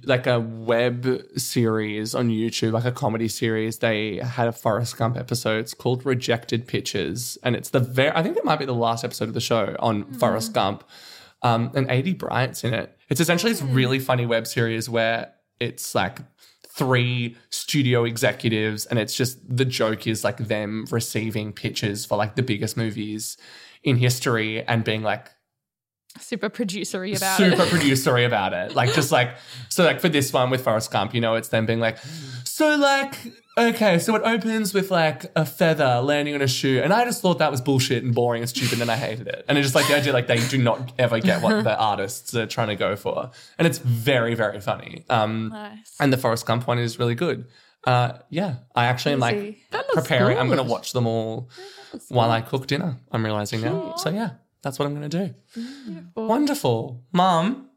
like 0.06 0.26
a 0.26 0.40
web 0.40 1.22
series 1.36 2.16
on 2.16 2.30
YouTube, 2.30 2.72
like 2.72 2.86
a 2.86 2.94
comedy 2.94 3.28
series. 3.28 3.80
They 3.80 4.18
had 4.24 4.48
a 4.48 4.54
Forrest 4.54 4.96
Gump 4.98 5.18
episode. 5.18 5.60
It's 5.60 5.74
called 5.74 6.06
Rejected 6.06 6.66
Pictures, 6.66 7.38
and 7.44 7.58
it's 7.58 7.72
the 7.72 7.82
very. 7.82 8.12
I 8.12 8.24
think 8.24 8.38
it 8.38 8.46
might 8.46 8.58
be 8.58 8.64
the 8.64 8.74
last 8.74 9.04
episode 9.04 9.28
of 9.28 9.34
the 9.34 9.42
show 9.42 9.76
on 9.80 10.04
Hmm. 10.04 10.14
Forrest 10.14 10.54
Gump. 10.54 10.86
Um, 11.42 11.72
and 11.74 11.90
Aidy 11.90 12.18
Bryant's 12.18 12.64
in 12.64 12.74
it. 12.74 12.98
It's 13.10 13.20
essentially 13.20 13.52
this 13.52 13.62
really 13.64 14.00
funny 14.00 14.26
web 14.26 14.48
series 14.48 14.88
where 14.90 15.34
it's 15.60 15.94
like 15.94 16.20
three 16.80 17.36
studio 17.50 18.06
executives, 18.06 18.86
and 18.86 18.98
it's 18.98 19.14
just 19.14 19.38
the 19.48 19.66
joke 19.66 20.08
is 20.08 20.24
like 20.24 20.38
them 20.38 20.86
receiving 20.90 21.52
pitches 21.52 22.06
for 22.06 22.18
like 22.18 22.36
the 22.36 22.42
biggest 22.42 22.78
movies 22.78 23.38
in 23.84 23.98
history 23.98 24.64
and 24.64 24.84
being 24.86 25.04
like 25.04 25.30
super 26.20 26.50
producery 26.50 27.16
about 27.16 27.40
it. 27.40 27.52
super 27.52 27.64
it. 27.64 27.70
producery 27.70 28.26
about 28.26 28.54
it. 28.54 28.76
Like 28.76 28.94
just 28.94 29.12
like 29.12 29.36
so 29.68 29.84
like 29.84 30.00
for 30.00 30.10
this 30.10 30.32
one 30.32 30.50
with 30.50 30.64
Forrest 30.64 30.90
Gump, 30.90 31.14
you 31.14 31.22
know, 31.22 31.36
it's 31.36 31.50
them 31.50 31.66
being 31.66 31.82
like, 31.82 31.98
so 32.46 32.78
like 32.78 33.16
okay, 33.60 34.00
so 34.00 34.16
it 34.16 34.22
opens 34.26 34.74
with 34.74 34.90
like 34.92 35.26
a 35.36 35.46
feather 35.46 36.02
landing 36.02 36.34
on 36.36 36.42
a 36.42 36.48
shoe, 36.48 36.82
and 36.84 36.92
I 36.94 37.06
just 37.06 37.22
thought 37.22 37.40
that 37.40 37.52
was 37.52 37.62
bullshit 37.62 38.04
and 38.04 38.14
boring 38.16 38.42
and 38.42 38.50
stupid, 38.50 38.82
and 38.82 38.90
I 38.90 38.96
hated 38.96 39.28
it. 39.28 39.46
And 39.48 39.58
it's 39.58 39.66
just 39.66 39.76
like 39.76 39.88
the 39.88 39.96
idea 39.96 40.14
like 40.14 40.28
they 40.28 40.46
do 40.48 40.58
not 40.58 40.94
ever 40.98 41.20
get 41.20 41.42
what 41.42 41.64
the 41.64 41.78
artists 41.92 42.34
are 42.36 42.46
trying 42.48 42.70
to 42.70 42.76
go 42.76 42.96
for, 42.96 43.32
and 43.58 43.68
it's 43.68 43.78
very 43.80 44.36
very 44.36 44.60
funny. 44.62 45.06
Um, 45.10 45.50
Nice. 45.50 45.96
and 46.00 46.12
the 46.14 46.18
Forrest 46.18 46.46
Gump 46.46 46.68
one 46.68 46.80
is 46.80 47.00
really 47.00 47.16
good. 47.16 47.46
Uh, 47.86 48.20
yeah, 48.30 48.56
I 48.76 48.86
actually 48.86 49.14
am 49.14 49.20
like 49.20 49.36
Easy. 49.36 49.64
That 49.72 49.86
looks 49.88 49.96
preparing. 49.96 50.38
I'm 50.38 50.48
going 50.48 50.58
to 50.58 50.64
watch 50.64 50.92
them 50.94 51.08
all 51.08 51.50
while 52.10 52.30
I 52.30 52.42
cook 52.42 52.68
dinner. 52.68 52.98
I'm 53.12 53.24
realizing 53.24 53.62
now. 53.62 53.96
So 53.96 54.10
yeah, 54.10 54.32
that's 54.62 54.78
what 54.78 54.86
I'm 54.86 54.96
going 54.96 55.10
to 55.10 55.34
do. 55.56 56.04
Wonderful, 56.16 57.04
Mum. 57.14 57.70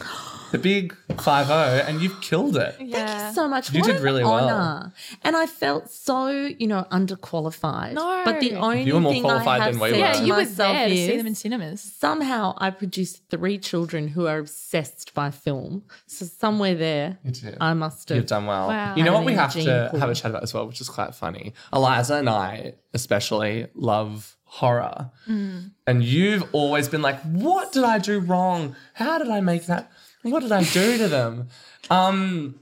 The 0.50 0.58
big 0.58 0.96
five 1.20 1.46
zero, 1.46 1.58
and 1.86 2.00
you've 2.00 2.20
killed 2.20 2.56
it. 2.56 2.74
Yeah. 2.80 3.30
so 3.32 3.46
much. 3.48 3.72
You 3.72 3.80
What 3.80 3.86
did 3.86 3.96
an 3.96 4.02
really 4.02 4.24
well. 4.24 4.92
And 5.22 5.36
I 5.36 5.46
felt 5.46 5.90
so, 5.90 6.28
you 6.28 6.66
know, 6.66 6.86
underqualified. 6.90 7.92
No. 7.94 8.22
But 8.24 8.40
the 8.40 8.54
only 8.56 8.82
You 8.82 8.94
were 8.94 9.00
more 9.00 9.12
thing 9.12 9.22
qualified 9.22 9.60
I 9.60 9.64
have 9.64 9.72
than 9.74 9.82
we 9.82 9.92
were. 9.92 9.98
yeah, 9.98 10.20
you 10.22 10.32
were 10.32 10.38
myself 10.40 10.74
there 10.74 10.88
to 10.88 10.94
is, 10.94 11.06
see 11.08 11.16
them 11.16 11.26
in 11.26 11.34
cinemas. 11.34 11.80
somehow 11.80 12.54
I 12.58 12.70
produced 12.70 13.22
three 13.30 13.58
children 13.58 14.08
who 14.08 14.26
are 14.26 14.38
obsessed 14.38 15.14
by 15.14 15.30
film. 15.30 15.84
So 16.06 16.24
somewhere 16.26 16.74
there, 16.74 17.18
You 17.24 17.30
did. 17.32 17.56
I 17.60 17.74
must 17.74 18.08
have. 18.08 18.16
You've 18.16 18.26
done 18.26 18.46
well. 18.46 18.68
Wow. 18.68 18.94
You 18.96 19.04
know 19.04 19.12
what 19.12 19.24
we 19.24 19.34
have 19.34 19.52
to 19.54 19.88
pool. 19.90 20.00
have 20.00 20.10
a 20.10 20.14
chat 20.14 20.30
about 20.30 20.42
as 20.42 20.52
well, 20.54 20.66
which 20.66 20.80
is 20.80 20.88
quite 20.88 21.14
funny. 21.14 21.52
Eliza 21.72 22.14
and 22.16 22.28
I, 22.28 22.74
especially, 22.92 23.68
love 23.74 24.36
horror. 24.44 25.10
Mm. 25.28 25.70
And 25.86 26.02
you've 26.02 26.42
always 26.52 26.88
been 26.88 27.02
like, 27.02 27.20
what 27.22 27.70
did 27.72 27.84
I 27.84 27.98
do 27.98 28.18
wrong? 28.18 28.74
How 28.94 29.18
did 29.18 29.28
I 29.28 29.40
make 29.40 29.66
that? 29.66 29.90
What 30.22 30.40
did 30.40 30.52
I 30.52 30.62
do 30.64 30.98
to 30.98 31.08
them? 31.08 31.48
Um, 31.90 32.56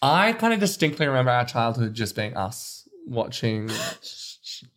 I 0.00 0.32
kind 0.32 0.52
of 0.52 0.60
distinctly 0.60 1.06
remember 1.06 1.30
our 1.30 1.44
childhood 1.44 1.94
just 1.94 2.16
being 2.16 2.36
us 2.36 2.88
watching 3.06 3.68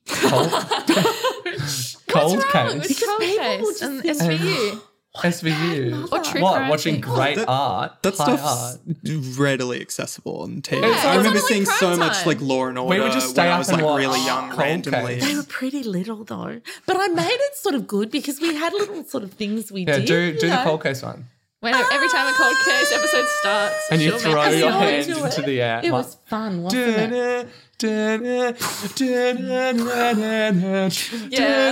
Cold, 0.07 0.51
cold 2.07 2.43
Case, 2.51 2.85
It's 2.91 3.05
Cold 3.05 3.21
people 3.21 3.37
Case 3.37 3.81
and 3.81 4.03
SVU. 4.03 4.81
SVU. 5.15 6.11
Or 6.11 6.19
true 6.23 6.41
What? 6.41 6.55
crime 6.57 6.67
Watching 6.69 6.95
thing. 6.95 7.01
great 7.01 7.37
That- 7.37 7.47
art. 7.47 8.03
That 8.03 8.17
high 8.17 8.35
stuff's 8.35 8.77
art. 9.03 9.37
readily 9.37 9.79
accessible 9.81 10.41
on 10.41 10.61
TV. 10.61 10.81
Yeah, 10.81 10.87
I 11.05 11.15
remember 11.15 11.29
on, 11.39 11.43
like, 11.43 11.43
seeing 11.45 11.65
so 11.65 11.87
prime 11.87 11.99
much 11.99 12.17
time. 12.17 12.27
like 12.27 12.41
Law 12.41 12.65
and 12.67 12.75
We 12.77 12.81
Order 12.97 13.03
would 13.03 13.11
just 13.13 13.29
stay 13.29 13.43
when 13.43 13.53
I 13.53 13.57
was 13.57 13.69
and 13.69 13.77
like 13.77 13.85
watch 13.85 13.99
really 14.01 14.25
young 14.25 14.49
Cold 14.49 14.59
randomly. 14.59 15.15
Case. 15.19 15.25
They 15.27 15.35
were 15.37 15.43
pretty 15.43 15.83
little 15.83 16.23
though. 16.25 16.59
But 16.85 16.97
I 16.99 17.07
made 17.07 17.29
it 17.31 17.55
sort 17.55 17.75
of 17.75 17.87
good 17.87 18.11
because 18.11 18.41
we 18.41 18.55
had 18.55 18.73
little 18.73 19.03
sort 19.05 19.23
of 19.23 19.33
things 19.33 19.71
we 19.71 19.85
Yeah, 19.85 19.99
did. 19.99 20.05
do 20.07 20.19
you 20.19 20.33
do 20.33 20.39
the 20.49 20.55
know. 20.55 20.63
cold 20.63 20.83
case 20.83 21.01
one. 21.01 21.27
When 21.65 21.73
every 21.73 22.09
time 22.09 22.31
a 22.31 22.37
Cold 22.37 22.55
Case 22.63 22.91
episode 22.91 23.25
starts, 23.41 23.87
And 23.89 23.99
you 23.99 24.11
she'll 24.11 24.19
throw 24.19 24.43
your 24.49 24.69
do 24.69 24.77
hands 24.77 25.07
into 25.07 25.41
the 25.41 25.61
air. 25.61 25.81
It 25.83 25.91
was 25.91 26.15
fun, 26.25 26.61
wasn't 26.61 27.11
it? 27.11 27.47
Yeah, 27.83 28.51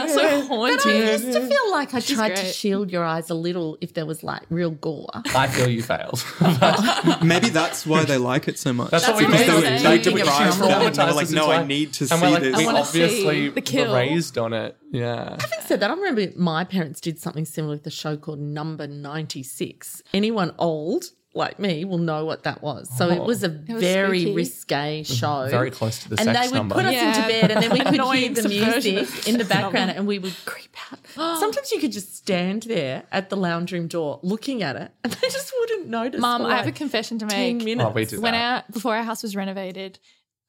so 0.07 0.41
haunting. 0.47 0.77
But 0.77 0.85
I 0.85 1.11
used 1.11 1.31
to 1.31 1.47
feel 1.47 1.71
like 1.71 1.93
I 1.93 1.99
tried 1.99 2.35
to 2.35 2.45
shield 2.45 2.91
your 2.91 3.03
eyes 3.03 3.29
a 3.29 3.33
little 3.35 3.77
if 3.81 3.93
there 3.93 4.05
was 4.05 4.23
like 4.23 4.41
real 4.49 4.71
gore. 4.71 5.07
I 5.35 5.47
feel 5.47 5.69
you 5.69 5.81
failed. 5.83 6.23
Maybe 7.23 7.49
that's 7.49 7.85
why 7.85 8.03
they 8.05 8.17
like 8.17 8.47
it 8.47 8.57
so 8.59 8.73
much. 8.73 8.91
That's, 8.91 9.07
what 9.07 9.17
we 9.17 9.25
what 9.25 9.33
mean. 9.33 9.47
they 9.47 9.55
We- 9.55 9.61
say. 9.61 9.77
we- 9.77 9.83
Like, 9.83 10.05
we 10.05 10.21
it 10.21 10.25
drives 10.25 10.57
them, 10.59 10.69
and 10.69 10.81
they're 10.81 11.05
traumatized 11.05 11.15
like, 11.15 11.25
us 11.25 11.31
"No, 11.31 11.51
I 11.51 11.63
need 11.65 11.93
to 11.93 12.07
and 12.11 12.21
we're 12.21 12.27
see 12.27 12.33
like, 12.33 12.41
this. 12.43 12.57
We 12.57 12.67
obviously 12.67 13.49
the 13.49 13.61
kill. 13.61 13.91
were 13.91 13.97
raised 13.97 14.37
on 14.37 14.53
it. 14.53 14.77
Yeah. 14.91 15.29
Having 15.39 15.59
said 15.65 15.79
that, 15.79 15.89
I 15.89 15.93
remember 15.93 16.27
my 16.37 16.63
parents 16.63 16.99
did 17.01 17.19
something 17.19 17.45
similar 17.45 17.73
with 17.75 17.83
the 17.83 17.89
show 17.91 18.15
called 18.17 18.39
Number 18.39 18.87
96. 18.87 20.03
Anyone 20.13 20.53
old 20.57 21.05
like 21.35 21.57
me 21.59 21.83
will 21.83 21.97
know 21.97 22.25
what 22.25 22.43
that 22.43 22.61
was. 22.61 22.89
So 22.95 23.09
it 23.09 23.21
was 23.23 23.43
a 23.43 23.49
was 23.49 23.81
very 23.81 24.21
spooky. 24.21 24.35
risque 24.35 25.03
show. 25.03 25.47
Very 25.49 25.71
close 25.71 25.99
to 26.03 26.09
the 26.09 26.19
and 26.19 26.25
sex 26.25 26.39
they 26.39 26.47
would 26.51 26.55
number. 26.55 26.75
put 26.75 26.85
us 26.85 26.93
Yeah. 26.93 27.07
into 27.15 27.27
bed 27.27 27.51
and 27.51 27.63
then 27.63 27.71
we 27.71 27.79
could 27.83 27.93
hear 28.15 28.29
the 28.33 28.49
music 28.49 29.27
in 29.27 29.37
the 29.39 29.45
background 29.45 29.91
and 29.91 30.05
we 30.05 30.19
would 30.19 30.35
creep 30.45 30.75
out. 30.91 30.99
Sometimes 31.39 31.71
you 31.71 31.79
could 31.79 31.91
just 31.91 32.15
stand 32.15 32.63
there 32.63 33.03
at 33.11 33.29
the 33.29 33.37
lounge 33.37 33.71
room 33.71 33.87
door 33.87 34.19
looking 34.21 34.61
at 34.61 34.75
it 34.75 34.91
and 35.03 35.13
they 35.13 35.27
just 35.29 35.51
wouldn't 35.59 35.87
notice. 35.87 36.21
Mum, 36.21 36.41
for 36.43 36.47
I 36.49 36.55
have 36.57 36.67
a 36.67 36.71
confession 36.71 37.17
to 37.19 37.25
10 37.25 37.57
make. 37.57 37.65
minutes. 37.65 37.87
Oh, 37.87 37.91
we 37.91 38.05
did 38.05 38.19
when 38.19 38.35
our 38.35 38.63
before 38.71 38.95
our 38.95 39.03
house 39.03 39.23
was 39.23 39.35
renovated, 39.35 39.97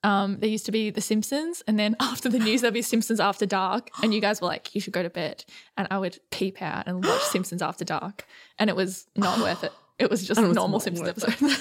um, 0.03 0.37
there 0.41 0.51
used 0.51 0.67
to 0.67 0.73
be 0.73 0.91
The 0.91 1.01
Simpsons, 1.01 1.63
and 1.67 1.79
then 1.79 1.97
after 2.01 2.29
the 2.29 2.39
news, 2.39 2.61
there'd 2.61 2.75
be 2.75 2.83
Simpsons 2.83 3.21
After 3.21 3.47
Dark, 3.47 3.89
and 4.03 4.13
you 4.13 4.21
guys 4.21 4.39
were 4.43 4.49
like, 4.49 4.75
"You 4.75 4.81
should 4.83 4.93
go 4.93 5.03
to 5.03 5.09
bed," 5.09 5.47
and 5.79 5.89
I 5.91 5.97
would 5.97 6.19
peep 6.31 6.61
out 6.61 6.87
and 6.87 7.03
watch 7.03 7.23
Simpsons 7.23 7.63
After 7.63 7.87
Dark, 7.87 8.27
and 8.59 8.69
it 8.69 8.77
was 8.77 9.07
not 9.17 9.39
worth 9.39 9.65
it. 9.65 9.73
It 9.99 10.11
was 10.11 10.27
just 10.27 10.39
And 10.39 10.47
it 10.47 10.49
was 10.49 10.57
normal 10.57 10.79
not 10.79 10.83
Simpsons 10.83 11.09
worth 11.17 11.29
episode. 11.41 11.57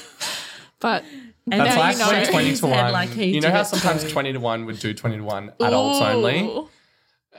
but 0.80 1.04
And 1.52 1.60
That's 1.60 1.76
now 1.76 1.82
like 1.82 1.94
you 1.98 2.00
know. 2.00 2.08
when 2.08 2.32
20 2.32 2.56
to 2.56 2.68
1. 2.68 2.92
like, 2.94 3.16
you 3.18 3.42
know 3.42 3.52
how 3.52 3.64
sometimes 3.64 4.10
20 4.10 4.32
to 4.34 4.40
1 4.40 4.66
would 4.66 4.80
do 4.80 4.94
20 4.94 5.18
to 5.18 5.24
1 5.24 5.52
adults 5.60 6.00
only? 6.02 6.68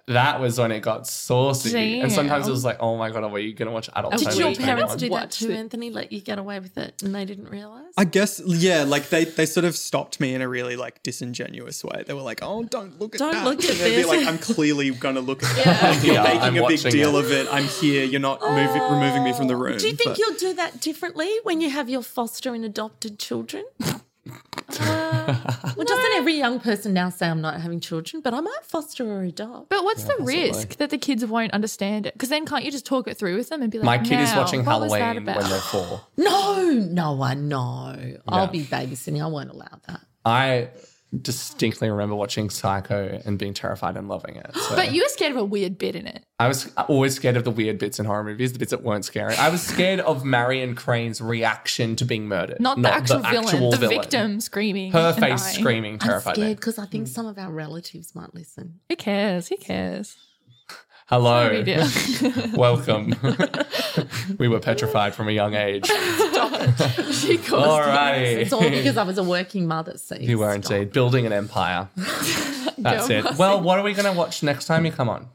Ooh. 0.09 0.12
That 0.12 0.39
was 0.40 0.59
when 0.59 0.70
it 0.70 0.81
got 0.81 1.06
saucy. 1.06 2.01
And 2.01 2.12
sometimes 2.12 2.47
it 2.47 2.51
was 2.51 2.64
like, 2.64 2.76
oh 2.81 2.97
my 2.98 3.10
God, 3.10 3.24
are 3.24 3.39
you 3.39 3.55
going 3.55 3.68
to 3.68 3.72
watch 3.72 3.89
adult? 3.94 4.18
Did 4.18 4.35
your 4.36 4.55
parents 4.55 4.97
do 4.97 5.09
that 5.10 5.31
too, 5.31 5.51
it. 5.51 5.56
Anthony? 5.56 5.90
Let 5.90 6.12
you 6.12 6.20
get 6.20 6.39
away 6.39 6.60
with 6.60 6.76
it 6.76 7.02
and 7.02 7.14
they 7.14 7.24
didn't 7.24 7.48
realise? 7.48 7.86
I 7.97 8.05
guess, 8.05 8.40
yeah, 8.44 8.82
like 8.82 9.09
they, 9.09 9.24
they 9.24 9.47
sort 9.47 9.64
of 9.64 9.74
stopped 9.76 10.20
me 10.20 10.35
in 10.35 10.43
a 10.43 10.48
really 10.48 10.76
like 10.76 11.02
disingenuous 11.02 11.82
way. 11.82 12.02
They 12.06 12.12
were 12.12 12.20
like, 12.20 12.40
"Oh, 12.43 12.64
don't 12.64 13.01
look 13.01 13.14
at 13.14 13.18
Don't 13.20 13.32
that." 13.32 13.44
look 13.44 13.64
at 13.64 13.70
And 13.70 13.81
I'd 13.81 13.85
be 13.85 13.94
this. 13.94 14.06
like, 14.09 14.26
"I'm 14.26 14.39
clearly 14.39 14.90
gonna 14.90 15.20
look 15.20 15.43
at 15.43 15.64
that. 15.64 16.05
You're 16.05 16.14
Yeah, 16.16 16.22
making 16.24 16.40
I'm 16.40 16.56
a 16.59 16.66
big 16.68 16.81
deal 16.81 17.16
it. 17.16 17.24
of 17.24 17.32
it. 17.32 17.47
I'm 17.51 17.64
here. 17.64 18.05
You're 18.05 18.20
not 18.20 18.40
moving, 18.43 18.82
removing 18.82 19.22
me 19.24 19.32
from 19.32 19.47
the 19.47 19.56
room." 19.56 19.78
Do 19.78 19.86
you 19.89 19.94
think 19.94 20.10
But- 20.10 20.18
you'll 20.18 20.35
do 20.35 20.52
that 20.55 20.81
differently 20.81 21.31
when 21.44 21.60
you 21.60 21.70
have 21.70 21.89
your 21.89 22.02
foster 22.02 22.52
and 22.52 22.64
adopted 22.64 23.18
children? 23.18 23.64
Well, 24.80 25.86
doesn't 25.86 26.12
every 26.16 26.34
young 26.34 26.60
person 26.60 26.92
now 26.92 27.09
say 27.10 27.28
I'm 27.28 27.40
not 27.40 27.60
having 27.60 27.80
children, 27.80 28.20
but 28.22 28.32
I 28.34 28.40
might 28.40 28.62
foster 28.62 29.05
or 29.06 29.22
adopt? 29.22 29.70
But 29.70 29.84
what's 29.84 30.05
the 30.05 30.10
possibly. 30.18 30.44
risk 30.51 30.76
that 30.76 30.90
the 30.90 30.98
kids 30.98 31.24
won't 31.24 31.52
understand 31.52 32.06
it? 32.06 32.12
Because 32.14 32.28
then 32.28 32.46
can't 32.46 32.64
you 32.64 32.70
just 32.70 32.86
talk 32.86 33.09
it 33.09 33.16
through 33.16 33.36
with 33.36 33.48
them 33.48 33.62
and 33.62 33.70
be 33.72 33.78
like, 33.78 33.84
My 33.86 33.98
kid 33.98 34.20
is 34.20 34.34
watching 34.34 34.64
what 34.64 34.80
was 34.80 34.92
that 34.92 34.98
Halloween 35.01 35.22
about?" 35.22 35.36
when 35.38 35.51
they're 35.51 35.60
four. 35.60 36.01
No, 36.16 36.62
no, 36.70 37.22
I 37.22 37.34
know. 37.34 38.16
I'll 38.28 38.44
Yeah. 38.44 38.51
be 38.51 38.64
babysitting. 38.64 39.22
I 39.22 39.26
won't 39.26 39.51
allow 39.51 39.80
that. 39.88 40.01
I 40.24 40.68
distinctly 41.23 41.91
remember 41.91 42.15
watching 42.15 42.51
Psycho 42.51 43.20
and 43.24 43.39
being 43.39 43.55
terrified 43.55 43.97
and 43.97 44.09
loving 44.09 44.36
it. 44.36 44.51
So 44.55 44.77
But 44.77 44.93
you 44.93 45.03
were 45.03 45.09
scared 45.09 45.32
of 45.32 45.39
a 45.39 45.45
weird 45.45 45.78
bit 45.78 45.95
in 45.97 46.07
it. 46.07 46.24
I 46.39 46.49
was 46.49 46.73
always 46.89 47.15
scared 47.15 47.36
of 47.36 47.45
the 47.45 47.51
weird 47.51 47.78
bits 47.78 47.99
in 47.99 48.07
horror 48.07 48.24
movies, 48.24 48.53
the 48.53 48.59
bits 48.59 48.70
that 48.73 48.82
weren't 48.82 49.05
scary. 49.05 49.35
I 49.36 49.49
was 49.51 49.62
scared 49.62 50.01
of 50.01 50.24
Marion 50.24 50.74
Crane's 50.74 51.20
reaction 51.20 51.97
to 51.97 52.05
being 52.05 52.27
murdered, 52.27 52.61
Not 52.61 52.81
the 52.82 52.93
actual 52.93 53.20
villain, 53.20 53.45
actual 53.47 53.70
the 53.70 53.77
villain. 53.77 54.01
victim 54.01 54.41
screaming. 54.41 54.93
Her 54.93 55.12
face 55.12 55.43
dying. 55.43 55.61
screaming 55.62 55.93
I'm 55.95 55.99
terrified 56.01 56.35
scared 56.36 56.57
because 56.57 56.78
I 56.78 56.86
think 56.86 57.09
some 57.09 57.27
of 57.27 57.39
our 57.39 57.51
relatives 57.53 58.15
might 58.15 58.35
listen. 58.35 58.81
Who 58.89 58.97
cares? 58.97 59.49
Who 59.49 59.57
cares? 59.57 60.16
Hello, 61.06 61.62
welcome. 62.55 63.14
we 64.39 64.48
were 64.48 64.59
petrified 64.59 65.14
from 65.14 65.28
a 65.28 65.32
young 65.32 65.55
age. 65.55 65.85
she 65.86 65.93
caused 67.36 67.68
Alrighty. 67.68 68.36
It's 68.39 68.52
all 68.55 68.62
because 68.62 68.97
I 68.97 69.02
was 69.02 69.18
a 69.18 69.22
working 69.22 69.66
mother. 69.66 69.98
See, 69.98 70.24
You 70.24 70.39
were 70.39 70.51
Stop. 70.62 70.72
indeed 70.72 70.93
building 70.93 71.26
an 71.26 71.32
empire. 71.35 71.89
That's 72.78 73.09
Girl 73.09 73.26
it. 73.26 73.36
Well, 73.36 73.60
what 73.60 73.78
are 73.78 73.82
we 73.85 73.93
going 73.93 74.10
to 74.10 74.18
watch 74.18 74.43
next 74.43 74.64
time 74.64 74.86
you 74.86 74.93
come 74.93 75.10
on? 75.10 75.28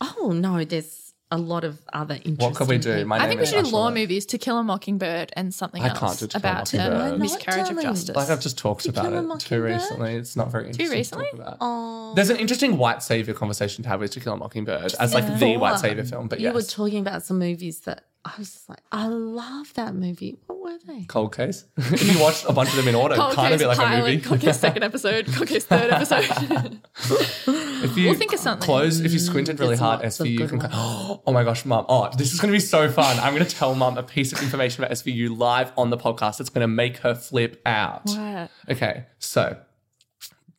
Oh 0.00 0.32
no, 0.34 0.64
there's 0.64 1.03
a 1.34 1.38
lot 1.38 1.64
of 1.64 1.78
other 1.92 2.14
interesting. 2.14 2.36
What 2.36 2.54
could 2.54 2.68
we 2.68 2.78
do? 2.78 2.94
people. 2.94 3.08
My 3.08 3.18
I 3.18 3.28
think 3.28 3.40
we 3.40 3.46
should 3.46 3.64
do 3.64 3.70
law 3.70 3.90
movies 3.90 4.24
To 4.26 4.38
Kill 4.38 4.58
a 4.58 4.62
Mockingbird 4.62 5.32
and 5.34 5.52
something 5.52 5.82
I 5.82 5.88
else 5.88 5.98
can't 5.98 6.18
do 6.18 6.26
To 6.28 6.40
Kill 6.40 6.48
a 6.48 6.52
about 6.52 6.74
uh, 6.74 6.78
Mockingbird. 6.78 7.12
a 7.12 7.18
miscarriage 7.18 7.70
of 7.70 7.82
justice. 7.82 8.16
Like 8.16 8.30
I've 8.30 8.40
just 8.40 8.56
talked 8.56 8.86
about 8.86 9.12
it 9.12 9.40
too 9.40 9.62
recently. 9.62 10.14
It's 10.14 10.36
not 10.36 10.50
very 10.50 10.68
interesting. 10.68 10.86
Too 10.86 10.92
recently? 10.92 11.26
To 11.32 11.36
talk 11.36 11.40
about. 11.40 11.56
Oh, 11.60 12.12
There's 12.14 12.30
an 12.30 12.36
interesting 12.36 12.78
white 12.78 13.02
savior 13.02 13.34
conversation 13.34 13.82
to 13.82 13.88
have 13.88 14.00
with 14.00 14.12
To 14.12 14.20
Kill 14.20 14.34
a 14.34 14.36
Mockingbird 14.36 14.94
as 14.98 15.12
like 15.12 15.38
the 15.38 15.56
white 15.56 15.80
savior 15.80 16.04
film. 16.04 16.28
But 16.28 16.40
you 16.40 16.46
yes, 16.46 16.54
were 16.54 16.62
talking 16.62 17.00
about 17.00 17.24
some 17.24 17.38
movies 17.38 17.80
that 17.80 18.04
I 18.26 18.32
was 18.38 18.52
just 18.54 18.68
like, 18.70 18.80
I 18.90 19.06
love 19.06 19.74
that 19.74 19.94
movie. 19.94 20.38
What 20.46 20.58
were 20.60 20.78
they? 20.86 21.04
Cold 21.04 21.36
Case. 21.36 21.66
if 21.76 22.14
you 22.14 22.18
watched 22.22 22.46
a 22.48 22.52
bunch 22.54 22.70
of 22.70 22.76
them 22.76 22.88
in 22.88 22.94
order, 22.94 23.16
Cold 23.16 23.34
kind 23.34 23.52
of 23.52 23.58
Case 23.60 23.64
be 23.64 23.66
like 23.66 23.76
pilot, 23.76 23.98
a 23.98 24.12
movie. 24.12 24.20
Cold 24.22 24.40
Case 24.40 24.58
second 24.58 24.82
episode, 24.90 25.26
Cold 25.34 25.46
Case 25.48 25.64
third 25.66 25.90
episode. 25.90 26.80
If 26.96 27.96
you 27.98 28.06
We'll 28.08 28.14
think 28.18 28.32
of 28.32 28.38
something. 28.40 28.64
close, 28.64 29.00
if 29.00 29.12
you 29.12 29.18
squinted 29.18 29.60
really 29.60 29.72
There's 29.72 29.80
hard, 29.80 30.02
lots 30.02 30.20
of 30.20 30.26
SVU 30.26 30.38
good 30.38 30.48
can. 30.48 30.58
ones. 30.60 30.72
Oh 31.26 31.32
my 31.32 31.44
gosh, 31.44 31.64
mum! 31.66 31.84
Oh, 31.88 32.10
this 32.16 32.32
is 32.32 32.40
going 32.40 32.50
to 32.52 32.56
be 32.56 32.60
so 32.60 32.90
fun. 32.90 33.18
I'm 33.20 33.34
going 33.34 33.44
to 33.46 33.54
tell 33.54 33.74
mum 33.74 33.98
a 33.98 34.02
piece 34.02 34.32
of 34.32 34.42
information 34.42 34.82
about 34.82 34.94
SVU 34.96 35.36
live 35.36 35.72
on 35.76 35.90
the 35.90 35.96
podcast. 35.98 36.40
It's 36.40 36.48
going 36.50 36.62
to 36.62 36.68
make 36.68 36.98
her 36.98 37.14
flip 37.14 37.60
out. 37.66 38.02
What? 38.06 38.50
Okay, 38.70 39.04
so 39.18 39.58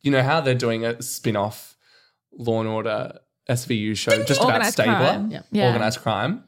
you 0.02 0.10
know 0.12 0.22
how 0.22 0.40
they're 0.40 0.54
doing 0.54 0.84
a 0.84 1.02
spin-off 1.02 1.76
Law 2.32 2.60
and 2.60 2.68
Order 2.68 3.18
SVU 3.50 3.96
show 3.96 4.10
just 4.24 4.40
about 4.40 4.46
Organised 4.54 4.72
Stabler, 4.74 4.94
crime. 4.96 5.30
Yeah. 5.30 5.42
Yeah. 5.52 5.66
organized 5.66 6.00
crime. 6.00 6.44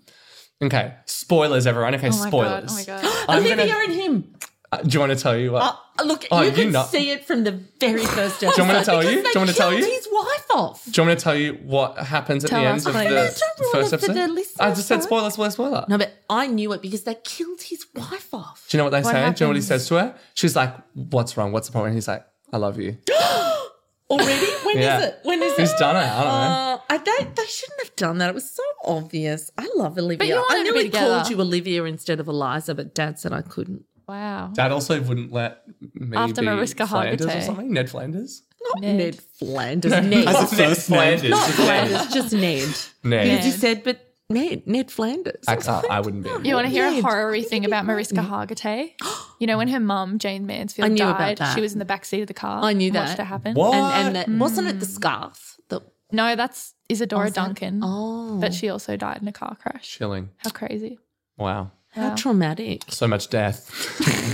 Okay, 0.60 0.94
spoilers, 1.04 1.66
everyone. 1.66 1.94
Okay, 1.94 2.08
Oh 2.08 2.18
my 2.18 2.28
spoilers. 2.28 2.86
god! 2.86 3.00
Oh 3.00 3.02
my 3.02 3.02
god! 3.02 3.24
I'm 3.28 3.38
Olivia 3.44 3.66
gonna- 3.68 3.84
and 3.84 3.92
him. 3.92 4.34
Uh, 4.70 4.76
do 4.82 4.88
you 4.90 5.00
want 5.00 5.12
to 5.12 5.16
tell 5.18 5.34
you 5.34 5.52
what? 5.52 5.62
Uh, 5.98 6.02
look, 6.04 6.26
Oh, 6.30 6.42
you 6.42 6.48
you 6.50 6.52
can 6.54 6.72
know- 6.72 6.84
see 6.84 7.10
it 7.10 7.24
from 7.24 7.44
the 7.44 7.52
very 7.80 8.04
first 8.04 8.42
episode. 8.42 8.56
Do 8.56 8.62
you 8.62 8.68
want 8.68 8.78
to 8.80 8.84
tell 8.84 9.02
you? 9.02 9.16
because 9.16 9.32
Do 9.32 9.38
you 9.38 9.40
want 9.40 9.50
to 9.50 9.56
tell 9.56 9.72
you? 9.72 9.84
his 9.84 10.08
wife 10.12 10.46
off. 10.50 10.84
do 10.84 10.90
you 10.90 11.02
want 11.06 11.08
me 11.08 11.16
to 11.16 11.22
tell 11.22 11.34
you 11.36 11.52
what 11.64 11.96
happens 11.96 12.44
at 12.44 12.50
Tell 12.50 12.60
the 12.60 12.66
us, 12.68 12.86
end 12.86 12.94
of 12.94 13.00
please. 13.00 13.08
the 13.08 13.14
No, 13.14 13.14
don't 13.16 13.60
ruin 13.60 13.72
first 13.72 13.92
episode? 13.94 14.14
the 14.14 14.62
I 14.64 14.68
just 14.74 14.86
said 14.88 14.94
right? 14.96 15.04
spoiler, 15.04 15.30
spoiler, 15.30 15.50
spoiler. 15.52 15.84
No, 15.88 15.96
but 15.96 16.12
I 16.28 16.48
knew 16.48 16.72
it 16.74 16.82
because 16.82 17.04
they 17.04 17.14
killed 17.24 17.62
his 17.62 17.86
wife 17.94 18.34
off. 18.34 18.66
Do 18.68 18.76
you 18.76 18.78
know 18.78 18.84
what 18.84 18.90
they 18.90 19.02
say? 19.04 19.12
Do 19.32 19.44
you 19.44 19.46
know 19.46 19.48
what 19.50 19.56
he 19.56 19.62
says 19.62 19.88
to 19.88 19.94
her? 19.94 20.14
She's 20.34 20.54
like, 20.54 20.74
"What's 20.92 21.36
wrong? 21.38 21.52
What's 21.52 21.68
the 21.68 21.72
problem?" 21.72 21.88
And 21.92 21.96
he's 21.96 22.08
like, 22.08 22.26
"I 22.52 22.58
love 22.58 22.78
you." 22.78 22.98
Already? 24.10 24.46
When 24.64 24.78
is 24.78 24.84
Yeah. 24.84 25.00
it? 25.00 25.20
When 25.22 25.42
is 25.42 25.54
Who's 25.56 25.72
it? 25.72 25.78
done 25.78 25.96
it? 25.96 26.00
I 26.00 26.22
don't 26.24 26.32
know. 26.32 26.74
Uh, 26.74 26.78
I 26.90 26.96
don't. 26.98 27.36
They 27.36 27.44
shouldn't 27.46 27.80
have 27.82 27.96
done 27.96 28.18
that. 28.18 28.28
It 28.30 28.34
was 28.34 28.50
so 28.50 28.62
obvious. 28.84 29.50
I 29.58 29.68
love 29.76 29.96
Olivia. 29.98 30.18
But 30.18 30.26
you 30.28 30.34
want 30.34 30.50
I 30.52 30.56
them 30.56 30.66
to 30.66 30.72
nearly 30.72 30.90
called 30.90 31.30
you 31.30 31.40
Olivia 31.40 31.84
instead 31.84 32.20
of 32.20 32.28
Eliza, 32.28 32.74
but 32.74 32.94
Dad 32.94 33.18
said 33.18 33.32
I 33.32 33.42
couldn't. 33.42 33.84
Wow. 34.06 34.50
Dad 34.54 34.72
also 34.72 35.00
wouldn't 35.02 35.32
let 35.32 35.62
me 35.94 36.16
After 36.16 36.40
be 36.40 36.46
Mariska 36.46 36.86
Flanders 36.86 37.26
or 37.26 37.40
something. 37.42 37.70
Ned 37.72 37.90
Flanders. 37.90 38.42
Not 38.62 38.80
Ned. 38.80 38.96
Ned, 38.96 39.20
Flanders. 39.38 39.92
Ned. 40.02 40.26
As 40.26 40.52
a 40.52 40.56
Ned 40.56 40.68
first 40.68 40.90
name. 40.90 41.18
Flanders. 41.18 41.30
Not 41.30 41.46
just 41.46 41.58
Ned. 41.58 41.88
Flanders, 41.88 42.14
just 42.14 42.32
Ned. 42.32 43.10
Ned. 43.10 43.24
Because 43.30 43.46
you 43.46 43.52
said, 43.52 43.84
but 43.84 44.07
Ned, 44.30 44.66
Ned 44.66 44.90
Flanders. 44.90 45.42
I, 45.48 45.54
uh, 45.56 45.82
I 45.88 46.00
wouldn't 46.00 46.22
be. 46.22 46.28
You 46.48 46.54
want 46.54 46.66
to 46.66 46.70
hear 46.70 46.90
Ned. 46.90 46.98
a 46.98 47.02
horror-y 47.02 47.42
thing 47.42 47.64
about 47.64 47.86
Mariska 47.86 48.16
Hargitay? 48.16 48.92
You 49.40 49.46
know 49.46 49.56
when 49.56 49.68
her 49.68 49.78
mum, 49.78 50.18
Jayne 50.18 50.46
Mansfield, 50.46 50.86
I 50.86 50.88
knew 50.88 51.04
about 51.04 51.18
died, 51.20 51.38
that. 51.38 51.54
she 51.54 51.60
was 51.60 51.72
in 51.72 51.78
the 51.78 51.84
back 51.84 52.04
seat 52.04 52.22
of 52.22 52.26
the 52.26 52.34
car. 52.34 52.60
I 52.60 52.72
knew 52.72 52.88
and 52.88 52.96
Watched 52.96 53.18
that. 53.18 53.22
it 53.22 53.26
happen. 53.26 53.54
What? 53.54 53.72
And, 53.72 54.08
and 54.08 54.16
that, 54.16 54.28
wasn't 54.28 54.66
Mm. 54.66 54.70
it 54.70 54.80
the 54.80 54.84
scarf? 54.86 55.56
The, 55.68 55.80
No, 56.10 56.34
that's 56.34 56.74
Isadora 56.88 57.26
that- 57.26 57.34
Duncan. 57.36 57.80
oh. 57.84 58.40
But 58.40 58.52
she 58.52 58.68
also 58.68 58.96
died 58.96 59.22
in 59.22 59.28
a 59.28 59.32
car 59.32 59.56
crash. 59.62 59.88
Chilling. 59.96 60.30
How 60.38 60.50
crazy. 60.50 60.98
Wow. 61.36 61.70
How 61.92 62.08
Wow. 62.08 62.14
traumatic. 62.16 62.82
So 62.88 63.06
much 63.06 63.30
death. 63.30 63.70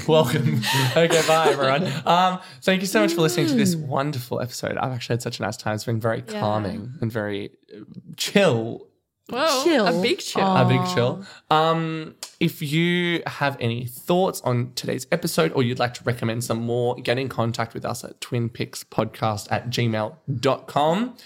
Welcome. 0.09 0.63
okay, 0.97 1.23
bye 1.29 1.49
everyone. 1.51 1.87
Um, 2.07 2.41
thank 2.63 2.81
you 2.81 2.87
so 2.87 3.03
much 3.03 3.13
for 3.13 3.21
listening 3.21 3.49
to 3.49 3.55
this 3.57 3.77
wonderful 3.77 4.41
episode. 4.41 4.79
I've 4.79 4.93
actually 4.93 5.15
had 5.17 5.23
such 5.23 5.39
a 5.39 5.43
nice 5.43 5.59
time. 5.59 5.75
It's 5.75 5.85
been 5.85 6.01
very 6.01 6.25
Yeah. 6.27 6.41
calming 6.41 6.95
and 7.03 7.13
very 7.13 7.51
chill 8.17 8.87
Whoa, 9.31 9.65
Chill. 9.65 9.87
a 9.87 10.03
big 10.03 10.19
chill. 10.19 10.43
Oh. 10.45 10.63
a 10.63 10.69
big 10.69 10.81
chill. 10.95 11.25
Um, 11.51 12.15
if 12.41 12.61
you 12.61 13.23
have 13.27 13.57
any 13.59 13.87
thoughts 13.87 14.41
on 14.43 14.73
today's 14.75 15.07
episode 15.11 15.53
or 15.53 15.63
you'd 15.63 15.79
like 15.79 15.95
to 15.95 16.05
recommend 16.05 16.45
some 16.45 16.61
more, 16.61 16.95
get 16.97 17.19
in 17.19 17.29
contact 17.31 17.73
with 17.73 17.85
us 17.87 18.05
at 18.05 18.21
twinpickspodcast 18.21 19.49
at 19.51 19.71
gmail.com. 19.71 21.17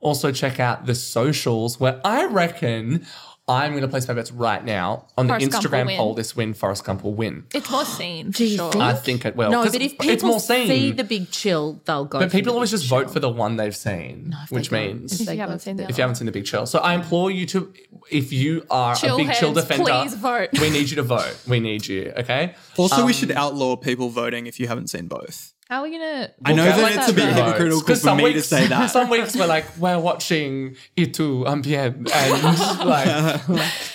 Also, 0.00 0.32
check 0.32 0.58
out 0.58 0.86
the 0.86 0.94
socials 0.94 1.78
where 1.78 2.00
I 2.04 2.24
reckon 2.24 3.06
I'm 3.48 3.72
going 3.72 3.82
to 3.82 3.88
place 3.88 4.06
my 4.06 4.14
bets 4.14 4.30
right 4.30 4.64
now 4.64 5.08
on 5.18 5.26
the 5.26 5.32
Forrest 5.32 5.50
Gump 5.50 5.64
will 5.64 5.70
Instagram 5.70 5.86
win. 5.86 5.96
poll 5.96 6.14
this 6.14 6.36
win. 6.36 6.54
Forrest 6.54 6.84
Gump 6.84 7.02
will 7.02 7.14
win. 7.14 7.44
It's 7.52 7.68
more 7.68 7.84
seen 7.84 8.30
Do 8.30 8.44
you 8.44 8.56
sure. 8.56 8.70
think? 8.70 8.84
I 8.84 8.92
think 8.94 9.24
it 9.24 9.34
will. 9.34 9.50
No, 9.50 9.64
'cause 9.64 9.72
but 9.72 9.82
if 9.82 9.94
it's 9.94 10.04
people 10.06 10.28
more 10.28 10.38
seen. 10.40 10.68
see 10.68 10.92
the 10.92 11.02
big 11.02 11.28
chill, 11.32 11.80
they'll 11.84 12.04
go. 12.04 12.20
but 12.20 12.30
for 12.30 12.36
people 12.36 12.52
the 12.52 12.54
always 12.56 12.70
big 12.70 12.78
just 12.78 12.88
chill. 12.88 13.00
vote 13.00 13.10
for 13.12 13.18
the 13.18 13.28
one 13.28 13.56
they've 13.56 13.74
seen, 13.74 14.36
if 14.44 14.48
they 14.50 14.54
which 14.56 14.70
go- 14.70 14.76
means 14.78 15.20
If 15.20 15.26
they 15.26 15.34
you 15.34 15.40
haven't 15.40 15.58
for 15.58 15.62
seen 15.64 15.76
the 15.76 15.82
the- 15.84 15.88
if 15.90 15.98
you 15.98 16.02
haven't 16.02 16.14
seen 16.16 16.26
the 16.26 16.32
big 16.32 16.44
chill. 16.44 16.66
So 16.66 16.78
I 16.78 16.94
implore 16.94 17.32
you 17.32 17.44
to, 17.46 17.72
if 18.12 18.32
you 18.32 18.64
are 18.70 18.94
Chill 18.94 19.16
a 19.16 19.18
big 19.18 19.32
chill 19.34 19.52
heads, 19.52 19.66
defender, 19.66 19.90
please 19.90 20.14
vote. 20.14 20.48
we 20.60 20.70
need 20.70 20.88
you 20.90 20.96
to 20.96 21.02
vote. 21.02 21.36
We 21.48 21.58
need 21.58 21.86
you. 21.88 22.12
Okay. 22.16 22.54
Also, 22.76 23.00
Um, 23.00 23.06
we 23.06 23.12
should 23.12 23.32
outlaw 23.32 23.74
people 23.74 24.08
voting 24.08 24.46
if 24.46 24.60
you 24.60 24.68
haven't 24.68 24.88
seen 24.88 25.08
both. 25.08 25.52
How 25.72 25.78
are 25.78 25.84
we 25.84 25.92
gonna? 25.92 26.30
I 26.44 26.52
know 26.52 26.66
that 26.66 26.82
like 26.82 26.96
it's 26.96 27.08
a 27.08 27.14
bit 27.14 27.34
though? 27.34 27.44
hypocritical 27.44 27.80
for 27.80 27.96
some 27.96 28.18
me 28.18 28.34
to 28.34 28.42
say 28.42 28.66
that. 28.66 28.86
Some 28.90 29.08
weeks 29.08 29.34
we're 29.34 29.46
like, 29.46 29.64
we're 29.78 29.98
watching 29.98 30.76
Itu 30.98 31.46
Ambien 31.46 32.10
and 32.14 32.78
like, 32.86 33.40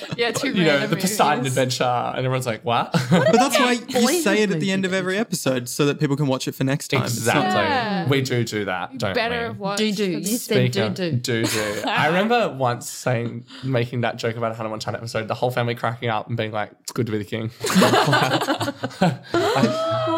Yeah, 0.17 0.31
two 0.31 0.53
you 0.53 0.63
know, 0.63 0.71
random 0.71 0.89
the 0.89 0.97
Poseidon 0.97 1.43
movies. 1.43 1.55
Adventure. 1.55 1.83
And 1.83 2.17
everyone's 2.17 2.47
like, 2.47 2.65
what? 2.65 2.91
But 3.11 3.31
that's 3.31 3.59
why 3.59 3.73
you 3.73 4.21
say 4.23 4.41
it 4.41 4.49
at 4.49 4.59
the 4.59 4.71
end 4.71 4.85
of 4.85 4.93
every 4.93 5.19
episode 5.19 5.69
so 5.69 5.85
that 5.85 5.99
people 5.99 6.17
can 6.17 6.25
watch 6.25 6.47
it 6.47 6.55
for 6.55 6.63
next 6.63 6.87
time. 6.87 7.03
Exactly. 7.03 7.61
Yeah. 7.61 8.07
We 8.07 8.23
do 8.23 8.43
do 8.43 8.65
that, 8.65 8.97
don't 8.97 9.13
Better 9.13 9.53
we? 9.53 9.67
have. 9.67 9.77
Do 9.77 9.91
do. 9.91 10.11
You 10.13 10.25
said 10.25 10.71
do 10.71 10.89
do. 10.89 11.11
do 11.11 11.45
do. 11.45 11.81
I 11.85 12.07
remember 12.07 12.49
once 12.49 12.89
saying, 12.89 13.45
making 13.63 14.01
that 14.01 14.15
joke 14.15 14.35
about 14.35 14.51
a 14.51 14.55
Hannah 14.55 14.69
Montana 14.69 14.97
episode, 14.97 15.27
the 15.27 15.35
whole 15.35 15.51
family 15.51 15.75
cracking 15.75 16.09
up 16.09 16.27
and 16.27 16.35
being 16.35 16.51
like, 16.51 16.71
"It's 16.81 16.91
good 16.91 17.05
to 17.05 17.11
be 17.11 17.19
the 17.19 17.23
king." 17.23 17.51
I 17.69 18.73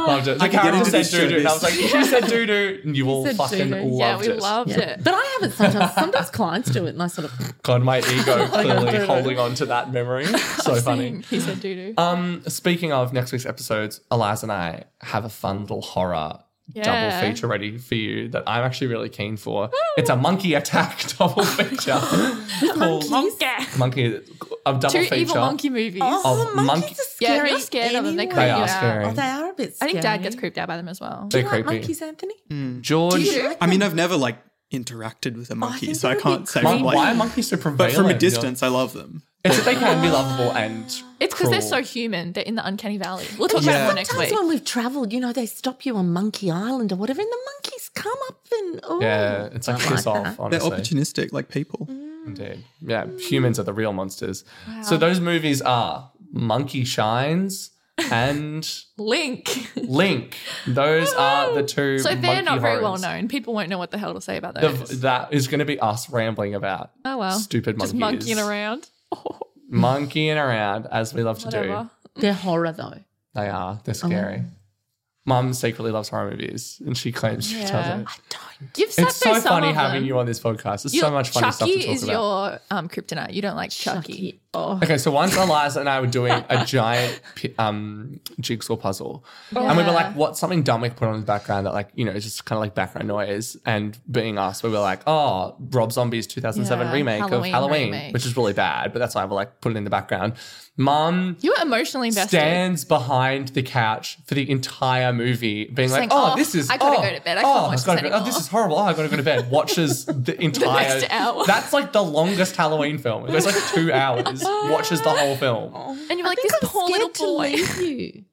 loved 0.08 0.30
it. 0.30 0.38
The 0.38 0.44
I 0.46 0.48
could 0.48 0.52
get 0.54 0.62
character 0.62 0.78
into 0.78 0.92
this 0.92 1.12
do 1.12 1.28
do, 1.28 1.38
and 1.38 1.49
I 1.50 1.54
was 1.54 1.64
like, 1.64 1.76
"You 1.94 2.06
said 2.06 2.28
doo 2.28 2.46
doo, 2.46 2.82
and 2.84 2.96
you 2.96 3.08
all 3.10 3.26
fucking 3.34 3.70
doo-doo. 3.72 3.90
Yeah, 3.98 4.18
we 4.18 4.28
it. 4.30 4.40
loved 4.42 4.70
Yeah. 4.72 4.80
it. 4.80 5.04
But 5.04 5.14
I 5.16 5.38
have 5.40 5.50
it 5.52 5.54
sometimes. 5.56 5.94
Sometimes 5.94 6.30
clients 6.30 6.70
do 6.72 6.86
it, 6.86 6.90
and 6.90 7.04
I 7.04 7.08
sort 7.08 7.26
of. 7.32 7.62
God, 7.64 7.82
my 7.84 8.00
ego 8.00 8.48
clearly 8.52 9.06
holding 9.06 9.40
on 9.40 9.56
to 9.56 9.66
that 9.68 9.92
memory. 9.92 10.26
So 10.60 10.76
funny. 10.82 11.22
He 11.30 11.40
said 11.40 11.60
doo 11.62 11.74
doo. 11.74 11.94
Um, 11.98 12.44
speaking 12.48 12.92
of 12.92 13.12
next 13.14 13.32
week's 13.32 13.46
episodes, 13.46 14.02
Eliza 14.12 14.46
and 14.46 14.52
I 14.52 14.84
have 15.02 15.26
a 15.26 15.30
fun 15.30 15.62
little 15.62 15.82
horror 15.82 16.40
double 16.74 17.20
feature 17.22 17.48
ready 17.48 17.78
for 17.78 17.96
you 17.96 18.28
that 18.30 18.44
I'm 18.48 18.64
actually 18.64 18.88
really 18.88 19.10
keen 19.10 19.38
for. 19.38 19.70
It's 19.98 20.10
a 20.10 20.16
monkey 20.16 20.54
attack 20.54 21.04
double 21.18 21.44
feature. 21.44 22.00
called 22.74 23.10
Monkey. 23.10 23.46
Monkey 23.78 24.06
a 24.66 24.74
double 24.74 24.90
Two 24.90 25.00
feature. 25.04 25.16
evil 25.16 25.36
monkey 25.38 25.70
movies. 25.70 26.02
Oh, 26.04 26.48
Of 26.50 26.56
monkeys 26.56 26.66
monkey- 26.68 26.86
are 26.96 27.06
Yeah, 27.22 27.28
scary. 27.36 27.50
you're 27.52 27.60
scared 27.60 27.96
of 27.96 28.06
them. 28.06 28.16
They 28.16 28.24
anyway. 28.24 28.34
creep 28.36 28.36
They 28.46 28.48
you 28.48 28.54
are 28.56 28.62
out. 28.64 28.70
scary. 28.70 29.06
Oh, 29.06 29.12
they 29.12 29.22
are 29.24 29.50
a 29.50 29.54
bit 29.54 29.74
I 29.82 29.86
think 29.88 30.02
Dad 30.02 30.22
gets 30.22 30.36
creeped 30.36 30.58
out 30.58 30.68
by 30.68 30.78
them 30.78 30.88
as 30.88 31.00
well. 31.02 31.28
They 31.32 31.40
Do 31.42 31.46
you 31.48 31.52
like 31.52 31.66
creepy. 31.66 31.80
monkeys, 31.80 32.02
Anthony? 32.02 32.36
Hmm. 32.50 32.82
George, 32.82 33.14
Do 33.16 33.22
you 33.22 33.44
like 33.50 33.58
I 33.62 33.68
mean, 33.68 33.82
I've 33.82 33.96
never 33.96 34.16
like 34.18 34.38
interacted 34.72 35.36
with 35.36 35.50
a 35.50 35.54
oh, 35.54 35.58
monkey, 35.58 35.88
think 35.88 35.98
so 35.98 36.10
I 36.10 36.14
they're 36.14 36.20
a 36.20 36.24
bit 36.24 36.30
can't 36.30 36.48
say 36.50 36.62
Mon- 36.62 36.78
from 36.78 36.86
like. 36.86 36.96
why 36.96 37.12
are 37.12 37.16
monkeys 37.16 37.48
so 37.48 37.58
prevalent? 37.58 37.78
but 37.80 37.92
from 37.94 38.06
a 38.06 38.14
distance, 38.18 38.62
I 38.62 38.68
love 38.68 38.94
them. 38.94 39.24
It's 39.44 39.58
that 39.58 39.66
they 39.66 39.76
can 39.76 40.02
be 40.02 40.10
lovable 40.10 40.52
and 40.52 40.84
It's 41.20 41.34
because 41.34 41.50
they're 41.50 41.62
so 41.62 41.82
human. 41.82 42.34
They're 42.34 42.44
in 42.44 42.56
the 42.56 42.66
uncanny 42.66 42.98
valley. 42.98 43.26
We'll 43.38 43.48
talk 43.50 43.64
Yeah. 43.64 43.72
about 43.72 43.86
more 43.86 43.94
next 43.96 44.10
Sometimes 44.10 44.32
week. 44.32 44.40
when 44.40 44.50
we've 44.50 44.66
travelled, 44.66 45.14
you 45.14 45.20
know, 45.20 45.32
they 45.34 45.46
stop 45.46 45.86
you 45.86 45.96
on 45.98 46.12
Monkey 46.12 46.52
Island 46.52 46.92
or 46.92 46.96
whatever, 46.98 47.22
and 47.22 47.30
the 47.32 47.40
monkeys 47.56 47.90
come 47.96 48.18
up 48.28 48.40
and 48.52 48.80
oh, 48.84 49.02
Yeah, 49.02 49.46
it's 49.54 49.68
like 49.68 49.80
piss 49.80 50.06
like 50.06 50.08
off, 50.08 50.24
that. 50.38 50.50
They're 50.52 50.62
honestly. 50.62 50.72
opportunistic, 50.98 51.32
like 51.34 51.50
people. 51.50 51.88
Mm. 51.90 52.28
Indeed. 52.28 52.64
Yeah, 52.82 53.06
humans 53.18 53.60
are 53.60 53.64
the 53.64 53.74
real 53.74 53.94
monsters. 53.94 54.44
So 54.84 54.98
those 54.98 55.20
movies 55.20 55.62
are 55.62 56.12
Monkey 56.32 56.84
Shines 56.84 57.72
and 58.12 58.70
Link. 58.98 59.70
Link. 59.76 60.36
Those 60.68 61.12
are 61.14 61.54
the 61.56 61.64
two. 61.64 62.00
So 62.00 62.10
they're 62.10 62.22
monkey 62.22 62.42
not 62.44 62.60
very 62.62 62.76
well 62.78 62.88
horrors. 62.98 63.02
known. 63.02 63.28
People 63.30 63.54
won't 63.54 63.70
know 63.70 63.78
what 63.78 63.92
the 63.92 63.98
hell 63.98 64.14
to 64.14 64.22
say 64.22 64.38
about 64.38 64.54
The- 64.56 64.68
those. 64.70 65.02
that 65.02 65.34
is 65.34 65.48
going 65.48 65.60
to 65.60 65.66
be 65.66 65.80
us 65.80 66.10
rambling 66.10 66.54
about 66.56 66.92
oh 67.06 67.18
well. 67.18 67.40
stupid 67.40 67.78
monkeys. 67.78 67.92
Just 67.94 68.00
monkeys. 68.00 68.28
monkeying 68.36 68.48
around. 68.48 68.90
monkeying 69.70 70.38
around 70.38 70.88
as 70.92 71.14
we 71.14 71.24
love 71.24 71.40
to 71.40 71.46
Whatever. 71.46 71.90
do. 72.16 72.22
They're 72.22 72.34
horror 72.34 72.72
though. 72.72 72.94
They 73.36 73.50
are. 73.50 73.80
They're 73.84 73.96
uh-huh. 73.96 74.08
scary. 74.08 74.44
Mum 75.26 75.54
secretly 75.54 75.92
loves 75.92 76.10
horror 76.10 76.32
movies, 76.32 76.82
and 76.86 76.98
she 76.98 77.12
claims 77.12 77.48
she 77.48 77.60
Yeah. 77.60 77.72
doesn't. 77.72 78.00
You've 78.00 78.30
sat 78.74 78.80
It's 78.80 78.96
through 78.96 79.06
so 79.10 79.34
some 79.40 79.42
funny 79.44 79.70
of 79.70 79.76
having 79.76 80.02
them. 80.02 80.06
you 80.08 80.20
on 80.20 80.26
this 80.26 80.40
podcast. 80.40 80.86
It's 80.86 80.94
You- 80.94 81.02
so 81.02 81.12
much 81.12 81.30
funny 81.30 81.46
Chucky 81.46 81.54
stuff 81.56 81.70
to 81.70 81.80
talk 81.82 81.96
is 81.96 82.04
about. 82.04 82.12
your 82.14 82.60
um, 82.72 82.90
kryptonite. 82.90 83.34
You 83.34 83.42
don't 83.42 83.56
like 83.56 83.72
Chucky. 83.72 84.00
Chucky. 84.14 84.40
Oh, 84.54 84.80
Okay, 84.82 84.98
so 84.98 85.12
once 85.12 85.36
Eliza 85.38 85.80
and 85.80 85.88
I 85.88 86.02
were 86.02 86.08
doing 86.08 86.34
a 86.50 86.66
giant 86.66 87.22
pi- 87.36 87.54
um, 87.60 88.20
jigsaw 88.40 88.76
puzzle, 88.78 89.24
and 89.56 89.78
we 89.78 89.84
were 89.84 89.92
like, 89.92 90.16
"What's 90.16 90.40
something 90.40 90.64
dumb 90.64 90.82
we 90.82 90.90
could 90.90 90.98
put 90.98 91.08
on 91.08 91.20
the 91.20 91.26
background 91.26 91.68
that, 91.68 91.74
like, 91.74 91.90
you 91.94 92.04
know, 92.04 92.12
is 92.12 92.24
just 92.24 92.46
kind 92.46 92.58
of 92.58 92.62
like 92.62 92.74
background 92.74 93.08
noise?" 93.08 93.58
And 93.68 93.96
being 94.10 94.40
us, 94.40 94.64
we 94.64 94.72
were 94.72 94.80
like, 94.80 95.02
"Oh, 95.06 95.56
Rob 95.70 95.92
Zombie's 95.92 96.26
2007 96.26 96.88
Yeah, 96.88 96.94
remake 96.94 97.20
Halloween 97.20 97.40
of 97.46 97.46
Halloween, 97.52 97.92
remake. 97.92 98.14
which 98.14 98.26
is 98.26 98.36
really 98.36 98.54
bad, 98.54 98.92
but 98.92 98.98
that's 99.00 99.14
why 99.14 99.24
we're 99.26 99.36
like 99.36 99.62
put 99.62 99.72
it 99.72 99.78
in 99.78 99.84
the 99.84 99.90
background." 99.92 100.34
Mum 100.78 101.36
You 101.42 101.54
were 101.58 101.62
emotionally 101.64 102.08
invested. 102.08 102.38
stands 102.38 102.86
behind 102.86 103.50
the 103.50 103.62
couch 103.62 104.18
for 104.26 104.34
the 104.34 104.50
entire 104.50 105.12
movie, 105.12 105.66
being 105.66 105.90
like, 105.90 105.98
saying, 106.00 106.10
"Oh, 106.12 106.32
"Oh, 106.34 106.36
this 106.38 106.56
is 106.56 106.70
I 106.70 106.78
gotta 106.78 106.98
oh, 106.98 107.02
go 107.02 107.16
to 107.16 107.22
bed. 107.22 107.38
I 107.38 107.42
oh, 107.42 107.44
can't 107.44 107.58
I've 107.58 107.68
watch 107.72 107.86
gotta 107.86 108.02
this 108.02 108.10
go- 108.12 108.18
oh, 108.18 108.24
this 108.26 108.38
is 108.40 108.49
horrible. 108.50 108.78
Oh, 108.78 108.84
I 108.84 108.94
gotta 108.94 109.08
go 109.10 109.18
to 109.18 109.24
bed." 109.24 109.50
Watches 109.50 110.06
the 110.08 110.36
entire 110.42 110.90
next 111.00 111.12
hour. 111.12 111.46
That's 111.46 111.72
like 111.74 111.92
the 111.94 112.04
longest 112.04 112.56
Halloween 112.56 112.98
film. 112.98 113.26
It 113.28 113.32
goes 113.32 113.46
like 113.46 113.56
two 113.74 113.92
hours. 113.94 114.44
Watches 114.44 115.02
the 115.02 115.10
whole 115.12 115.36
film. 115.36 115.72
Oh. 115.76 115.92
and 116.10 116.20
you're 116.20 116.28
like, 116.28 116.38
I 116.38 116.42
think 116.42 116.52
this 116.54 116.64
I'm 116.64 116.70
poor 116.70 116.90
little 116.90 117.14
scared 117.14 117.16
to 117.16 117.24
boy. 117.24 117.52
leave 117.52 117.82
you. 117.82 118.26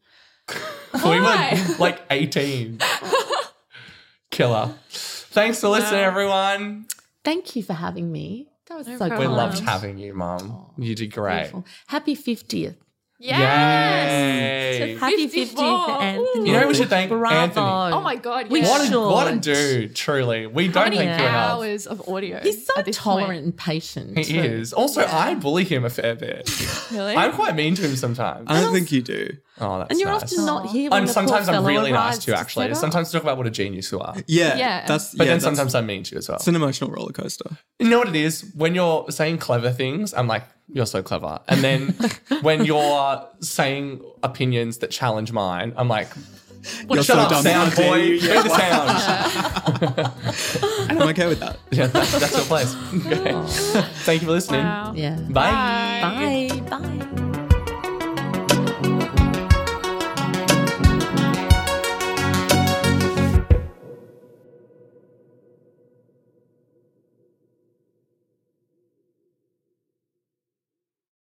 We 0.95 1.21
Why? 1.21 1.65
were 1.69 1.77
like 1.79 2.01
18. 2.11 2.79
Killer. 4.31 4.75
Thanks 4.91 5.61
for 5.61 5.69
listening, 5.69 6.01
everyone. 6.01 6.87
Thank 7.25 7.57
you 7.57 7.63
for 7.63 7.73
having 7.73 8.11
me. 8.11 8.49
That 8.69 8.79
was 8.79 8.87
so 8.87 8.97
problem. 8.99 9.19
We 9.21 9.27
loved 9.27 9.59
having 9.61 9.99
you, 9.99 10.13
Mum. 10.15 10.67
You 10.79 10.95
did 10.95 11.13
great. 11.13 11.37
Beautiful. 11.39 11.67
Happy 11.87 12.15
fiftieth. 12.15 12.77
Yes. 13.19 14.81
Yay. 14.81 14.97
Happy 14.97 15.29
54. 15.29 15.65
50th, 15.65 16.01
Anthony. 16.03 16.51
You 16.51 16.61
know, 16.61 16.69
we 16.69 16.75
should 16.75 16.89
thank 16.89 17.09
Bravo. 17.11 17.35
Anthony. 17.35 17.67
Oh 17.67 18.01
my 18.01 18.17
god. 18.17 18.51
We. 18.51 18.63
What 18.63 18.93
a, 18.93 19.01
what 19.01 19.33
a 19.33 19.37
dude, 19.37 19.95
truly. 19.97 20.47
We 20.47 20.67
How 20.67 20.73
don't 20.73 20.85
many 20.85 20.97
thank 20.99 21.21
you 21.21 21.27
enough. 21.27 21.51
hours 21.53 21.87
of 21.87 22.07
audio? 22.09 22.41
He's 22.43 22.67
so 22.67 22.75
tolerant 22.83 23.29
point? 23.29 23.45
and 23.45 23.57
patient. 23.57 24.19
He 24.19 24.25
too. 24.25 24.41
is. 24.41 24.73
Also, 24.73 25.05
I 25.07 25.35
bully 25.35 25.65
him 25.65 25.85
a 25.85 25.91
fair 25.91 26.15
bit. 26.15 26.51
Really? 26.93 27.17
I'm 27.17 27.33
quite 27.33 27.55
mean 27.57 27.75
to 27.77 27.83
him 27.83 27.97
sometimes. 27.97 28.47
I 28.49 28.61
don't 28.61 28.73
think 28.73 28.93
you 28.93 29.03
do. 29.03 29.31
Oh, 29.59 29.79
that's 29.79 29.91
And 29.91 29.99
you're 30.01 30.11
nice. 30.11 30.25
often 30.25 30.45
not 30.47 30.67
here. 30.69 30.91
When 30.91 31.01
And 31.01 31.09
the 31.09 31.13
sometimes 31.13 31.47
poor 31.47 31.55
I'm 31.57 31.65
really 31.65 31.91
nice 31.93 32.15
arrives 32.15 32.25
to 32.27 32.31
you, 32.33 32.37
actually. 32.37 32.65
set 32.67 32.71
up. 32.73 32.77
Sometimes 32.79 33.11
talk 33.11 33.23
about 33.23 33.39
what 33.39 33.47
a 33.47 33.51
genius 33.51 33.91
you 33.91 34.01
are. 34.01 34.15
Yeah, 34.27 34.57
Yeah. 34.57 34.87
that's. 34.87 35.15
But 35.15 35.25
yeah, 35.27 35.33
then 35.33 35.39
that's- 35.39 35.43
sometimes 35.57 35.75
I'm 35.75 35.87
mean 35.87 36.03
to 36.05 36.13
you 36.13 36.19
as 36.19 36.29
well. 36.29 36.37
it's 36.37 36.47
an 36.49 36.57
emotional 36.57 36.91
roller 36.91 37.13
coaster. 37.13 37.57
You 37.79 37.89
know 37.89 37.99
what 37.99 38.09
it 38.09 38.17
is? 38.17 38.45
When 38.55 38.75
you're 38.75 39.11
saying 39.11 39.39
clever 39.39 39.71
things, 39.71 40.13
I'm 40.15 40.27
like, 40.29 40.45
you're 40.69 40.85
so 40.87 41.03
clever. 41.03 41.41
And 41.49 41.63
then 41.63 41.95
when 42.43 42.65
you're 42.65 43.27
saying 43.41 44.03
opinions 44.23 44.79
that 44.79 44.91
challenge 44.91 45.33
mine, 45.33 45.73
I'm 45.77 45.89
like, 45.89 46.09
You're 46.91 47.03
shut 47.05 47.17
so 47.17 47.23
up, 47.23 47.31
dumb. 47.31 47.43
sound 47.45 47.75
boy. 47.77 47.95
you? 47.97 48.21
Be 48.21 48.27
Yeah. 48.27 48.43
the 48.43 48.51
sound. 48.59 50.13
I'm 51.01 51.09
okay 51.09 51.27
with 51.29 51.39
that. 51.41 51.59
yeah, 51.71 51.87
that's, 51.87 52.19
that's 52.19 52.35
your 52.37 52.45
place. 52.47 52.75
Okay. 53.07 53.33
Thank 54.05 54.23
you 54.23 54.27
for 54.27 54.33
listening. 54.33 54.65
Wow. 54.65 54.93
Yeah. 54.97 55.17
Bye. 55.31 56.49
Bye. 56.51 56.61
Bye. 56.69 57.03